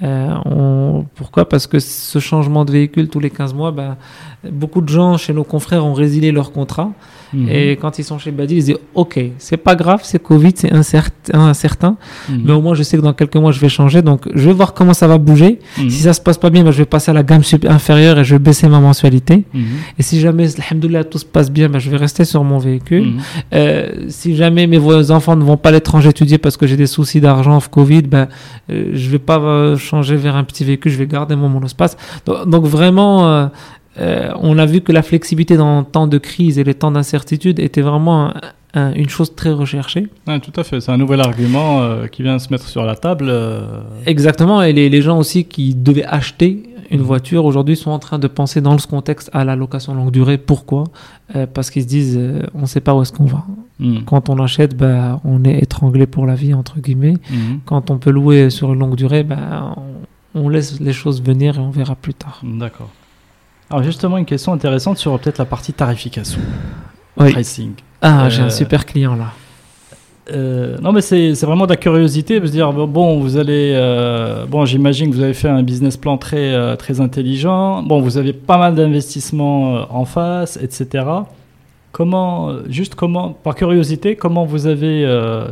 Euh, 0.05 0.33
on- 0.45 1.05
pourquoi? 1.17 1.49
Parce 1.49 1.67
que 1.67 1.81
ce 1.81 2.21
changement 2.21 2.65
de 2.65 2.71
véhicule 2.71 3.09
tous 3.09 3.19
les 3.19 3.31
15 3.31 3.55
mois, 3.55 3.73
bah, 3.73 3.97
beaucoup 4.53 4.81
de 4.83 4.89
gens 4.89 5.17
chez 5.17 5.33
nos 5.33 5.43
confrères 5.45 5.85
ont 5.85 5.95
résilié 5.95 6.31
leur 6.31 6.53
contrat. 6.53 6.91
Mhm. 7.33 7.49
Et 7.51 7.77
quand 7.81 7.99
ils 7.99 8.05
sont 8.05 8.19
chez 8.19 8.31
Badil, 8.31 8.59
ils 8.59 8.65
disent 8.65 8.77
Ok, 8.95 9.21
c'est 9.39 9.57
pas 9.57 9.75
grave, 9.77 10.01
c'est 10.03 10.23
Covid, 10.23 10.53
c'est 10.57 10.73
incert- 10.73 11.11
incertain, 11.33 11.97
Mhm. 12.29 12.43
mais 12.45 12.53
au 12.53 12.61
moins 12.61 12.75
je 12.75 12.83
sais 12.83 12.97
que 12.97 13.03
dans 13.03 13.13
quelques 13.13 13.37
mois 13.37 13.53
je 13.53 13.61
vais 13.61 13.69
changer, 13.69 14.03
donc 14.03 14.23
je 14.35 14.45
vais 14.49 14.53
voir 14.53 14.75
comment 14.75 14.95
ça 14.95 15.07
va 15.07 15.19
bouger. 15.19 15.59
Mhm. 15.79 15.91
Si 15.91 16.03
ça 16.03 16.13
se 16.13 16.21
passe 16.21 16.39
pas 16.39 16.51
bien, 16.51 16.65
bah, 16.65 16.71
je 16.73 16.79
vais 16.79 16.85
passer 16.87 17.11
à 17.11 17.15
la 17.15 17.23
gamme 17.23 17.43
inférieure 17.69 18.19
et 18.19 18.25
je 18.25 18.35
vais 18.35 18.39
baisser 18.39 18.69
ma 18.69 18.81
mensualité. 18.81 19.45
Mhm. 19.55 19.63
Et 19.99 20.03
si 20.03 20.21
jamais, 20.21 20.47
alhamdoulilah, 20.59 21.05
tout 21.05 21.19
se 21.19 21.25
passe 21.25 21.51
bien, 21.51 21.69
bah, 21.69 21.79
je 21.79 21.89
vais 21.91 21.97
rester 21.97 22.25
sur 22.25 22.43
mon 22.45 22.59
véhicule. 22.59 23.07
Mhm. 23.07 23.21
Euh, 23.55 23.89
si 24.09 24.35
jamais 24.37 24.67
mes 24.67 24.79
enfants 25.11 25.37
ne 25.37 25.45
vont 25.45 25.57
pas 25.57 25.69
à 25.71 25.73
l'étranger 25.73 26.09
étudier 26.11 26.39
parce 26.39 26.57
que 26.57 26.67
j'ai 26.67 26.77
des 26.77 26.87
soucis 26.87 27.21
d'argent, 27.21 27.61
Covid, 27.71 28.03
ben, 28.03 28.29
euh, 28.71 28.91
je 28.95 29.11
vais 29.11 29.19
pas 29.19 29.39
euh, 29.39 29.77
changer 29.77 30.17
vers 30.17 30.35
un 30.37 30.45
petit 30.45 30.65
véhicule, 30.65 30.91
je 30.91 30.99
vais 30.99 31.07
garder 31.07 31.37
mon 31.37 31.49
monospace. 31.49 31.97
Donc, 32.27 32.49
donc 32.49 32.65
vraiment, 32.65 33.51
euh, 33.99 34.31
on 34.41 34.59
a 34.59 34.67
vu 34.67 34.81
que 34.81 34.93
la 34.93 35.03
flexibilité 35.03 35.57
dans 35.57 35.81
le 35.81 35.85
temps 35.87 36.07
de 36.07 36.19
crise 36.19 36.59
et 36.59 36.65
les 36.65 36.75
temps 36.75 36.91
d'incertitude 36.93 37.59
était 37.59 37.81
vraiment 37.83 38.27
un- 38.29 38.35
un- 38.75 38.93
une 38.95 39.09
chose 39.09 39.35
très 39.35 39.51
recherchée. 39.51 40.07
Ouais, 40.29 40.39
tout 40.41 40.53
à 40.57 40.63
fait. 40.63 40.81
C'est 40.81 40.93
un 40.93 40.97
nouvel 40.97 41.21
argument 41.21 41.81
euh, 41.83 42.07
qui 42.07 42.23
vient 42.23 42.39
se 42.39 42.49
mettre 42.53 42.69
sur 42.69 42.85
la 42.85 42.95
table. 42.95 43.27
euh, 43.29 43.81
Exactement, 44.07 44.63
et 44.63 44.73
les, 44.73 44.89
les 44.89 45.03
gens 45.03 45.19
aussi 45.19 45.45
qui 45.45 45.75
devaient 45.75 46.05
acheter 46.05 46.63
une 46.93 47.03
voiture 47.03 47.45
aujourd'hui 47.45 47.77
sont 47.77 47.91
en 47.93 47.99
train 48.01 48.19
de 48.19 48.27
penser 48.27 48.61
dans 48.61 48.77
ce 48.79 48.87
contexte 48.89 49.31
à 49.33 49.45
la 49.45 49.55
location 49.55 49.95
longue 49.95 50.11
durée. 50.11 50.39
Pourquoi? 50.39 50.85
Parce 51.55 51.71
qu'ils 51.71 51.83
se 51.83 51.87
disent, 51.87 52.21
on 52.55 52.63
ne 52.63 52.67
sait 52.67 52.81
pas 52.81 52.95
où 52.97 53.03
est-ce 53.03 53.13
qu'on 53.13 53.27
va. 53.27 53.45
mhm. 53.79 54.03
Quand 54.07 54.29
on 54.29 54.37
achète, 54.43 54.77
bah, 54.77 55.21
on 55.25 55.45
est 55.45 55.59
étranglé 55.63 56.07
pour 56.09 56.27
la 56.27 56.35
vie, 56.35 56.53
entre 56.53 56.81
guillemets. 56.81 57.15
Mhm. 57.31 57.61
Quand 57.65 57.91
on 57.93 57.99
peut 57.99 58.11
louer 58.11 58.51
sur 58.51 58.73
une 58.73 58.81
longue 58.81 58.97
durée, 58.97 59.23
bah, 59.23 59.73
on, 60.35 60.41
on 60.43 60.49
laisse 60.49 60.81
les 60.81 60.93
choses 60.93 61.23
venir 61.23 61.59
et 61.59 61.61
on 61.61 61.71
verra 61.71 61.95
plus 61.95 62.15
tard. 62.15 62.41
D'accord. 62.43 62.91
Alors 63.71 63.83
justement, 63.85 64.19
une 64.19 64.25
question 64.25 64.53
intéressante 64.53 64.99
sur 64.99 65.19
peut-être 65.19 65.39
la 65.39 65.45
partie 65.45 65.73
tarification, 65.73 66.41
Oui. 67.17 67.33
pricing. 67.33 67.73
Ah, 68.03 68.27
Euh, 68.27 68.31
j'ai 68.31 68.43
un 68.43 68.51
super 68.51 68.85
client 68.87 69.15
là. 69.15 69.33
Euh, 70.33 70.79
non, 70.79 70.93
mais 70.93 71.01
c'est 71.01 71.35
c'est 71.35 71.45
vraiment 71.47 71.65
de 71.65 71.71
la 71.71 71.77
curiosité 71.77 72.39
de 72.39 72.47
se 72.47 72.53
dire 72.53 72.73
bon, 72.73 73.19
vous 73.21 73.37
allez 73.37 73.73
euh, 73.75 74.47
bon, 74.47 74.65
j'imagine 74.65 75.11
que 75.11 75.17
vous 75.17 75.23
avez 75.23 75.35
fait 75.35 75.49
un 75.49 75.63
business 75.65 75.97
plan 75.97 76.19
très 76.19 76.53
euh, 76.55 76.77
très 76.77 77.01
intelligent. 77.01 77.83
Bon, 77.83 78.01
vous 78.01 78.17
avez 78.17 78.33
pas 78.33 78.57
mal 78.59 78.75
d'investissements 78.77 79.77
euh, 79.77 79.83
en 79.91 80.05
face, 80.05 80.57
etc. 80.63 81.05
Comment, 81.93 82.51
euh, 82.51 82.63
juste 82.69 82.95
comment, 82.95 83.31
par 83.31 83.57
curiosité, 83.57 84.15
comment 84.15 84.45
vous 84.45 84.69
avez 84.69 85.05
euh, 85.05 85.47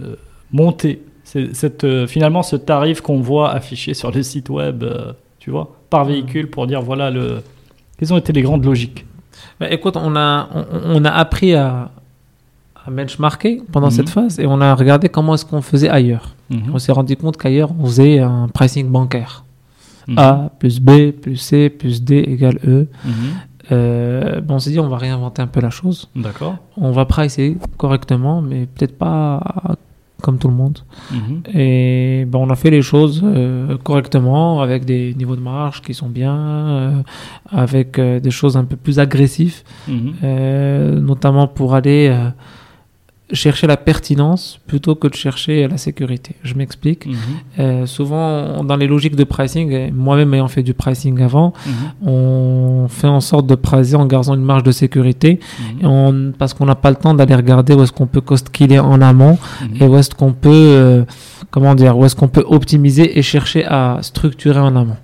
euh, 0.00 0.14
monté 0.52 1.02
cette 1.24 1.84
euh, 1.84 2.06
finalement 2.06 2.42
ce 2.44 2.54
tarif 2.56 3.00
qu'on 3.00 3.20
voit 3.20 3.50
affiché 3.50 3.94
sur 3.94 4.12
le 4.12 4.22
site 4.22 4.48
web, 4.48 4.82
euh, 4.84 5.12
tu 5.40 5.50
vois, 5.50 5.72
par 5.88 6.04
véhicule 6.04 6.48
pour 6.50 6.66
dire 6.68 6.82
voilà 6.82 7.10
le 7.10 7.42
quelles 8.00 8.12
ont 8.12 8.16
été 8.16 8.32
les 8.32 8.42
grandes 8.42 8.64
logiques. 8.64 9.04
Bah, 9.60 9.70
écoute, 9.70 9.96
on 9.96 10.16
a, 10.16 10.48
on, 10.54 10.64
on 10.96 11.04
a 11.04 11.10
appris 11.10 11.54
à, 11.54 11.90
à 12.86 12.90
benchmarker 12.90 13.62
pendant 13.70 13.88
Mhm. 13.88 13.92
cette 13.92 14.08
phase 14.08 14.40
et 14.40 14.46
on 14.46 14.60
a 14.60 14.74
regardé 14.74 15.08
comment 15.10 15.34
est-ce 15.34 15.44
qu'on 15.44 15.60
faisait 15.60 15.90
ailleurs. 15.90 16.34
Mhm. 16.48 16.62
On 16.74 16.78
s'est 16.78 16.92
rendu 16.92 17.14
compte 17.16 17.36
qu'ailleurs, 17.36 17.70
on 17.78 17.84
faisait 17.84 18.18
un 18.20 18.48
pricing 18.48 18.88
bancaire. 18.88 19.44
Mhm. 20.08 20.18
A 20.18 20.50
plus 20.58 20.80
B 20.80 21.10
plus 21.12 21.36
C 21.36 21.68
plus 21.68 22.02
D 22.02 22.16
égale 22.26 22.58
E. 22.66 22.88
Mhm. 23.04 23.12
Euh, 23.72 24.40
on 24.48 24.58
s'est 24.58 24.70
dit, 24.70 24.80
on 24.80 24.88
va 24.88 24.96
réinventer 24.96 25.42
un 25.42 25.46
peu 25.46 25.60
la 25.60 25.70
chose. 25.70 26.08
D'accord. 26.16 26.56
On 26.76 26.90
va 26.90 27.04
pricer 27.04 27.56
correctement, 27.76 28.40
mais 28.42 28.66
peut-être 28.66 28.96
pas 28.98 29.76
comme 30.20 30.38
tout 30.38 30.48
le 30.48 30.54
monde. 30.54 30.78
Mhm. 31.12 31.42
Et 31.54 32.24
ben, 32.26 32.38
on 32.38 32.50
a 32.50 32.56
fait 32.56 32.70
les 32.70 32.82
choses 32.82 33.20
euh, 33.24 33.76
correctement, 33.82 34.60
avec 34.62 34.84
des 34.84 35.14
niveaux 35.14 35.36
de 35.36 35.40
marge 35.40 35.80
qui 35.82 35.94
sont 35.94 36.08
bien, 36.08 36.36
euh, 36.36 37.02
avec 37.50 37.98
euh, 37.98 38.20
des 38.20 38.30
choses 38.30 38.56
un 38.56 38.64
peu 38.64 38.76
plus 38.76 38.98
agressives, 38.98 39.62
Mhm. 39.88 41.00
notamment 41.00 41.46
pour 41.48 41.74
aller 41.74 42.14
chercher 43.32 43.66
la 43.66 43.76
pertinence 43.76 44.58
plutôt 44.66 44.94
que 44.94 45.08
de 45.08 45.14
chercher 45.14 45.66
la 45.68 45.76
sécurité. 45.76 46.34
Je 46.42 46.54
m'explique. 46.54 47.06
Mhm. 47.06 47.14
Euh, 47.58 47.86
souvent, 47.86 48.64
dans 48.64 48.76
les 48.76 48.86
logiques 48.86 49.16
de 49.16 49.24
pricing, 49.24 49.92
moi-même 49.92 50.32
ayant 50.34 50.48
fait 50.48 50.62
du 50.62 50.74
pricing 50.74 51.20
avant, 51.22 51.52
Mhm. 51.66 52.08
on 52.08 52.86
fait 52.88 53.06
en 53.06 53.20
sorte 53.20 53.46
de 53.46 53.54
pricer 53.54 53.94
en 53.96 54.06
gardant 54.06 54.34
une 54.34 54.42
marge 54.44 54.62
de 54.62 54.72
sécurité, 54.72 55.40
Mhm. 55.40 55.80
et 55.82 55.86
on- 55.86 56.32
parce 56.38 56.54
qu'on 56.54 56.66
n'a 56.66 56.74
pas 56.74 56.90
le 56.90 56.96
temps 56.96 57.14
d'aller 57.14 57.34
regarder 57.34 57.74
où 57.74 57.82
est-ce 57.82 57.92
qu'on 57.92 58.06
peut 58.06 58.20
cost-killer 58.20 58.78
en 58.80 59.00
amont 59.00 59.38
et 59.80 59.84
où 59.86 59.96
est-ce 59.96 60.10
qu'on 60.14 60.32
peut, 60.32 60.50
euh, 60.52 61.04
comment 61.50 61.74
dire, 61.74 61.96
où 61.96 62.04
est-ce 62.04 62.16
qu'on 62.16 62.28
peut 62.28 62.44
optimiser 62.46 63.18
et 63.18 63.22
chercher 63.22 63.64
à 63.64 63.98
structurer 64.02 64.58
en 64.60 64.74
amont. 64.76 64.96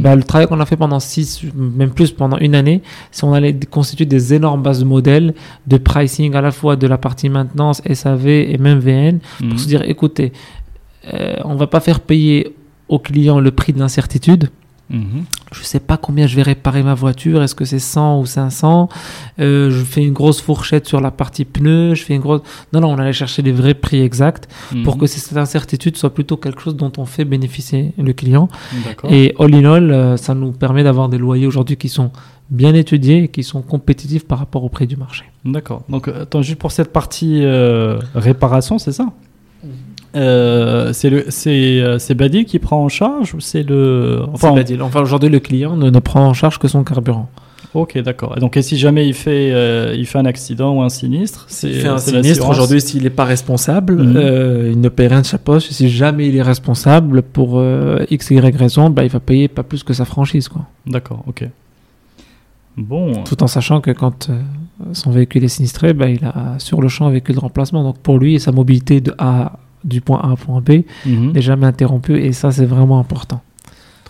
Bah, 0.00 0.14
le 0.16 0.22
travail 0.22 0.46
qu'on 0.46 0.60
a 0.60 0.66
fait 0.66 0.76
pendant 0.76 1.00
six, 1.00 1.42
même 1.54 1.90
plus 1.90 2.10
pendant 2.12 2.38
une 2.38 2.54
année, 2.54 2.82
c'est 3.10 3.24
on 3.24 3.32
allait 3.32 3.58
constituer 3.70 4.04
des 4.06 4.34
énormes 4.34 4.62
bases 4.62 4.80
de 4.80 4.84
modèles 4.84 5.34
de 5.66 5.76
pricing 5.78 6.34
à 6.34 6.40
la 6.40 6.50
fois 6.50 6.76
de 6.76 6.86
la 6.86 6.98
partie 6.98 7.28
SAV 7.92 8.26
et 8.28 8.58
même 8.58 8.78
VN 8.80 9.20
Mhm. 9.40 9.48
pour 9.50 9.58
se 9.58 9.66
dire, 9.66 9.82
écoutez, 9.82 10.32
euh, 11.12 11.36
on 11.44 11.54
va 11.54 11.66
pas 11.66 11.80
faire 11.80 12.00
payer 12.00 12.54
au 12.88 12.98
client 12.98 13.40
le 13.40 13.50
prix 13.50 13.72
de 13.72 13.78
l'incertitude. 13.78 14.50
Mhm. 14.90 15.24
Je 15.54 15.62
sais 15.62 15.80
pas 15.80 15.96
combien 15.96 16.26
je 16.26 16.36
vais 16.36 16.42
réparer 16.42 16.82
ma 16.82 16.92
voiture. 16.92 17.42
Est-ce 17.42 17.54
que 17.54 17.64
c'est 17.64 17.78
100 17.78 18.20
ou 18.20 18.26
500 18.26 18.90
Euh, 19.40 19.70
Je 19.70 19.82
fais 19.82 20.02
une 20.04 20.12
grosse 20.12 20.42
fourchette 20.42 20.86
sur 20.86 21.00
la 21.00 21.10
partie 21.10 21.46
pneus. 21.46 21.94
Je 21.94 22.02
fais 22.04 22.14
une 22.14 22.20
grosse. 22.20 22.42
Non, 22.74 22.80
non, 22.80 22.88
on 22.92 22.98
allait 22.98 23.14
chercher 23.14 23.40
les 23.40 23.52
vrais 23.52 23.72
prix 23.72 24.02
exacts 24.02 24.48
pour 24.84 24.94
Mhm. 24.96 25.00
que 25.00 25.06
cette 25.06 25.36
incertitude 25.38 25.96
soit 25.96 26.12
plutôt 26.12 26.36
quelque 26.36 26.60
chose 26.60 26.76
dont 26.76 26.92
on 26.98 27.06
fait 27.06 27.24
bénéficier 27.24 27.92
le 27.96 28.12
client. 28.12 28.48
Et 29.08 29.34
all 29.38 29.54
in 29.54 29.64
all, 29.64 29.90
euh, 29.90 30.16
ça 30.18 30.34
nous 30.34 30.52
permet 30.52 30.84
d'avoir 30.84 31.08
des 31.08 31.16
loyers 31.18 31.46
aujourd'hui 31.46 31.76
qui 31.78 31.88
sont 31.88 32.10
bien 32.52 32.72
étudiés 32.74 33.24
et 33.24 33.28
qui 33.28 33.42
sont 33.42 33.62
compétitifs 33.62 34.24
par 34.26 34.38
rapport 34.38 34.62
au 34.62 34.68
prix 34.68 34.86
du 34.86 34.96
marché. 34.96 35.24
D'accord. 35.44 35.82
Donc, 35.88 36.06
euh, 36.06 36.22
attends, 36.22 36.42
juste 36.42 36.58
pour 36.60 36.70
cette 36.70 36.92
partie 36.92 37.40
euh, 37.44 37.98
réparation, 38.14 38.78
c'est 38.78 38.92
ça? 38.92 39.06
Euh, 40.14 40.92
C'est 40.92 41.08
le, 41.10 41.24
c'est, 41.30 41.80
euh, 41.80 41.98
c'est 41.98 42.14
Badil 42.14 42.44
qui 42.44 42.58
prend 42.58 42.84
en 42.84 42.88
charge 42.88 43.34
ou 43.34 43.40
c'est 43.40 43.62
le. 43.62 44.20
Enfin, 44.32 44.54
enfin 44.82 45.00
aujourd'hui, 45.00 45.30
le 45.30 45.40
client 45.40 45.74
ne, 45.76 45.88
ne 45.90 45.98
prend 45.98 46.26
en 46.26 46.34
charge 46.34 46.58
que 46.58 46.68
son 46.68 46.84
carburant. 46.84 47.28
Ok, 47.74 47.96
d'accord. 48.02 48.34
Et 48.36 48.40
donc, 48.40 48.58
et 48.58 48.62
si 48.62 48.76
jamais 48.76 49.08
il 49.08 49.14
fait, 49.14 49.50
euh, 49.52 49.94
il 49.96 50.04
fait 50.06 50.18
un 50.18 50.26
accident 50.26 50.76
ou 50.76 50.82
un 50.82 50.90
sinistre, 50.90 51.46
c'est 51.48 51.72
fait 51.72 51.88
un 51.88 51.96
sinistre, 51.96 52.46
aujourd'hui, 52.46 52.82
s'il 52.82 53.04
n'est 53.04 53.08
pas 53.08 53.24
responsable, 53.24 53.94
Mhm. 53.94 54.16
euh, 54.16 54.68
il 54.72 54.78
ne 54.78 54.90
paie 54.90 55.06
rien 55.06 55.22
de 55.22 55.26
sa 55.26 55.38
poche. 55.38 55.68
Si 55.70 55.88
jamais 55.88 56.28
il 56.28 56.36
est 56.36 56.42
responsable 56.42 57.22
pour 57.22 57.52
euh, 57.58 58.04
X, 58.10 58.30
Y 58.30 58.54
raison, 58.54 58.90
bah, 58.90 59.04
il 59.04 59.10
va 59.10 59.20
payer 59.20 59.48
pas 59.48 59.62
plus 59.62 59.82
que 59.82 59.94
sa 59.94 60.04
franchise. 60.04 60.48
Quoi. 60.48 60.66
D'accord, 60.86 61.24
ok. 61.26 61.48
Bon. 62.76 63.22
Tout 63.24 63.42
en 63.42 63.46
sachant 63.46 63.80
que 63.80 63.90
quand 63.90 64.30
euh, 64.30 64.40
son 64.92 65.10
véhicule 65.10 65.44
est 65.44 65.48
sinistré, 65.48 65.92
bah, 65.92 66.08
il 66.08 66.24
a 66.24 66.58
sur 66.58 66.80
le 66.80 66.88
champ 66.88 67.06
un 67.06 67.10
véhicule 67.10 67.34
de 67.34 67.40
remplacement. 67.40 67.82
Donc 67.82 67.98
pour 67.98 68.18
lui, 68.18 68.40
sa 68.40 68.52
mobilité 68.52 69.00
de 69.00 69.14
A, 69.18 69.58
du 69.84 70.00
point 70.00 70.20
A 70.22 70.32
au 70.32 70.36
point 70.36 70.60
B 70.60 70.82
Mhm. 71.06 71.32
n'est 71.32 71.42
jamais 71.42 71.66
interrompue. 71.66 72.18
Et 72.18 72.32
ça, 72.32 72.50
c'est 72.50 72.64
vraiment 72.66 72.98
important. 72.98 73.42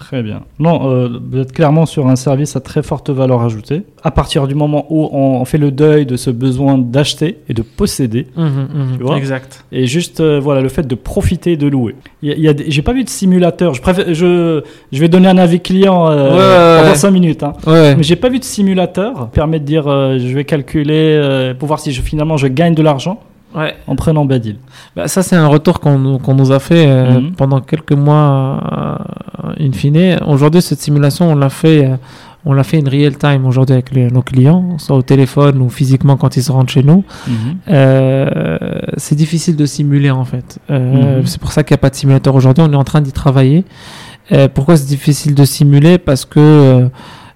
Très 0.03 0.23
bien. 0.23 0.43
Non, 0.59 0.91
euh, 0.91 1.09
vous 1.31 1.39
êtes 1.39 1.53
clairement 1.53 1.87
sur 1.87 2.09
un 2.09 2.17
service 2.17 2.57
à 2.57 2.61
très 2.61 2.83
forte 2.83 3.09
valeur 3.11 3.41
ajoutée. 3.43 3.83
À 4.03 4.11
partir 4.11 4.49
du 4.49 4.55
moment 4.57 4.85
où 4.91 5.09
on, 5.13 5.45
fait 5.45 5.59
le 5.59 5.71
deuil 5.71 6.07
de 6.07 6.17
ce 6.17 6.31
besoin 6.31 6.77
d'acheter 6.77 7.39
et 7.49 7.55
de 7.55 7.63
posséder, 7.63 8.27
Tu 8.35 9.03
vois 9.03 9.17
exact. 9.17 9.65
et 9.71 9.87
juste 9.87 10.21
euh, 10.21 10.41
voilà 10.41 10.61
le 10.61 10.69
fait 10.69 10.87
de 10.89 10.95
profiter 10.97 11.57
de 11.57 11.67
louer. 11.69 11.95
Il 12.23 12.29
y 12.31 12.33
a, 12.33 12.35
il 12.35 12.41
y 12.43 12.49
a 12.49 12.53
des- 12.53 12.71
j'ai 12.71 12.83
pas 12.83 12.93
vu 12.93 13.05
de 13.05 13.09
simulateur. 13.09 13.75
Je 13.75 13.81
préfère, 13.81 14.13
je, 14.13 14.63
je 14.91 15.01
vais 15.01 15.09
donner 15.09 15.29
un 15.29 15.39
avis 15.39 15.61
client 15.61 16.09
euh, 16.09 16.31
Ouais, 16.31 16.37
ouais, 16.39 16.79
pendant 16.81 16.91
ouais. 16.93 16.97
5 16.99 17.11
minutes. 17.13 17.43
Hein. 17.45 17.53
Ouais. 17.67 17.95
Mais 17.97 18.03
j'ai 18.03 18.17
pas 18.17 18.29
vu 18.29 18.39
de 18.41 18.45
simulateur 18.45 19.29
permet 19.29 19.61
de 19.61 19.65
dire 19.65 19.87
euh, 19.87 20.19
je 20.19 20.35
vais 20.35 20.45
calculer 20.45 21.53
pour 21.59 21.69
voir 21.69 21.79
si 21.81 21.93
je, 21.93 22.03
finalement 22.03 22.37
je 22.37 22.49
gagne 22.49 22.75
de 22.75 22.83
l'argent 22.83 23.21
ouais. 23.55 23.75
en 23.87 23.97
prenant 23.97 24.25
Badil. 24.25 24.57
Bah, 24.97 25.09
ça, 25.09 25.23
c'est 25.23 25.37
un 25.37 25.47
retour 25.47 25.81
qu'on 25.81 25.99
nous- 25.99 26.53
a 26.53 26.59
fait 26.59 26.87
euh, 26.87 27.21
Mhm. 27.21 27.33
pendant 27.33 27.61
quelques 27.61 27.93
mois, 27.93 28.61
euh, 28.73 29.53
in 29.67 29.73
fine. 29.73 30.17
Aujourd'hui, 30.27 30.63
cette 30.63 30.81
simulation, 30.81 31.31
on 31.31 31.35
l'a 31.35 31.49
fait, 31.49 31.85
euh, 31.87 31.97
on 32.45 32.53
l'a 32.53 32.65
fait 32.65 32.79
in 32.85 32.89
real 32.91 33.17
time 33.17 33.47
aujourd'hui 33.47 33.75
avec 33.75 33.93
les- 33.93 34.11
nos 34.11 34.23
clients, 34.23 34.77
soit 34.79 34.97
au 34.97 35.03
téléphone 35.03 35.61
ou 35.63 35.69
physiquement 35.69 36.17
quand 36.17 36.37
ils 36.37 36.43
se 36.43 36.51
rendent 36.53 36.69
chez 36.71 36.83
nous. 36.83 37.05
Euh, 37.69 38.79
c'est 38.97 39.15
difficile 39.15 39.57
de 39.57 39.67
simuler 39.67 40.11
en 40.11 40.25
fait. 40.25 40.59
Euh, 40.71 41.19
Mhm. 41.21 41.27
C'est 41.27 41.41
pour 41.41 41.53
ça 41.53 41.63
qu'il 41.63 41.75
n'y 41.75 41.79
a 41.79 41.83
pas 41.83 41.91
de 41.91 41.95
simulateur 41.95 42.35
aujourd'hui. 42.35 42.65
On 42.67 42.73
est 42.73 42.77
en 42.77 42.85
train 42.85 43.01
d'y 43.01 43.13
travailler. 43.13 43.65
Euh, 44.33 44.49
pourquoi 44.53 44.77
c'est 44.77 44.87
difficile 44.87 45.35
de 45.35 45.45
simuler? 45.45 45.99
Parce 45.99 46.25
que 46.25 46.39
euh, 46.41 46.89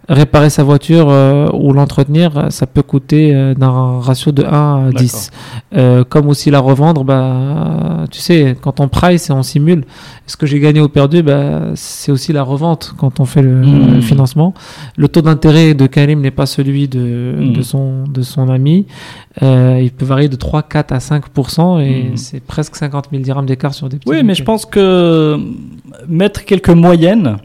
réparer 0.08 0.50
sa 0.50 0.62
voiture 0.62 1.06
euh, 1.10 1.48
ou 1.52 1.72
l'entretenir, 1.72 2.36
euh, 2.38 2.50
ça 2.50 2.66
peut 2.66 2.82
coûter 2.82 3.34
euh, 3.34 3.54
d'un 3.54 3.98
ratio 4.00 4.30
de 4.32 4.44
1 4.44 4.88
à 4.88 4.90
10. 4.92 5.30
Euh, 5.74 6.04
comme 6.04 6.28
aussi 6.28 6.50
la 6.50 6.60
revendre, 6.60 7.02
bah, 7.04 8.04
tu 8.10 8.20
sais, 8.20 8.56
quand 8.60 8.78
on 8.80 8.88
price 8.88 9.30
et 9.30 9.32
on 9.32 9.42
simule, 9.42 9.84
ce 10.28 10.36
que 10.36 10.46
j'ai 10.46 10.60
gagné 10.60 10.80
ou 10.80 10.88
perdu, 10.88 11.22
bah, 11.22 11.72
c'est 11.74 12.12
aussi 12.12 12.32
la 12.32 12.42
revente 12.44 12.94
quand 12.96 13.18
on 13.20 13.24
fait 13.24 13.42
le, 13.42 13.60
le 13.62 14.00
financement. 14.00 14.54
Le 14.96 15.08
taux 15.08 15.22
d'intérêt 15.22 15.74
de 15.74 15.86
Karim 15.86 16.20
n'est 16.20 16.30
pas 16.30 16.46
celui 16.46 16.86
de, 16.88 17.34
de, 17.54 17.62
son, 17.62 18.04
de 18.04 18.22
son 18.22 18.48
ami. 18.48 18.86
Il 19.42 19.90
peut 19.96 20.04
varier 20.06 20.28
de 20.28 20.36
3, 20.36 20.62
4 20.62 20.92
à 20.92 20.98
5% 20.98 21.80
et 21.80 21.96
Mhm. 22.10 22.16
c'est 22.16 22.40
presque 22.40 22.76
50 22.76 23.08
000 23.10 23.22
dirhams 23.22 23.46
d'écart 23.46 23.74
sur 23.74 23.88
des 23.88 23.96
petits 23.98 24.08
Oui, 24.08 24.22
mais 24.22 24.34
je 24.34 24.42
pense 24.44 24.66
que 24.66 25.36
mettre 26.08 26.44
quelques 26.44 26.68
moyennes 26.70 27.38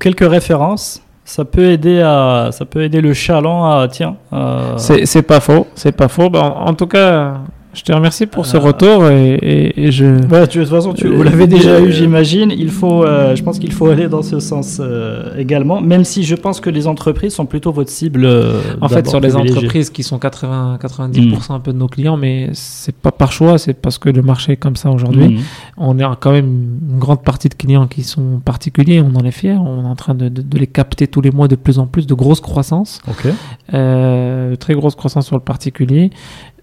quelques 0.00 0.28
références, 0.28 1.00
ça 1.24 1.44
peut 1.44 1.64
aider 1.70 2.00
à, 2.00 2.50
ça 2.52 2.64
peut 2.64 2.82
aider 2.82 3.00
le 3.00 3.14
chaland 3.14 3.64
à 3.64 3.88
tiens. 3.88 4.16
euh, 4.32 4.76
C'est 4.76 5.22
pas 5.22 5.40
faux, 5.40 5.66
c'est 5.74 5.92
pas 5.96 6.08
faux. 6.08 6.28
Bah, 6.30 6.42
en, 6.42 6.68
en 6.70 6.74
tout 6.74 6.86
cas, 6.86 7.34
je 7.74 7.82
te 7.82 7.92
remercie 7.92 8.26
pour 8.26 8.46
ce 8.46 8.56
Euh, 8.56 8.60
retour 8.60 9.08
et, 9.10 9.34
et- 9.34 9.84
et 9.84 9.90
je. 9.92 10.06
Ouais, 10.06 10.46
tu- 10.46 10.58
de 10.58 10.64
toute 10.64 10.72
façon, 10.72 10.92
tu, 10.94 11.06
Euh, 11.06 11.10
vous 11.16 11.22
l'avez 11.22 11.46
déjà 11.46 11.70
euh, 11.70 11.86
eu, 11.86 11.92
j'imagine. 11.92 12.50
Il 12.56 12.70
faut, 12.70 13.04
euh, 13.04 13.34
je 13.36 13.42
pense 13.42 13.58
qu'il 13.58 13.72
faut 13.72 13.86
aller 13.88 14.08
dans 14.08 14.22
ce 14.22 14.38
sens 14.40 14.78
euh, 14.80 15.36
également, 15.36 15.80
même 15.80 16.04
si 16.04 16.22
je 16.22 16.34
pense 16.34 16.60
que 16.60 16.70
les 16.70 16.86
entreprises 16.86 17.34
sont 17.34 17.46
plutôt 17.46 17.72
votre 17.72 17.90
cible. 17.90 18.24
euh, 18.24 18.60
En 18.80 18.88
fait, 18.88 19.06
sur 19.08 19.20
les 19.20 19.34
entreprises 19.36 19.90
qui 19.90 20.02
sont 20.02 20.18
80-90% 20.18 21.54
un 21.54 21.60
peu 21.60 21.72
de 21.72 21.78
nos 21.78 21.88
clients, 21.88 22.16
mais 22.16 22.50
c'est 22.52 22.94
pas 22.94 23.12
par 23.12 23.32
choix, 23.32 23.58
c'est 23.58 23.74
parce 23.74 23.98
que 23.98 24.08
le 24.08 24.22
marché 24.22 24.52
est 24.52 24.56
comme 24.56 24.76
ça 24.76 24.90
aujourd'hui. 24.90 25.28
Mhm. 25.34 25.40
On 25.76 25.98
a 26.00 26.16
quand 26.16 26.32
même 26.32 26.78
une 26.90 26.98
grande 26.98 27.22
partie 27.22 27.48
de 27.48 27.54
clients 27.54 27.86
qui 27.86 28.02
sont 28.02 28.40
particuliers, 28.44 29.00
on 29.02 29.14
en 29.18 29.24
est 29.24 29.30
fiers, 29.30 29.56
on 29.56 29.82
est 29.84 29.88
en 29.88 29.96
train 29.96 30.14
de, 30.14 30.28
de- 30.28 30.42
de 30.42 30.58
les 30.58 30.66
capter 30.68 31.06
tous 31.08 31.20
les 31.20 31.30
mois 31.30 31.48
de 31.48 31.56
plus 31.56 31.78
en 31.78 31.86
plus, 31.86 32.06
de 32.06 32.14
grosses 32.14 32.40
croissances, 32.40 33.00
Ok. 33.08 33.26
euh, 33.72 34.56
très 34.56 34.74
grosse 34.74 34.94
croissance 34.94 35.26
sur 35.26 35.36
le 35.36 35.42
particulier. 35.42 36.10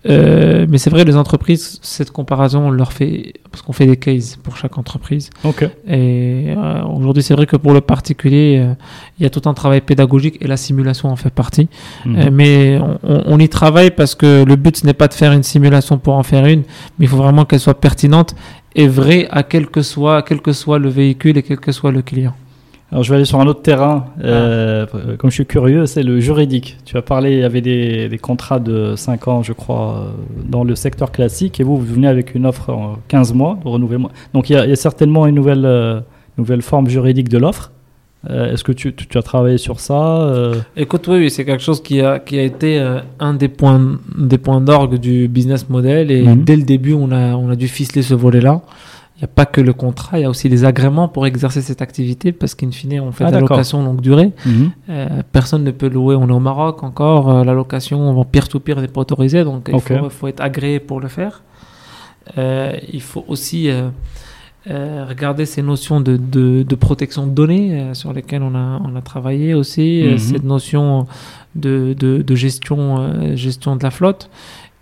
Euh, 0.10 0.66
mais 0.68 0.80
c'est 0.80 0.90
vrai, 0.90 1.04
les 1.04 1.16
entreprises, 1.16 1.78
cette 1.84 2.10
comparaison, 2.12 2.68
on 2.68 2.72
leur 2.72 2.92
fait, 2.92 3.34
parce 3.52 3.62
qu'on 3.62 3.72
fait 3.74 3.86
des 3.86 3.98
cases 3.98 4.36
pour 4.42 4.58
chaque 4.58 4.78
entreprise. 4.80 5.30
Ok. 5.44 5.64
Et 5.88 6.56
euh, 6.58 6.82
aujourd'hui, 6.86 7.22
c'est 7.22 7.36
vrai 7.36 7.46
que 7.46 7.56
pour 7.56 7.74
le 7.74 7.82
particulier, 7.82 8.58
euh, 8.60 8.74
il 9.20 9.24
y 9.24 9.26
a 9.28 9.30
tout 9.30 9.48
un 9.48 9.54
travail 9.54 9.82
pédagogique 9.82 10.38
et 10.42 10.48
la 10.48 10.58
simulation 10.58 11.10
en 11.10 11.16
fait 11.16 11.30
partie. 11.30 11.68
Mhm. 12.06 12.16
Euh, 12.18 12.30
mais 12.32 12.80
on, 12.80 12.98
on- 13.04 13.24
on 13.28 13.40
y 13.40 13.48
travaille 13.48 13.92
parce 13.92 14.16
que 14.16 14.44
le 14.44 14.56
but, 14.56 14.78
ce 14.78 14.86
n'est 14.88 14.94
pas 14.96 15.08
de 15.08 15.14
faire 15.14 15.34
une 15.34 15.44
simulation 15.44 16.00
pour 16.00 16.16
en 16.16 16.24
faire 16.24 16.46
une, 16.48 16.62
mais 16.98 17.06
il 17.06 17.08
faut 17.08 17.18
vraiment 17.18 17.46
qu'elle 17.46 17.60
soit 17.60 17.80
pertinente 17.80 18.34
et 18.76 18.88
vraie 18.88 19.28
à 19.30 19.44
quel 19.44 19.68
que 19.68 19.82
soit, 19.84 20.24
quel 20.24 20.42
que 20.42 20.54
soit 20.54 20.80
le 20.80 20.90
véhicule 20.90 21.38
et 21.38 21.44
quel 21.44 21.60
que 21.60 21.72
soit 21.72 21.92
le 21.92 22.02
client. 22.02 22.34
Alors 22.92 23.04
je 23.04 23.10
vais 23.10 23.16
aller 23.16 23.26
sur 23.26 23.40
un 23.40 23.48
autre 23.48 23.62
terrain, 23.62 24.08
euh, 24.22 24.86
comme 25.18 25.30
je 25.30 25.36
suis 25.36 25.46
curieux, 25.46 25.86
c'est 25.86 26.04
le 26.04 26.20
juridique. 26.20 26.78
Tu 26.84 26.98
as 26.98 27.02
parlé, 27.02 27.32
il 27.32 27.40
y 27.40 27.44
avait 27.44 27.62
des, 27.62 28.10
des 28.10 28.18
contrats 28.18 28.60
de 28.60 28.96
5 28.98 29.28
ans, 29.30 29.44
je 29.44 29.54
crois, 29.54 29.96
euh, 30.08 30.10
dans 30.46 30.66
le 30.66 30.76
secteur 30.76 31.12
classique, 31.12 31.62
et 31.62 31.64
vous, 31.64 31.78
vous 31.78 31.94
venez 31.94 32.08
avec 32.08 32.36
une 32.36 32.46
offre 32.46 32.70
en 32.70 32.98
15 33.08 33.34
mois 33.34 33.58
de 33.64 33.70
renouvellement. 33.70 34.12
Donc 34.34 34.50
il 34.50 34.54
y 34.54 34.56
a, 34.58 34.66
il 34.66 34.70
y 34.70 34.74
a 34.74 34.76
certainement 34.76 35.26
une 35.26 35.36
nouvelle, 35.36 35.64
euh, 35.66 36.02
nouvelle 36.38 36.62
forme 36.62 36.90
juridique 36.90 37.30
de 37.30 37.38
l'offre. 37.38 37.72
Euh, 38.30 38.52
Est-ce 38.54 38.64
que 38.66 38.74
tu, 38.74 38.94
tu, 38.94 39.08
tu 39.08 39.18
as 39.18 39.24
travaillé 39.24 39.58
sur 39.58 39.80
ça 39.80 40.22
euh? 40.24 40.56
Écoute, 40.76 41.08
oui, 41.08 41.18
oui, 41.20 41.30
c'est 41.32 41.44
quelque 41.46 41.64
chose 41.64 41.82
qui 41.82 42.02
a, 42.02 42.20
qui 42.20 42.38
a 42.38 42.44
été 42.44 42.78
euh, 42.78 43.00
un 43.20 43.34
des 43.34 43.48
points, 43.48 44.00
des 44.18 44.38
points 44.38 44.60
d'orgue 44.62 44.96
du 45.00 45.28
business 45.30 45.70
model. 45.70 46.12
Et 46.12 46.22
Mhm. 46.24 46.44
dès 46.44 46.56
le 46.58 46.64
début, 46.64 46.94
on 46.94 47.10
a, 47.12 47.36
on 47.36 47.50
a 47.50 47.56
dû 47.56 47.68
ficeler 47.70 48.02
ce 48.04 48.14
volet-là. 48.14 48.62
Il 49.22 49.26
n'y 49.26 49.30
a 49.30 49.36
pas 49.36 49.46
que 49.46 49.62
le 49.62 49.72
contrat, 49.72 50.18
il 50.18 50.24
y 50.24 50.26
a 50.26 50.30
aussi 50.32 50.50
les 50.50 50.66
agréments 50.66 51.08
pour 51.08 51.28
exercer 51.28 51.62
cette 51.62 51.84
activité, 51.84 52.32
parce 52.32 52.56
qu'in 52.56 52.72
fine, 52.72 53.00
on 53.02 53.12
fait 53.12 53.24
Ah, 53.26 53.30
de 53.30 53.36
la 53.36 53.42
location 53.42 53.84
longue 53.84 54.02
durée. 54.02 54.32
Mhm. 54.48 54.72
Euh, 54.90 55.08
personne 55.32 55.64
ne 55.64 55.70
peut 55.70 55.90
louer. 55.90 56.16
On 56.16 56.28
est 56.28 56.32
au 56.32 56.40
Maroc 56.40 56.82
encore. 56.82 57.30
euh, 57.30 57.44
la 57.44 57.54
location 57.54 58.20
en 58.20 58.26
peer-to-peer 58.26 58.82
n'est 58.82 58.88
pas 58.88 59.02
autorisée, 59.02 59.44
donc 59.44 59.70
il 59.72 59.80
faut, 59.80 60.10
faut 60.10 60.28
être 60.28 60.42
agréé 60.42 60.80
pour 60.80 61.00
le 61.00 61.08
faire. 61.08 61.44
Euh, 62.40 62.74
il 62.92 63.02
faut 63.02 63.24
aussi 63.28 63.70
euh, 63.70 65.06
regarder 65.08 65.46
ces 65.46 65.62
notions 65.62 66.02
de, 66.02 66.18
de, 66.18 66.64
de 66.64 66.76
protection 66.76 67.26
de 67.28 67.32
données 67.32 67.94
sur 67.94 68.14
lesquelles 68.14 68.44
on 68.44 68.56
a, 68.56 68.80
on 68.84 68.96
a 68.96 69.02
travaillé 69.02 69.54
aussi, 69.54 70.04
Mhm. 70.04 70.18
cette 70.18 70.44
notion 70.44 71.06
de, 71.56 71.94
de, 71.94 72.36
gestion, 72.36 73.36
gestion 73.36 73.76
de 73.76 73.84
la 73.84 73.92
flotte. 73.92 74.30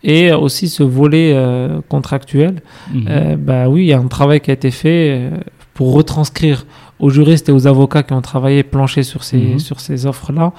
Et 0.03 0.31
aussi 0.31 0.69
ce 0.69 0.83
volet 0.83 1.33
euh, 1.35 1.81
contractuel. 1.89 2.61
Euh, 3.07 3.35
bah 3.35 3.67
oui, 3.69 3.81
il 3.83 3.87
y 3.87 3.93
a 3.93 3.99
un 3.99 4.07
travail 4.07 4.39
qui 4.39 4.49
a 4.49 4.53
été 4.53 4.71
fait 4.71 5.09
euh, 5.11 5.37
pour 5.73 5.93
retranscrire 5.93 6.65
aux 6.99 7.09
juristes 7.09 7.49
et 7.49 7.51
aux 7.51 7.67
avocats 7.67 8.03
qui 8.03 8.13
ont 8.13 8.21
travaillé, 8.21 8.63
planché 8.63 9.03
sur 9.03 9.23
ces, 9.23 9.37
Mhm. 9.37 9.59
sur 9.59 9.79
ces 9.79 10.05
offres-là, 10.05 10.53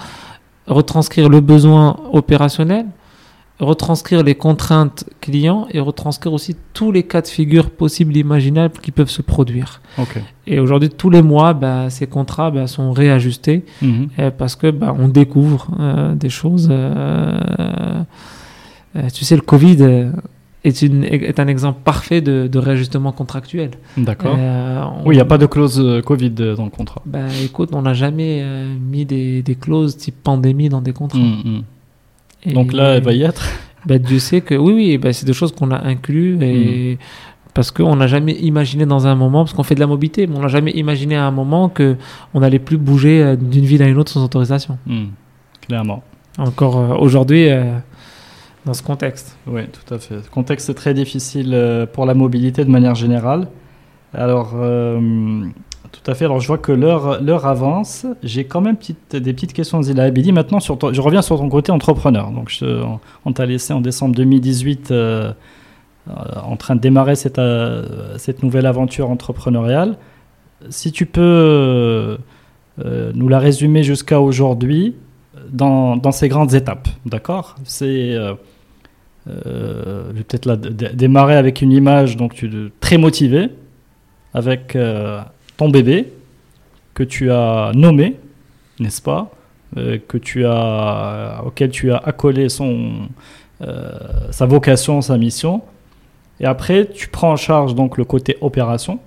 retranscrire 0.67 1.29
le 1.29 1.41
besoin 1.41 1.97
opérationnel, 2.13 2.87
retranscrire 3.59 4.23
les 4.23 4.35
contraintes 4.35 5.05
clients 5.21 5.67
et 5.71 5.81
retranscrire 5.81 6.33
aussi 6.33 6.57
tous 6.73 6.93
les 6.93 7.03
cas 7.03 7.21
de 7.21 7.27
figure 7.27 7.69
possibles, 7.71 8.17
imaginables 8.17 8.75
qui 8.81 8.91
peuvent 8.91 9.11
se 9.11 9.21
produire. 9.21 9.83
Et 10.47 10.59
aujourd'hui, 10.61 10.89
tous 10.91 11.11
les 11.11 11.21
mois, 11.23 11.53
bah, 11.53 11.91
ces 11.91 12.07
contrats 12.07 12.51
bah, 12.51 12.67
sont 12.67 12.93
réajustés 12.93 13.65
Mhm. 13.83 14.09
euh, 14.19 14.31
parce 14.31 14.57
que 14.57 14.71
bah, 14.71 14.95
on 14.99 15.09
découvre 15.09 15.69
euh, 15.79 16.15
des 16.15 16.31
choses. 16.31 16.69
Euh, 18.97 19.09
tu 19.13 19.25
sais, 19.25 19.37
le 19.37 19.43
Covid 19.43 19.77
euh, 19.81 20.11
est, 20.65 20.83
une, 20.83 21.05
est 21.05 21.39
un 21.41 21.47
exemple 21.49 21.81
parfait 21.85 22.21
de, 22.21 22.47
de 22.49 22.59
réajustement 22.59 23.13
contractuel. 23.13 23.71
D'accord. 23.97 24.37
Euh, 24.39 24.85
Oui, 25.05 25.15
il 25.15 25.19
n'y 25.19 25.23
a 25.23 25.25
pas 25.27 25.39
de 25.39 25.47
clause 25.47 25.83
Covid 26.05 26.31
dans 26.31 26.65
le 26.65 26.71
contrat. 26.71 27.03
Bah, 27.07 27.21
écoute, 27.45 27.71
on 27.73 27.83
n'a 27.83 27.95
jamais 27.95 28.45
mis 28.81 29.05
des, 29.05 29.43
des 29.43 29.55
clauses 29.55 29.97
type 29.97 30.17
pandémie 30.23 30.69
dans 30.69 30.81
des 30.83 30.93
contrats. 30.93 31.19
Mhm. 31.19 31.63
Et- 32.45 32.53
Donc 32.53 32.73
là, 32.73 32.95
elle 32.97 33.03
va 33.03 33.13
y 33.13 33.23
être. 33.23 33.43
bah, 33.87 33.99
Dieu 33.99 34.19
sait 34.19 34.41
que 34.41 34.55
oui, 34.55 34.73
oui, 34.73 34.99
bah, 34.99 35.13
c'est 35.13 35.27
des 35.27 35.33
choses 35.35 35.53
qu'on 35.53 35.71
a 35.71 35.83
inclus 35.87 36.39
et 36.43 36.99
parce 37.53 37.73
qu'on 37.73 37.97
n'a 37.97 38.07
jamais 38.07 38.35
imaginé 38.35 38.87
dans 38.87 39.07
un 39.09 39.15
moment, 39.17 39.43
parce 39.45 39.55
qu'on 39.55 39.65
fait 39.65 39.75
de 39.75 39.81
la 39.81 39.89
mobilité, 39.89 40.27
mais 40.29 40.37
on 40.37 40.41
n'a 40.43 40.49
jamais 40.49 40.71
imaginé 40.71 41.17
à 41.17 41.25
un 41.27 41.33
moment 41.33 41.69
que 41.69 41.97
on 42.33 42.41
n'allait 42.41 42.61
plus 42.61 42.77
bouger 42.79 43.35
d'une 43.37 43.65
ville 43.65 43.83
à 43.83 43.89
une 43.89 43.99
autre 43.99 44.13
sans 44.13 44.23
autorisation. 44.25 44.79
Clairement. 45.67 46.03
Encore 46.39 46.79
euh, 46.79 46.95
aujourd'hui, 46.97 47.49
euh, 47.51 47.73
dans 48.67 48.75
ce 48.75 48.83
contexte. 48.83 49.37
Oui, 49.47 49.63
tout 49.69 49.95
à 49.95 49.99
fait. 49.99 50.17
Le 50.17 50.31
contexte 50.31 50.75
très 50.75 50.95
difficile 50.95 51.53
euh, 51.55 51.87
pour 51.87 52.07
la 52.07 52.15
mobilité 52.15 52.65
de 52.65 52.71
manière 52.71 52.95
générale. 52.95 53.49
Alors, 54.13 54.53
euh, 54.57 55.45
tout 55.93 56.11
à 56.11 56.15
fait. 56.15 56.27
Alors, 56.27 56.41
je 56.41 56.47
vois 56.47 56.59
que 56.59 56.73
l'heure 56.73 57.47
avance. 57.47 58.07
J'ai 58.23 58.45
quand 58.45 58.61
même 58.61 58.77
des 59.11 59.33
petites 59.33 59.53
questions, 59.53 59.83
Zila 59.83 60.05
Abidi. 60.05 60.33
Maintenant, 60.33 60.61
sur 60.61 60.79
je 60.93 61.01
reviens 61.01 61.23
sur 61.23 61.39
ton 61.39 61.49
côté 61.49 61.73
entrepreneur. 61.73 62.31
Donc, 62.31 62.53
on, 63.25 63.33
t'a 63.33 63.47
laissé 63.47 63.73
en 63.73 63.81
décembre 63.81 64.15
2018 64.15 64.91
euh, 64.91 65.33
en 66.07 66.57
train 66.57 66.75
de 66.75 66.81
démarrer 66.81 67.15
cette, 67.15 67.41
cette 68.17 68.43
nouvelle 68.43 68.67
aventure 68.67 69.11
entrepreneuriale. 69.11 69.97
Si 70.69 70.93
tu 70.93 71.07
peux 71.07 72.19
nous 72.79 73.29
la 73.29 73.39
résumer 73.39 73.83
jusqu'à 73.83 74.21
aujourd'hui 74.21 74.97
dans, 75.51 76.13
ces 76.13 76.29
grandes 76.29 76.55
étapes, 76.55 76.89
d'accord? 77.07 77.57
C'est 77.65 78.15
euh, 78.15 78.35
euh, 79.29 80.05
je 80.11 80.17
vais 80.17 80.25
peut-être 80.25 80.57
démarrer 80.57 81.37
avec 81.37 81.63
une 81.63 81.73
image 81.73 82.17
donc 82.17 82.35
tu 82.35 82.51
très 82.81 82.97
motivé 82.97 83.51
avec 84.33 84.75
euh, 84.77 85.21
ton 85.57 85.69
bébé 85.69 86.13
que 86.95 87.03
tu 87.03 87.31
as 87.31 87.73
nommé, 87.75 88.17
n'est-ce 88.79 89.03
pas? 89.03 89.31
Que 89.77 90.19
tu 90.19 90.45
as 90.47 91.43
auquel 91.47 91.71
tu 91.71 91.93
as 91.93 91.99
accolé 91.99 92.49
son 92.49 93.09
sa 93.61 94.47
vocation, 94.47 95.01
sa 95.01 95.17
mission. 95.17 95.63
Et 96.41 96.45
après, 96.45 96.87
tu 96.87 97.07
prends 97.09 97.33
en 97.33 97.37
charge 97.37 97.77
donc 97.77 97.97
le 97.97 98.05
côté 98.05 98.37
opération, 98.41 98.99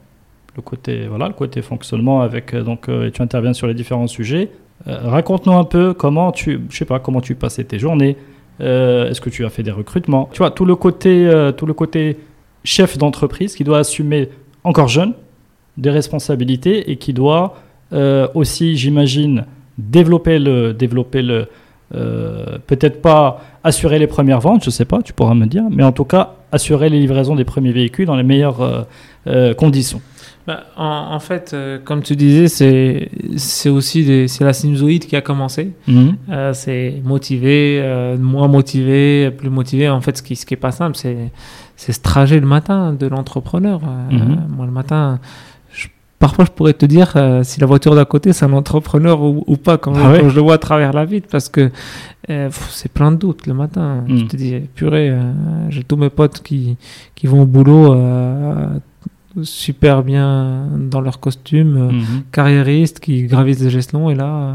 le 0.56 0.62
côté 0.62 1.08
voilà, 1.08 1.28
le 1.28 1.34
côté 1.34 1.62
fonctionnement 1.62 2.22
avec 2.22 2.56
donc 2.56 2.88
et 2.88 3.12
tu 3.12 3.22
interviens 3.22 3.52
sur 3.52 3.68
les 3.68 3.74
différents 3.74 4.08
sujets. 4.08 4.52
Euh, 4.88 5.00
Raconte-nous 5.04 5.54
un 5.54 5.64
peu 5.64 5.94
comment 5.94 6.32
tu, 6.32 6.62
sais 6.70 6.86
pas, 6.86 7.00
comment 7.00 7.22
tu 7.22 7.36
passais 7.36 7.64
tes 7.64 7.80
journées. 7.80 8.18
Euh, 8.62 9.10
Est-ce 9.10 9.22
que 9.22 9.30
tu 9.30 9.46
as 9.46 9.50
fait 9.50 9.64
des 9.64 9.72
recrutements? 9.72 10.30
Tu 10.32 10.40
vois 10.40 10.52
tout 10.52 10.66
le 10.66 10.76
côté, 10.76 11.28
euh, 11.28 11.52
tout 11.52 11.66
le 11.66 11.74
côté 11.74 12.18
chef 12.64 12.98
d'entreprise 12.98 13.56
qui 13.56 13.64
doit 13.64 13.80
assumer 13.80 14.30
encore 14.64 14.88
jeune 14.88 15.14
des 15.78 15.90
responsabilités 15.90 16.92
et 16.92 16.98
qui 16.98 17.14
doit 17.14 17.56
aussi, 18.34 18.76
j'imagine, 18.76 19.46
développer 19.78 20.40
le, 20.40 20.76
peut-être 21.92 23.02
pas 23.04 23.42
assurer 23.64 24.00
les 24.00 24.08
premières 24.08 24.40
ventes, 24.40 24.64
je 24.64 24.72
sais 24.72 24.86
pas, 24.86 25.04
tu 25.04 25.14
pourras 25.14 25.36
me 25.36 25.46
dire, 25.46 25.66
mais 25.70 25.84
en 25.84 25.92
tout 25.92 26.06
cas 26.06 26.34
assurer 26.52 26.90
les 26.90 27.00
livraisons 27.00 27.36
des 27.36 27.44
premiers 27.44 27.72
véhicules 27.72 28.08
dans 28.08 28.16
les 28.16 28.24
meilleures 28.24 28.88
conditions. 29.58 30.02
Bah, 30.46 30.66
en, 30.76 31.08
en 31.14 31.20
fait, 31.20 31.52
euh, 31.54 31.80
comme 31.84 32.02
tu 32.02 32.18
disais, 32.18 32.50
c'est 32.50 33.10
c'est 33.38 33.70
aussi 33.70 34.04
des- 34.04 34.28
c'est 34.28 34.44
la 34.44 34.52
sinusoïde 34.52 35.06
qui 35.06 35.16
a 35.16 35.22
commencé. 35.22 35.72
Mhm. 35.88 36.18
Euh, 36.30 36.52
c'est 36.54 37.02
motivé, 37.06 37.80
euh, 37.82 38.18
moins 38.18 38.50
motivé, 38.50 39.32
plus 39.32 39.50
motivé. 39.50 39.88
En 39.90 40.02
fait, 40.02 40.18
ce 40.18 40.22
qui 40.24 40.36
ce 40.36 40.46
qui 40.46 40.58
pas 40.58 40.72
simple, 40.72 40.98
c'est 40.98 41.32
c'est 41.78 41.94
ce 41.94 42.02
trajet 42.02 42.40
le 42.42 42.46
matin 42.46 42.92
de 42.94 43.08
l'entrepreneur. 43.08 43.80
Mhm. 44.12 44.48
Moi, 44.56 44.66
le 44.66 44.72
matin, 44.74 45.20
je- 45.74 45.88
parfois, 46.20 46.44
je 46.44 46.52
pourrais 46.52 46.74
te 46.74 46.86
dire 46.86 47.14
si 47.44 47.62
la 47.62 47.66
voiture 47.66 47.96
d'à 47.96 48.04
côté, 48.06 48.34
c'est 48.34 48.44
un 48.44 48.52
entrepreneur 48.54 49.22
ou, 49.22 49.46
ou 49.48 49.56
pas 49.56 49.78
quand, 49.78 49.94
Ah 49.96 50.12
ouais 50.12 50.20
quand 50.20 50.30
je 50.30 50.36
le 50.36 50.42
vois 50.42 50.56
à 50.56 50.58
travers 50.58 50.92
la 50.92 51.06
vitre, 51.06 51.28
parce 51.32 51.48
que 51.48 51.72
pff, 52.28 52.68
c'est 52.70 52.92
plein 52.92 53.12
de 53.14 53.18
doutes 53.18 53.48
le 53.48 53.54
matin. 53.54 54.04
Mhm. 54.10 54.18
Je 54.18 54.24
te 54.26 54.36
dis, 54.36 54.56
purée, 54.76 55.14
j'ai 55.70 55.84
tous 55.86 55.96
mes 55.98 56.10
potes 56.10 56.42
qui 56.44 56.76
qui 57.16 57.28
vont 57.28 57.44
au 57.44 57.46
boulot. 57.46 57.96
Super 59.42 60.04
bien 60.04 60.68
dans 60.78 61.02
leur 61.02 61.20
costume, 61.20 61.78
euh, 61.78 61.92
Mhm. 61.92 62.24
carriéristes 62.32 63.00
qui 63.00 63.24
gravissent 63.24 63.60
des 63.60 63.76
échelons 63.76 64.10
et 64.12 64.16
là 64.16 64.26
euh, 64.26 64.54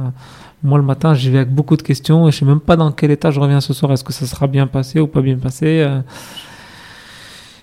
moi 0.62 0.78
le 0.78 0.84
matin 0.84 1.14
j'y 1.14 1.30
vais 1.30 1.38
avec 1.38 1.52
beaucoup 1.52 1.76
de 1.76 1.82
questions 1.82 2.28
et 2.28 2.30
je 2.30 2.38
sais 2.38 2.44
même 2.44 2.60
pas 2.60 2.76
dans 2.76 2.92
quel 2.92 3.10
état 3.10 3.30
je 3.32 3.40
reviens 3.40 3.60
ce 3.60 3.72
soir 3.72 3.90
est-ce 3.92 4.04
que 4.04 4.12
ça 4.12 4.26
sera 4.26 4.46
bien 4.46 4.66
passé 4.68 5.00
ou 5.00 5.06
pas 5.08 5.20
bien 5.20 5.36
passé 5.36 5.80
euh. 5.80 6.00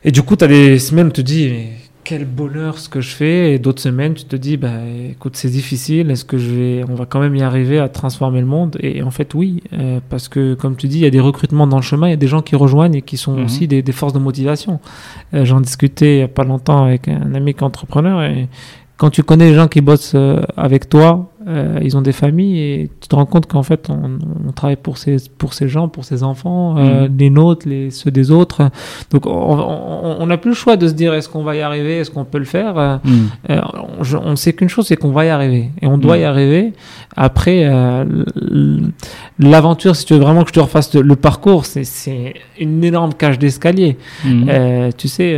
et 0.04 0.12
du 0.12 0.22
coup 0.24 0.36
tu 0.36 0.44
as 0.44 0.48
des 0.48 0.78
semaines 0.80 1.08
où 1.08 1.12
tu 1.12 1.22
te 1.24 1.28
dis 1.28 1.48
mais 1.50 1.70
quel 2.06 2.24
bonheur 2.24 2.78
ce 2.78 2.88
que 2.88 3.02
je 3.02 3.10
fais. 3.10 3.54
Et 3.54 3.60
d'autres 3.60 3.82
semaines 3.82 4.14
tu 4.14 4.24
te 4.24 4.36
dis 4.38 4.56
bah 4.56 4.70
écoute 5.10 5.36
c'est 5.36 5.50
difficile. 5.50 6.10
Est-ce 6.12 6.24
que 6.24 6.38
je 6.38 6.50
vais 6.52 6.84
on 6.88 6.96
va 6.96 7.06
quand 7.06 7.20
même 7.20 7.36
y 7.36 7.42
arriver 7.42 7.80
à 7.80 7.90
transformer 7.90 8.40
le 8.40 8.46
monde? 8.46 8.78
Et 8.80 9.02
en 9.04 9.12
fait 9.12 9.34
oui 9.34 9.62
euh, 9.74 10.00
parce 10.10 10.30
que 10.30 10.54
comme 10.54 10.76
tu 10.78 10.88
dis 10.88 11.00
il 11.00 11.04
y 11.04 11.06
a 11.08 11.10
des 11.10 11.20
recrutements 11.20 11.68
dans 11.68 11.78
le 11.78 11.82
chemin. 11.82 12.08
Il 12.08 12.12
y 12.12 12.14
a 12.14 12.18
des 12.18 12.28
gens 12.28 12.42
qui 12.42 12.56
rejoignent 12.56 12.96
et 12.96 13.02
qui 13.02 13.18
sont 13.18 13.36
Mhm. 13.36 13.46
aussi 13.46 13.68
des, 13.68 13.82
des 13.82 13.92
forces 13.92 14.14
de 14.14 14.20
motivation. 14.20 14.80
Euh, 15.34 15.44
J'en 15.44 15.60
discutais 15.60 16.18
il 16.18 16.20
y 16.20 16.24
a 16.24 16.28
pas 16.30 16.44
longtemps 16.46 16.86
avec 16.86 17.08
un 17.10 17.34
ami 17.36 17.54
qui 17.54 17.60
est 17.60 17.64
entrepreneur. 17.64 18.22
Et 18.24 18.48
quand 18.98 19.10
tu 19.10 19.24
connais 19.24 19.50
les 19.50 19.56
gens 19.56 19.68
qui 19.68 19.82
bossent 19.82 20.14
euh, 20.16 20.42
avec 20.56 20.88
toi, 20.88 21.30
euh, 21.48 21.80
ils 21.84 21.96
ont 21.96 22.02
des 22.02 22.12
familles 22.12 22.60
et 22.60 22.90
tu 23.02 23.08
te 23.08 23.16
rends 23.16 23.26
compte 23.26 23.46
qu'en 23.46 23.62
fait 23.64 23.90
on, 23.90 24.18
on 24.48 24.52
travaille 24.52 24.76
pour 24.78 24.98
ces, 24.98 25.18
pour 25.38 25.54
ces 25.54 25.68
gens, 25.68 25.88
pour 25.88 26.04
ces 26.04 26.24
enfants, 26.24 26.78
euh, 26.78 27.08
Mhm. 27.08 27.18
les 27.18 27.30
nôtres, 27.30 27.68
les, 27.70 27.92
ceux 27.92 28.10
des 28.12 28.32
autres. 28.32 28.70
Donc 29.12 29.26
on- 29.28 30.26
n'a 30.26 30.38
plus 30.38 30.50
le 30.52 30.56
choix 30.56 30.76
de 30.76 30.88
se 30.88 30.94
dire 30.94 31.14
est-ce 31.14 31.30
qu'on 31.30 31.44
va 31.44 31.56
y 31.56 31.62
arriver, 31.62 32.00
est-ce 32.00 32.10
qu'on 32.12 32.26
peut 32.26 32.40
le 32.40 32.46
faire. 32.46 32.78
Euh, 32.78 32.98
Mhm. 33.04 33.28
euh, 33.52 33.62
on, 34.00 34.04
je- 34.04 34.18
on 34.18 34.36
sait 34.36 34.54
qu'une 34.54 34.70
chose, 34.70 34.88
c'est 34.88 34.96
qu'on 34.98 35.12
va 35.12 35.26
y 35.26 35.30
arriver. 35.30 35.70
Et 35.82 35.88
on 35.88 35.98
doit 36.00 36.18
Mm. 36.18 36.22
y 36.22 36.24
arriver. 36.24 36.74
Après, 37.16 37.64
l'aventure, 39.40 39.96
si 39.96 40.06
tu 40.06 40.14
veux 40.14 40.20
vraiment 40.20 40.42
que 40.44 40.50
je 40.50 40.54
te 40.54 40.60
refasse 40.60 40.94
le, 40.96 41.02
le 41.02 41.16
parcours, 41.16 41.66
c'est- 41.66 41.84
c'est 41.84 42.34
une 42.60 42.84
énorme 42.84 43.14
cage 43.14 43.38
d'escalier. 43.40 43.98
Mhm. 44.26 44.92
Tu 44.98 45.08
sais, 45.08 45.34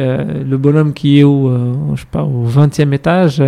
le 0.49 0.57
bonhomme 0.57 0.93
qui 0.93 1.19
est 1.19 1.23
au, 1.23 1.51
je 1.95 2.01
sais 2.01 2.07
pas, 2.11 2.23
au 2.23 2.43
20e 2.45 2.93
étage 2.93 3.41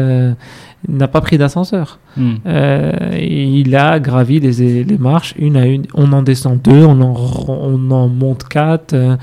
n'a 0.87 1.07
pas 1.07 1.21
pris 1.21 1.37
d'ascenseur. 1.37 1.99
Mhm. 2.15 2.39
Euh, 2.45 2.91
il 3.19 3.75
a 3.75 3.99
gravi 3.99 4.39
les, 4.39 4.83
les 4.83 4.97
marches 4.97 5.33
une 5.37 5.57
à 5.57 5.65
une. 5.65 5.85
On 5.93 6.11
en 6.13 6.21
descend 6.21 6.61
deux, 6.61 6.85
on 6.85 7.01
en, 7.01 7.15
on 7.47 7.91
en 7.91 8.07
monte 8.07 8.47
quatre. 8.47 8.93
euh, 8.93 9.17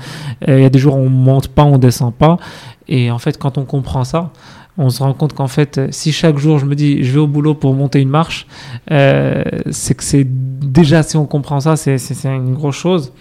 Il 0.47 0.59
y 0.59 0.65
a 0.65 0.69
des 0.69 0.79
jours 0.79 0.95
où 0.95 0.99
on 0.99 1.09
monte 1.09 1.47
pas, 1.47 1.63
on 1.63 1.77
descend 1.77 2.13
pas. 2.13 2.37
Et 2.87 3.09
en 3.11 3.17
fait, 3.17 3.37
quand 3.37 3.57
on 3.57 3.65
comprend 3.65 4.03
ça, 4.03 4.31
on 4.77 4.89
se 4.89 5.01
rend 5.01 5.13
compte 5.13 5.33
qu'en 5.33 5.47
fait, 5.47 5.81
si 5.89 6.11
chaque 6.11 6.37
jour 6.37 6.59
je 6.59 6.65
me 6.65 6.75
dis 6.75 7.03
je 7.03 7.11
vais 7.11 7.19
au 7.19 7.27
boulot 7.27 7.55
pour 7.55 7.73
monter 7.73 7.99
une 7.99 8.09
marche, 8.09 8.45
euh, 8.91 9.43
c'est 9.71 9.95
que 9.95 10.03
c'est 10.03 10.27
déjà, 10.27 11.01
si 11.01 11.17
on 11.17 11.25
comprend 11.25 11.59
ça, 11.59 11.75
c'est 11.75 11.97
une 12.25 12.53
grosse 12.53 12.75
chose. 12.75 13.11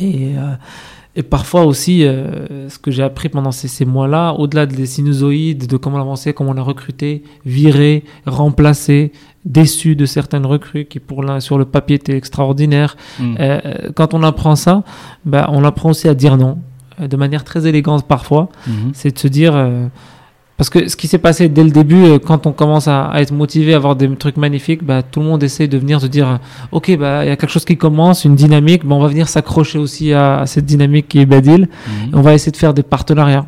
Et, 0.00 0.32
et 1.18 1.24
parfois 1.24 1.64
aussi, 1.64 2.04
euh, 2.04 2.68
ce 2.68 2.78
que 2.78 2.92
j'ai 2.92 3.02
appris 3.02 3.28
pendant 3.28 3.50
ces, 3.50 3.66
ces 3.66 3.84
mois-là, 3.84 4.34
au-delà 4.34 4.66
des 4.66 4.86
sinusoïdes, 4.86 5.66
de 5.66 5.76
comment 5.76 5.98
avancer, 5.98 6.32
comment 6.32 6.52
on 6.52 6.56
a 6.56 6.62
recruté, 6.62 7.24
viré, 7.44 8.04
remplacé, 8.24 9.10
déçu 9.44 9.96
de 9.96 10.06
certaines 10.06 10.46
recrues 10.46 10.84
qui 10.84 11.00
pour 11.00 11.24
l'un 11.24 11.40
sur 11.40 11.58
le 11.58 11.64
papier 11.64 11.96
étaient 11.96 12.16
extraordinaires. 12.16 12.96
Mm. 13.18 13.34
Euh, 13.40 13.60
quand 13.96 14.14
on 14.14 14.22
apprend 14.22 14.54
ça, 14.54 14.84
bah, 15.24 15.48
on 15.50 15.64
apprend 15.64 15.90
aussi 15.90 16.06
à 16.06 16.14
dire 16.14 16.36
non, 16.36 16.58
euh, 17.00 17.08
de 17.08 17.16
manière 17.16 17.42
très 17.42 17.66
élégante 17.66 18.06
parfois. 18.06 18.48
Mhm. 18.68 18.92
C'est 18.94 19.10
de 19.10 19.18
se 19.18 19.26
dire... 19.26 19.56
euh, 19.56 19.88
parce 20.58 20.68
que 20.68 20.88
ce 20.88 20.96
qui 20.96 21.06
s'est 21.08 21.18
passé 21.18 21.48
dès 21.48 21.64
le 21.64 21.70
début, 21.70 22.04
euh, 22.04 22.18
quand 22.18 22.46
on 22.46 22.52
commence 22.52 22.86
à, 22.88 23.06
à 23.06 23.20
être 23.22 23.32
motivé, 23.32 23.72
à 23.72 23.76
avoir 23.76 23.96
des 23.96 24.14
trucs 24.16 24.36
magnifiques, 24.36 24.84
bah, 24.84 25.02
tout 25.02 25.20
le 25.20 25.26
monde 25.26 25.42
essaie 25.42 25.68
de 25.68 25.78
venir 25.78 26.00
se 26.02 26.06
dire, 26.06 26.28
euh, 26.28 26.36
ok, 26.72 26.96
bah, 26.98 27.24
il 27.24 27.28
y 27.28 27.30
a 27.30 27.36
quelque 27.36 27.48
chose 27.50 27.64
qui 27.64 27.76
commence, 27.78 28.24
une 28.26 28.34
dynamique, 28.34 28.84
bah, 28.84 28.94
on 28.96 29.00
va 29.00 29.08
venir 29.08 29.28
s'accrocher 29.28 29.78
aussi 29.78 30.12
à, 30.12 30.40
à 30.40 30.46
cette 30.46 30.66
dynamique 30.66 31.08
qui 31.08 31.20
est 31.20 31.26
Badil, 31.26 31.62
Mhm. 31.62 32.12
et 32.12 32.16
on 32.16 32.20
va 32.20 32.34
essayer 32.34 32.52
de 32.52 32.56
faire 32.58 32.74
des 32.74 32.82
partenariats. 32.82 33.46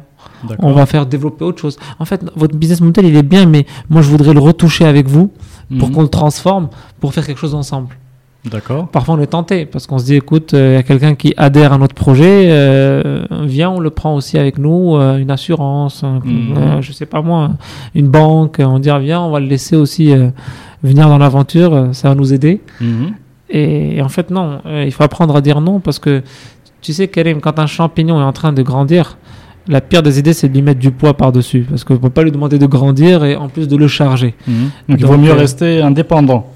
On 0.60 0.72
va 0.72 0.86
faire 0.86 1.04
développer 1.04 1.44
autre 1.44 1.60
chose. 1.60 1.76
En 1.98 2.06
fait, 2.06 2.24
votre 2.34 2.56
business 2.56 2.80
model, 2.80 3.04
il 3.04 3.14
est 3.16 3.22
bien, 3.22 3.44
mais 3.44 3.66
moi, 3.90 4.00
je 4.00 4.08
voudrais 4.08 4.32
le 4.32 4.40
retoucher 4.40 4.86
avec 4.86 5.06
vous 5.06 5.30
pour 5.78 5.88
Mhm. 5.88 5.94
qu'on 5.94 6.02
le 6.02 6.08
transforme, 6.08 6.68
pour 6.98 7.12
faire 7.12 7.26
quelque 7.26 7.38
chose 7.38 7.54
ensemble. 7.54 7.88
D'accord. 8.44 8.88
Parfois, 8.88 9.16
on 9.16 9.20
est 9.20 9.26
tenté 9.26 9.66
parce 9.66 9.86
qu'on 9.86 9.98
se 9.98 10.04
dit, 10.06 10.14
écoute, 10.14 10.54
euh, 10.54 10.70
il 10.72 10.74
y 10.74 10.78
a 10.78 10.82
quelqu'un 10.82 11.14
qui 11.14 11.34
adhère 11.36 11.74
à 11.74 11.78
notre 11.78 11.94
projet, 11.94 12.48
euh, 12.50 13.22
viens, 13.44 13.68
on 13.70 13.80
le 13.80 13.90
prend 13.90 14.14
aussi 14.14 14.38
avec 14.38 14.56
nous, 14.56 14.96
euh, 14.96 15.18
une 15.18 15.30
assurance, 15.30 16.02
un- 16.04 16.20
euh, 16.56 16.80
je 16.80 16.92
sais 16.92 17.04
pas 17.04 17.20
moi, 17.20 17.50
une 17.94 18.08
banque, 18.08 18.56
on 18.60 18.78
dit, 18.78 18.88
viens, 19.02 19.20
on 19.20 19.30
va 19.30 19.40
le 19.40 19.46
laisser 19.46 19.76
aussi 19.76 20.14
venir 20.82 21.08
dans 21.08 21.18
l'aventure, 21.18 21.88
ça 21.92 22.08
va 22.08 22.14
nous 22.14 22.32
aider. 22.32 22.62
Mhm. 22.80 23.12
Et, 23.50 23.96
et 23.96 24.02
en 24.02 24.08
fait, 24.08 24.30
non, 24.30 24.60
il 24.86 24.92
faut 24.92 25.02
apprendre 25.02 25.36
à 25.36 25.40
dire 25.42 25.60
non 25.60 25.80
parce 25.80 25.98
que 25.98 26.22
tu 26.80 26.94
sais, 26.94 27.08
Karim, 27.08 27.40
quand 27.42 27.58
un 27.58 27.66
champignon 27.66 28.18
est 28.20 28.24
en 28.24 28.32
train 28.32 28.54
de 28.54 28.62
grandir, 28.62 29.18
la 29.68 29.82
pire 29.82 30.02
des 30.02 30.18
idées, 30.18 30.32
c'est 30.32 30.48
de 30.48 30.54
lui 30.54 30.62
mettre 30.62 30.80
du 30.80 30.90
poids 30.92 31.12
par-dessus 31.14 31.66
parce 31.68 31.84
qu'on 31.84 31.94
ne 31.94 31.98
peut 31.98 32.08
pas 32.08 32.22
lui 32.22 32.32
demander 32.32 32.58
de 32.58 32.64
grandir 32.66 33.22
et 33.24 33.36
en 33.36 33.48
plus 33.50 33.68
de 33.68 33.76
le 33.76 33.86
charger. 33.86 34.34
Mhm. 34.48 34.54
Donc, 34.88 34.98
il 35.00 35.04
vaut 35.04 35.18
mieux 35.18 35.32
rester 35.32 35.82
indépendant. 35.82 36.46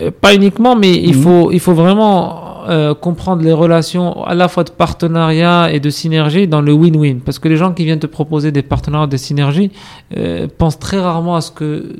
Euh, 0.00 0.10
pas 0.10 0.34
uniquement, 0.34 0.74
mais 0.76 0.92
il, 0.94 1.16
Mhm. 1.16 1.22
faut, 1.22 1.50
il 1.52 1.60
faut 1.60 1.74
vraiment 1.74 2.42
euh, 2.68 2.94
comprendre 2.94 3.42
les 3.42 3.52
relations 3.52 4.24
à 4.24 4.34
la 4.34 4.48
fois 4.48 4.64
de 4.64 4.70
partenariat 4.70 5.72
et 5.72 5.78
de 5.78 5.88
synergie 5.90 6.48
dans 6.48 6.60
le 6.60 6.72
win-win. 6.72 7.20
Parce 7.20 7.38
que 7.38 7.48
les 7.48 7.56
gens 7.56 7.72
qui 7.72 7.84
viennent 7.84 8.00
te 8.00 8.08
proposer 8.08 8.50
des 8.50 8.62
partenariats, 8.62 9.06
des 9.06 9.18
synergies, 9.18 9.70
euh, 10.16 10.48
pensent 10.58 10.78
très 10.78 10.98
rarement 10.98 11.36
à 11.36 11.40
ce 11.40 11.52
que 11.52 11.96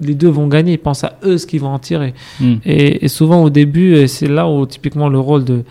les 0.00 0.14
deux 0.14 0.28
vont 0.28 0.46
gagner, 0.46 0.72
ils 0.74 0.78
pensent 0.78 1.04
à 1.04 1.18
eux 1.24 1.36
ce 1.36 1.46
qu'ils 1.46 1.60
vont 1.60 1.68
en 1.74 1.78
tirer. 1.78 2.14
Mhm. 2.40 2.60
Et, 2.64 3.04
et 3.04 3.08
souvent 3.08 3.42
au 3.42 3.50
début, 3.50 4.06
c'est 4.08 4.28
là 4.28 4.48
où 4.48 4.64
typiquement 4.64 5.08
le 5.10 5.18
rôle 5.18 5.44
de, 5.44 5.62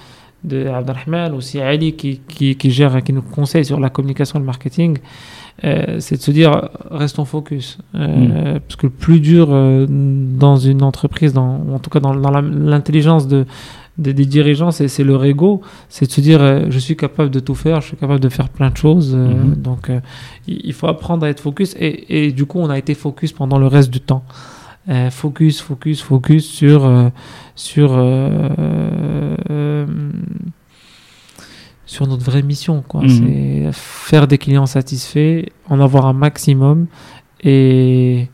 de 0.43 0.67
Abdelrahman, 0.67 1.33
aussi 1.33 1.59
Ali 1.59 1.93
qui, 1.93 2.21
qui, 2.27 2.55
qui 2.55 2.69
gère, 2.71 3.01
qui 3.03 3.13
nous 3.13 3.21
conseille 3.23 3.65
sur 3.65 3.79
la 3.79 3.89
communication 3.89 4.37
et 4.37 4.41
le 4.41 4.45
marketing, 4.45 4.97
euh, 5.63 5.99
c'est 5.99 6.17
de 6.17 6.21
se 6.21 6.31
dire 6.31 6.69
restons 6.91 7.25
focus. 7.25 7.77
Euh, 7.95 8.59
Parce 8.59 8.75
que 8.75 8.87
le 8.87 8.91
plus 8.91 9.19
dur 9.19 9.47
euh, 9.51 9.85
dans 9.89 10.55
une 10.57 10.83
entreprise, 10.83 11.33
dans, 11.33 11.57
ou 11.67 11.73
en 11.73 11.79
tout 11.79 11.89
cas 11.89 11.99
dans, 11.99 12.13
dans 12.15 12.29
l'intelligence 12.41 13.27
de, 13.27 13.45
des, 13.97 14.13
des 14.13 14.25
dirigeants, 14.25 14.69
c'est 14.71 15.03
leur 15.03 15.25
ego, 15.25 15.61
c'est 15.89 16.05
de 16.05 16.11
se 16.11 16.21
dire 16.21 16.41
euh, 16.41 16.65
je 16.69 16.77
suis 16.77 16.95
capable 16.95 17.31
de 17.31 17.39
tout 17.39 17.55
faire, 17.55 17.81
je 17.81 17.87
suis 17.87 17.97
capable 17.97 18.19
de 18.19 18.29
faire 18.29 18.49
plein 18.49 18.69
de 18.69 18.77
choses. 18.77 19.13
euh, 19.15 19.27
Mhm. 19.33 19.55
Donc 19.55 19.89
euh, 19.89 19.99
il 20.47 20.61
il 20.65 20.73
faut 20.73 20.87
apprendre 20.87 21.25
à 21.25 21.29
être 21.29 21.39
focus 21.41 21.75
et, 21.79 22.27
et 22.27 22.31
du 22.31 22.45
coup 22.45 22.59
on 22.59 22.69
a 22.69 22.77
été 22.77 22.93
focus 22.93 23.31
pendant 23.33 23.57
le 23.57 23.67
reste 23.67 23.89
du 23.91 23.99
temps. 24.01 24.23
Euh, 24.89 25.09
focus, 25.09 25.59
focus, 25.59 26.01
focus 26.01 26.45
sur 26.47 26.85
euh, 26.85 27.09
sur 27.55 27.89
euh, 27.93 28.47
euh, 29.49 29.85
sur 31.87 32.05
notre 32.05 32.23
vraie 32.23 32.43
mission. 32.43 32.83
Quoi. 32.87 33.01
Mhm. 33.01 33.09
C'est 33.09 33.69
faire 33.71 34.27
des 34.27 34.37
clients 34.37 34.67
satisfaits, 34.67 35.45
en 35.69 35.79
avoir 35.81 36.05
un 36.05 36.13
maximum 36.13 36.85
et 37.43 38.27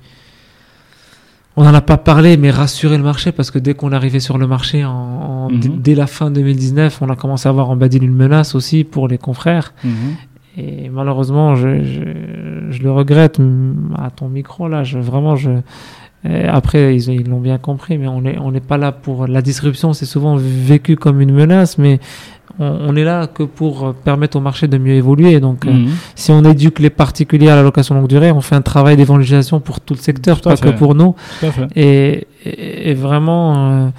on 1.55 1.63
n'en 1.63 1.73
a 1.73 1.81
pas 1.81 1.97
parlé, 1.97 2.35
mais 2.35 2.49
rassurer 2.49 2.97
le 2.97 3.03
marché 3.03 3.31
parce 3.31 3.51
que 3.51 3.59
dès 3.59 3.75
qu'on 3.75 3.91
est 3.91 3.95
arrivé 3.95 4.19
sur 4.19 4.38
le 4.39 4.47
marché 4.47 4.84
en, 4.84 4.91
en- 4.91 5.49
Mhm. 5.51 5.59
d- 5.59 5.71
dès 5.77 5.95
la 5.95 6.07
fin 6.07 6.31
2019, 6.31 7.01
on 7.01 7.09
a 7.09 7.15
commencé 7.15 7.47
à 7.47 7.51
avoir 7.51 7.69
en 7.69 7.75
Badil 7.75 8.03
une 8.03 8.13
menace 8.15 8.55
aussi 8.55 8.84
pour 8.84 9.07
les 9.07 9.17
confrères. 9.19 9.73
Mhm. 9.84 9.91
Et 10.57 10.89
malheureusement, 10.89 11.55
je, 11.55 11.84
je, 11.84 12.01
je 12.71 12.84
le 12.84 12.91
regrette 12.91 13.39
à 13.97 14.09
ton 14.11 14.30
micro 14.30 14.67
là. 14.67 14.84
Je, 14.84 14.97
vraiment, 14.99 15.35
je. 15.35 15.49
et 16.27 16.45
après, 16.45 16.95
ils 16.95 17.09
ils 17.09 17.27
l'ont 17.27 17.39
bien 17.41 17.57
compris, 17.57 17.97
mais 17.97 18.07
on 18.07 18.21
n'est 18.21 18.38
on 18.38 18.51
n'est 18.51 18.59
pas 18.59 18.77
là 18.77 18.91
pour 18.91 19.25
la 19.27 19.41
disruption. 19.41 19.93
C'est 19.93 20.05
souvent 20.05 20.35
vécu 20.38 20.95
comme 20.95 21.21
une 21.21 21.34
menace, 21.34 21.77
mais 21.80 21.99
on, 22.59 22.65
on 22.89 22.95
est 22.95 23.03
là 23.03 23.27
que 23.27 23.43
pour 23.43 23.93
permettre 23.93 24.38
au 24.38 24.41
marché 24.41 24.67
de 24.67 24.77
mieux 24.77 24.93
évoluer. 24.93 25.39
Donc, 25.39 25.65
euh, 25.65 25.71
Mhm. 25.71 25.89
si 26.15 26.31
on 26.31 26.43
éduque 26.43 26.80
les 26.80 26.89
particuliers 26.89 27.49
à 27.49 27.55
la 27.55 27.63
location 27.63 27.95
longue 27.95 28.07
durée, 28.07 28.31
on 28.31 28.41
fait 28.41 28.55
un 28.55 28.61
travail 28.61 28.95
d'évangélisation 28.97 29.59
pour 29.59 29.80
tout 29.81 29.93
le 29.95 29.99
secteur, 29.99 30.39
Tout 30.41 30.49
pas 30.49 30.57
que 30.57 30.69
pour 30.69 30.93
nous. 30.95 31.15
Et, 31.75 32.27
et, 32.45 32.89
et 32.89 32.93
vraiment, 32.93 33.71
euh, 33.71 33.89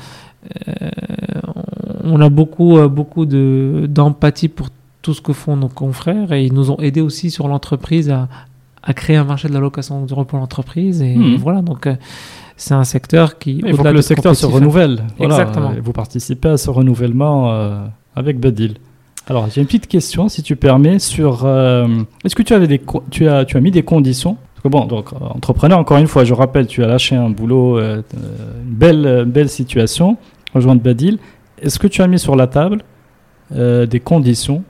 on 2.05 2.21
a 2.21 2.29
beaucoup, 2.29 2.79
euh, 2.79 2.89
beaucoup 2.89 3.27
de 3.27 3.87
d'empathie 3.89 4.49
pour 4.49 4.69
tout 5.03 5.15
ce 5.15 5.21
que 5.21 5.33
font 5.33 5.57
nos 5.57 5.69
confrères 5.69 6.33
et 6.33 6.45
ils 6.45 6.53
nous 6.53 6.71
ont 6.71 6.79
aidés 6.79 7.01
aussi 7.01 7.31
sur 7.31 7.49
l'entreprise 7.49 8.11
à, 8.11 8.29
à 8.83 8.95
créer 8.95 9.17
un 9.17 9.25
marché 9.25 9.49
de 9.49 9.55
la 9.55 9.61
location 9.61 9.97
longue 9.99 10.07
durée 10.07 10.25
pour 10.25 10.39
l'entreprise. 10.39 11.03
Et, 11.03 11.15
Hmm. 11.17 11.37
voilà, 11.37 11.61
donc 11.63 11.89
c'est 12.57 12.75
un 12.75 12.85
secteur 12.85 13.39
qui. 13.39 13.63
Il 13.65 13.75
faut 13.77 13.83
que 13.83 13.89
le 13.89 14.03
secteur 14.03 14.35
se 14.37 14.47
compétitif, 14.47 14.55
renouvelle. 14.55 15.03
Voilà, 15.19 15.35
Exactement. 15.41 15.71
euh, 15.71 15.81
Vous 15.83 15.93
participez 15.93 16.49
à 16.51 16.57
ce 16.57 16.71
renouvellement 16.71 17.53
euh, 17.53 17.85
avec 18.17 18.39
Badil. 18.39 18.75
Alors, 19.27 19.49
j'ai 19.49 19.61
une 19.61 19.67
petite 19.67 19.87
question, 19.87 20.29
si 20.29 20.43
tu 20.43 20.55
permets, 20.55 20.99
sur. 20.99 21.45
euh, 21.45 21.87
Est-ce 22.25 22.35
que 22.35 22.43
tu, 22.43 22.53
avais 22.53 22.67
des 22.67 22.81
tu, 23.11 23.27
as, 23.27 23.45
tu 23.47 23.57
as 23.57 23.61
mis 23.61 23.71
des 23.71 23.83
conditions? 23.83 24.37
Parce 24.55 24.63
que 24.65 24.69
bon, 24.69 24.85
donc, 24.85 25.13
euh, 25.13 25.17
entrepreneur, 25.21 25.79
encore 25.79 25.97
une 25.97 26.07
fois, 26.07 26.25
je 26.25 26.35
rappelle, 26.35 26.67
tu 26.67 26.85
as 26.85 26.87
lâché 26.87 27.17
un 27.17 27.31
boulot, 27.31 27.79
euh, 27.79 28.03
une 28.15 28.75
belle, 28.75 29.25
belle 29.27 29.49
situation, 29.49 30.19
rejoindre 30.53 30.83
Badil. 30.83 31.19
Est-ce 31.63 31.79
que 31.79 31.87
tu 31.87 32.03
as 32.03 32.07
mis 32.07 32.19
sur 32.19 32.37
la 32.37 32.47
table 32.47 32.83
des 33.51 34.01
conditions 34.01 34.63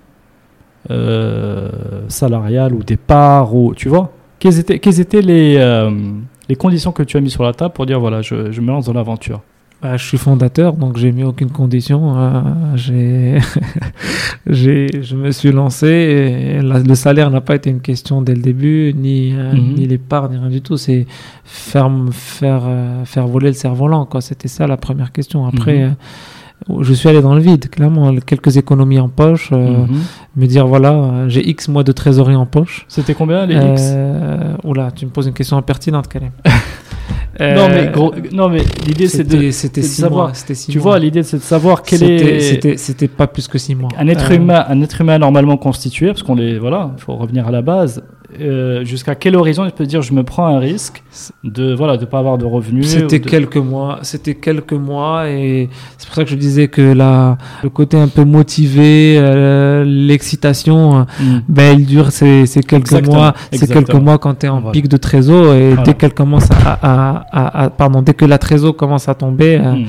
salariales 2.09 2.75
ou 2.75 2.83
des 2.85 2.97
parts 2.97 3.55
ou, 3.55 3.75
Tu 3.75 3.89
vois? 3.89 4.13
Quelles 4.39 4.59
étaient, 4.59 4.77
étaient 4.77 5.23
les, 5.23 5.89
les 6.49 6.57
conditions 6.57 6.93
que 6.93 7.03
tu 7.03 7.17
as 7.17 7.21
mis 7.21 7.31
sur 7.31 7.43
la 7.43 7.53
table 7.55 7.73
pour 7.73 7.87
dire 7.87 7.99
voilà, 7.99 8.21
je, 8.23 8.53
je 8.53 8.61
me 8.61 8.69
lance 8.69 8.87
dans 8.87 8.93
l'aventure? 8.93 9.41
Bah, 9.85 9.99
je 9.99 10.03
suis 10.05 10.17
fondateur, 10.17 10.73
donc 10.73 10.97
j'ai 10.97 11.13
mis 11.13 11.25
aucune 11.25 11.51
condition. 11.51 12.15
euh, 12.17 12.41
j'ai, 14.47 14.89
je 15.03 15.15
me 15.15 15.31
suis 15.31 15.53
lancé. 15.53 15.87
Et 15.87 16.63
la- 16.63 16.79
le 16.79 16.95
salaire 16.95 17.31
n'a 17.31 17.43
pas 17.43 17.55
été 17.57 17.69
une 17.69 17.83
question 17.83 18.23
dès 18.23 18.35
le 18.35 18.41
début, 18.41 18.95
ni 18.97 19.35
euh, 19.35 19.53
Mhm. 19.53 19.75
ni 19.75 19.87
les 19.87 19.99
parts, 19.99 20.31
ni 20.31 20.39
rien 20.39 20.49
du 20.49 20.63
tout. 20.63 20.79
C'est 20.79 21.07
faire 21.45 21.91
faire 22.13 22.63
euh, 22.65 23.05
faire 23.05 23.27
voler 23.27 23.49
le 23.49 23.53
cerf-volant. 23.53 24.07
Quoi, 24.07 24.23
c'était 24.23 24.49
ça 24.49 24.67
la 24.67 24.79
première 24.79 25.13
question. 25.13 25.47
Après, 25.47 25.79
Mhm. 25.81 25.95
euh, 26.71 26.83
je 26.83 26.95
suis 26.95 27.11
allé 27.11 27.21
dans 27.21 27.35
le 27.35 27.43
vide, 27.43 27.69
clairement. 27.69 28.11
Quelques 28.25 28.57
économies 28.57 29.01
en 29.01 29.11
poche, 29.11 29.51
Mhm. 29.51 29.87
me 30.37 30.47
dire 30.47 30.67
voilà, 30.67 31.29
j'ai 31.29 31.47
X 31.47 31.69
mois 31.69 31.85
de 31.85 31.93
trésorerie 31.93 32.37
en 32.37 32.47
poche. 32.47 32.87
C'était 32.89 33.13
combien 33.15 33.45
les 33.45 33.57
X? 33.57 33.93
Oula, 34.65 34.91
tu 34.93 35.05
me 35.05 35.11
poses 35.11 35.27
une 35.27 35.35
question 35.35 35.59
impertinente, 35.59 36.09
Karim. 36.09 36.31
Non 37.41 37.69
mais 37.69 37.89
Euh, 37.89 37.91
gros, 37.91 38.15
non 38.33 38.49
mais 38.49 38.61
l'idée 38.87 39.09
c'est 39.09 39.25
de 39.25 39.51
c'était 39.51 39.83
savoir. 39.83 40.37
six 40.37 40.69
tu 40.69 40.79
mois. 40.79 40.83
vois 40.93 40.99
l'idée 41.01 41.23
c'est 41.25 41.39
de 41.39 41.43
savoir 41.43 41.83
quel 41.83 41.99
C'était- 41.99 42.37
est 42.37 42.41
C'était 42.41 42.77
c'était 42.77 43.09
pas 43.09 43.27
plus 43.27 43.49
que 43.49 43.59
six 43.59 43.75
mois. 43.75 43.89
un 43.99 44.07
être 44.07 44.31
Euh, 44.31 44.37
humain 44.37 44.65
un 44.69 44.81
être 44.83 45.01
humain 45.01 45.19
normalement 45.19 45.57
constitué 45.57 46.07
parce 46.09 46.23
qu'on 46.23 46.37
les 46.37 46.59
voilà 46.61 46.93
il 46.97 47.03
faut 47.03 47.17
revenir 47.17 47.47
à 47.49 47.51
la 47.51 47.61
base 47.63 48.03
euh, 48.41 48.85
jusqu'à 48.85 49.15
quel 49.15 49.37
horizon 49.37 49.65
il 49.65 49.73
peut 49.73 49.87
dire 49.87 50.03
je 50.03 50.13
me 50.13 50.23
prends 50.23 50.47
un 50.47 50.59
risque 50.59 51.03
de 51.45 51.75
voilà 51.75 51.97
de 51.97 52.05
pas 52.05 52.19
avoir 52.19 52.39
de 52.39 52.45
revenus 52.45 52.87
C'était 52.89 53.19
de- 53.19 53.29
quelques 53.29 53.57
mois, 53.57 53.99
c'était 54.03 54.35
quelques 54.35 54.73
mois 54.73 55.29
et 55.29 55.69
c'est 55.99 56.07
pour 56.07 56.15
ça 56.17 56.25
que 56.25 56.31
je 56.31 56.37
disais 56.37 56.69
que 56.69 56.83
la, 56.83 57.39
le 57.63 57.69
côté 57.71 57.97
un 57.97 58.09
peu 58.09 58.25
motivé, 58.25 59.17
euh, 59.19 59.85
l'excitation, 59.85 60.99
euh, 60.99 61.03
Mm. 61.21 61.41
ben 61.49 61.79
il 61.79 61.87
dure 61.87 62.11
c'est 62.13 62.47
c'est 62.47 62.63
quelques 62.63 62.93
Exactement, 62.93 63.17
mois, 63.17 63.35
c'est 63.51 63.57
exactement. 63.63 63.83
quelques 63.87 64.03
mois 64.03 64.19
quand 64.19 64.35
tu 64.39 64.47
es 64.47 64.49
en 64.49 64.59
Voilà. 64.61 64.73
pic 64.73 64.89
de 64.89 64.97
trésor 64.97 65.55
et 65.55 65.69
Voilà. 65.69 65.83
dès 65.83 65.95
qu'elle 65.95 66.15
commence 66.15 66.51
à, 66.51 66.79
à, 66.83 67.25
à- 67.33 67.65
à- 67.65 67.71
pardon, 67.71 68.03
dès 68.03 68.15
que 68.15 68.25
la 68.25 68.39
trésor 68.39 68.75
commence 68.77 69.09
à 69.09 69.15
tomber 69.15 69.59
euh, 69.59 69.73
Mm. 69.73 69.85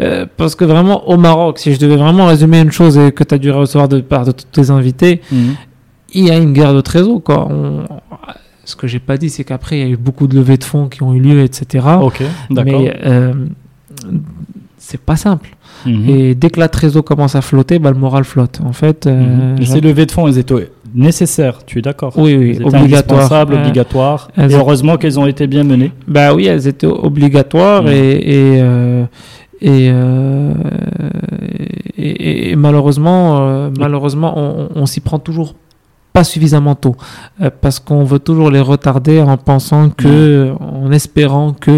euh, 0.00 0.26
parce 0.36 0.54
que 0.54 0.64
vraiment 0.64 1.08
au 1.08 1.16
Maroc, 1.16 1.58
si 1.58 1.72
je 1.74 1.78
devais 1.80 1.96
vraiment 1.96 2.26
résumer 2.26 2.60
une 2.60 2.70
chose 2.72 2.96
et 2.98 3.12
que 3.12 3.24
tu 3.24 3.34
as 3.34 3.38
dû 3.38 3.50
recevoir 3.50 3.88
de 3.88 4.00
part 4.00 4.24
de 4.24 4.32
tous 4.32 4.44
tes 4.52 4.70
invités, 4.70 5.20
Mm. 5.32 5.36
Il 6.14 6.26
y 6.26 6.30
a 6.30 6.36
une 6.38 6.52
guerre 6.52 6.74
de 6.74 6.80
trésor 6.80 7.22
quoi. 7.22 7.46
On- 7.50 7.84
ce 8.64 8.76
que 8.76 8.86
j'ai 8.86 8.98
pas 8.98 9.16
dit, 9.16 9.30
c'est 9.30 9.44
qu'après 9.44 9.78
il 9.78 9.80
y 9.86 9.86
a 9.86 9.92
eu 9.92 9.96
beaucoup 9.96 10.26
de 10.26 10.34
levées 10.36 10.58
de 10.58 10.64
fonds 10.64 10.88
qui 10.88 11.02
ont 11.02 11.14
eu 11.14 11.20
lieu, 11.20 11.42
etc. 11.42 11.86
ok 12.02 12.22
d'accord 12.50 12.80
Mais 12.82 12.94
euh, 13.04 13.32
c'est 14.76 15.00
pas 15.00 15.16
simple. 15.16 15.50
Mhm. 15.86 16.08
Et 16.08 16.34
dès 16.34 16.50
que 16.50 16.60
la 16.60 16.68
trésor 16.68 17.04
commence 17.04 17.34
à 17.34 17.40
flotter, 17.40 17.78
bah, 17.78 17.90
le 17.90 17.98
moral 17.98 18.24
flotte. 18.24 18.60
En 18.64 18.72
fait, 18.72 19.06
euh, 19.06 19.54
Mhm. 19.56 19.64
Ces 19.64 19.80
levées 19.80 20.06
de 20.06 20.10
fonds 20.12 20.26
elles 20.28 20.38
étaient 20.38 20.70
nécessaires, 20.94 21.64
tu 21.66 21.78
es 21.78 21.82
d'accord? 21.82 22.12
Oui, 22.16 22.36
oui, 22.36 22.58
Euh, 22.60 22.64
obligatoires. 22.66 24.28
elles 24.36 24.52
Et 24.52 24.54
ont- 24.54 24.58
heureusement 24.58 24.96
qu'elles 24.96 25.18
ont 25.20 25.26
été 25.26 25.46
bien 25.46 25.64
menées. 25.64 25.92
Bah 26.06 26.34
oui, 26.34 26.46
elles 26.46 26.66
étaient 26.66 26.86
obligatoires 26.86 27.88
et 27.88 28.10
et, 28.16 28.60
euh, 28.62 29.04
et, 29.60 29.88
euh, 29.90 30.52
et- 31.96 32.08
et- 32.10 32.50
et 32.50 32.56
malheureusement, 32.56 33.38
euh, 33.40 33.70
malheureusement, 33.78 34.34
on, 34.36 34.68
on 34.74 34.86
s'y 34.86 35.00
prend 35.00 35.18
toujours 35.18 35.54
pas 36.18 36.24
suffisamment 36.24 36.74
tôt 36.84 36.96
euh, 37.40 37.50
parce 37.62 37.78
qu'on 37.84 38.04
veut 38.12 38.18
toujours 38.28 38.50
les 38.56 38.60
retarder 38.72 39.20
en 39.20 39.36
pensant 39.36 39.84
que, 39.90 40.52
en 40.60 40.90
espérant 41.00 41.52
que, 41.64 41.76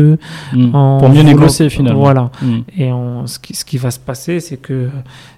Mm. 0.52 0.74
en 0.74 0.98
Pour 1.00 1.08
mieux 1.10 1.22
négocier 1.32 1.68
finalement. 1.76 2.00
Voilà. 2.08 2.24
Mm. 2.42 2.58
Et 2.80 2.88
on, 2.92 3.26
ce, 3.26 3.38
qui, 3.38 3.52
ce 3.54 3.64
qui 3.68 3.78
va 3.84 3.90
se 3.90 3.98
passer, 4.10 4.40
c'est 4.46 4.56
que, 4.66 4.78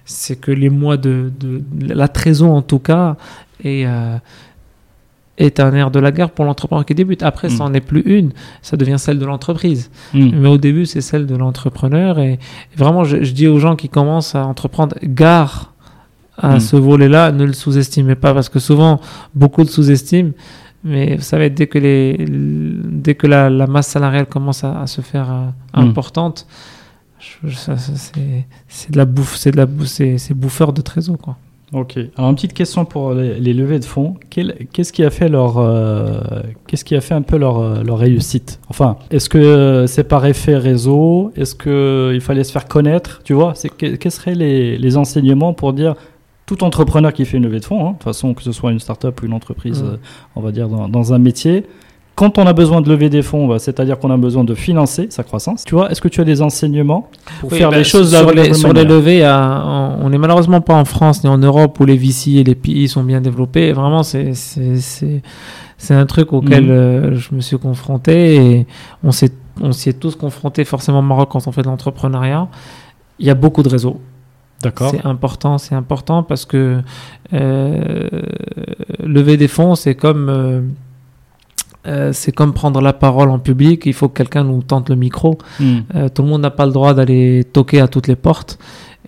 c'est 0.05 0.37
que 0.43 0.51
les 0.63 0.69
mois 0.81 0.97
de, 0.97 1.31
de 1.41 1.61
la 2.01 2.07
trésor 2.07 2.51
en 2.61 2.61
tout 2.71 2.79
cas 2.79 3.15
est, 3.63 3.85
euh, 3.85 4.17
est 5.37 5.59
un 5.59 5.73
air 5.73 5.89
de 5.91 5.99
la 5.99 6.11
guerre 6.11 6.29
pour 6.35 6.45
l'entrepreneur 6.45 6.85
qui 6.85 6.95
débute. 6.95 7.23
Après, 7.23 7.49
ça 7.49 7.63
Mm. 7.63 7.67
n'en 7.67 7.73
est 7.73 7.81
plus 7.91 8.03
une, 8.17 8.31
ça 8.61 8.77
devient 8.77 8.99
celle 9.05 9.19
de 9.19 9.25
l'entreprise. 9.25 9.89
Mais 10.13 10.47
au 10.55 10.57
début, 10.57 10.85
c'est 10.85 11.01
celle 11.01 11.25
de 11.25 11.35
l'entrepreneur. 11.35 12.19
Et, 12.19 12.33
et 12.33 12.77
vraiment, 12.77 13.03
je, 13.03 13.23
je 13.23 13.31
dis 13.33 13.47
aux 13.47 13.59
gens 13.59 13.75
qui 13.75 13.89
commencent 13.89 14.35
à 14.35 14.45
entreprendre, 14.45 14.95
gare 15.03 15.72
à 16.37 16.55
Mm. 16.55 16.59
ce 16.59 16.75
volet-là, 16.75 17.31
ne 17.31 17.43
le 17.45 17.53
sous-estimez 17.53 18.15
pas, 18.15 18.33
parce 18.33 18.49
que 18.49 18.59
souvent, 18.59 18.99
beaucoup 19.35 19.61
le 19.61 19.67
sous-estiment. 19.67 20.31
Mais 20.85 21.15
vous 21.15 21.21
savez, 21.23 21.49
dès 21.49 21.67
que, 21.67 21.77
les, 21.77 22.25
dès 22.27 23.15
que 23.15 23.25
la, 23.27 23.49
la 23.49 23.67
masse 23.67 23.87
salariale 23.87 24.25
commence 24.25 24.63
à, 24.65 24.81
à 24.81 24.87
se 24.87 25.01
faire 25.01 25.27
euh, 25.31 25.81
Mm. 25.81 25.89
importante, 25.89 26.45
ça- 27.51 27.77
c'est 27.77 28.45
c'est 28.67 28.91
de 28.91 28.97
la 28.97 29.05
bouffe, 29.05 29.35
c'est 29.37 29.51
de 29.51 29.57
la 29.57 29.67
c'est 29.85 30.17
c'est 30.17 30.33
bouffeur 30.33 30.73
de 30.73 30.81
trésor, 30.81 31.17
quoi. 31.17 31.37
Ok. 31.71 31.97
Alors 32.17 32.29
une 32.29 32.35
petite 32.35 32.53
question 32.53 32.85
pour 32.85 33.13
les, 33.13 33.39
les 33.39 33.53
levées 33.53 33.79
de 33.79 33.85
fonds. 33.85 34.15
Qu'est-ce 34.29 34.93
qui 34.93 35.03
a 35.03 35.09
fait 35.09 35.27
leur, 35.27 35.57
euh, 35.57 36.19
qu'est-ce 36.67 36.85
qui 36.85 36.95
a 36.95 37.01
fait 37.01 37.15
un 37.15 37.23
peu 37.23 37.37
leur, 37.37 37.57
euh, 37.59 37.81
leur 37.83 37.97
réussite? 37.97 38.59
Enfin, 38.69 38.97
est-ce 39.09 39.27
que 39.27 39.85
c'est 39.87 40.03
par 40.03 40.23
effet 40.27 40.55
réseau? 40.57 41.31
Est-ce 41.35 41.55
que 41.55 42.11
il 42.13 42.21
fallait 42.21 42.43
se 42.43 42.51
faire 42.51 42.65
connaître? 42.67 43.21
Tu 43.23 43.33
vois, 43.33 43.53
quels 43.77 44.11
seraient 44.11 44.35
les, 44.35 44.77
les 44.77 44.97
enseignements 44.97 45.53
pour 45.53 45.73
dire 45.73 45.95
tout 46.45 46.63
entrepreneur 46.63 47.13
qui 47.13 47.25
fait 47.25 47.37
une 47.37 47.43
levée 47.43 47.59
de 47.59 47.65
fonds, 47.65 47.85
hein, 47.85 47.89
de 47.91 47.93
toute 47.93 48.03
façon 48.03 48.33
que 48.33 48.43
ce 48.43 48.51
soit 48.51 48.71
une 48.71 48.79
start-up 48.79 49.21
ou 49.21 49.25
une 49.25 49.33
entreprise, 49.33 49.81
Mm. 49.81 49.85
euh, 49.87 49.97
on 50.35 50.41
va 50.41 50.51
dire 50.51 50.67
dans, 50.67 50.87
dans 50.89 51.13
un 51.13 51.19
métier. 51.19 51.65
Quand 52.15 52.37
on 52.37 52.45
a 52.45 52.53
besoin 52.53 52.81
de 52.81 52.89
lever 52.89 53.09
des 53.09 53.23
fonds, 53.23 53.47
bah, 53.47 53.57
c'est-à-dire 53.57 53.97
qu'on 53.97 54.11
a 54.11 54.17
besoin 54.17 54.43
de 54.43 54.53
financer 54.53 55.07
sa 55.09 55.23
croissance. 55.23 55.63
Tu 55.63 55.73
vois, 55.73 55.89
est-ce 55.89 55.99
que 55.99 56.07
tu 56.07 56.21
as 56.21 56.23
des 56.23 56.43
enseignements 56.43 57.09
pour 57.39 57.51
Oui, 57.51 57.57
faire 57.57 57.71
bah, 57.71 57.77
les 57.77 57.83
choses 57.83 58.15
sur 58.15 58.31
les, 58.31 58.53
sur 58.53 58.67
les 58.67 58.73
manière 58.83 58.95
levées, 58.97 59.23
à- 59.23 59.97
on 59.99 60.09
n'est 60.11 60.19
malheureusement 60.19 60.61
pas 60.61 60.75
en 60.75 60.85
France 60.85 61.23
ni 61.23 61.29
en 61.29 61.39
Europe 61.39 61.79
où 61.79 61.85
les 61.85 61.97
VC 61.97 62.33
et 62.35 62.43
les 62.43 62.53
PI 62.53 62.87
sont 62.87 63.03
bien 63.03 63.19
développés. 63.19 63.69
Et 63.69 63.73
vraiment, 63.73 64.03
c'est 64.03 64.31
un 65.89 66.05
truc 66.05 66.33
auquel 66.33 66.65
Mhm. 66.65 66.69
euh, 66.71 67.15
je 67.15 67.33
me 67.33 67.41
suis 67.41 67.57
confronté 67.57 68.35
et 68.35 68.67
on 69.03 69.11
s'y 69.11 69.25
est 69.89 69.99
tous 69.99 70.15
confrontés 70.15 70.65
forcément 70.65 70.99
au 70.99 71.03
Maroc 71.03 71.29
quand 71.31 71.47
on 71.47 71.51
fait 71.51 71.61
de 71.63 71.67
l'entrepreneuriat. 71.67 72.47
Il 73.19 73.25
y 73.25 73.29
a 73.31 73.35
beaucoup 73.35 73.63
de 73.63 73.69
réseaux. 73.69 73.99
C'est 74.91 75.05
important, 75.05 75.57
c'est 75.57 75.75
important 75.75 76.23
parce 76.23 76.45
que 76.45 76.81
euh, 77.33 78.09
lever 78.99 79.37
des 79.37 79.47
fonds, 79.47 79.75
c'est 79.75 79.95
comme 79.95 80.29
euh, 80.29 80.61
euh, 81.85 82.13
c'est 82.13 82.31
comme 82.31 82.53
prendre 82.53 82.81
la 82.81 82.93
parole 82.93 83.29
en 83.29 83.39
public. 83.39 83.85
Il 83.85 83.93
faut 83.93 84.07
que 84.07 84.17
quelqu'un 84.17 84.43
nous 84.43 84.61
tente 84.61 84.89
le 84.89 84.95
micro. 84.95 85.37
Mm. 85.59 85.77
Euh, 85.95 86.09
tout 86.09 86.21
le 86.21 86.29
monde 86.29 86.41
n'a 86.41 86.51
pas 86.51 86.65
le 86.65 86.71
droit 86.71 86.93
d'aller 86.93 87.43
toquer 87.43 87.81
à 87.81 87.87
toutes 87.87 88.07
les 88.07 88.15
portes. 88.15 88.57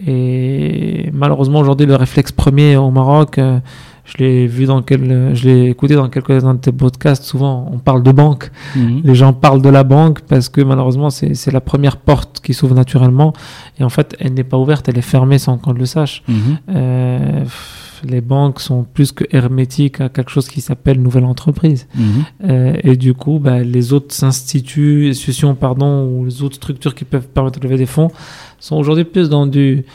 Et 0.05 1.09
malheureusement, 1.13 1.59
aujourd'hui, 1.59 1.85
le 1.85 1.95
réflexe 1.95 2.33
premier 2.33 2.75
au 2.75 2.91
Maroc, 2.91 3.39
je 4.05 4.17
l'ai 4.17 4.45
vu 4.45 4.65
dans 4.65 4.83
quel, 4.83 5.35
je 5.35 5.49
l'ai 5.49 5.69
écouté 5.69 5.95
dans 5.95 6.09
quelques-uns 6.09 6.53
de 6.53 6.59
tes 6.59 6.71
podcasts. 6.71 7.23
Souvent, 7.23 7.69
on 7.73 7.79
parle 7.79 8.03
de 8.03 8.11
banque. 8.11 8.51
Mhm. 8.75 9.01
Les 9.03 9.15
gens 9.15 9.33
parlent 9.33 9.61
de 9.61 9.69
la 9.69 9.83
banque 9.83 10.21
parce 10.21 10.47
que 10.47 10.61
malheureusement, 10.61 11.09
c'est 11.09 11.33
c'est 11.33 11.51
la 11.51 11.61
première 11.61 11.97
porte 11.97 12.39
qui 12.43 12.53
s'ouvre 12.53 12.75
naturellement. 12.75 13.33
Et 13.79 13.83
en 13.83 13.89
fait, 13.89 14.15
elle 14.19 14.35
n'est 14.35 14.43
pas 14.43 14.57
ouverte, 14.57 14.87
elle 14.87 14.97
est 14.97 15.01
fermée 15.01 15.39
sans 15.39 15.57
qu'on 15.57 15.73
le 15.73 15.85
sache. 15.85 16.23
Mhm. 16.27 16.35
Euh, 16.69 17.45
les 18.03 18.21
banques 18.21 18.59
sont 18.59 18.83
plus 18.83 19.11
que 19.11 19.23
hermétiques 19.31 20.01
à 20.01 20.09
quelque 20.09 20.29
chose 20.29 20.47
qui 20.47 20.61
s'appelle 20.61 21.01
nouvelle 21.01 21.25
entreprise. 21.25 21.87
Mhm. 21.95 22.05
Euh, 22.43 22.73
et 22.83 22.97
du 22.97 23.15
coup, 23.15 23.39
bah, 23.39 23.59
les 23.63 23.93
autres 23.93 24.23
instituts, 24.23 25.09
institutions, 25.09 25.55
pardon, 25.55 26.05
ou 26.05 26.25
les 26.25 26.43
autres 26.43 26.55
structures 26.55 26.93
qui 26.93 27.05
peuvent 27.05 27.27
permettre 27.27 27.59
de 27.59 27.65
lever 27.65 27.77
des 27.77 27.87
fonds 27.87 28.11
sont 28.59 28.75
aujourd'hui 28.75 29.05
plus 29.05 29.29
dans 29.29 29.47
du, 29.47 29.85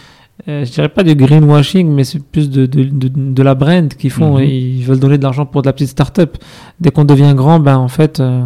euh, 0.49 0.65
je 0.65 0.71
dirais 0.73 0.89
pas 0.89 1.03
du 1.03 1.15
greenwashing, 1.15 1.89
mais 1.89 2.05
c'est 2.05 2.23
plus 2.23 2.49
de, 2.51 2.67
de, 2.67 2.85
de, 2.85 3.09
de 3.09 3.43
la 3.43 3.55
brand 3.55 3.93
qu'ils 3.95 4.11
font. 4.11 4.39
Mhm. 4.39 4.45
Ils 4.45 4.83
veulent 4.85 4.99
donner 5.01 5.19
de 5.19 5.23
l'argent 5.23 5.47
pour 5.47 5.63
de 5.63 5.67
la 5.67 5.73
petite 5.73 5.89
start-up. 5.89 6.37
Dès 6.81 6.91
qu'on 6.91 7.05
devient 7.05 7.33
grand, 7.37 7.61
ben, 7.61 7.77
en 7.77 7.89
fait, 7.89 8.21
euh, 8.21 8.43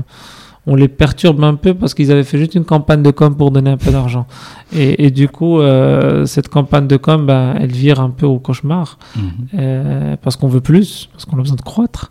on 0.66 0.77
les 0.77 0.89
perturbe 0.89 1.45
un 1.45 1.57
peu 1.57 1.75
parce 1.75 1.93
qu'ils 1.95 2.11
avaient 2.11 2.25
fait 2.25 2.39
juste 2.39 2.55
une 2.55 2.65
campagne 2.65 3.03
de 3.03 3.11
com 3.11 3.37
pour 3.37 3.51
donner 3.51 3.71
un 3.71 3.77
peu 3.77 3.91
d'argent. 3.91 4.27
Et, 4.75 5.05
et 5.07 5.11
du 5.11 5.29
coup, 5.29 5.61
euh, 5.61 6.25
cette 6.27 6.49
campagne 6.49 6.87
de 6.87 6.97
com, 6.97 7.27
ben, 7.27 7.55
elle 7.61 7.71
vire 7.73 8.01
un 8.01 8.11
peu 8.11 8.27
au 8.27 8.39
cauchemar 8.39 8.99
Mhm. 9.16 9.23
euh, 9.59 10.16
parce 10.23 10.37
qu'on 10.37 10.49
veut 10.49 10.62
plus, 10.62 11.09
parce 11.12 11.25
qu'on 11.27 11.37
a 11.39 11.43
besoin 11.43 11.57
de 11.57 11.62
croître. 11.62 12.11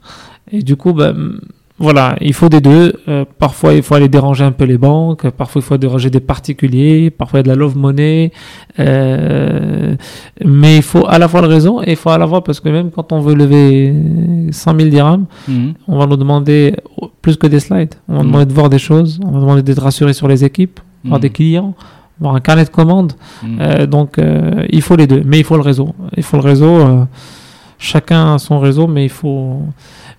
Et 0.51 0.61
du 0.61 0.75
coup, 0.75 0.93
ben, 0.93 1.39
voilà, 1.83 2.15
il 2.21 2.33
faut 2.33 2.49
des 2.49 2.61
deux. 2.61 2.93
Euh, 3.07 3.25
parfois, 3.37 3.73
il 3.73 3.83
faut 3.83 3.93
aller 3.95 4.07
déranger 4.07 4.43
un 4.43 4.51
peu 4.51 4.63
les 4.65 4.77
banques. 4.77 5.29
Parfois, 5.31 5.61
il 5.61 5.65
faut 5.65 5.77
déranger 5.77 6.09
des 6.09 6.19
particuliers. 6.19 7.11
Parfois, 7.11 7.39
il 7.39 7.41
y 7.41 7.43
a 7.43 7.43
de 7.43 7.49
la 7.49 7.55
love 7.55 7.77
money. 7.77 8.31
Euh, 8.79 9.95
mais 10.43 10.77
il 10.77 10.81
faut 10.81 11.05
à 11.07 11.17
la 11.19 11.27
fois 11.27 11.41
le 11.41 11.47
réseau 11.47 11.81
et 11.83 11.91
il 11.91 11.95
faut 11.95 12.09
à 12.09 12.17
la 12.17 12.27
fois 12.27 12.43
parce 12.43 12.59
que 12.59 12.69
même 12.69 12.89
quand 12.91 13.11
on 13.11 13.19
veut 13.19 13.35
lever 13.35 13.93
100 14.51 14.75
000 14.77 14.89
dirhams, 14.89 15.25
Mhm. 15.47 15.73
on 15.87 15.97
va 15.97 16.05
nous 16.07 16.17
demander 16.17 16.75
plus 17.21 17.35
que 17.37 17.47
des 17.47 17.59
slides. 17.59 17.95
On 18.07 18.13
va 18.13 18.19
Mhm. 18.19 18.25
demander 18.27 18.45
de 18.45 18.53
voir 18.53 18.69
des 18.69 18.79
choses. 18.79 19.19
On 19.25 19.31
va 19.31 19.39
demander 19.39 19.61
d'être 19.63 19.81
rassuré 19.83 20.13
sur 20.13 20.27
les 20.27 20.43
équipes, 20.43 20.79
voir 21.03 21.17
Mhm. 21.19 21.21
des 21.21 21.29
clients, 21.29 21.73
voir 22.19 22.35
un 22.35 22.39
carnet 22.39 22.63
de 22.65 22.69
commandes. 22.69 23.13
Mhm. 23.43 23.57
Euh, 23.61 23.85
donc, 23.87 24.17
il 24.69 24.81
faut 24.81 24.95
les 24.95 25.07
deux, 25.07 25.21
mais 25.25 25.39
il 25.39 25.43
faut 25.43 25.55
le 25.57 25.61
réseau. 25.63 25.89
Il 26.17 26.23
faut 26.23 26.37
le 26.37 26.43
réseau. 26.43 27.05
chacun 27.79 28.35
a 28.35 28.37
son 28.37 28.59
réseau, 28.59 28.87
mais 28.87 29.03
il 29.03 29.09
faut. 29.09 29.59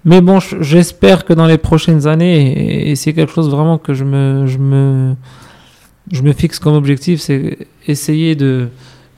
Mais 0.04 0.20
bon, 0.20 0.38
j'espère 0.60 1.24
que 1.24 1.32
dans 1.32 1.46
les 1.46 1.58
prochaines 1.58 2.06
années, 2.06 2.90
et, 2.90 2.94
c'est 2.96 3.12
quelque 3.14 3.32
chose 3.32 3.48
vraiment 3.50 3.78
que 3.78 3.94
je 3.94 4.04
me, 4.04 4.46
je 4.46 4.58
me, 4.58 5.14
je 6.12 6.22
me 6.22 6.32
fixe 6.32 6.58
comme 6.58 6.74
objectif, 6.74 7.20
c'est 7.20 7.56
essayer 7.86 8.34
de, 8.34 8.68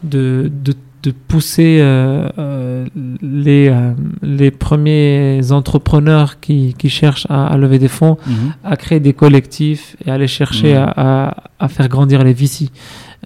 de, 0.05 0.51
de, 0.65 0.75
de 1.03 1.11
pousser 1.29 1.79
euh, 1.81 2.29
euh, 2.39 2.87
les, 3.21 3.69
euh, 3.69 3.93
les 4.23 4.51
premiers 4.53 5.41
entrepreneurs 5.51 6.39
qui, 6.41 6.75
qui 6.79 6.89
cherchent 6.89 7.27
à, 7.31 7.47
à 7.49 7.57
lever 7.57 7.79
des 7.81 7.89
fonds 7.89 8.17
Mhm. 8.27 8.53
à 8.65 8.77
créer 8.77 9.01
des 9.01 9.13
collectifs 9.13 9.97
et 10.05 10.11
à 10.11 10.15
aller 10.15 10.29
chercher 10.29 10.75
Mhm. 10.75 10.79
à, 10.97 11.27
à, 11.29 11.37
à 11.59 11.69
faire 11.69 11.89
grandir 11.89 12.23
les 12.23 12.33
VC. 12.33 12.71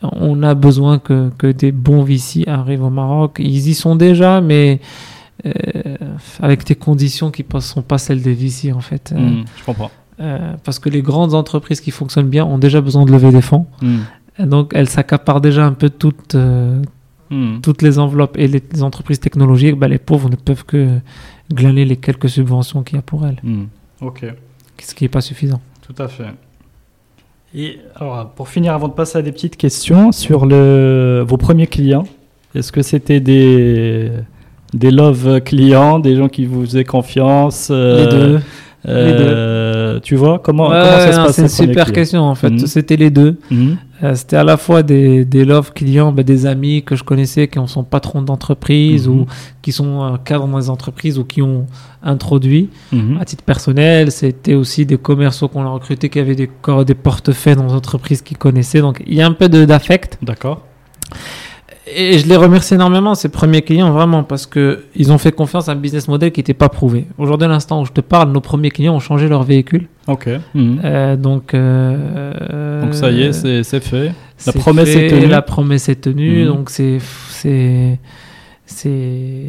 On 0.03 0.43
a 0.43 0.55
besoin 0.55 0.99
que, 0.99 1.31
que 1.37 1.47
des 1.49 1.73
bons 1.73 2.03
VC 2.05 2.45
arrivent 2.47 2.85
au 2.85 2.91
Maroc. 2.91 3.37
Ils 3.39 3.69
y 3.69 3.75
sont 3.75 3.97
déjà, 3.97 4.41
mais 4.41 4.81
avec 6.41 6.65
des 6.67 6.75
conditions 6.75 7.31
qui 7.31 7.45
ne 7.53 7.61
sont 7.61 7.83
pas 7.83 7.99
celles 7.99 8.23
des 8.23 8.35
VC 8.35 8.73
en 8.73 8.81
fait. 8.81 9.13
Euh, 9.15 9.19
Mhm. 9.21 9.45
Je 9.59 9.65
comprends. 9.65 9.91
euh, 10.21 10.55
parce 10.65 10.79
que 10.79 10.89
les 10.91 11.01
grandes 11.03 11.33
entreprises 11.35 11.81
qui 11.81 11.91
fonctionnent 11.91 12.29
bien 12.29 12.45
ont 12.45 12.59
déjà 12.59 12.81
besoin 12.81 13.05
de 13.07 13.13
lever 13.13 13.31
des 13.31 13.41
fonds. 13.41 13.67
Et 14.39 14.45
donc 14.45 14.73
elles 14.75 14.89
s'accaparent 14.89 15.41
déjà 15.41 15.65
un 15.67 15.73
peu 15.73 15.89
toutes, 15.91 16.35
euh, 16.35 16.83
Mhm. 17.31 17.61
toutes 17.63 17.81
les 17.83 17.99
enveloppes. 17.99 18.37
Et 18.39 18.49
les, 18.49 18.63
les 18.73 18.83
entreprises 18.83 19.21
technologiques, 19.21 19.77
bah, 19.77 19.89
les 19.89 19.99
pauvres 19.99 20.29
ne 20.29 20.37
peuvent 20.37 20.65
que 20.65 20.99
glaner 21.53 21.85
les 21.85 21.97
quelques 21.97 22.29
subventions 22.29 22.83
qu'il 22.83 22.97
y 22.97 22.99
a 22.99 23.03
pour 23.03 23.27
elles, 23.27 23.39
Mhm. 23.43 23.69
Ok. 24.03 24.25
ce 24.79 24.95
qui 24.95 25.05
n'est 25.05 25.09
pas 25.09 25.21
suffisant. 25.21 25.61
Tout 25.87 26.01
à 26.03 26.09
fait. 26.09 26.25
Et 27.55 27.79
alors, 27.97 28.31
pour 28.31 28.49
finir, 28.49 28.73
avant 28.75 28.89
de 28.89 28.93
passer 28.93 29.19
à 29.19 29.23
des 29.23 29.33
petites 29.33 29.57
questions 29.57 30.13
sur 30.13 30.47
le, 30.47 31.25
vos 31.27 31.37
premiers 31.37 31.67
clients, 31.67 32.07
est-ce 32.55 32.71
que 32.73 32.83
c'était 32.83 33.19
des, 33.21 34.11
des 34.75 34.91
love 34.91 35.41
clients, 35.41 35.99
des 35.99 36.17
gens 36.17 36.29
qui 36.29 36.45
vous 36.47 36.65
faisaient 36.65 36.85
confiance 36.85 37.69
euh, 37.71 38.05
les 38.05 38.11
deux. 38.11 38.41
euh, 38.89 40.01
Tu 40.03 40.15
vois 40.17 40.39
comment, 40.39 40.69
Ouais, 40.69 40.81
comment 40.83 40.99
ça 40.99 41.13
se 41.13 41.17
passe 41.19 41.35
C'est 41.37 41.43
une 41.43 41.49
super 41.49 41.85
clients 41.87 41.95
question 41.95 42.21
en 42.23 42.35
fait. 42.35 42.51
Mhm. 42.51 42.67
C'était 42.67 42.97
les 42.97 43.11
deux. 43.11 43.37
Mhm. 43.51 43.77
Euh, 44.03 44.15
C'était 44.15 44.37
à 44.37 44.45
la 44.45 44.57
fois 44.57 44.83
des, 44.83 45.25
des 45.27 45.45
love 45.45 45.73
clients, 45.75 46.13
bah, 46.13 46.23
des 46.23 46.47
amis 46.47 46.83
que 46.83 46.97
je 46.97 47.05
connaissais 47.05 47.49
qui 47.49 47.59
sont 47.67 47.85
patrons 47.85 48.23
d'entreprise 48.23 49.07
Mhm. 49.09 49.15
ou 49.15 49.27
qui 49.61 49.73
sont 49.73 50.19
cadres 50.25 50.47
dans 50.47 50.57
les 50.59 50.71
entreprises 50.71 51.19
ou 51.19 51.25
qui 51.25 51.43
ont 51.43 51.67
introduit. 52.03 52.71
À 53.21 53.25
titre 53.27 53.45
personnel, 53.45 54.11
c'était 54.11 54.55
aussi 54.55 54.87
des 54.87 54.97
commerciaux 54.97 55.49
qu'on 55.49 55.65
a 55.67 55.69
recrutés 55.69 56.09
qui 56.09 56.19
avaient 56.19 56.35
des, 56.37 56.49
des 56.87 56.95
portefeuilles 56.95 57.57
dans 57.57 57.67
les 57.67 57.75
entreprises 57.75 58.23
qu'ils 58.23 58.39
connaissaient. 58.39 58.81
Donc 58.81 59.03
il 59.07 59.15
y 59.15 59.21
a 59.21 59.27
un 59.27 59.33
peu 59.33 59.49
d'affect. 59.51 60.17
D'accord. 60.23 60.63
Et 61.95 62.19
je 62.19 62.27
les 62.29 62.37
remercie 62.37 62.75
énormément, 62.75 63.15
ces 63.15 63.29
premiers 63.29 63.63
clients, 63.63 63.91
vraiment, 63.93 64.23
parce 64.23 64.47
que 64.47 64.85
ils 64.95 65.11
ont 65.13 65.19
fait 65.19 65.33
confiance 65.33 65.69
à 65.69 65.73
un 65.73 65.77
business 65.77 66.07
model 66.09 66.31
qui 66.33 66.41
n'était 66.41 66.55
pas 66.55 66.69
prouvé. 66.69 67.07
Aujourd'hui, 67.19 67.47
à 67.47 67.49
l'instant 67.49 67.83
où 67.83 67.87
je 67.87 67.93
te 67.93 68.01
parle, 68.01 68.31
nos 68.33 68.41
premiers 68.41 68.71
clients 68.71 68.95
ont 68.95 69.01
changé 69.01 69.29
leur 69.29 69.43
véhicule. 69.43 69.87
Ok. 70.07 70.29
Mhm. 70.55 70.81
Euh, 70.85 71.17
donc, 71.17 71.55
euh, 71.55 72.83
Donc 72.83 72.95
ça 72.95 73.11
y 73.11 73.23
est, 73.23 73.33
c'est 73.33 73.63
c'est 73.63 73.81
fait. 73.83 74.13
c'est 74.37 74.57
promesse 74.59 74.89
est 74.95 75.09
tenue. 75.09 75.27
La 75.27 75.43
promesse 75.43 75.89
est 75.89 76.01
tenue. 76.01 76.43
Mhm. 76.43 76.47
Donc 76.49 76.71
c'est 76.71 76.99
c'est 77.29 77.99
c'est 78.67 79.47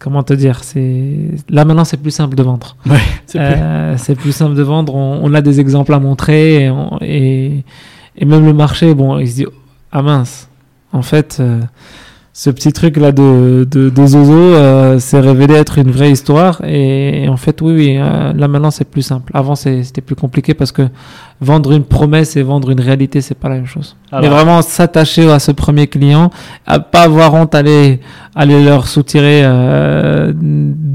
comment 0.00 0.22
te 0.24 0.34
dire 0.34 0.64
c'est 0.64 1.30
là 1.48 1.64
maintenant 1.64 1.84
c'est 1.84 1.96
plus 1.96 2.10
simple 2.10 2.34
de 2.34 2.42
vendre 2.42 2.76
Ouais, 2.86 2.96
c'est 3.26 3.38
plus- 3.38 3.46
Euh, 3.56 3.94
c'est 3.98 4.14
plus 4.16 4.32
simple 4.32 4.54
de 4.56 4.62
vendre 4.62 4.94
on, 4.96 5.20
on 5.22 5.32
a 5.34 5.40
des 5.40 5.60
exemples 5.60 5.94
à 5.94 6.00
montrer 6.00 6.64
et, 6.64 6.70
on- 6.70 6.98
et, 7.02 7.62
et 8.18 8.24
même 8.24 8.44
le 8.44 8.52
marché 8.52 8.94
bon 8.94 9.18
il 9.18 9.28
se 9.28 9.34
dit 9.36 9.46
ah 9.92 10.02
mince 10.02 10.48
en 10.96 11.02
fait 11.02 11.38
euh, 11.40 11.60
ce 12.32 12.50
petit 12.50 12.72
truc 12.72 12.96
là 12.98 13.12
de, 13.12 13.66
de, 13.70 13.88
de 13.88 14.06
Zozo 14.06 14.32
euh, 14.34 14.98
s'est 14.98 15.20
révélé 15.20 15.54
être 15.54 15.78
une 15.78 15.90
vraie 15.90 16.10
histoire 16.10 16.60
et, 16.66 17.24
et 17.24 17.28
en 17.28 17.36
fait 17.38 17.56
oui 17.62 17.72
oui 17.74 17.96
euh, 17.98 18.32
là 18.34 18.46
maintenant 18.48 18.70
c'est 18.70 18.84
plus 18.94 19.02
simple 19.12 19.30
avant 19.34 19.54
c'était 19.54 20.00
plus 20.02 20.16
compliqué 20.16 20.52
parce 20.54 20.72
que 20.72 20.82
vendre 21.40 21.72
une 21.72 21.84
promesse 21.84 22.36
et 22.36 22.42
vendre 22.42 22.68
une 22.70 22.80
réalité 22.80 23.20
c'est 23.22 23.34
pas 23.42 23.48
la 23.48 23.56
même 23.56 23.66
chose 23.76 23.96
mais 24.12 24.18
Alors, 24.18 24.30
vraiment 24.36 24.60
s'attacher 24.62 25.30
à 25.30 25.38
ce 25.38 25.52
premier 25.52 25.86
client, 25.86 26.30
à 26.66 26.78
pas 26.78 27.02
avoir 27.10 27.32
honte 27.34 27.52
d'aller 27.52 28.00
aller 28.34 28.62
leur 28.64 28.86
soutirer 28.86 29.42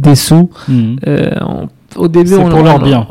des 0.04 0.16
sous. 0.16 0.50
Mhm. 0.68 0.96
On- 1.42 1.68
au 1.98 2.08
début, 2.08 2.36
on 2.36 2.48
pour 2.50 2.64
leur 2.64 2.80
bien. 2.80 3.06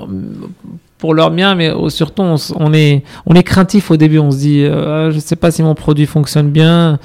Pour 1.01 1.15
leur 1.15 1.31
bien, 1.31 1.55
mais 1.55 1.73
surtout 1.89 2.23
on, 2.23 2.73
est 2.75 3.03
on 3.25 3.35
est 3.35 3.43
craintif 3.43 3.91
au 3.91 3.97
début. 3.97 4.19
On 4.19 4.31
se 4.31 4.37
dit, 4.39 4.63
euh, 4.65 5.11
je 5.11 5.19
sais 5.19 5.35
pas 5.37 5.51
si 5.51 5.63
mon 5.63 5.75
produit 5.75 6.05
fonctionne 6.07 6.51
bien. 6.51 6.99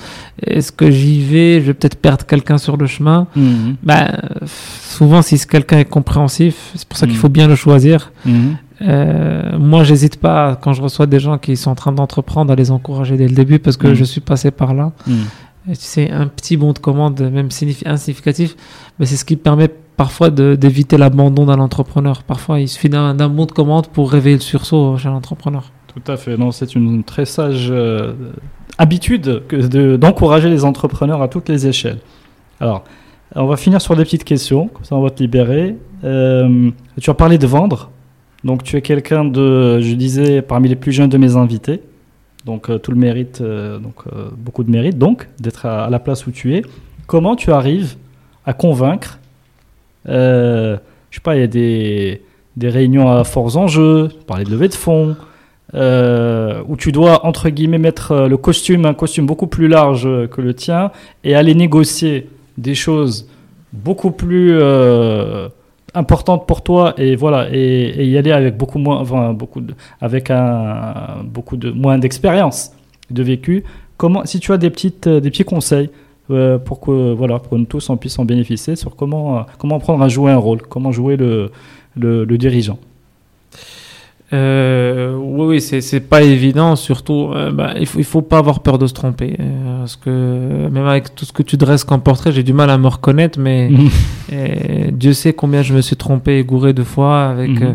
Est-ce 0.45 0.71
que 0.73 0.91
j'y 0.91 1.21
vais? 1.21 1.61
Je 1.61 1.67
vais 1.67 1.73
peut-être 1.73 1.95
perdre 1.95 2.25
quelqu'un 2.25 2.57
sur 2.57 2.75
le 2.75 2.87
chemin. 2.87 3.27
Mhm. 3.37 3.77
Bah, 3.83 4.09
souvent, 4.45 5.21
si 5.21 5.39
quelqu'un 5.47 5.79
est 5.79 5.85
compréhensif, 5.85 6.71
c'est 6.75 6.87
pour 6.87 6.97
ça 6.97 7.05
qu'il 7.05 7.15
Mhm. 7.15 7.21
faut 7.21 7.29
bien 7.29 7.47
le 7.47 7.55
choisir. 7.55 8.11
Mhm. 8.25 8.57
Euh, 8.81 9.57
moi, 9.57 9.85
j'hésite 9.85 10.17
pas 10.17 10.57
quand 10.61 10.73
je 10.73 10.81
reçois 10.81 11.05
des 11.05 11.19
gens 11.21 11.37
qui 11.37 11.55
sont 11.55 11.71
en 11.71 11.75
train 11.75 11.93
d'entreprendre 11.93 12.51
à 12.51 12.55
les 12.55 12.71
encourager 12.71 13.15
dès 13.15 13.27
le 13.29 13.33
début 13.35 13.59
parce 13.59 13.77
que 13.77 13.87
Mhm. 13.87 13.93
je 13.93 14.03
suis 14.03 14.21
passé 14.21 14.51
par 14.51 14.73
là. 14.73 14.91
Et 15.07 15.75
tu 15.75 15.85
sais, 15.85 16.11
un 16.11 16.27
petit 16.27 16.57
bon 16.57 16.73
de 16.73 16.79
commande, 16.79 17.19
même 17.33 17.47
signifi- 17.47 17.87
insignificatif, 17.87 18.55
mais 18.99 19.05
c'est 19.05 19.15
ce 19.15 19.25
qui 19.25 19.35
permet 19.37 19.69
parfois 19.97 20.29
d'éviter 20.29 20.97
l'abandon 20.97 21.45
d'un 21.45 21.59
entrepreneur. 21.59 22.23
Parfois, 22.23 22.59
il 22.59 22.67
suffit 22.67 22.89
d'un 22.89 23.29
bon 23.29 23.45
de 23.45 23.51
commande 23.51 23.87
pour 23.87 24.11
réveiller 24.11 24.35
le 24.37 24.41
sursaut 24.41 24.97
chez 24.97 25.07
l'entrepreneur. 25.07 25.71
Tout 25.87 26.11
à 26.11 26.17
fait. 26.17 26.35
C'est 26.51 26.75
une 26.75 27.03
très 27.03 27.25
sage 27.25 27.67
euh, 27.71 28.13
habitude 28.77 29.43
que 29.47 29.55
de- 29.55 29.95
d'encourager 29.95 30.49
les 30.49 30.65
entrepreneurs 30.65 31.21
à 31.21 31.27
toutes 31.27 31.47
les 31.47 31.67
échelles. 31.67 31.99
Alors, 32.59 32.83
on 33.35 33.45
va 33.45 33.57
finir 33.57 33.81
sur 33.81 33.95
des 33.95 34.03
petites 34.03 34.23
questions, 34.25 34.67
comme 34.67 34.83
ça 34.83 34.95
on 34.95 35.01
va 35.01 35.09
te 35.09 35.23
libérer. 35.23 35.75
Euh, 36.03 36.69
tu 36.99 37.09
as 37.09 37.13
parlé 37.13 37.37
de 37.37 37.47
vendre. 37.47 37.91
Donc, 38.43 38.63
tu 38.63 38.75
es 38.75 38.81
quelqu'un 38.81 39.25
de, 39.25 39.79
je 39.79 39.95
disais, 39.95 40.41
parmi 40.41 40.69
les 40.69 40.75
plus 40.75 40.91
jeunes 40.91 41.09
de 41.09 41.17
mes 41.17 41.35
invités. 41.35 41.81
Donc, 42.45 42.69
euh, 42.69 42.77
tout 42.77 42.91
le 42.91 42.97
mérite, 42.97 43.41
donc 43.41 44.03
beaucoup 44.37 44.63
de 44.63 44.69
mérite, 44.69 44.97
donc, 44.97 45.27
d'être 45.39 45.65
à, 45.65 45.89
la 45.89 45.99
place 45.99 46.27
où 46.27 46.31
tu 46.31 46.55
es. 46.55 46.61
Comment 47.07 47.35
tu 47.35 47.51
arrives 47.51 47.95
à 48.45 48.53
convaincre 48.53 49.19
Je 50.07 50.77
sais 51.11 51.21
pas, 51.21 51.35
il 51.35 51.41
y 51.41 51.43
a 51.43 51.47
des, 51.47 52.21
des 52.57 52.69
réunions 52.69 53.09
à 53.09 53.23
forts 53.23 53.57
enjeux, 53.57 54.09
parler 54.27 54.43
de 54.43 54.51
levée 54.51 54.67
de 54.67 54.73
fonds, 54.73 55.15
euh, 55.73 56.61
où 56.67 56.77
tu 56.77 56.91
dois, 56.91 57.25
entre 57.25 57.49
guillemets, 57.49 57.77
mettre 57.77 58.11
euh, 58.11 58.27
le 58.27 58.37
costume, 58.37 58.85
un 58.85 58.93
costume 58.93 59.25
beaucoup 59.25 59.47
plus 59.47 59.67
large 59.67 60.05
euh, 60.05 60.27
que 60.27 60.41
le 60.41 60.53
tien, 60.53 60.91
et 61.23 61.35
aller 61.35 61.55
négocier 61.55 62.29
des 62.57 62.75
choses 62.75 63.27
beaucoup 63.73 64.11
plus 64.11 64.51
euh, 64.53 65.49
importantes 65.93 66.47
pour 66.47 66.61
toi, 66.61 66.93
et 66.97 67.15
voilà, 67.15 67.47
et, 67.51 68.05
y 68.05 68.17
aller 68.17 68.31
avec 68.31 68.57
beaucoup 68.57 68.79
moins, 68.79 69.33
beaucoup 69.33 69.59
de, 69.59 69.73
avec 69.99 70.29
un, 70.29 71.23
beaucoup 71.25 71.57
de 71.57 71.71
moins 71.71 71.97
d'expérience, 71.97 72.71
de 73.09 73.23
vécu. 73.23 73.63
Comment, 73.97 74.25
si 74.25 74.39
tu 74.39 74.53
as 74.53 74.57
des 74.57 74.69
petites, 74.69 75.07
euh, 75.07 75.19
des 75.19 75.29
petits 75.29 75.43
conseils 75.45 75.89
euh, 76.31 76.57
pour 76.57 76.79
que, 76.79 77.13
voilà, 77.13 77.39
pour 77.39 77.51
que 77.51 77.55
nous 77.55 77.65
tous 77.65 77.89
on 77.89 77.97
puisse 77.97 78.17
en 78.19 78.25
bénéficier 78.25 78.75
sur 78.75 78.95
comment, 78.95 79.37
euh, 79.39 79.41
comment 79.59 79.75
apprendre 79.77 80.03
à 80.03 80.07
jouer 80.09 80.31
un 80.31 80.37
rôle, 80.37 80.61
comment 80.63 80.91
jouer 80.91 81.17
le, 81.17 81.51
le, 81.95 82.25
le 82.25 82.37
dirigeant. 82.37 82.79
Euh, 84.33 85.15
oui, 85.15 85.45
oui, 85.45 85.61
c'est 85.61 85.99
pas 85.99 86.23
évident. 86.23 86.75
Surtout, 86.75 87.29
euh, 87.35 87.51
bah, 87.51 87.73
il 87.79 87.85
faut 87.85 87.99
il 87.99 88.03
faut 88.05 88.23
pas 88.23 88.39
avoir 88.39 88.61
peur 88.61 88.79
de 88.79 88.87
se 88.87 88.93
tromper, 88.93 89.37
euh, 89.39 89.79
parce 89.79 89.95
que 89.95 90.09
euh, 90.09 90.69
même 90.69 90.87
avec 90.87 91.13
tout 91.13 91.25
ce 91.25 91.31
que 91.31 91.43
tu 91.43 91.57
dresses 91.57 91.83
comme 91.83 92.01
portrait, 92.01 92.31
j'ai 92.31 92.41
du 92.41 92.51
mal 92.53 92.71
à 92.71 92.77
me 92.79 92.87
reconnaître, 92.87 93.39
mais 93.39 93.69
euh, 94.33 94.89
Dieu 94.91 95.13
sait 95.13 95.33
combien 95.33 95.61
je 95.61 95.73
me 95.75 95.81
suis 95.81 95.95
trompé 95.95 96.39
et 96.39 96.43
gouré 96.43 96.73
de 96.73 96.83
fois. 96.83 97.25
Avec, 97.29 97.51
Mhm. 97.51 97.63
euh, 97.63 97.65
euh, 97.67 97.73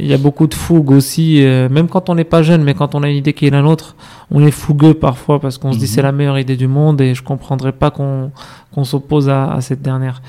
il 0.00 0.06
y 0.06 0.14
a 0.14 0.18
beaucoup 0.18 0.46
de 0.46 0.54
fougue 0.54 0.90
aussi, 0.90 1.44
euh, 1.44 1.68
même 1.68 1.88
quand 1.88 2.08
on 2.08 2.14
n'est 2.14 2.24
pas 2.24 2.42
jeune, 2.42 2.62
mais 2.64 2.74
quand 2.74 2.94
on 2.94 3.02
a 3.02 3.08
une 3.08 3.16
idée 3.16 3.32
qui 3.34 3.46
est 3.46 3.50
la 3.50 3.62
nôtre, 3.62 3.96
on 4.30 4.44
est 4.44 4.50
fougueux 4.50 4.94
parfois 4.94 5.40
parce 5.40 5.58
qu'on 5.58 5.72
se 5.72 5.78
dit 5.78 5.84
Mhm. 5.84 5.90
c'est 5.90 6.02
la 6.02 6.12
meilleure 6.12 6.38
idée 6.38 6.56
du 6.56 6.66
monde 6.68 7.00
et 7.00 7.14
je 7.14 7.22
comprendrais 7.22 7.72
pas 7.72 7.90
qu'on 7.90 8.30
qu'on 8.74 8.84
s'oppose 8.84 9.28
à, 9.28 9.52
à 9.52 9.60
cette 9.60 9.82
dernière. 9.82 10.20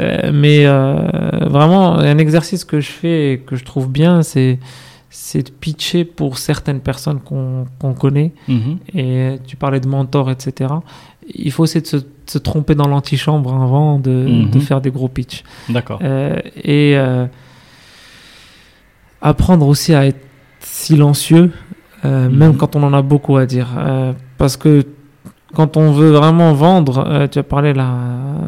Euh, 0.00 0.30
mais 0.32 0.66
euh, 0.66 0.96
vraiment, 1.48 1.94
un 1.98 2.18
exercice 2.18 2.64
que 2.64 2.80
je 2.80 2.90
fais 2.90 3.32
et 3.32 3.38
que 3.38 3.56
je 3.56 3.64
trouve 3.64 3.88
bien, 3.90 4.22
c'est 4.22 4.58
c'est 5.10 5.42
de 5.46 5.50
pitcher 5.50 6.04
pour 6.04 6.38
certaines 6.38 6.80
personnes 6.80 7.20
qu'on 7.20 7.64
qu'on 7.78 7.94
connaît. 7.94 8.32
Mhm. 8.48 8.78
Et 8.94 9.38
tu 9.46 9.56
parlais 9.56 9.80
de 9.80 9.88
mentor, 9.88 10.30
etc. 10.30 10.72
Il 11.34 11.50
faut 11.52 11.64
essayer 11.64 11.80
de 11.80 11.86
se, 11.86 11.96
de 11.96 12.04
se 12.26 12.38
tromper 12.38 12.74
dans 12.74 12.86
l'antichambre 12.88 13.52
avant 13.54 13.98
de, 13.98 14.10
Mhm. 14.10 14.50
de 14.50 14.58
faire 14.60 14.80
des 14.80 14.90
gros 14.90 15.08
pitchs. 15.08 15.42
D'accord. 15.68 15.98
Euh, 16.02 16.36
et 16.56 16.92
euh, 16.96 17.26
apprendre 19.22 19.66
aussi 19.66 19.94
à 19.94 20.06
être 20.06 20.20
silencieux, 20.60 21.50
euh, 22.04 22.28
Mhm. 22.28 22.36
même 22.36 22.56
quand 22.56 22.76
on 22.76 22.82
en 22.82 22.92
a 22.92 23.02
beaucoup 23.02 23.36
à 23.36 23.46
dire. 23.46 23.68
Euh, 23.78 24.12
parce 24.38 24.56
que 24.56 24.84
quand 25.54 25.76
on 25.76 25.92
veut 25.92 26.10
vraiment 26.10 26.52
vendre, 26.52 27.04
euh, 27.06 27.26
tu 27.26 27.38
as 27.38 27.42
parlé 27.42 27.72
là 27.72 27.90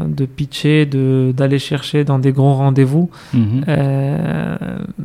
de 0.06 0.26
pitcher, 0.26 0.86
de 0.86 1.32
d'aller 1.36 1.58
chercher 1.58 2.04
dans 2.04 2.18
des 2.18 2.32
grands 2.32 2.54
rendez-vous. 2.56 3.10
Mhm. 3.32 3.64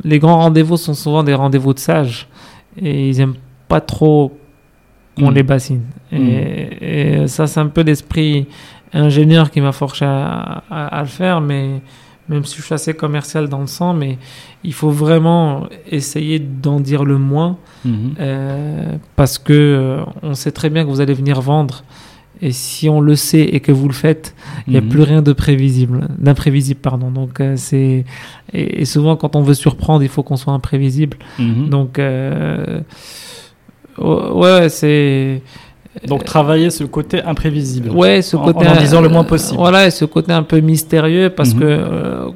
Les 0.04 0.18
grands 0.18 0.38
rendez-vous 0.38 0.76
sont 0.76 0.94
souvent 0.94 1.22
des 1.22 1.34
rendez-vous 1.34 1.74
de 1.74 1.78
sages 1.78 2.28
et 2.80 3.08
ils 3.08 3.20
aiment 3.20 3.34
pas 3.68 3.80
trop 3.80 4.36
qu'on 5.18 5.28
Mhm. 5.30 5.34
les 5.34 5.42
bassine. 5.42 5.82
Et, 6.12 7.22
et 7.22 7.26
ça, 7.28 7.46
c'est 7.46 7.60
un 7.60 7.68
peu 7.68 7.82
l'esprit 7.82 8.46
ingénieur 8.92 9.50
qui 9.50 9.60
m'a 9.60 9.72
forcé 9.72 10.04
à, 10.04 10.62
à- 10.70 10.86
à 10.98 11.00
le 11.00 11.08
faire, 11.08 11.40
mais 11.40 11.80
même 12.28 12.44
si 12.44 12.56
je 12.56 12.62
suis 12.62 12.74
assez 12.74 12.94
commercial 12.94 13.48
dans 13.48 13.60
le 13.60 13.66
sang, 13.66 13.94
mais 13.94 14.18
il 14.64 14.72
faut 14.72 14.90
vraiment 14.90 15.66
essayer 15.90 16.38
d'en 16.38 16.80
dire 16.80 17.04
le 17.04 17.18
moins 17.18 17.56
Mhm. 17.84 18.14
euh, 18.20 18.92
parce 19.14 19.38
que 19.38 19.52
euh, 19.52 20.04
on 20.22 20.34
sait 20.34 20.50
très 20.52 20.70
bien 20.70 20.84
que 20.84 20.88
vous 20.90 21.00
allez 21.00 21.14
venir 21.14 21.40
vendre. 21.40 21.84
Et 22.42 22.52
si 22.52 22.88
on 22.90 23.00
le 23.00 23.16
sait 23.16 23.42
et 23.44 23.60
que 23.60 23.72
vous 23.72 23.86
le 23.88 23.94
faites, 23.94 24.34
il 24.66 24.72
n'y 24.72 24.76
a 24.76 24.82
Mhm. 24.82 24.88
plus 24.88 25.02
rien 25.02 25.22
de 25.22 25.32
prévisible, 25.32 26.08
d'imprévisible, 26.18 26.80
pardon. 26.80 27.10
Donc 27.10 27.40
euh, 27.40 27.54
c'est 27.56 28.04
et, 28.52 28.80
et 28.82 28.84
souvent 28.84 29.16
quand 29.16 29.36
on 29.36 29.42
veut 29.42 29.54
surprendre, 29.54 30.02
il 30.02 30.08
faut 30.10 30.22
qu'on 30.22 30.36
soit 30.36 30.52
imprévisible. 30.52 31.16
Mhm. 31.38 31.68
Donc 31.70 31.98
oh, 33.98 34.40
ouais, 34.42 34.68
c'est 34.68 35.42
Donc 36.06 36.24
travailler 36.24 36.70
ce 36.70 36.84
côté 36.84 37.22
imprévisible. 37.22 37.90
ouais 37.90 38.22
ce 38.22 38.36
côté 38.36 38.66
en 38.66 38.72
en 38.72 38.76
disant 38.76 39.00
le 39.00 39.08
moins 39.08 39.24
possible. 39.24 39.58
Voilà, 39.58 39.86
et 39.86 39.90
ce 39.90 40.04
côté 40.04 40.32
un 40.32 40.42
peu 40.42 40.60
mystérieux 40.60 41.30
parce 41.30 41.54
Mhm. 41.54 41.60
que 41.60 41.64
euh, 41.64 42.26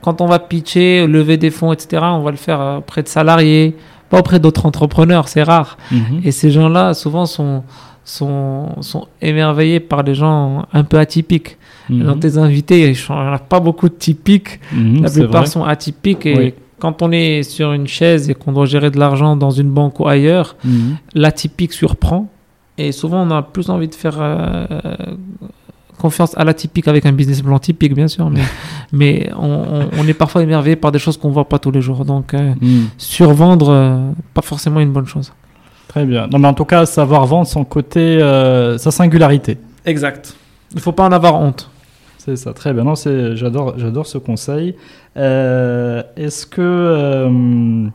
quand 0.00 0.20
on 0.20 0.26
va 0.26 0.38
pitcher, 0.38 1.06
lever 1.06 1.36
des 1.36 1.50
fonds, 1.50 1.72
etc., 1.72 2.02
on 2.04 2.20
va 2.22 2.30
le 2.30 2.36
faire 2.36 2.60
euh, 2.60 2.78
auprès 2.78 3.02
de 3.02 3.08
salariés, 3.08 3.76
pas 4.10 4.18
auprès 4.18 4.38
d'autres 4.40 4.66
entrepreneurs, 4.66 5.28
c'est 5.28 5.42
rare. 5.42 5.76
Mhm. 5.90 6.20
Et 6.24 6.30
ces 6.32 6.50
gens-là, 6.50 6.92
souvent, 6.94 7.26
sont, 7.26 7.62
sont, 8.04 8.68
sont 8.80 9.06
émerveillés 9.22 9.80
par 9.80 10.04
des 10.04 10.14
gens 10.14 10.66
un 10.72 10.84
peu 10.84 10.98
atypiques. 10.98 11.56
Mhm. 11.90 12.02
Dans 12.04 12.18
tes 12.18 12.36
invités, 12.38 12.80
il 12.80 12.90
n'y 12.92 12.98
en 13.08 13.32
a 13.32 13.38
pas 13.38 13.60
beaucoup 13.60 13.88
de 13.88 13.94
typiques. 13.94 14.60
La 15.02 15.10
plupart 15.10 15.46
sont 15.46 15.64
atypiques. 15.64 16.26
Et 16.26 16.36
Oui. 16.36 16.54
quand 16.78 17.00
on 17.02 17.12
est 17.12 17.42
sur 17.42 17.72
une 17.72 17.86
chaise 17.86 18.28
et 18.30 18.34
qu'on 18.34 18.52
doit 18.52 18.66
gérer 18.66 18.90
de 18.90 18.98
l'argent 18.98 19.36
dans 19.36 19.50
une 19.50 19.70
banque 19.70 20.00
ou 20.00 20.08
ailleurs, 20.08 20.56
l'atypique 21.14 21.72
surprend. 21.72 22.28
Et 22.78 22.92
souvent, 22.92 23.22
on 23.26 23.30
a 23.30 23.42
plus 23.42 23.70
envie 23.70 23.88
de 23.88 23.94
faire 23.94 24.16
euh, 24.18 24.64
confiance 25.98 26.36
à 26.36 26.44
l'atypique 26.44 26.88
avec 26.88 27.06
un 27.06 27.12
business 27.12 27.40
plan 27.42 27.58
typique, 27.58 27.94
bien 27.94 28.08
sûr. 28.08 28.28
Mais, 28.30 28.40
mais 28.92 29.30
on, 29.38 29.48
on- 29.48 29.88
on 29.98 30.06
est 30.08 30.14
parfois 30.14 30.42
émerveillé 30.42 30.76
par 30.76 30.90
des 30.92 30.98
choses 30.98 31.16
qu'on 31.16 31.28
ne 31.28 31.34
voit 31.34 31.48
pas 31.48 31.58
tous 31.58 31.70
les 31.70 31.80
jours. 31.80 32.04
Donc, 32.04 32.34
euh, 32.34 32.52
Mhm. 32.60 32.86
survendre, 32.98 33.68
euh, 33.70 34.10
pas 34.34 34.42
forcément 34.42 34.80
une 34.80 34.92
bonne 34.92 35.06
chose. 35.06 35.32
Très 35.88 36.04
bien. 36.04 36.26
Non, 36.26 36.38
mais 36.40 36.48
en 36.48 36.54
tout 36.54 36.64
cas, 36.64 36.84
savoir 36.86 37.24
vendre 37.26 37.46
son 37.46 37.64
côté, 37.64 38.00
euh, 38.00 38.76
sa 38.78 38.90
singularité. 38.90 39.58
Exact. 39.86 40.34
Il 40.74 40.80
faut 40.80 40.92
pas 40.92 41.04
en 41.06 41.12
avoir 41.12 41.36
honte. 41.40 41.70
C'est 42.18 42.36
ça, 42.36 42.52
très 42.52 42.72
bien. 42.72 42.82
Non, 42.84 42.96
c'est, 42.96 43.36
j'adore, 43.36 43.74
j'adore 43.76 44.06
ce 44.06 44.18
conseil. 44.18 44.74
Euh, 45.16 46.02
est-ce 46.16 46.46
que 46.46 46.60
euh, 46.62 47.86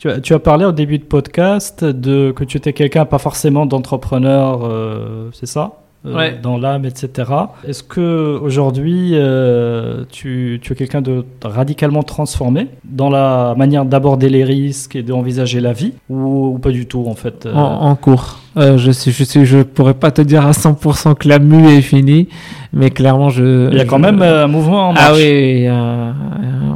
tu, 0.00 0.10
as, 0.10 0.18
tu 0.20 0.34
as 0.34 0.38
parlé 0.40 0.64
au 0.64 0.72
début 0.72 0.98
de 0.98 1.04
podcast 1.04 1.84
de 1.84 2.32
que 2.32 2.42
tu 2.44 2.56
étais 2.56 2.72
quelqu'un 2.72 3.04
pas 3.04 3.18
forcément 3.18 3.66
d'entrepreneur, 3.66 4.60
euh, 4.64 5.28
c'est 5.32 5.46
ça? 5.46 5.72
Euh, 6.06 6.16
Ouais. 6.16 6.38
dans 6.42 6.56
l'âme, 6.56 6.86
etc. 6.86 7.30
Est-ce 7.68 7.82
que 7.82 8.38
aujourd'hui 8.40 9.10
euh, 9.12 10.04
tu, 10.10 10.58
tu 10.62 10.72
es 10.72 10.76
quelqu'un 10.76 11.02
de 11.02 11.26
radicalement 11.44 12.02
transformé 12.02 12.68
dans 12.84 13.10
la 13.10 13.54
manière 13.54 13.84
d'aborder 13.84 14.30
les 14.30 14.42
risques 14.42 14.96
et 14.96 15.02
d'envisager 15.02 15.60
la 15.60 15.74
vie 15.74 15.92
ou, 16.08 16.54
ou 16.54 16.58
pas 16.58 16.70
du 16.70 16.86
tout 16.86 17.04
en 17.06 17.14
fait 17.14 17.44
euh, 17.44 17.52
En, 17.54 17.82
en 17.90 17.94
cours. 17.96 18.38
Euh, 18.56 18.78
je 18.78 18.90
sais, 18.90 19.12
je 19.12 19.22
sais, 19.22 19.44
je 19.44 19.58
pourrais 19.58 19.94
pas 19.94 20.10
te 20.10 20.22
dire 20.22 20.44
à 20.44 20.50
100% 20.50 21.14
que 21.14 21.28
la 21.28 21.38
mue 21.38 21.68
est 21.68 21.82
finie, 21.82 22.28
mais 22.72 22.90
clairement, 22.90 23.30
je. 23.30 23.70
Il 23.70 23.78
y 23.78 23.80
a 23.80 23.84
quand 23.84 24.00
même 24.00 24.20
euh, 24.22 24.44
un 24.44 24.48
mouvement 24.48 24.88
en 24.88 24.92
marche. 24.92 25.06
Ah 25.08 25.14
oui, 25.14 25.66
euh, 25.68 25.70
euh, 25.70 26.12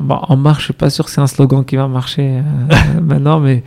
bon, 0.00 0.14
en 0.28 0.36
marche, 0.36 0.60
je 0.60 0.64
suis 0.66 0.72
pas 0.72 0.88
sûr 0.88 1.04
que 1.04 1.10
c'est 1.10 1.20
un 1.20 1.26
slogan 1.26 1.64
qui 1.64 1.74
va 1.74 1.88
marcher 1.88 2.22
euh, 2.38 3.00
maintenant, 3.02 3.40
mais, 3.40 3.64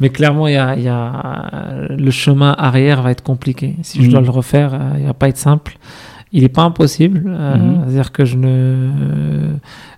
mais 0.00 0.08
clairement, 0.08 0.48
il 0.48 0.54
y 0.54 0.56
a, 0.56 0.74
y 0.76 0.88
a, 0.88 1.86
le 1.90 2.10
chemin 2.10 2.56
arrière 2.58 3.02
va 3.02 3.12
être 3.12 3.22
compliqué. 3.22 3.76
Si 3.82 4.04
je 4.04 4.10
dois 4.10 4.20
le 4.20 4.30
refaire, 4.30 4.74
euh, 4.74 4.98
il 4.98 5.06
va 5.06 5.14
pas 5.14 5.28
être 5.28 5.38
simple. 5.38 5.78
Il 6.36 6.42
n'est 6.42 6.48
pas 6.50 6.62
impossible. 6.64 7.22
euh, 7.26 7.56
Mhm. 7.56 7.76
C'est-à-dire 7.84 8.10
que 8.12 8.24
je 8.24 8.36
ne, 8.36 8.90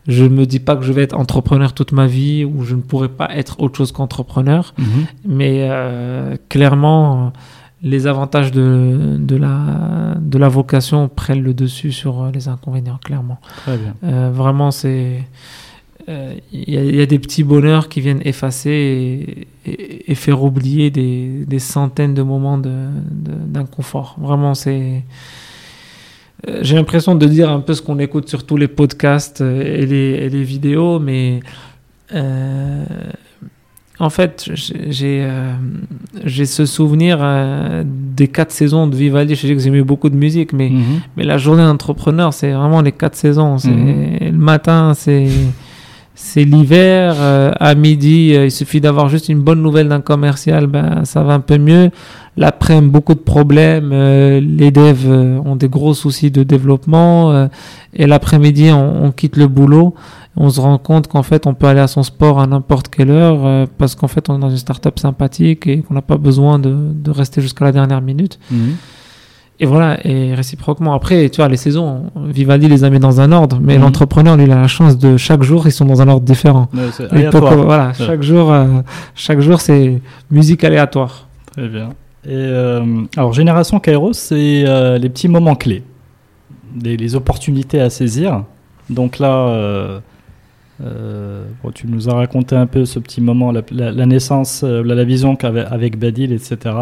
je 0.06 0.24
me 0.24 0.44
dis 0.46 0.60
pas 0.60 0.76
que 0.76 0.84
je 0.84 0.92
vais 0.92 1.02
être 1.02 1.16
entrepreneur 1.18 1.72
toute 1.72 1.92
ma 1.92 2.06
vie 2.06 2.44
ou 2.44 2.62
je 2.62 2.74
ne 2.76 2.82
pourrai 2.82 3.08
pas 3.08 3.28
être 3.34 3.58
autre 3.60 3.76
chose 3.78 3.90
qu'entrepreneur. 3.90 4.74
Mhm. 4.78 4.86
Mais 5.26 5.66
euh, 5.70 6.36
clairement, 6.50 7.32
les 7.82 8.06
avantages 8.06 8.52
de, 8.52 9.16
de, 9.18 9.36
la, 9.36 10.14
de 10.20 10.38
la 10.38 10.48
vocation 10.48 11.08
prennent 11.08 11.42
le 11.42 11.54
dessus 11.54 11.90
sur 11.92 12.22
euh, 12.22 12.30
les 12.32 12.48
inconvénients, 12.48 12.98
clairement. 13.04 13.38
Très 13.64 13.76
bien. 13.78 13.94
Euh, 14.04 14.30
vraiment, 14.32 14.70
c'est. 14.70 15.24
Il 16.08 16.70
y, 16.72 16.76
a- 16.76 16.84
il 16.84 16.94
y 16.94 17.00
a 17.00 17.06
des 17.06 17.18
petits 17.18 17.42
bonheurs 17.42 17.88
qui 17.88 18.00
viennent 18.00 18.22
effacer 18.24 18.70
et, 18.70 19.48
et- 19.70 20.12
et 20.12 20.14
faire 20.14 20.40
oublier 20.44 20.88
des, 20.90 21.44
des 21.46 21.58
centaines 21.58 22.14
de 22.14 22.22
moments 22.22 22.58
de- 22.58 22.68
de- 23.10 23.32
d'inconfort. 23.54 24.14
Vraiment, 24.20 24.54
c'est. 24.54 25.02
Euh, 26.48 26.58
J'ai 26.62 26.76
l'impression 26.76 27.14
de 27.14 27.26
dire 27.26 27.50
un 27.50 27.60
peu 27.60 27.74
ce 27.74 27.82
qu'on 27.82 27.98
écoute 27.98 28.28
sur 28.28 28.44
tous 28.44 28.56
les 28.56 28.68
podcasts 28.68 29.40
euh, 29.40 29.62
et 29.62 29.86
les, 29.86 30.10
et 30.24 30.28
les 30.28 30.42
vidéos, 30.42 30.98
mais 30.98 31.40
euh, 32.14 32.84
en 33.98 34.10
fait, 34.10 34.50
j'ai 34.52 34.92
j'ai, 34.92 35.20
euh, 35.24 35.52
j'ai 36.24 36.44
ce 36.44 36.66
souvenir 36.66 37.18
euh, 37.20 37.82
des 37.86 38.28
quatre 38.28 38.50
saisons 38.52 38.86
de 38.86 38.94
Vivaldi. 38.94 39.34
Je 39.34 39.46
sais 39.46 39.54
que 39.54 39.58
j'aimais 39.60 39.80
beaucoup 39.82 40.10
de 40.10 40.16
musique, 40.16 40.52
mais 40.52 40.68
Mhm. 40.68 41.00
mais 41.16 41.24
la 41.24 41.38
journée 41.38 41.62
d'entrepreneur, 41.64 42.34
c'est 42.34 42.52
vraiment 42.52 42.82
les 42.82 42.92
quatre 42.92 43.16
saisons. 43.16 43.56
Mhm. 43.64 44.18
Le 44.20 44.32
matin, 44.32 44.92
c'est 44.94 45.28
c'est 46.16 46.44
l'hiver. 46.44 47.14
euh, 47.18 47.52
à 47.60 47.74
midi, 47.76 48.32
euh, 48.34 48.46
il 48.46 48.50
suffit 48.50 48.80
d'avoir 48.80 49.08
juste 49.08 49.28
une 49.28 49.40
bonne 49.40 49.62
nouvelle 49.62 49.88
d'un 49.88 50.00
commercial, 50.00 50.66
ben 50.66 51.04
ça 51.04 51.22
va 51.22 51.34
un 51.34 51.40
peu 51.40 51.58
mieux. 51.58 51.90
L'après-midi, 52.38 52.90
beaucoup 52.90 53.14
de 53.14 53.20
problèmes. 53.20 53.90
euh, 53.92 54.40
les 54.40 54.70
devs 54.70 55.06
euh, 55.06 55.38
ont 55.44 55.56
des 55.56 55.68
gros 55.68 55.94
soucis 55.94 56.30
de 56.30 56.42
développement. 56.42 57.30
euh, 57.32 57.46
et 57.94 58.06
l'après-midi, 58.06 58.70
on, 58.72 59.04
on 59.04 59.12
quitte 59.12 59.36
le 59.36 59.46
boulot. 59.46 59.94
On 60.38 60.50
se 60.50 60.60
rend 60.60 60.76
compte 60.76 61.06
qu'en 61.08 61.22
fait, 61.22 61.46
on 61.46 61.54
peut 61.54 61.66
aller 61.66 61.80
à 61.80 61.86
son 61.86 62.02
sport 62.02 62.40
à 62.40 62.46
n'importe 62.46 62.88
quelle 62.88 63.10
heure 63.10 63.40
euh, 63.46 63.66
parce 63.78 63.94
qu'en 63.94 64.08
fait, 64.08 64.28
on 64.28 64.36
est 64.36 64.40
dans 64.40 64.50
une 64.50 64.58
start-up 64.58 64.98
sympathique 64.98 65.66
et 65.66 65.80
qu'on 65.82 65.94
n'a 65.94 66.02
pas 66.02 66.18
besoin 66.18 66.58
de, 66.58 66.74
de 66.94 67.10
rester 67.10 67.40
jusqu'à 67.40 67.64
la 67.64 67.72
dernière 67.72 68.02
minute. 68.02 68.38
Mhm. 68.50 68.74
Et 69.58 69.64
voilà, 69.64 69.98
et 70.06 70.34
réciproquement. 70.34 70.92
Après, 70.92 71.30
tu 71.30 71.36
vois, 71.40 71.48
les 71.48 71.56
saisons, 71.56 72.10
Vivaldi 72.26 72.68
les 72.68 72.84
a 72.84 72.90
mis 72.90 72.98
dans 72.98 73.22
un 73.22 73.32
ordre, 73.32 73.58
mais 73.62 73.76
Mhm. 73.76 73.82
l'entrepreneur, 73.84 74.36
lui, 74.36 74.44
il 74.44 74.52
a 74.52 74.56
la 74.60 74.68
chance 74.68 74.98
de 74.98 75.16
chaque 75.16 75.42
jour, 75.42 75.66
ils 75.66 75.72
sont 75.72 75.86
dans 75.86 76.02
un 76.02 76.08
ordre 76.08 76.26
différent. 76.26 76.68
Ouais, 76.74 76.80
c'est 76.92 77.04
Il 77.04 77.08
peut 77.08 77.16
aléatoire. 77.16 77.54
co- 77.56 77.62
voilà, 77.64 77.86
Ouais. 77.88 77.92
chaque 78.06 78.22
jour, 78.22 78.52
euh, 78.52 78.66
chaque 79.14 79.40
jour, 79.40 79.60
c'est 79.62 80.02
musique 80.30 80.62
aléatoire. 80.62 81.26
Très 81.52 81.68
bien. 81.68 81.88
Et 82.26 82.32
euh, 82.34 82.84
alors, 83.16 83.32
Génération 83.32 83.80
Kairos, 83.80 84.12
c'est 84.12 84.64
euh, 84.66 84.98
les 84.98 85.08
petits 85.08 85.28
moments 85.28 85.54
clés, 85.54 85.82
les, 86.82 86.98
les 86.98 87.14
opportunités 87.14 87.80
à 87.80 87.88
saisir. 87.88 88.42
Donc 88.90 89.18
là, 89.18 89.30
bon, 90.80 91.70
tu 91.72 91.86
nous 91.86 92.10
as 92.10 92.14
raconté 92.14 92.54
un 92.56 92.66
peu 92.66 92.84
ce 92.84 92.98
petit 92.98 93.22
moment, 93.22 93.52
la, 93.52 93.62
la- 93.70 93.90
la 93.92 94.06
naissance, 94.06 94.62
la, 94.62 94.82
la 94.94 95.04
vision 95.04 95.34
qu'avec 95.34 95.66
avec 95.70 95.98
Badil, 95.98 96.32
etc. 96.32 96.74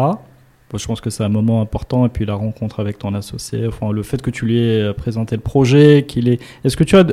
Bon, 0.71 0.77
je 0.79 0.87
pense 0.87 0.99
que 1.01 1.09
c'est 1.09 1.23
un 1.23 1.29
moment 1.29 1.61
important. 1.61 2.05
Et 2.05 2.09
puis 2.09 2.25
la 2.25 2.33
rencontre 2.35 2.79
avec 2.79 2.97
ton 2.99 3.13
associé, 3.13 3.67
enfin, 3.67 3.91
le 3.91 4.03
fait 4.03 4.21
que 4.21 4.31
tu 4.31 4.45
lui 4.45 4.57
aies 4.59 4.81
euh, 4.81 4.93
présenté 4.93 5.35
le 5.35 5.41
projet, 5.41 6.05
qu'il 6.07 6.27
est. 6.27 6.39
Est-ce 6.63 6.75
que 6.77 6.83
tu 6.83 6.95
as. 6.97 7.05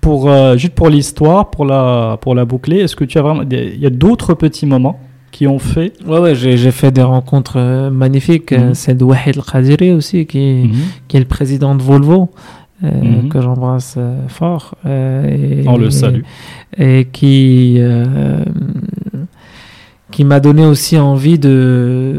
Pour, 0.00 0.28
euh, 0.30 0.56
juste 0.56 0.74
pour 0.74 0.88
l'histoire, 0.88 1.50
pour 1.50 1.64
la, 1.66 2.18
pour 2.20 2.34
la 2.34 2.44
boucler, 2.44 2.78
est-ce 2.78 2.96
que 2.96 3.04
tu 3.04 3.18
as 3.18 3.22
vraiment. 3.22 3.42
Il 3.50 3.78
y 3.78 3.86
a 3.86 3.90
d'autres 3.90 4.34
petits 4.34 4.66
moments 4.66 4.98
qui 5.30 5.46
ont 5.46 5.58
fait 5.58 5.92
Ouais, 6.06 6.18
ouais, 6.18 6.34
j'ai 6.34 6.56
j'ai 6.56 6.70
fait 6.70 6.90
des 6.90 7.02
rencontres 7.02 7.58
euh, 7.58 7.90
magnifiques. 7.90 8.52
Mhm. 8.52 8.58
Euh, 8.70 8.74
Celle 8.74 8.96
de 8.96 9.04
Wahid 9.04 9.36
Al-Qadiri 9.36 9.92
aussi, 9.92 10.26
qui, 10.26 10.70
qui 11.08 11.16
est 11.16 11.20
le 11.20 11.26
président 11.26 11.74
de 11.74 11.82
Volvo, 11.82 12.30
euh, 12.82 12.90
Mhm. 12.90 13.28
que 13.28 13.40
j'embrasse 13.40 13.98
fort. 14.28 14.74
et- 14.86 15.64
On 15.66 15.76
le 15.76 15.90
salue. 15.90 16.22
et 16.78 17.06
qui 17.12 17.78
qui 20.14 20.24
m'a 20.24 20.40
donné 20.40 20.64
aussi 20.64 20.96
envie 20.98 21.38
de 21.38 22.14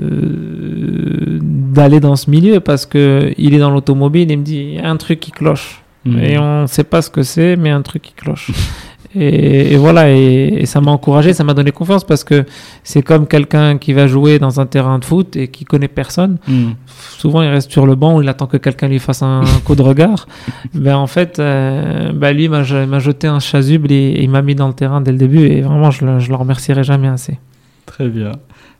d'aller 1.73 1.99
dans 1.99 2.15
ce 2.15 2.29
milieu 2.29 2.59
parce 2.59 2.85
que 2.85 3.33
il 3.37 3.53
est 3.53 3.59
dans 3.59 3.69
l'automobile 3.71 4.31
il 4.31 4.37
me 4.39 4.43
dit 4.43 4.57
il 4.57 4.73
y 4.75 4.79
a 4.79 4.89
un 4.89 4.97
truc 4.97 5.19
qui 5.19 5.31
cloche 5.31 5.81
Mhm. 6.07 6.19
et 6.19 6.37
on 6.37 6.61
ne 6.63 6.67
sait 6.67 6.83
pas 6.83 7.01
ce 7.01 7.09
que 7.09 7.23
c'est 7.23 7.55
mais 7.55 7.71
un 7.71 7.81
truc 7.81 8.03
qui 8.03 8.13
cloche 8.13 8.51
et, 9.15 9.73
et 9.73 9.77
voilà 9.77 10.11
et, 10.11 10.53
et 10.61 10.65
ça 10.67 10.79
m'a 10.79 10.91
encouragé 10.91 11.33
ça 11.33 11.43
m'a 11.43 11.55
donné 11.55 11.71
confiance 11.71 12.03
parce 12.03 12.23
que 12.23 12.45
c'est 12.83 13.01
comme 13.01 13.25
quelqu'un 13.25 13.79
qui 13.79 13.91
va 13.91 14.05
jouer 14.05 14.37
dans 14.37 14.59
un 14.59 14.67
terrain 14.67 14.99
de 14.99 15.05
foot 15.05 15.35
et 15.35 15.47
qui 15.47 15.65
connaît 15.65 15.87
personne 15.87 16.37
Mhm. 16.47 16.75
souvent 17.17 17.41
il 17.41 17.47
reste 17.49 17.71
sur 17.71 17.87
le 17.87 17.95
banc, 17.95 18.21
il 18.21 18.29
attend 18.29 18.45
que 18.45 18.57
quelqu'un 18.57 18.87
lui 18.87 18.99
fasse 18.99 19.23
un 19.23 19.41
coup 19.65 19.73
de 19.75 19.81
regard. 19.81 20.27
ben 20.75 20.95
en 20.95 21.07
fait, 21.07 21.39
euh, 21.39 22.11
ben, 22.13 22.31
lui 22.37 22.49
m'a 22.49 22.61
m'a 22.85 22.99
jeté 22.99 23.25
un 23.27 23.39
chasuble 23.39 23.91
et, 23.91 23.95
et 24.17 24.21
il 24.25 24.29
m'a 24.29 24.43
mis 24.43 24.53
dans 24.53 24.67
le 24.67 24.75
terrain 24.81 25.01
dès 25.01 25.11
le 25.11 25.17
début 25.17 25.43
et 25.47 25.61
vraiment 25.61 25.89
je 25.89 26.05
le, 26.05 26.19
je 26.19 26.29
le 26.29 26.35
remercierai 26.35 26.83
jamais 26.83 27.07
assez. 27.07 27.39
Très 27.85 28.07
bien. 28.09 28.31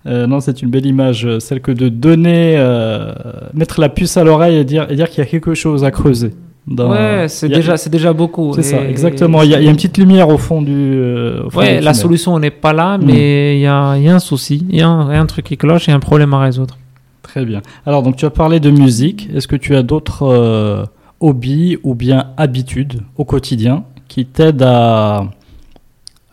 Euh, 0.07 0.27
non, 0.27 0.39
c'est 0.39 0.61
une 0.61 0.69
belle 0.69 0.85
image, 0.85 1.25
euh, 1.25 1.39
celle 1.39 1.61
que 1.61 1.71
de 1.71 1.89
donner, 1.89 2.55
euh, 2.57 3.11
mettre 3.53 3.79
la 3.81 3.89
puce 3.89 4.17
à 4.17 4.23
l'oreille 4.23 4.57
et 4.57 4.63
dire, 4.63 4.87
et 4.89 4.95
dire 4.95 5.09
qu'il 5.09 5.23
y 5.23 5.27
a 5.27 5.29
quelque 5.29 5.53
chose 5.53 5.83
à 5.83 5.91
creuser. 5.91 6.33
Dans- 6.67 6.89
ouais, 6.91 7.27
c'est 7.27 7.45
a- 7.45 7.55
déjà 7.55 7.77
c'est 7.77 7.91
déjà 7.91 8.11
beaucoup. 8.13 8.53
C'est 8.55 8.63
ça, 8.63 8.83
Et- 8.83 8.89
exactement. 8.89 9.43
Il 9.43 9.51
y, 9.51 9.55
a, 9.55 9.59
il 9.59 9.65
y 9.65 9.67
a 9.67 9.69
une 9.69 9.75
petite 9.75 9.97
lumière 9.99 10.29
au 10.29 10.37
fond 10.39 10.61
du. 10.63 10.73
euh, 10.73 11.43
au 11.45 11.49
fond 11.51 11.59
Ouais, 11.59 11.77
du 11.79 11.83
la 11.85 11.93
solution 11.93 12.37
n'est 12.39 12.49
pas 12.51 12.73
là, 12.73 12.97
Mm. 12.97 13.03
mais 13.05 13.57
il 13.57 13.61
y, 13.61 13.67
a, 13.67 13.95
y 13.97 14.09
a 14.09 14.15
un 14.15 14.19
souci, 14.19 14.65
il 14.69 14.75
y, 14.77 14.81
a 14.81 14.87
un 14.87 15.11
il 15.11 15.15
y 15.15 15.17
a 15.17 15.21
un 15.21 15.25
truc 15.27 15.45
qui 15.45 15.57
cloche, 15.57 15.85
il 15.87 15.91
y 15.91 15.93
a 15.93 15.95
un 15.95 15.99
problème 15.99 16.33
à 16.33 16.39
résoudre. 16.39 16.77
Très 17.21 17.45
bien. 17.45 17.61
Alors, 17.85 18.01
donc, 18.01 18.15
tu 18.15 18.25
as 18.25 18.29
parlé 18.31 18.59
de 18.59 18.69
musique. 18.71 19.29
Est-ce 19.35 19.47
que 19.47 19.55
tu 19.55 19.75
as 19.75 19.83
d'autres 19.83 20.87
hobbies 21.19 21.77
ou 21.83 21.93
bien 21.95 22.27
habitudes 22.37 23.01
au 23.17 23.25
quotidien 23.25 23.83
qui 24.07 24.25
t'aident 24.25 24.63
à, 24.63 25.25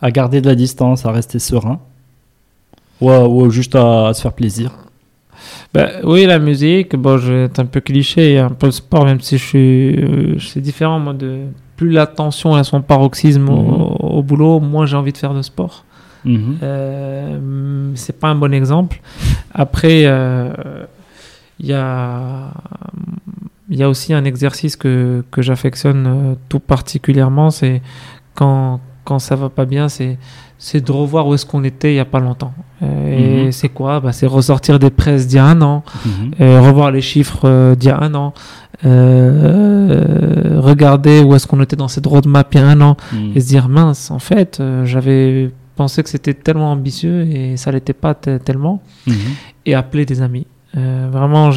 à 0.01 0.11
garder 0.11 0.41
de 0.41 0.47
la 0.47 0.55
distance, 0.55 1.05
à 1.05 1.11
rester 1.11 1.39
serein? 1.39 1.79
Ou, 3.01 3.09
ou 3.11 3.49
juste 3.49 3.75
à, 3.75 4.07
à 4.07 4.13
se 4.13 4.21
faire 4.21 4.33
plaisir 4.33 4.71
Ben, 5.73 5.89
oui, 6.03 6.25
la 6.25 6.39
musique, 6.39 6.95
bon, 6.95 7.17
être 7.45 7.59
un 7.59 7.65
peu 7.65 7.81
cliché, 7.81 8.37
un 8.39 8.49
peu 8.49 8.67
le 8.67 8.71
sport, 8.71 9.05
même 9.05 9.19
si 9.19 9.37
je 9.37 9.43
suis, 9.43 9.95
euh, 9.95 10.39
c'est 10.39 10.61
différent, 10.61 10.99
moi, 10.99 11.13
de 11.13 11.39
plus 11.75 11.89
la 11.91 12.05
tension 12.05 12.53
à 12.55 12.63
son 12.63 12.81
paroxysme 12.81 13.49
au, 13.49 13.61
Mhm. 13.61 14.17
au 14.17 14.21
boulot, 14.23 14.59
moins 14.59 14.85
j'ai 14.85 14.95
envie 14.95 15.11
de 15.11 15.17
faire 15.17 15.33
de 15.33 15.41
sport. 15.41 15.83
Mhm. 16.25 16.57
Euh, 16.63 17.91
c'est 17.95 18.17
pas 18.19 18.29
un 18.29 18.35
bon 18.35 18.53
exemple. 18.53 19.01
Après, 19.53 20.03
euh, 20.05 20.53
il 21.59 21.65
y 21.67 21.73
a, 21.73 22.51
il 23.69 23.77
y 23.77 23.83
a 23.83 23.89
aussi 23.89 24.13
un 24.13 24.23
exercice 24.23 24.75
que, 24.77 25.23
que 25.31 25.41
j'affectionne 25.41 26.05
euh, 26.07 26.35
tout 26.49 26.59
particulièrement, 26.59 27.49
c'est 27.49 27.81
quand, 28.35 28.79
quand 29.03 29.19
ça 29.19 29.35
va 29.35 29.49
pas 29.49 29.65
bien, 29.65 29.89
c'est 29.89 30.17
c'est 30.59 30.79
de 30.85 30.91
revoir 30.93 31.27
où 31.27 31.33
est-ce 31.33 31.45
qu'on 31.45 31.63
était 31.65 31.91
il 31.91 31.95
y 31.97 31.99
a 31.99 32.05
pas 32.05 32.19
longtemps. 32.21 32.53
Euh, 32.83 33.09
Et 33.17 33.45
Mhm. 33.45 33.51
c'est 33.51 33.69
quoi? 33.69 33.99
Bah, 33.99 34.11
C'est 34.11 34.25
ressortir 34.27 34.77
des 34.79 34.89
presses 34.89 35.27
d'il 35.27 35.37
y 35.37 35.39
a 35.39 35.45
un 35.45 35.61
an, 35.61 35.83
Mhm. 36.05 36.31
euh, 36.41 36.61
revoir 36.61 36.91
les 36.91 37.01
chiffres 37.01 37.41
euh, 37.45 37.75
d'il 37.75 37.89
y 37.89 37.91
a 37.91 37.99
un 38.01 38.13
an, 38.13 38.33
euh, 38.85 40.59
regarder 40.59 41.21
où 41.21 41.33
est-ce 41.35 41.47
qu'on 41.47 41.61
était 41.61 41.75
dans 41.75 41.87
cette 41.87 42.05
roadmap 42.05 42.47
il 42.53 42.59
y 42.59 42.63
a 42.63 42.67
un 42.67 42.81
an, 42.81 42.97
Mhm. 43.13 43.31
et 43.35 43.39
se 43.39 43.47
dire 43.47 43.69
mince, 43.69 44.11
en 44.11 44.19
fait, 44.19 44.61
j'avais 44.85 45.51
pensé 45.75 46.03
que 46.03 46.09
c'était 46.09 46.33
tellement 46.33 46.71
ambitieux 46.71 47.21
et 47.27 47.57
ça 47.57 47.71
l'était 47.71 47.93
pas 47.93 48.13
te- 48.13 48.37
tellement, 48.37 48.81
et 49.65 49.73
appeler 49.75 50.05
des 50.05 50.21
amis. 50.21 50.45
Euh, 50.75 51.07
vraiment, 51.11 51.51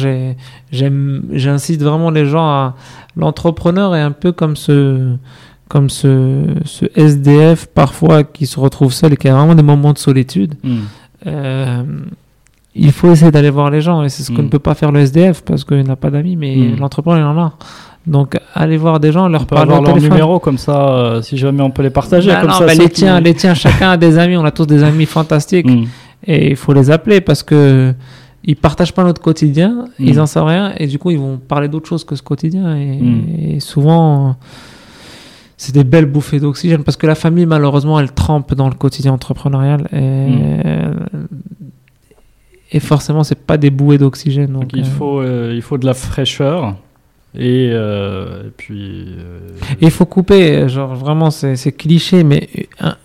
j'incite 0.71 1.81
vraiment 1.81 2.11
les 2.11 2.25
gens 2.25 2.45
à. 2.47 2.75
L'entrepreneur 3.15 3.95
est 3.95 4.01
un 4.01 4.11
peu 4.11 4.31
comme 4.31 4.55
ce, 4.55 5.15
comme 5.67 5.89
ce, 5.89 6.43
ce 6.65 6.85
SDF 6.95 7.65
parfois 7.65 8.23
qui 8.23 8.45
se 8.45 8.59
retrouve 8.59 8.93
seul 8.93 9.13
et 9.13 9.17
qui 9.17 9.27
a 9.27 9.33
vraiment 9.35 9.55
des 9.55 9.63
moments 9.63 9.91
de 9.93 9.97
solitude. 9.97 10.53
Euh, 11.27 11.83
il 12.75 12.91
faut 12.91 13.11
essayer 13.11 13.31
d'aller 13.31 13.49
voir 13.49 13.69
les 13.71 13.81
gens 13.81 14.03
et 14.03 14.09
c'est 14.09 14.23
ce 14.23 14.31
que 14.31 14.39
Mm. 14.41 14.45
ne 14.45 14.49
peut 14.49 14.59
pas 14.59 14.75
faire 14.75 14.91
le 14.91 14.99
SDF 14.99 15.41
parce 15.43 15.63
qu'il 15.63 15.81
n'a 15.81 15.95
pas 15.95 16.09
d'amis, 16.11 16.35
mais 16.35 16.55
Mm. 16.55 16.79
l'entrepreneur 16.79 17.19
il 17.33 17.37
en 17.37 17.41
a. 17.41 17.53
Donc 18.05 18.37
aller 18.53 18.77
voir 18.77 18.99
des 18.99 19.11
gens, 19.11 19.27
leur 19.27 19.41
On 19.41 19.45
peut 19.45 19.55
parler 19.55 19.71
avoir 19.71 19.81
leur 19.81 19.93
téléphone. 19.95 20.11
numéro 20.17 20.39
comme 20.39 20.57
ça, 20.57 20.87
euh, 20.89 21.21
si 21.21 21.37
jamais 21.37 21.61
on 21.61 21.71
peut 21.71 21.83
les 21.83 21.89
partager. 21.89 22.29
Bah 22.31 22.41
comme 22.41 22.51
non, 22.51 22.55
ça, 22.57 22.65
bah 22.65 22.73
les 22.73 22.85
qui- 22.85 23.01
tiens, 23.01 23.19
les 23.19 23.33
tiens, 23.33 23.53
chacun 23.53 23.89
a 23.91 23.97
des 23.97 24.17
amis, 24.17 24.37
on 24.37 24.45
a 24.45 24.51
tous 24.51 24.65
des 24.67 24.83
amis 24.83 25.05
fantastiques 25.05 25.65
Mhm. 25.65 25.87
et 26.25 26.51
il 26.51 26.55
faut 26.55 26.71
les 26.71 26.89
appeler 26.91 27.19
parce 27.19 27.43
que 27.43 27.93
ils 28.45 28.55
partagent 28.55 28.93
pas 28.93 29.03
notre 29.03 29.21
quotidien, 29.21 29.85
Mm. 29.99 30.05
ils 30.07 30.21
en 30.21 30.25
savent 30.25 30.45
rien, 30.45 30.71
et 30.77 30.87
du 30.87 30.97
coup, 30.99 31.09
ils 31.11 31.19
vont 31.19 31.37
parler 31.37 31.67
d'autre 31.67 31.89
chose 31.89 32.05
que 32.05 32.15
ce 32.15 32.21
quotidien. 32.21 32.75
Et, 32.77 32.97
Mm. 33.01 33.21
et 33.55 33.59
souvent, 33.59 34.29
euh, 34.29 34.31
c'est 35.57 35.73
des 35.73 35.83
belles 35.83 36.05
bouffées 36.05 36.39
d'oxygène, 36.39 36.83
parce 36.83 36.97
que 36.97 37.07
la 37.07 37.15
famille, 37.15 37.45
malheureusement, 37.47 37.99
elle 37.99 38.11
trempe 38.11 38.53
dans 38.53 38.69
le 38.69 38.75
quotidien 38.75 39.11
entrepreneurial, 39.13 39.87
et, 39.91 39.99
Mm. 39.99 41.27
et 42.71 42.79
forcément, 42.79 43.23
c'est 43.23 43.39
pas 43.45 43.57
des 43.57 43.69
bouées 43.69 43.97
d'oxygène. 43.97 44.53
Donc 44.53 44.61
Donc, 44.63 44.71
il 44.75 44.81
euh, 44.83 44.85
faut, 44.85 45.19
euh, 45.21 45.53
il 45.55 45.61
faut 45.61 45.77
de 45.77 45.85
la 45.85 45.93
fraîcheur 45.93 46.75
et, 47.35 47.69
euh, 47.71 48.47
et 48.47 48.51
puis. 48.55 49.07
il 49.81 49.91
faut 49.91 50.05
couper, 50.05 50.67
genre 50.69 50.93
vraiment, 50.95 51.31
c'est 51.31 51.55
c'est 51.55 51.71
cliché, 51.71 52.23
mais 52.23 52.49
un- 52.79 52.95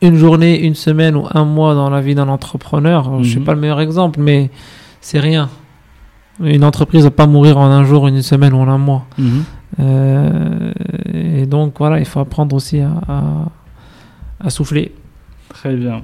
une 0.00 0.16
journée, 0.16 0.60
une 0.60 0.74
semaine 0.76 1.16
ou 1.16 1.26
un 1.32 1.44
mois 1.44 1.74
dans 1.74 1.90
la 1.90 2.00
vie 2.00 2.14
d'un 2.14 2.28
entrepreneur, 2.28 3.22
je 3.22 3.28
suis 3.28 3.40
Mhm. 3.40 3.44
pas 3.44 3.54
le 3.54 3.60
meilleur 3.60 3.80
exemple, 3.80 4.20
mais 4.20 4.50
c'est 5.00 5.18
rien. 5.20 5.48
Une 6.40 6.62
entreprise 6.64 7.02
va 7.02 7.10
pas 7.10 7.26
mourir 7.26 7.58
en 7.58 7.66
un 7.66 7.82
jour, 7.84 8.06
une 8.06 8.22
semaine 8.22 8.52
ou 8.52 8.58
en 8.58 8.68
un 8.68 8.78
mois. 8.78 9.06
mhm. 9.18 9.42
Euh, 9.80 10.72
et 11.12 11.46
donc 11.46 11.74
voilà, 11.78 11.98
il 11.98 12.04
faut 12.04 12.20
apprendre 12.20 12.54
aussi 12.54 12.80
à, 12.80 14.50
souffler. 14.50 14.92
Très 15.48 15.74
bien. 15.74 16.02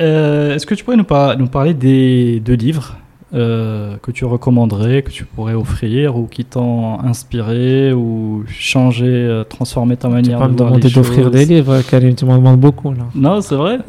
Euh, 0.00 0.54
Est-ce 0.54 0.66
que 0.66 0.74
tu 0.74 0.84
pourrais 0.84 0.96
nous 0.96 1.48
parler 1.48 1.74
des 1.74 2.40
deux 2.40 2.54
livres? 2.54 2.96
Euh, 3.34 3.96
que 4.02 4.12
tu 4.12 4.24
recommanderais, 4.24 5.02
que 5.02 5.10
tu 5.10 5.24
pourrais 5.24 5.54
offrir 5.54 6.16
ou 6.16 6.26
qui 6.26 6.44
t'ont 6.44 7.00
inspiré 7.00 7.92
ou 7.92 8.44
changé, 8.48 9.04
euh, 9.08 9.42
transformé 9.42 9.96
ta 9.96 10.08
manière 10.08 10.48
de 10.48 10.56
voir 10.62 10.76
les 10.76 10.88
d'offrir 10.90 11.30
des 11.30 11.44
livres, 11.44 11.82
Karim, 11.90 12.14
tu 12.14 12.24
m'en 12.24 12.38
demandes 12.38 12.60
beaucoup 12.60 12.92
là. 12.92 13.06
Non, 13.14 13.40
c'est 13.40 13.56
vrai. 13.56 13.78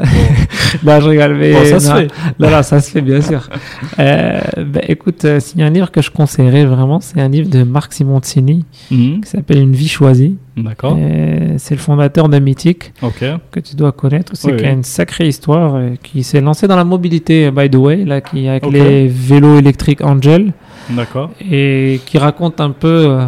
Bon, 0.84 0.91
Là, 0.91 0.99
je 0.99 1.07
rigole, 1.07 1.35
mais 1.38 1.53
bon, 1.53 1.64
ça 1.65 1.80
se 1.80 1.91
fait. 1.93 2.07
non, 2.39 2.49
non, 2.49 2.61
ça 2.61 2.81
se 2.81 2.91
fait 2.91 3.01
bien 3.01 3.22
sûr. 3.22 3.47
Euh, 3.99 4.39
bah, 4.65 4.81
écoute, 4.88 5.23
euh, 5.26 5.39
s'il 5.39 5.59
y 5.59 5.64
a 5.64 5.65
un 5.65 5.69
livre 5.69 5.89
que 5.91 6.01
je 6.01 6.11
conseillerais 6.11 6.65
vraiment, 6.65 6.99
c'est 6.99 7.19
un 7.22 7.30
livre 7.30 7.49
de 7.49 7.64
Marc 7.64 7.93
Simoncini 7.93 8.65
Mhm. 8.91 9.22
qui 9.22 9.30
s'appelle 9.30 9.59
Une 9.59 9.72
vie 9.73 9.88
choisie. 9.88 10.38
D'accord. 10.57 10.97
Euh, 10.99 11.53
C'est 11.57 11.75
le 11.75 11.79
fondateur 11.81 12.29
de 12.29 12.39
Mythique 12.39 12.93
Ok. 13.01 13.23
que 13.51 13.59
tu 13.59 13.75
dois 13.75 13.91
connaître 13.91 14.34
aussi, 14.34 14.47
Oui, 14.47 14.57
qui 14.57 14.65
a 14.65 14.71
une 14.71 14.84
sacrée 14.84 15.27
histoire, 15.27 15.75
euh, 15.75 15.89
qui 16.01 16.23
s'est 16.23 16.41
lancé 16.41 16.67
dans 16.67 16.75
la 16.75 16.84
mobilité, 16.84 17.51
by 17.51 17.69
the 17.69 17.75
way, 17.75 18.03
là, 18.05 18.21
qui 18.21 18.47
avec 18.47 18.65
les 18.71 19.07
vélos 19.07 19.59
électriques 19.59 20.01
Angel, 20.03 20.53
D'accord. 20.89 21.29
et 21.39 22.01
qui 22.05 22.17
raconte 22.17 22.59
un 22.59 22.71
peu 22.71 22.88
euh, 22.88 23.25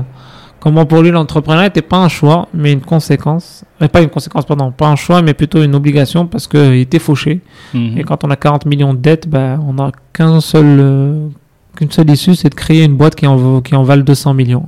comment 0.59 0.85
pour 0.85 1.01
lui 1.01 1.11
l'entrepreneuriat 1.11 1.67
n'était 1.67 1.81
pas 1.83 1.97
un 1.97 2.09
choix, 2.09 2.47
mais 2.53 2.71
une 2.73 2.81
conséquence. 2.81 3.63
Euh, 3.81 3.87
pas 3.87 4.01
une 4.01 4.09
conséquence, 4.09 4.45
pardon, 4.45 4.71
pas 4.71 4.87
un 4.87 4.95
choix, 4.95 5.21
mais 5.21 5.33
plutôt 5.33 5.61
une 5.63 5.75
obligation 5.75 6.25
parce 6.25 6.47
qu'il 6.47 6.73
était 6.75 6.99
fauché. 6.99 7.41
Mhm. 7.73 7.97
Et 7.97 8.03
quand 8.03 8.23
on 8.23 8.29
a 8.31 8.35
40 8.35 8.65
millions 8.65 8.93
de 8.93 8.99
dettes, 8.99 9.27
bah, 9.29 9.59
on 9.65 9.73
n'a 9.73 9.91
qu'un 10.13 10.41
seul, 10.41 10.65
euh, 10.65 11.27
qu'une 11.75 11.91
seule 11.91 12.09
issue, 12.09 12.35
c'est 12.35 12.49
de 12.49 12.55
créer 12.55 12.83
une 12.85 12.95
boîte 12.95 13.15
qui 13.15 13.27
en, 13.27 13.61
qui 13.61 13.75
en 13.75 13.83
vale 13.83 14.03
200 14.03 14.33
millions. 14.33 14.65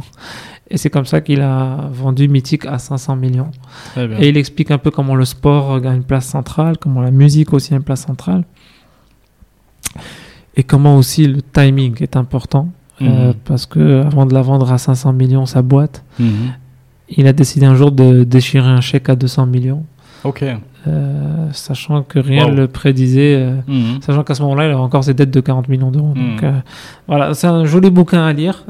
Et 0.73 0.77
c'est 0.77 0.89
comme 0.89 1.05
ça 1.05 1.19
qu'il 1.21 1.41
a 1.41 1.89
vendu 1.91 2.27
Mythique 2.29 2.65
à 2.65 2.79
500 2.79 3.15
millions. 3.17 3.51
Et 4.19 4.29
il 4.29 4.37
explique 4.37 4.71
un 4.71 4.77
peu 4.77 4.89
comment 4.89 5.15
le 5.15 5.25
sport 5.25 5.73
a 5.75 5.93
une 5.93 6.03
place 6.03 6.25
centrale, 6.25 6.77
comment 6.79 7.01
la 7.01 7.11
musique 7.11 7.51
aussi 7.53 7.73
a 7.73 7.77
une 7.77 7.83
place 7.83 8.01
centrale. 8.05 8.43
Et 10.55 10.63
comment 10.63 10.97
aussi 10.97 11.27
le 11.27 11.41
timing 11.41 12.01
est 12.01 12.15
important. 12.15 12.69
euh, 13.01 13.29
Mhm. 13.29 13.33
parce 13.45 13.65
que 13.65 14.03
avant 14.03 14.27
de 14.27 14.33
la 14.35 14.43
vendre 14.43 14.71
à 14.71 14.77
500 14.77 15.11
millions, 15.11 15.47
sa 15.47 15.63
boîte, 15.63 16.03
Mhm. 16.19 16.51
il 17.17 17.25
a 17.25 17.33
décidé 17.33 17.65
un 17.65 17.73
jour 17.73 17.91
de 17.91 18.23
déchirer 18.23 18.67
un 18.67 18.79
chèque 18.79 19.09
à 19.09 19.15
200 19.15 19.47
millions. 19.47 19.83
Ok. 20.23 20.43
euh, 20.87 21.47
sachant 21.51 22.01
que 22.01 22.17
rien 22.17 22.45
ne 22.45 22.51
Wow. 22.51 22.57
le 22.57 22.67
prédisait. 22.67 23.35
euh, 23.35 23.55
Mhm. 23.67 24.01
Sachant 24.01 24.23
qu'à 24.23 24.33
ce 24.33 24.41
moment-là, 24.43 24.63
il 24.65 24.71
avait 24.71 24.75
encore 24.81 25.03
ses 25.03 25.13
dettes 25.13 25.29
de 25.29 25.39
40 25.39 25.67
millions 25.67 25.91
d'euros. 25.91 26.13
Donc 26.15 26.43
voilà, 27.07 27.33
c'est 27.35 27.45
un 27.47 27.65
joli 27.65 27.89
bouquin 27.91 28.23
à 28.25 28.33
lire, 28.33 28.63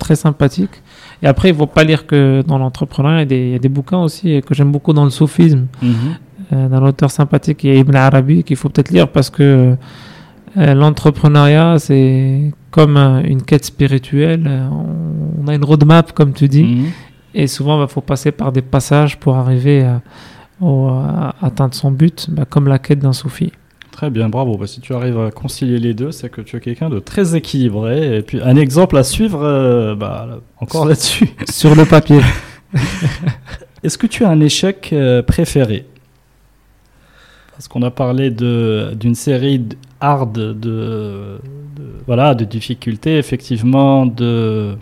très 0.00 0.16
sympathique. 0.16 0.82
Et 1.22 1.26
après, 1.26 1.48
il 1.50 1.52
ne 1.52 1.58
faut 1.58 1.66
pas 1.66 1.84
lire 1.84 2.06
que 2.06 2.42
dans 2.46 2.58
l'entrepreneuriat, 2.58 3.18
il 3.18 3.20
y 3.20 3.22
a 3.22 3.26
des- 3.26 3.46
il 3.46 3.52
y, 3.52 3.54
a 3.54 3.58
des 3.58 3.68
bouquins 3.68 3.98
aussi 4.02 4.40
que 4.46 4.54
j'aime 4.54 4.72
beaucoup 4.72 4.92
dans 4.92 5.04
le 5.04 5.10
soufisme, 5.10 5.66
Mhm. 5.82 5.94
euh, 6.52 6.68
d'un 6.68 6.82
auteur 6.82 7.10
sympathique 7.10 7.58
qui 7.58 7.68
est 7.68 7.78
Ibn 7.78 7.94
Arabi, 7.96 8.42
qu'il 8.44 8.56
faut 8.56 8.68
peut-être 8.68 8.90
lire 8.90 9.08
parce 9.08 9.30
que 9.30 9.76
euh, 10.56 10.74
l'entrepreneuriat, 10.74 11.78
c'est 11.78 12.52
comme 12.70 12.96
une 13.24 13.42
quête 13.42 13.64
spirituelle. 13.64 14.44
Euh, 14.46 14.68
On 15.42 15.48
a 15.48 15.54
une 15.54 15.64
roadmap, 15.64 16.12
comme 16.12 16.32
tu 16.32 16.48
dis, 16.48 16.64
Mhm. 16.64 16.84
et 17.34 17.46
souvent, 17.48 17.82
il 17.82 17.88
faut 17.88 18.00
passer 18.00 18.30
par 18.32 18.50
des 18.52 18.62
passages 18.62 19.18
pour 19.18 19.36
arriver 19.36 19.82
à 19.82 20.00
atteindre 21.42 21.74
son 21.74 21.90
but, 21.90 22.28
bah, 22.30 22.44
comme 22.48 22.68
la 22.68 22.78
quête 22.78 23.00
d'un 23.00 23.12
soufi. 23.12 23.52
Très 24.04 24.10
bien, 24.10 24.28
bravo. 24.28 24.58
Bah, 24.58 24.66
si 24.66 24.82
tu 24.82 24.92
arrives 24.92 25.18
à 25.18 25.30
concilier 25.30 25.78
les 25.78 25.94
deux, 25.94 26.12
c'est 26.12 26.28
que 26.28 26.42
tu 26.42 26.58
es 26.58 26.60
quelqu'un 26.60 26.90
de 26.90 26.98
très 26.98 27.36
équilibré. 27.36 28.18
Et 28.18 28.20
puis 28.20 28.38
un 28.42 28.54
exemple 28.54 28.98
à 28.98 29.02
suivre, 29.02 29.42
euh, 29.42 29.94
bah, 29.94 30.40
encore 30.60 30.84
là-dessus. 30.84 31.30
Sur 31.50 31.74
le 31.74 31.86
papier. 31.86 32.20
Est-ce 33.82 33.96
que 33.96 34.06
tu 34.06 34.22
as 34.26 34.28
un 34.28 34.40
échec 34.40 34.90
euh, 34.92 35.22
préféré? 35.22 35.86
Parce 37.52 37.66
qu'on 37.66 37.80
a 37.80 37.90
parlé 37.90 38.30
d'une 38.30 39.14
série 39.14 39.62
hard 40.00 40.34
de, 40.34 40.52
de- 40.52 41.38
voilà 42.04 42.34
de 42.34 42.44
difficultés, 42.44 43.16
effectivement 43.16 44.04
de 44.04 44.76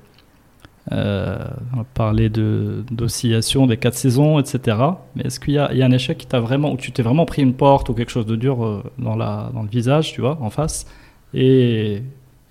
euh, 0.91 1.39
on 1.77 1.81
a 1.83 1.85
parlé 1.95 2.29
d'oscillation 2.29 3.67
des 3.67 3.77
quatre 3.77 3.95
saisons, 3.95 4.41
etc. 4.41 4.77
Mais 5.15 5.25
est-ce 5.25 5.39
qu'il 5.39 5.55
y 5.55 5.57
y 5.57 5.59
a 5.83 5.87
un 5.87 5.93
échec 5.93 6.19
qui 6.19 6.27
t'a 6.27 6.41
vraiment 6.41 6.73
où 6.73 6.77
tu 6.77 6.91
t'es 6.91 7.03
vraiment 7.03 7.25
pris 7.25 7.43
une 7.43 7.55
porte 7.55 7.89
ou 7.89 7.95
quelque 7.95 8.11
chose 8.11 8.27
de 8.27 8.35
dur 8.35 8.65
euh, 8.65 8.83
dans 8.99 9.15
la 9.15 9.51
dans 9.55 9.63
le 9.63 9.69
visage, 9.69 10.13
tu 10.13 10.21
vois, 10.21 10.39
en 10.41 10.51
face, 10.51 10.87
et 11.35 12.03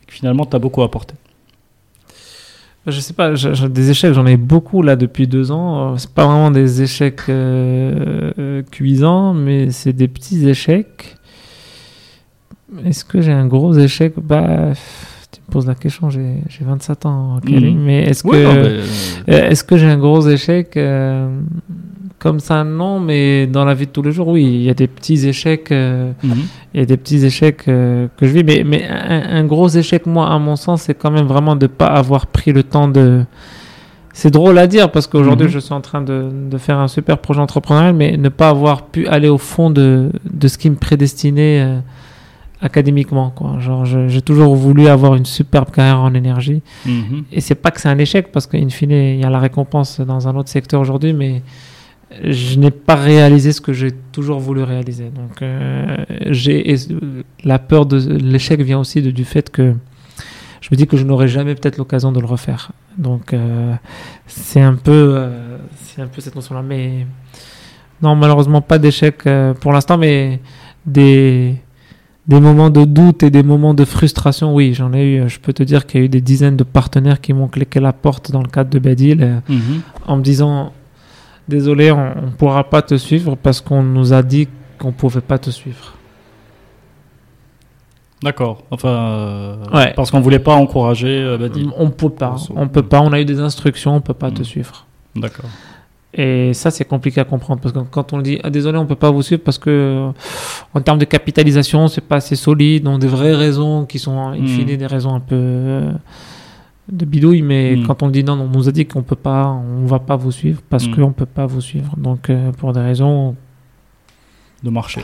que 0.07 0.13
finalement 0.13 0.45
t'as 0.45 0.59
beaucoup 0.59 0.81
apporté? 0.81 1.15
Je 2.87 2.99
sais 2.99 3.13
pas, 3.13 3.33
des 3.33 3.89
échecs, 3.91 4.13
j'en 4.13 4.25
ai 4.25 4.37
beaucoup 4.37 4.81
là 4.81 4.95
depuis 4.95 5.27
deux 5.27 5.51
ans. 5.51 5.93
Euh, 5.93 5.97
C'est 5.97 6.11
pas 6.11 6.25
vraiment 6.25 6.51
des 6.51 6.81
échecs 6.81 7.29
cuisants, 8.71 9.33
mais 9.33 9.69
c'est 9.71 9.93
des 9.93 10.07
petits 10.07 10.47
échecs. 10.49 11.17
Est-ce 12.85 13.03
que 13.03 13.21
j'ai 13.21 13.33
un 13.33 13.45
gros 13.45 13.73
échec? 13.77 14.13
Bah, 14.17 14.71
tu 15.31 15.39
me 15.47 15.51
poses 15.51 15.67
la 15.67 15.75
question, 15.75 16.09
j'ai 16.09 16.35
j'ai 16.49 16.65
27 16.65 17.05
ans, 17.05 17.39
Karim, 17.45 17.77
Mhm. 17.77 17.83
mais 17.85 18.03
est-ce 18.03 18.23
que, 18.23 18.29
euh, 18.33 18.81
est-ce 19.27 19.63
que 19.63 19.77
j'ai 19.77 19.87
un 19.87 19.97
gros 19.97 20.27
échec 20.27 20.75
Euh, 20.77 21.29
Comme 22.19 22.39
ça, 22.39 22.63
non, 22.63 22.99
mais 22.99 23.47
dans 23.47 23.65
la 23.65 23.73
vie 23.73 23.87
de 23.87 23.91
tous 23.91 24.03
les 24.03 24.11
jours, 24.11 24.27
oui, 24.27 24.43
il 24.43 24.61
y 24.61 24.69
a 24.69 24.75
des 24.75 24.85
petits 24.87 25.27
échecs. 25.27 25.71
euh, 25.71 26.11
il 26.73 26.79
y 26.79 26.83
a 26.83 26.85
des 26.85 26.95
petits 26.97 27.25
échecs 27.25 27.63
que 27.65 28.07
je 28.21 28.27
vis, 28.27 28.43
mais, 28.43 28.63
mais 28.63 28.87
un, 28.87 29.37
un 29.39 29.43
gros 29.45 29.67
échec, 29.69 30.05
moi, 30.05 30.27
à 30.29 30.37
mon 30.37 30.55
sens, 30.55 30.83
c'est 30.83 30.93
quand 30.93 31.09
même 31.09 31.25
vraiment 31.25 31.55
de 31.55 31.63
ne 31.65 31.67
pas 31.67 31.87
avoir 31.87 32.27
pris 32.27 32.51
le 32.53 32.61
temps 32.61 32.87
de. 32.87 33.23
C'est 34.13 34.29
drôle 34.29 34.57
à 34.59 34.67
dire 34.67 34.91
parce 34.91 35.07
qu'aujourd'hui, 35.07 35.47
Mhm. 35.47 35.53
je 35.53 35.59
suis 35.59 35.73
en 35.73 35.81
train 35.81 36.01
de, 36.03 36.29
de 36.51 36.57
faire 36.59 36.77
un 36.77 36.87
super 36.89 37.17
projet 37.17 37.39
entrepreneurial, 37.39 37.95
mais 37.95 38.17
ne 38.17 38.29
pas 38.29 38.49
avoir 38.49 38.83
pu 38.83 39.07
aller 39.07 39.29
au 39.29 39.37
fond 39.39 39.71
de, 39.71 40.11
de 40.31 40.47
ce 40.47 40.57
qui 40.59 40.69
me 40.69 40.75
prédestinait 40.75 41.61
académiquement. 42.61 43.31
Quoi. 43.31 43.59
Genre, 43.59 43.85
j'ai 43.85 44.21
toujours 44.21 44.55
voulu 44.55 44.87
avoir 44.87 45.15
une 45.15 45.25
superbe 45.25 45.71
carrière 45.71 45.99
en 45.99 46.13
énergie. 46.13 46.61
Mhm. 46.85 47.23
Et 47.31 47.41
c'est 47.41 47.55
pas 47.55 47.71
que 47.71 47.81
c'est 47.81 47.89
un 47.89 47.97
échec 47.97 48.31
parce 48.31 48.47
qu'in 48.47 48.69
fine, 48.69 48.91
il 48.91 49.19
y 49.19 49.23
a 49.23 49.29
la 49.29 49.39
récompense 49.39 49.99
dans 50.01 50.27
un 50.27 50.35
autre 50.35 50.49
secteur 50.49 50.79
aujourd'hui, 50.81 51.13
mais 51.13 51.41
je 52.23 52.59
n'ai 52.59 52.71
pas 52.71 52.95
réalisé 52.95 53.51
ce 53.53 53.61
que 53.61 53.73
j'ai 53.73 53.91
toujours 54.11 54.39
voulu 54.39 54.63
réaliser. 54.63 55.05
Donc, 55.05 55.41
euh, 55.41 55.95
j'ai 56.29 56.75
la 57.43 57.57
peur 57.57 57.85
de 57.85 57.97
l'échec 58.17 58.61
vient 58.61 58.79
aussi 58.79 59.01
de- 59.01 59.11
du 59.11 59.23
fait 59.25 59.49
que 59.49 59.73
je 60.59 60.67
me 60.71 60.75
dis 60.75 60.85
que 60.87 60.97
je 60.97 61.03
n'aurai 61.05 61.27
jamais 61.27 61.55
peut-être 61.55 61.77
l'occasion 61.77 62.11
de 62.11 62.19
le 62.19 62.25
refaire. 62.25 62.71
Donc, 62.97 63.33
euh, 63.33 63.73
c'est 64.27 64.61
un 64.61 64.75
peu, 64.75 64.91
euh, 65.17 65.57
c'est 65.83 66.01
un 66.01 66.07
peu 66.07 66.21
cette 66.21 66.35
notion-là. 66.35 66.61
Mais 66.61 67.07
non, 68.01 68.15
malheureusement 68.15 68.61
pas 68.61 68.77
d'échec 68.77 69.23
pour 69.61 69.71
l'instant, 69.71 69.97
mais 69.97 70.41
des 70.85 71.55
des 72.31 72.39
moments 72.39 72.69
de 72.69 72.85
doute 72.85 73.23
et 73.23 73.29
des 73.29 73.43
moments 73.43 73.73
de 73.73 73.83
frustration, 73.85 74.53
oui, 74.55 74.73
j'en 74.73 74.93
ai 74.93 75.03
eu. 75.15 75.29
Je 75.29 75.39
peux 75.39 75.53
te 75.53 75.63
dire 75.63 75.85
qu'il 75.85 75.99
y 75.99 76.03
a 76.03 76.05
eu 76.05 76.09
des 76.09 76.21
dizaines 76.21 76.55
de 76.55 76.63
partenaires 76.63 77.19
qui 77.19 77.33
m'ont 77.33 77.47
claqué 77.49 77.79
la 77.81 77.93
porte 77.93 78.31
dans 78.31 78.41
le 78.41 78.47
cadre 78.47 78.69
de 78.69 78.79
Badil 78.79 79.21
euh, 79.21 79.39
Mhm. 79.49 79.81
en 80.07 80.17
me 80.17 80.21
disant 80.23 80.71
Désolé, 81.49 81.91
on 81.91 82.05
ne 82.27 82.31
pourra 82.37 82.63
pas 82.69 82.81
te 82.81 82.95
suivre 82.95 83.35
parce 83.35 83.59
qu'on 83.59 83.83
nous 83.83 84.13
a 84.13 84.21
dit 84.23 84.47
qu'on 84.79 84.89
ne 84.89 84.93
pouvait 84.93 85.19
pas 85.31 85.37
te 85.39 85.49
suivre. 85.49 85.95
D'accord. 88.23 88.63
Enfin, 88.71 88.87
euh, 88.89 89.55
Ouais. 89.73 89.93
parce 89.95 90.11
qu'on 90.11 90.21
voulait 90.21 90.39
pas 90.39 90.53
encourager 90.55 91.07
euh, 91.21 91.37
Badil. 91.37 91.69
On 91.77 91.89
peut 91.89 92.09
pas, 92.11 92.35
on 92.55 92.67
peut 92.67 92.83
pas. 92.83 93.01
On 93.01 93.11
a 93.11 93.19
eu 93.19 93.25
des 93.25 93.39
instructions, 93.39 93.95
on 93.95 94.01
peut 94.01 94.13
pas 94.13 94.29
te 94.31 94.41
Mm. 94.41 94.45
suivre. 94.45 94.85
D'accord. 95.15 95.49
Et 96.13 96.53
ça, 96.53 96.71
c'est 96.71 96.83
compliqué 96.83 97.21
à 97.21 97.23
comprendre 97.23 97.61
parce 97.61 97.73
que 97.73 97.79
quand 97.89 98.11
on 98.11 98.19
dit 98.19 98.37
ah, 98.43 98.49
désolé, 98.49 98.77
on 98.77 98.85
peut 98.85 98.95
pas 98.95 99.11
vous 99.11 99.21
suivre 99.21 99.41
parce 99.43 99.57
que 99.57 99.69
euh, 99.69 100.09
en 100.73 100.81
termes 100.81 100.99
de 100.99 101.05
capitalisation, 101.05 101.87
c'est 101.87 102.01
pas 102.01 102.17
assez 102.17 102.35
solide, 102.35 102.85
ont 102.87 102.97
des 102.97 103.07
vraies 103.07 103.35
raisons 103.35 103.85
qui 103.85 103.97
sont 103.97 104.17
in 104.19 104.37
Mm. 104.41 104.47
fine 104.47 104.77
des 104.77 104.85
raisons 104.87 105.15
un 105.15 105.21
peu 105.21 105.35
euh, 105.37 105.91
de 106.91 107.05
bidouille, 107.05 107.43
mais 107.43 107.77
Mm. 107.77 107.87
quand 107.87 108.03
on 108.03 108.09
dit 108.09 108.25
non, 108.25 108.33
on 108.33 108.49
nous 108.57 108.67
a 108.67 108.73
dit 108.73 108.85
qu'on 108.85 109.03
peut 109.03 109.15
pas, 109.15 109.47
on 109.47 109.85
va 109.85 109.99
pas 109.99 110.17
vous 110.17 110.31
suivre 110.33 110.61
parce 110.69 110.85
Mm. 110.87 110.95
qu'on 110.95 111.11
peut 111.13 111.25
pas 111.25 111.45
vous 111.45 111.61
suivre. 111.61 111.93
Donc 111.97 112.29
euh, 112.29 112.51
pour 112.51 112.73
des 112.73 112.81
raisons, 112.81 113.35
De 114.63 114.69
marché. 114.69 115.01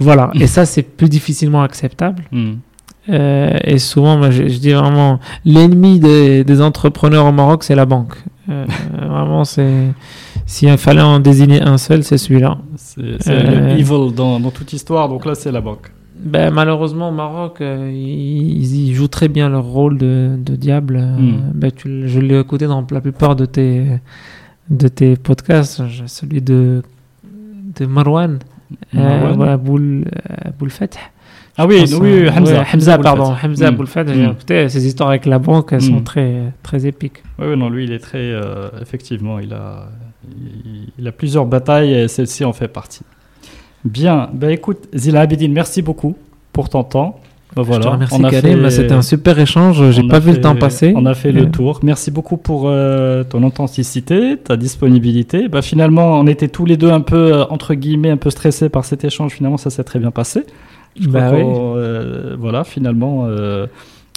voilà. 0.00 0.30
Et 0.34 0.46
ça, 0.56 0.66
c'est 0.66 0.82
plus 0.82 1.08
difficilement 1.08 1.62
acceptable. 1.62 2.24
Euh, 3.08 3.58
et 3.64 3.78
souvent, 3.78 4.16
moi, 4.16 4.30
je, 4.30 4.48
je 4.48 4.58
dis 4.58 4.72
vraiment, 4.72 5.18
l'ennemi 5.44 5.98
des, 5.98 6.44
des 6.44 6.60
entrepreneurs 6.60 7.26
au 7.26 7.32
Maroc, 7.32 7.64
c'est 7.64 7.74
la 7.74 7.86
banque. 7.86 8.14
Euh, 8.48 8.64
vraiment, 8.92 9.44
c'est 9.44 9.92
s'il 10.46 10.76
fallait 10.76 11.00
en 11.02 11.20
désigner 11.20 11.62
un 11.62 11.78
seul, 11.78 12.02
c'est 12.04 12.18
celui-là. 12.18 12.58
C'est 12.76 13.28
Euh. 13.28 13.76
evil 13.76 14.14
dans, 14.14 14.40
dans 14.40 14.50
toute 14.50 14.72
histoire, 14.72 15.08
donc 15.08 15.24
là 15.26 15.34
c'est 15.34 15.52
la 15.52 15.60
banque. 15.60 15.92
Ben, 16.24 16.52
malheureusement, 16.52 17.08
au 17.08 17.12
Maroc, 17.12 17.60
euh, 17.60 17.90
ils, 17.92 18.88
ils 18.88 18.94
jouent 18.94 19.08
très 19.08 19.26
bien 19.28 19.48
leur 19.48 19.64
rôle 19.64 19.98
de, 19.98 20.36
de 20.38 20.54
diable. 20.54 21.02
Ben, 21.52 21.70
tu 21.72 22.06
je 22.08 22.20
l'ai 22.20 22.38
écouté 22.38 22.66
dans 22.66 22.86
la 22.92 23.00
plupart 23.00 23.34
de 23.34 23.44
tes, 23.44 23.84
de 24.70 24.88
tes 24.88 25.16
podcasts. 25.16 25.82
Celui 26.06 26.40
de, 26.40 26.82
de 27.76 27.86
Marwan, 27.86 28.38
Marwan. 28.92 29.30
euh, 29.30 29.32
voilà, 29.34 29.56
Boul, 29.56 30.04
euh, 30.06 30.50
Boul 30.58 30.70
Fath. 30.70 30.96
Ah 31.58 31.66
oui, 31.66 31.80
pense, 31.80 31.94
oui, 31.94 32.20
oui, 32.22 32.28
Hamza. 32.28 32.60
ouais, 32.60 32.66
Hamza, 32.72 32.98
pardon. 32.98 33.34
Hamza. 33.42 33.70
J'ai 34.06 34.24
écouté 34.24 34.68
ces 34.68 34.86
histoires 34.86 35.08
avec 35.10 35.26
la 35.26 35.38
banque, 35.40 35.72
elles 35.72 35.82
sont 35.82 36.00
Hmm. 36.00 36.04
très, 36.04 36.34
très 36.62 36.86
épiques. 36.86 37.22
Oui, 37.38 37.46
oui, 37.50 37.56
non, 37.58 37.68
lui, 37.68 37.84
il 37.84 37.92
est 37.92 37.98
très. 37.98 38.18
euh, 38.20 38.68
effectivement, 38.80 39.38
il 39.40 39.52
a, 39.52 39.88
il, 40.98 41.06
a 41.06 41.12
plusieurs 41.12 41.46
batailles 41.46 41.92
et 41.94 42.08
celle-ci 42.08 42.44
en 42.44 42.52
fait 42.52 42.68
partie. 42.68 43.02
Bien, 43.84 44.28
bah 44.32 44.52
écoute, 44.52 44.88
Zila 44.94 45.20
Abidine, 45.22 45.52
merci 45.52 45.82
beaucoup 45.82 46.16
pour 46.52 46.68
ton 46.68 46.84
temps. 46.84 47.18
Bah, 47.54 47.60
voilà, 47.62 47.82
je 47.82 47.86
te 47.88 47.92
remercie, 47.92 48.22
Karim. 48.42 48.62
fait- 48.62 48.70
C'était 48.70 48.92
un 48.94 49.02
super 49.02 49.38
échange. 49.38 49.90
J'ai 49.90 50.02
pas 50.04 50.20
vu 50.20 50.30
le 50.32 50.40
temps 50.40 50.56
passer. 50.56 50.94
On 50.96 51.04
a 51.04 51.12
fait 51.14 51.28
Euh, 51.28 51.32
le 51.32 51.50
tour. 51.50 51.80
Merci 51.82 52.10
beaucoup 52.10 52.38
pour 52.38 52.62
euh, 52.66 53.24
ton 53.24 53.42
authenticité, 53.42 54.38
ta 54.38 54.56
disponibilité. 54.56 55.48
Bah, 55.48 55.60
finalement, 55.60 56.18
on 56.18 56.26
était 56.26 56.48
tous 56.48 56.64
les 56.64 56.78
deux 56.78 56.90
un 56.90 57.00
peu, 57.02 57.34
euh, 57.34 57.44
entre 57.50 57.74
guillemets, 57.74 58.08
un 58.10 58.16
peu 58.16 58.30
stressés 58.30 58.70
par 58.70 58.86
cet 58.86 59.04
échange. 59.04 59.32
Finalement, 59.32 59.58
ça 59.58 59.68
s'est 59.68 59.84
très 59.84 59.98
bien 59.98 60.10
passé. 60.10 60.44
Je 60.98 61.08
crois 61.08 61.20
Bah 61.20 61.30
oui. 61.34 61.42
qu'on, 61.42 61.74
euh, 61.76 62.36
voilà, 62.38 62.64
finalement, 62.64 63.26
euh, 63.26 63.66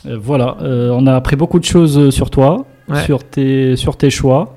euh, 0.07 0.18
voilà, 0.18 0.56
euh, 0.61 0.91
on 0.94 1.06
a 1.07 1.14
appris 1.15 1.36
beaucoup 1.36 1.60
de 1.60 1.65
choses 1.65 1.98
euh, 1.98 2.11
sur 2.11 2.30
toi, 2.30 2.65
Ouais. 2.88 3.02
sur 3.03 3.23
tes, 3.23 3.76
sur 3.76 3.98
tes 3.98 4.10
choix. 4.11 4.55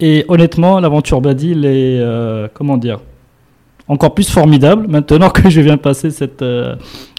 Et 0.00 0.24
honnêtement, 0.28 0.80
l'aventure 0.80 1.20
Badil 1.20 1.64
est, 1.64 2.00
euh, 2.00 2.48
comment 2.52 2.78
dire, 2.78 3.00
encore 3.86 4.14
plus 4.14 4.30
formidable 4.30 4.86
maintenant 4.88 5.30
que 5.30 5.50
je 5.50 5.60
viens 5.60 5.76
passer 5.76 6.10
cette, 6.10 6.42
euh, 6.42 6.76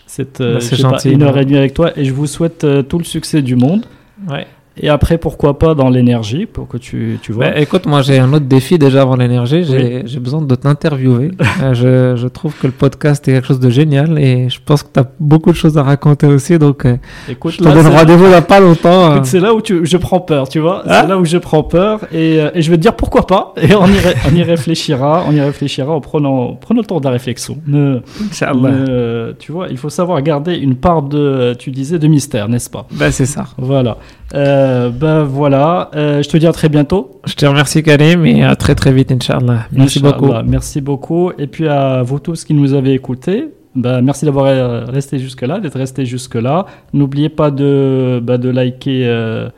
cette 0.08 0.42
euh, 0.42 0.60
Bah, 0.82 0.92
pas, 0.92 1.10
une 1.10 1.22
heure 1.22 1.38
et 1.38 1.46
demie 1.46 1.58
avec 1.58 1.74
toi. 1.74 1.92
Et 1.96 2.06
je 2.06 2.14
vous 2.14 2.28
souhaite 2.28 2.66
tout 2.88 2.98
le 2.98 3.04
succès 3.04 3.42
du 3.42 3.56
monde. 3.56 3.86
Ouais. 4.30 4.48
Et 4.78 4.88
après, 4.88 5.18
pourquoi 5.18 5.60
pas 5.60 5.76
dans 5.76 5.90
l'énergie, 5.90 6.46
pour 6.46 6.68
que 6.68 6.78
tu, 6.78 7.20
tu 7.22 7.34
vois. 7.34 7.50
Bah, 7.50 7.60
écoute, 7.60 7.86
moi 7.86 8.02
j'ai 8.02 8.20
un 8.20 8.32
autre 8.32 8.46
défi 8.46 8.80
déjà 8.80 9.02
avant 9.02 9.18
l'énergie. 9.18 9.64
J'ai 9.66 10.04
j'ai 10.06 10.20
besoin 10.20 10.42
de 10.42 10.56
t'interviewer. 10.56 11.32
Euh, 11.62 11.74
je, 11.76 12.20
je 12.20 12.28
trouve 12.28 12.56
que 12.58 12.66
le 12.66 12.74
podcast 12.74 13.28
est 13.28 13.34
quelque 13.34 13.46
chose 13.46 13.60
de 13.60 13.70
génial 13.70 14.18
et 14.18 14.50
je 14.50 14.58
pense 14.66 14.82
que 14.82 14.88
tu 14.92 15.00
as 15.00 15.06
beaucoup 15.20 15.52
de 15.52 15.56
choses 15.56 15.78
à 15.78 15.84
raconter 15.84 16.26
aussi. 16.26 16.58
Donc, 16.58 16.86
euh, 16.86 16.96
Écoute, 17.30 17.52
je 17.52 17.58
te 17.60 17.64
là, 17.66 17.74
donne 17.76 17.88
rendez-vous 17.88 18.26
a 18.34 18.42
pas 18.42 18.60
longtemps. 18.60 19.12
euh. 19.12 19.20
C'est 19.24 19.40
là 19.42 19.54
où 19.54 19.62
tu, 19.62 19.86
je 19.86 19.98
prends 19.98 20.22
peur, 20.22 20.50
tu 20.50 20.60
vois. 20.60 20.82
Ah. 20.88 21.02
c'est 21.02 21.08
là 21.10 21.20
où 21.20 21.26
je 21.26 21.38
prends 21.38 21.62
peur 21.62 22.00
et, 22.12 22.38
et 22.56 22.62
je 22.62 22.72
vais 22.72 22.78
te 22.78 22.82
dire 22.82 22.96
pourquoi 22.96 23.28
pas. 23.28 23.54
Et 23.62 23.76
on 23.76 23.86
y, 23.86 24.00
ré- 24.00 24.16
on 24.32 24.34
y 24.36 24.42
réfléchira, 24.42 25.26
on 25.28 25.34
y 25.34 25.42
réfléchira 25.42 25.92
en 25.92 26.02
prenant, 26.02 26.54
prenons 26.56 26.80
le 26.82 26.88
temps 26.88 27.00
de 27.00 27.06
la 27.06 27.12
réflexion. 27.12 27.58
Ne, 27.68 28.00
Inch'Allah. 28.32 28.72
ne- 28.72 29.36
tu 29.38 29.52
vois, 29.52 29.68
il 29.70 29.78
faut 29.78 29.90
savoir 29.90 30.20
garder 30.24 30.56
une 30.56 30.76
part 30.76 31.04
de, 31.04 31.54
tu 31.60 31.70
disais, 31.70 32.00
de 32.00 32.08
mystère, 32.08 32.48
n'est-ce 32.50 32.70
pas? 32.72 32.88
Bah, 32.94 33.12
c'est 33.12 33.26
ça. 33.28 33.46
Voilà. 33.58 33.98
Euh, 34.34 34.90
ben 34.90 35.24
voilà. 35.24 35.92
Euh, 35.96 36.24
je 36.24 36.30
te 36.30 36.38
dis 36.38 36.48
à 36.48 36.52
très 36.52 36.70
bientôt. 36.70 37.20
Je 37.26 37.34
te 37.34 37.46
remercie, 37.46 37.84
Karim, 37.84 38.26
et 38.26 38.44
à 38.44 38.56
très 38.56 38.76
très 38.76 38.92
vite, 38.92 39.12
Inch'Allah. 39.12 39.66
Merci 39.72 40.00
Inch'Allah. 40.00 40.18
beaucoup. 40.18 40.50
Merci 40.50 40.82
beaucoup. 40.82 41.32
Et 41.38 41.48
puis 41.48 41.68
à 41.68 42.02
vous 42.04 42.20
tous 42.20 42.46
qui 42.46 42.54
nous 42.54 42.74
avez 42.74 42.94
écoutés, 42.94 43.50
bah, 43.76 44.02
merci 44.02 44.26
d'avoir 44.26 44.46
euh, 44.46 44.86
resté 44.86 45.20
jusque-là, 45.20 45.60
d'être 45.60 45.78
resté 45.78 46.06
jusque-là. 46.06 46.66
N'oubliez 46.94 47.30
pas 47.30 47.52
de, 47.52 48.20
bah, 48.24 48.38
de 48.38 48.50
liker 48.50 49.06
euh, 49.06 49.50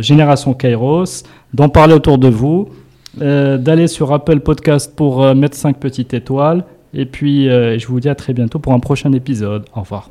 Génération 0.00 0.54
Kairos, 0.54 1.24
d'en 1.54 1.68
parler 1.68 1.94
autour 1.94 2.18
de 2.18 2.28
vous, 2.28 2.68
d'aller 3.16 3.88
sur 3.88 4.12
Apple 4.12 4.40
Podcast 4.40 4.94
pour 4.96 5.34
mettre 5.34 5.56
5 5.56 5.78
petites 5.78 6.14
étoiles. 6.14 6.64
Et 6.94 7.06
puis, 7.06 7.46
je 7.46 7.86
vous 7.86 8.00
dis 8.00 8.08
à 8.10 8.14
très 8.14 8.34
bientôt 8.34 8.58
pour 8.58 8.74
un 8.74 8.80
prochain 8.80 9.12
épisode. 9.12 9.64
Au 9.74 9.80
revoir. 9.80 10.10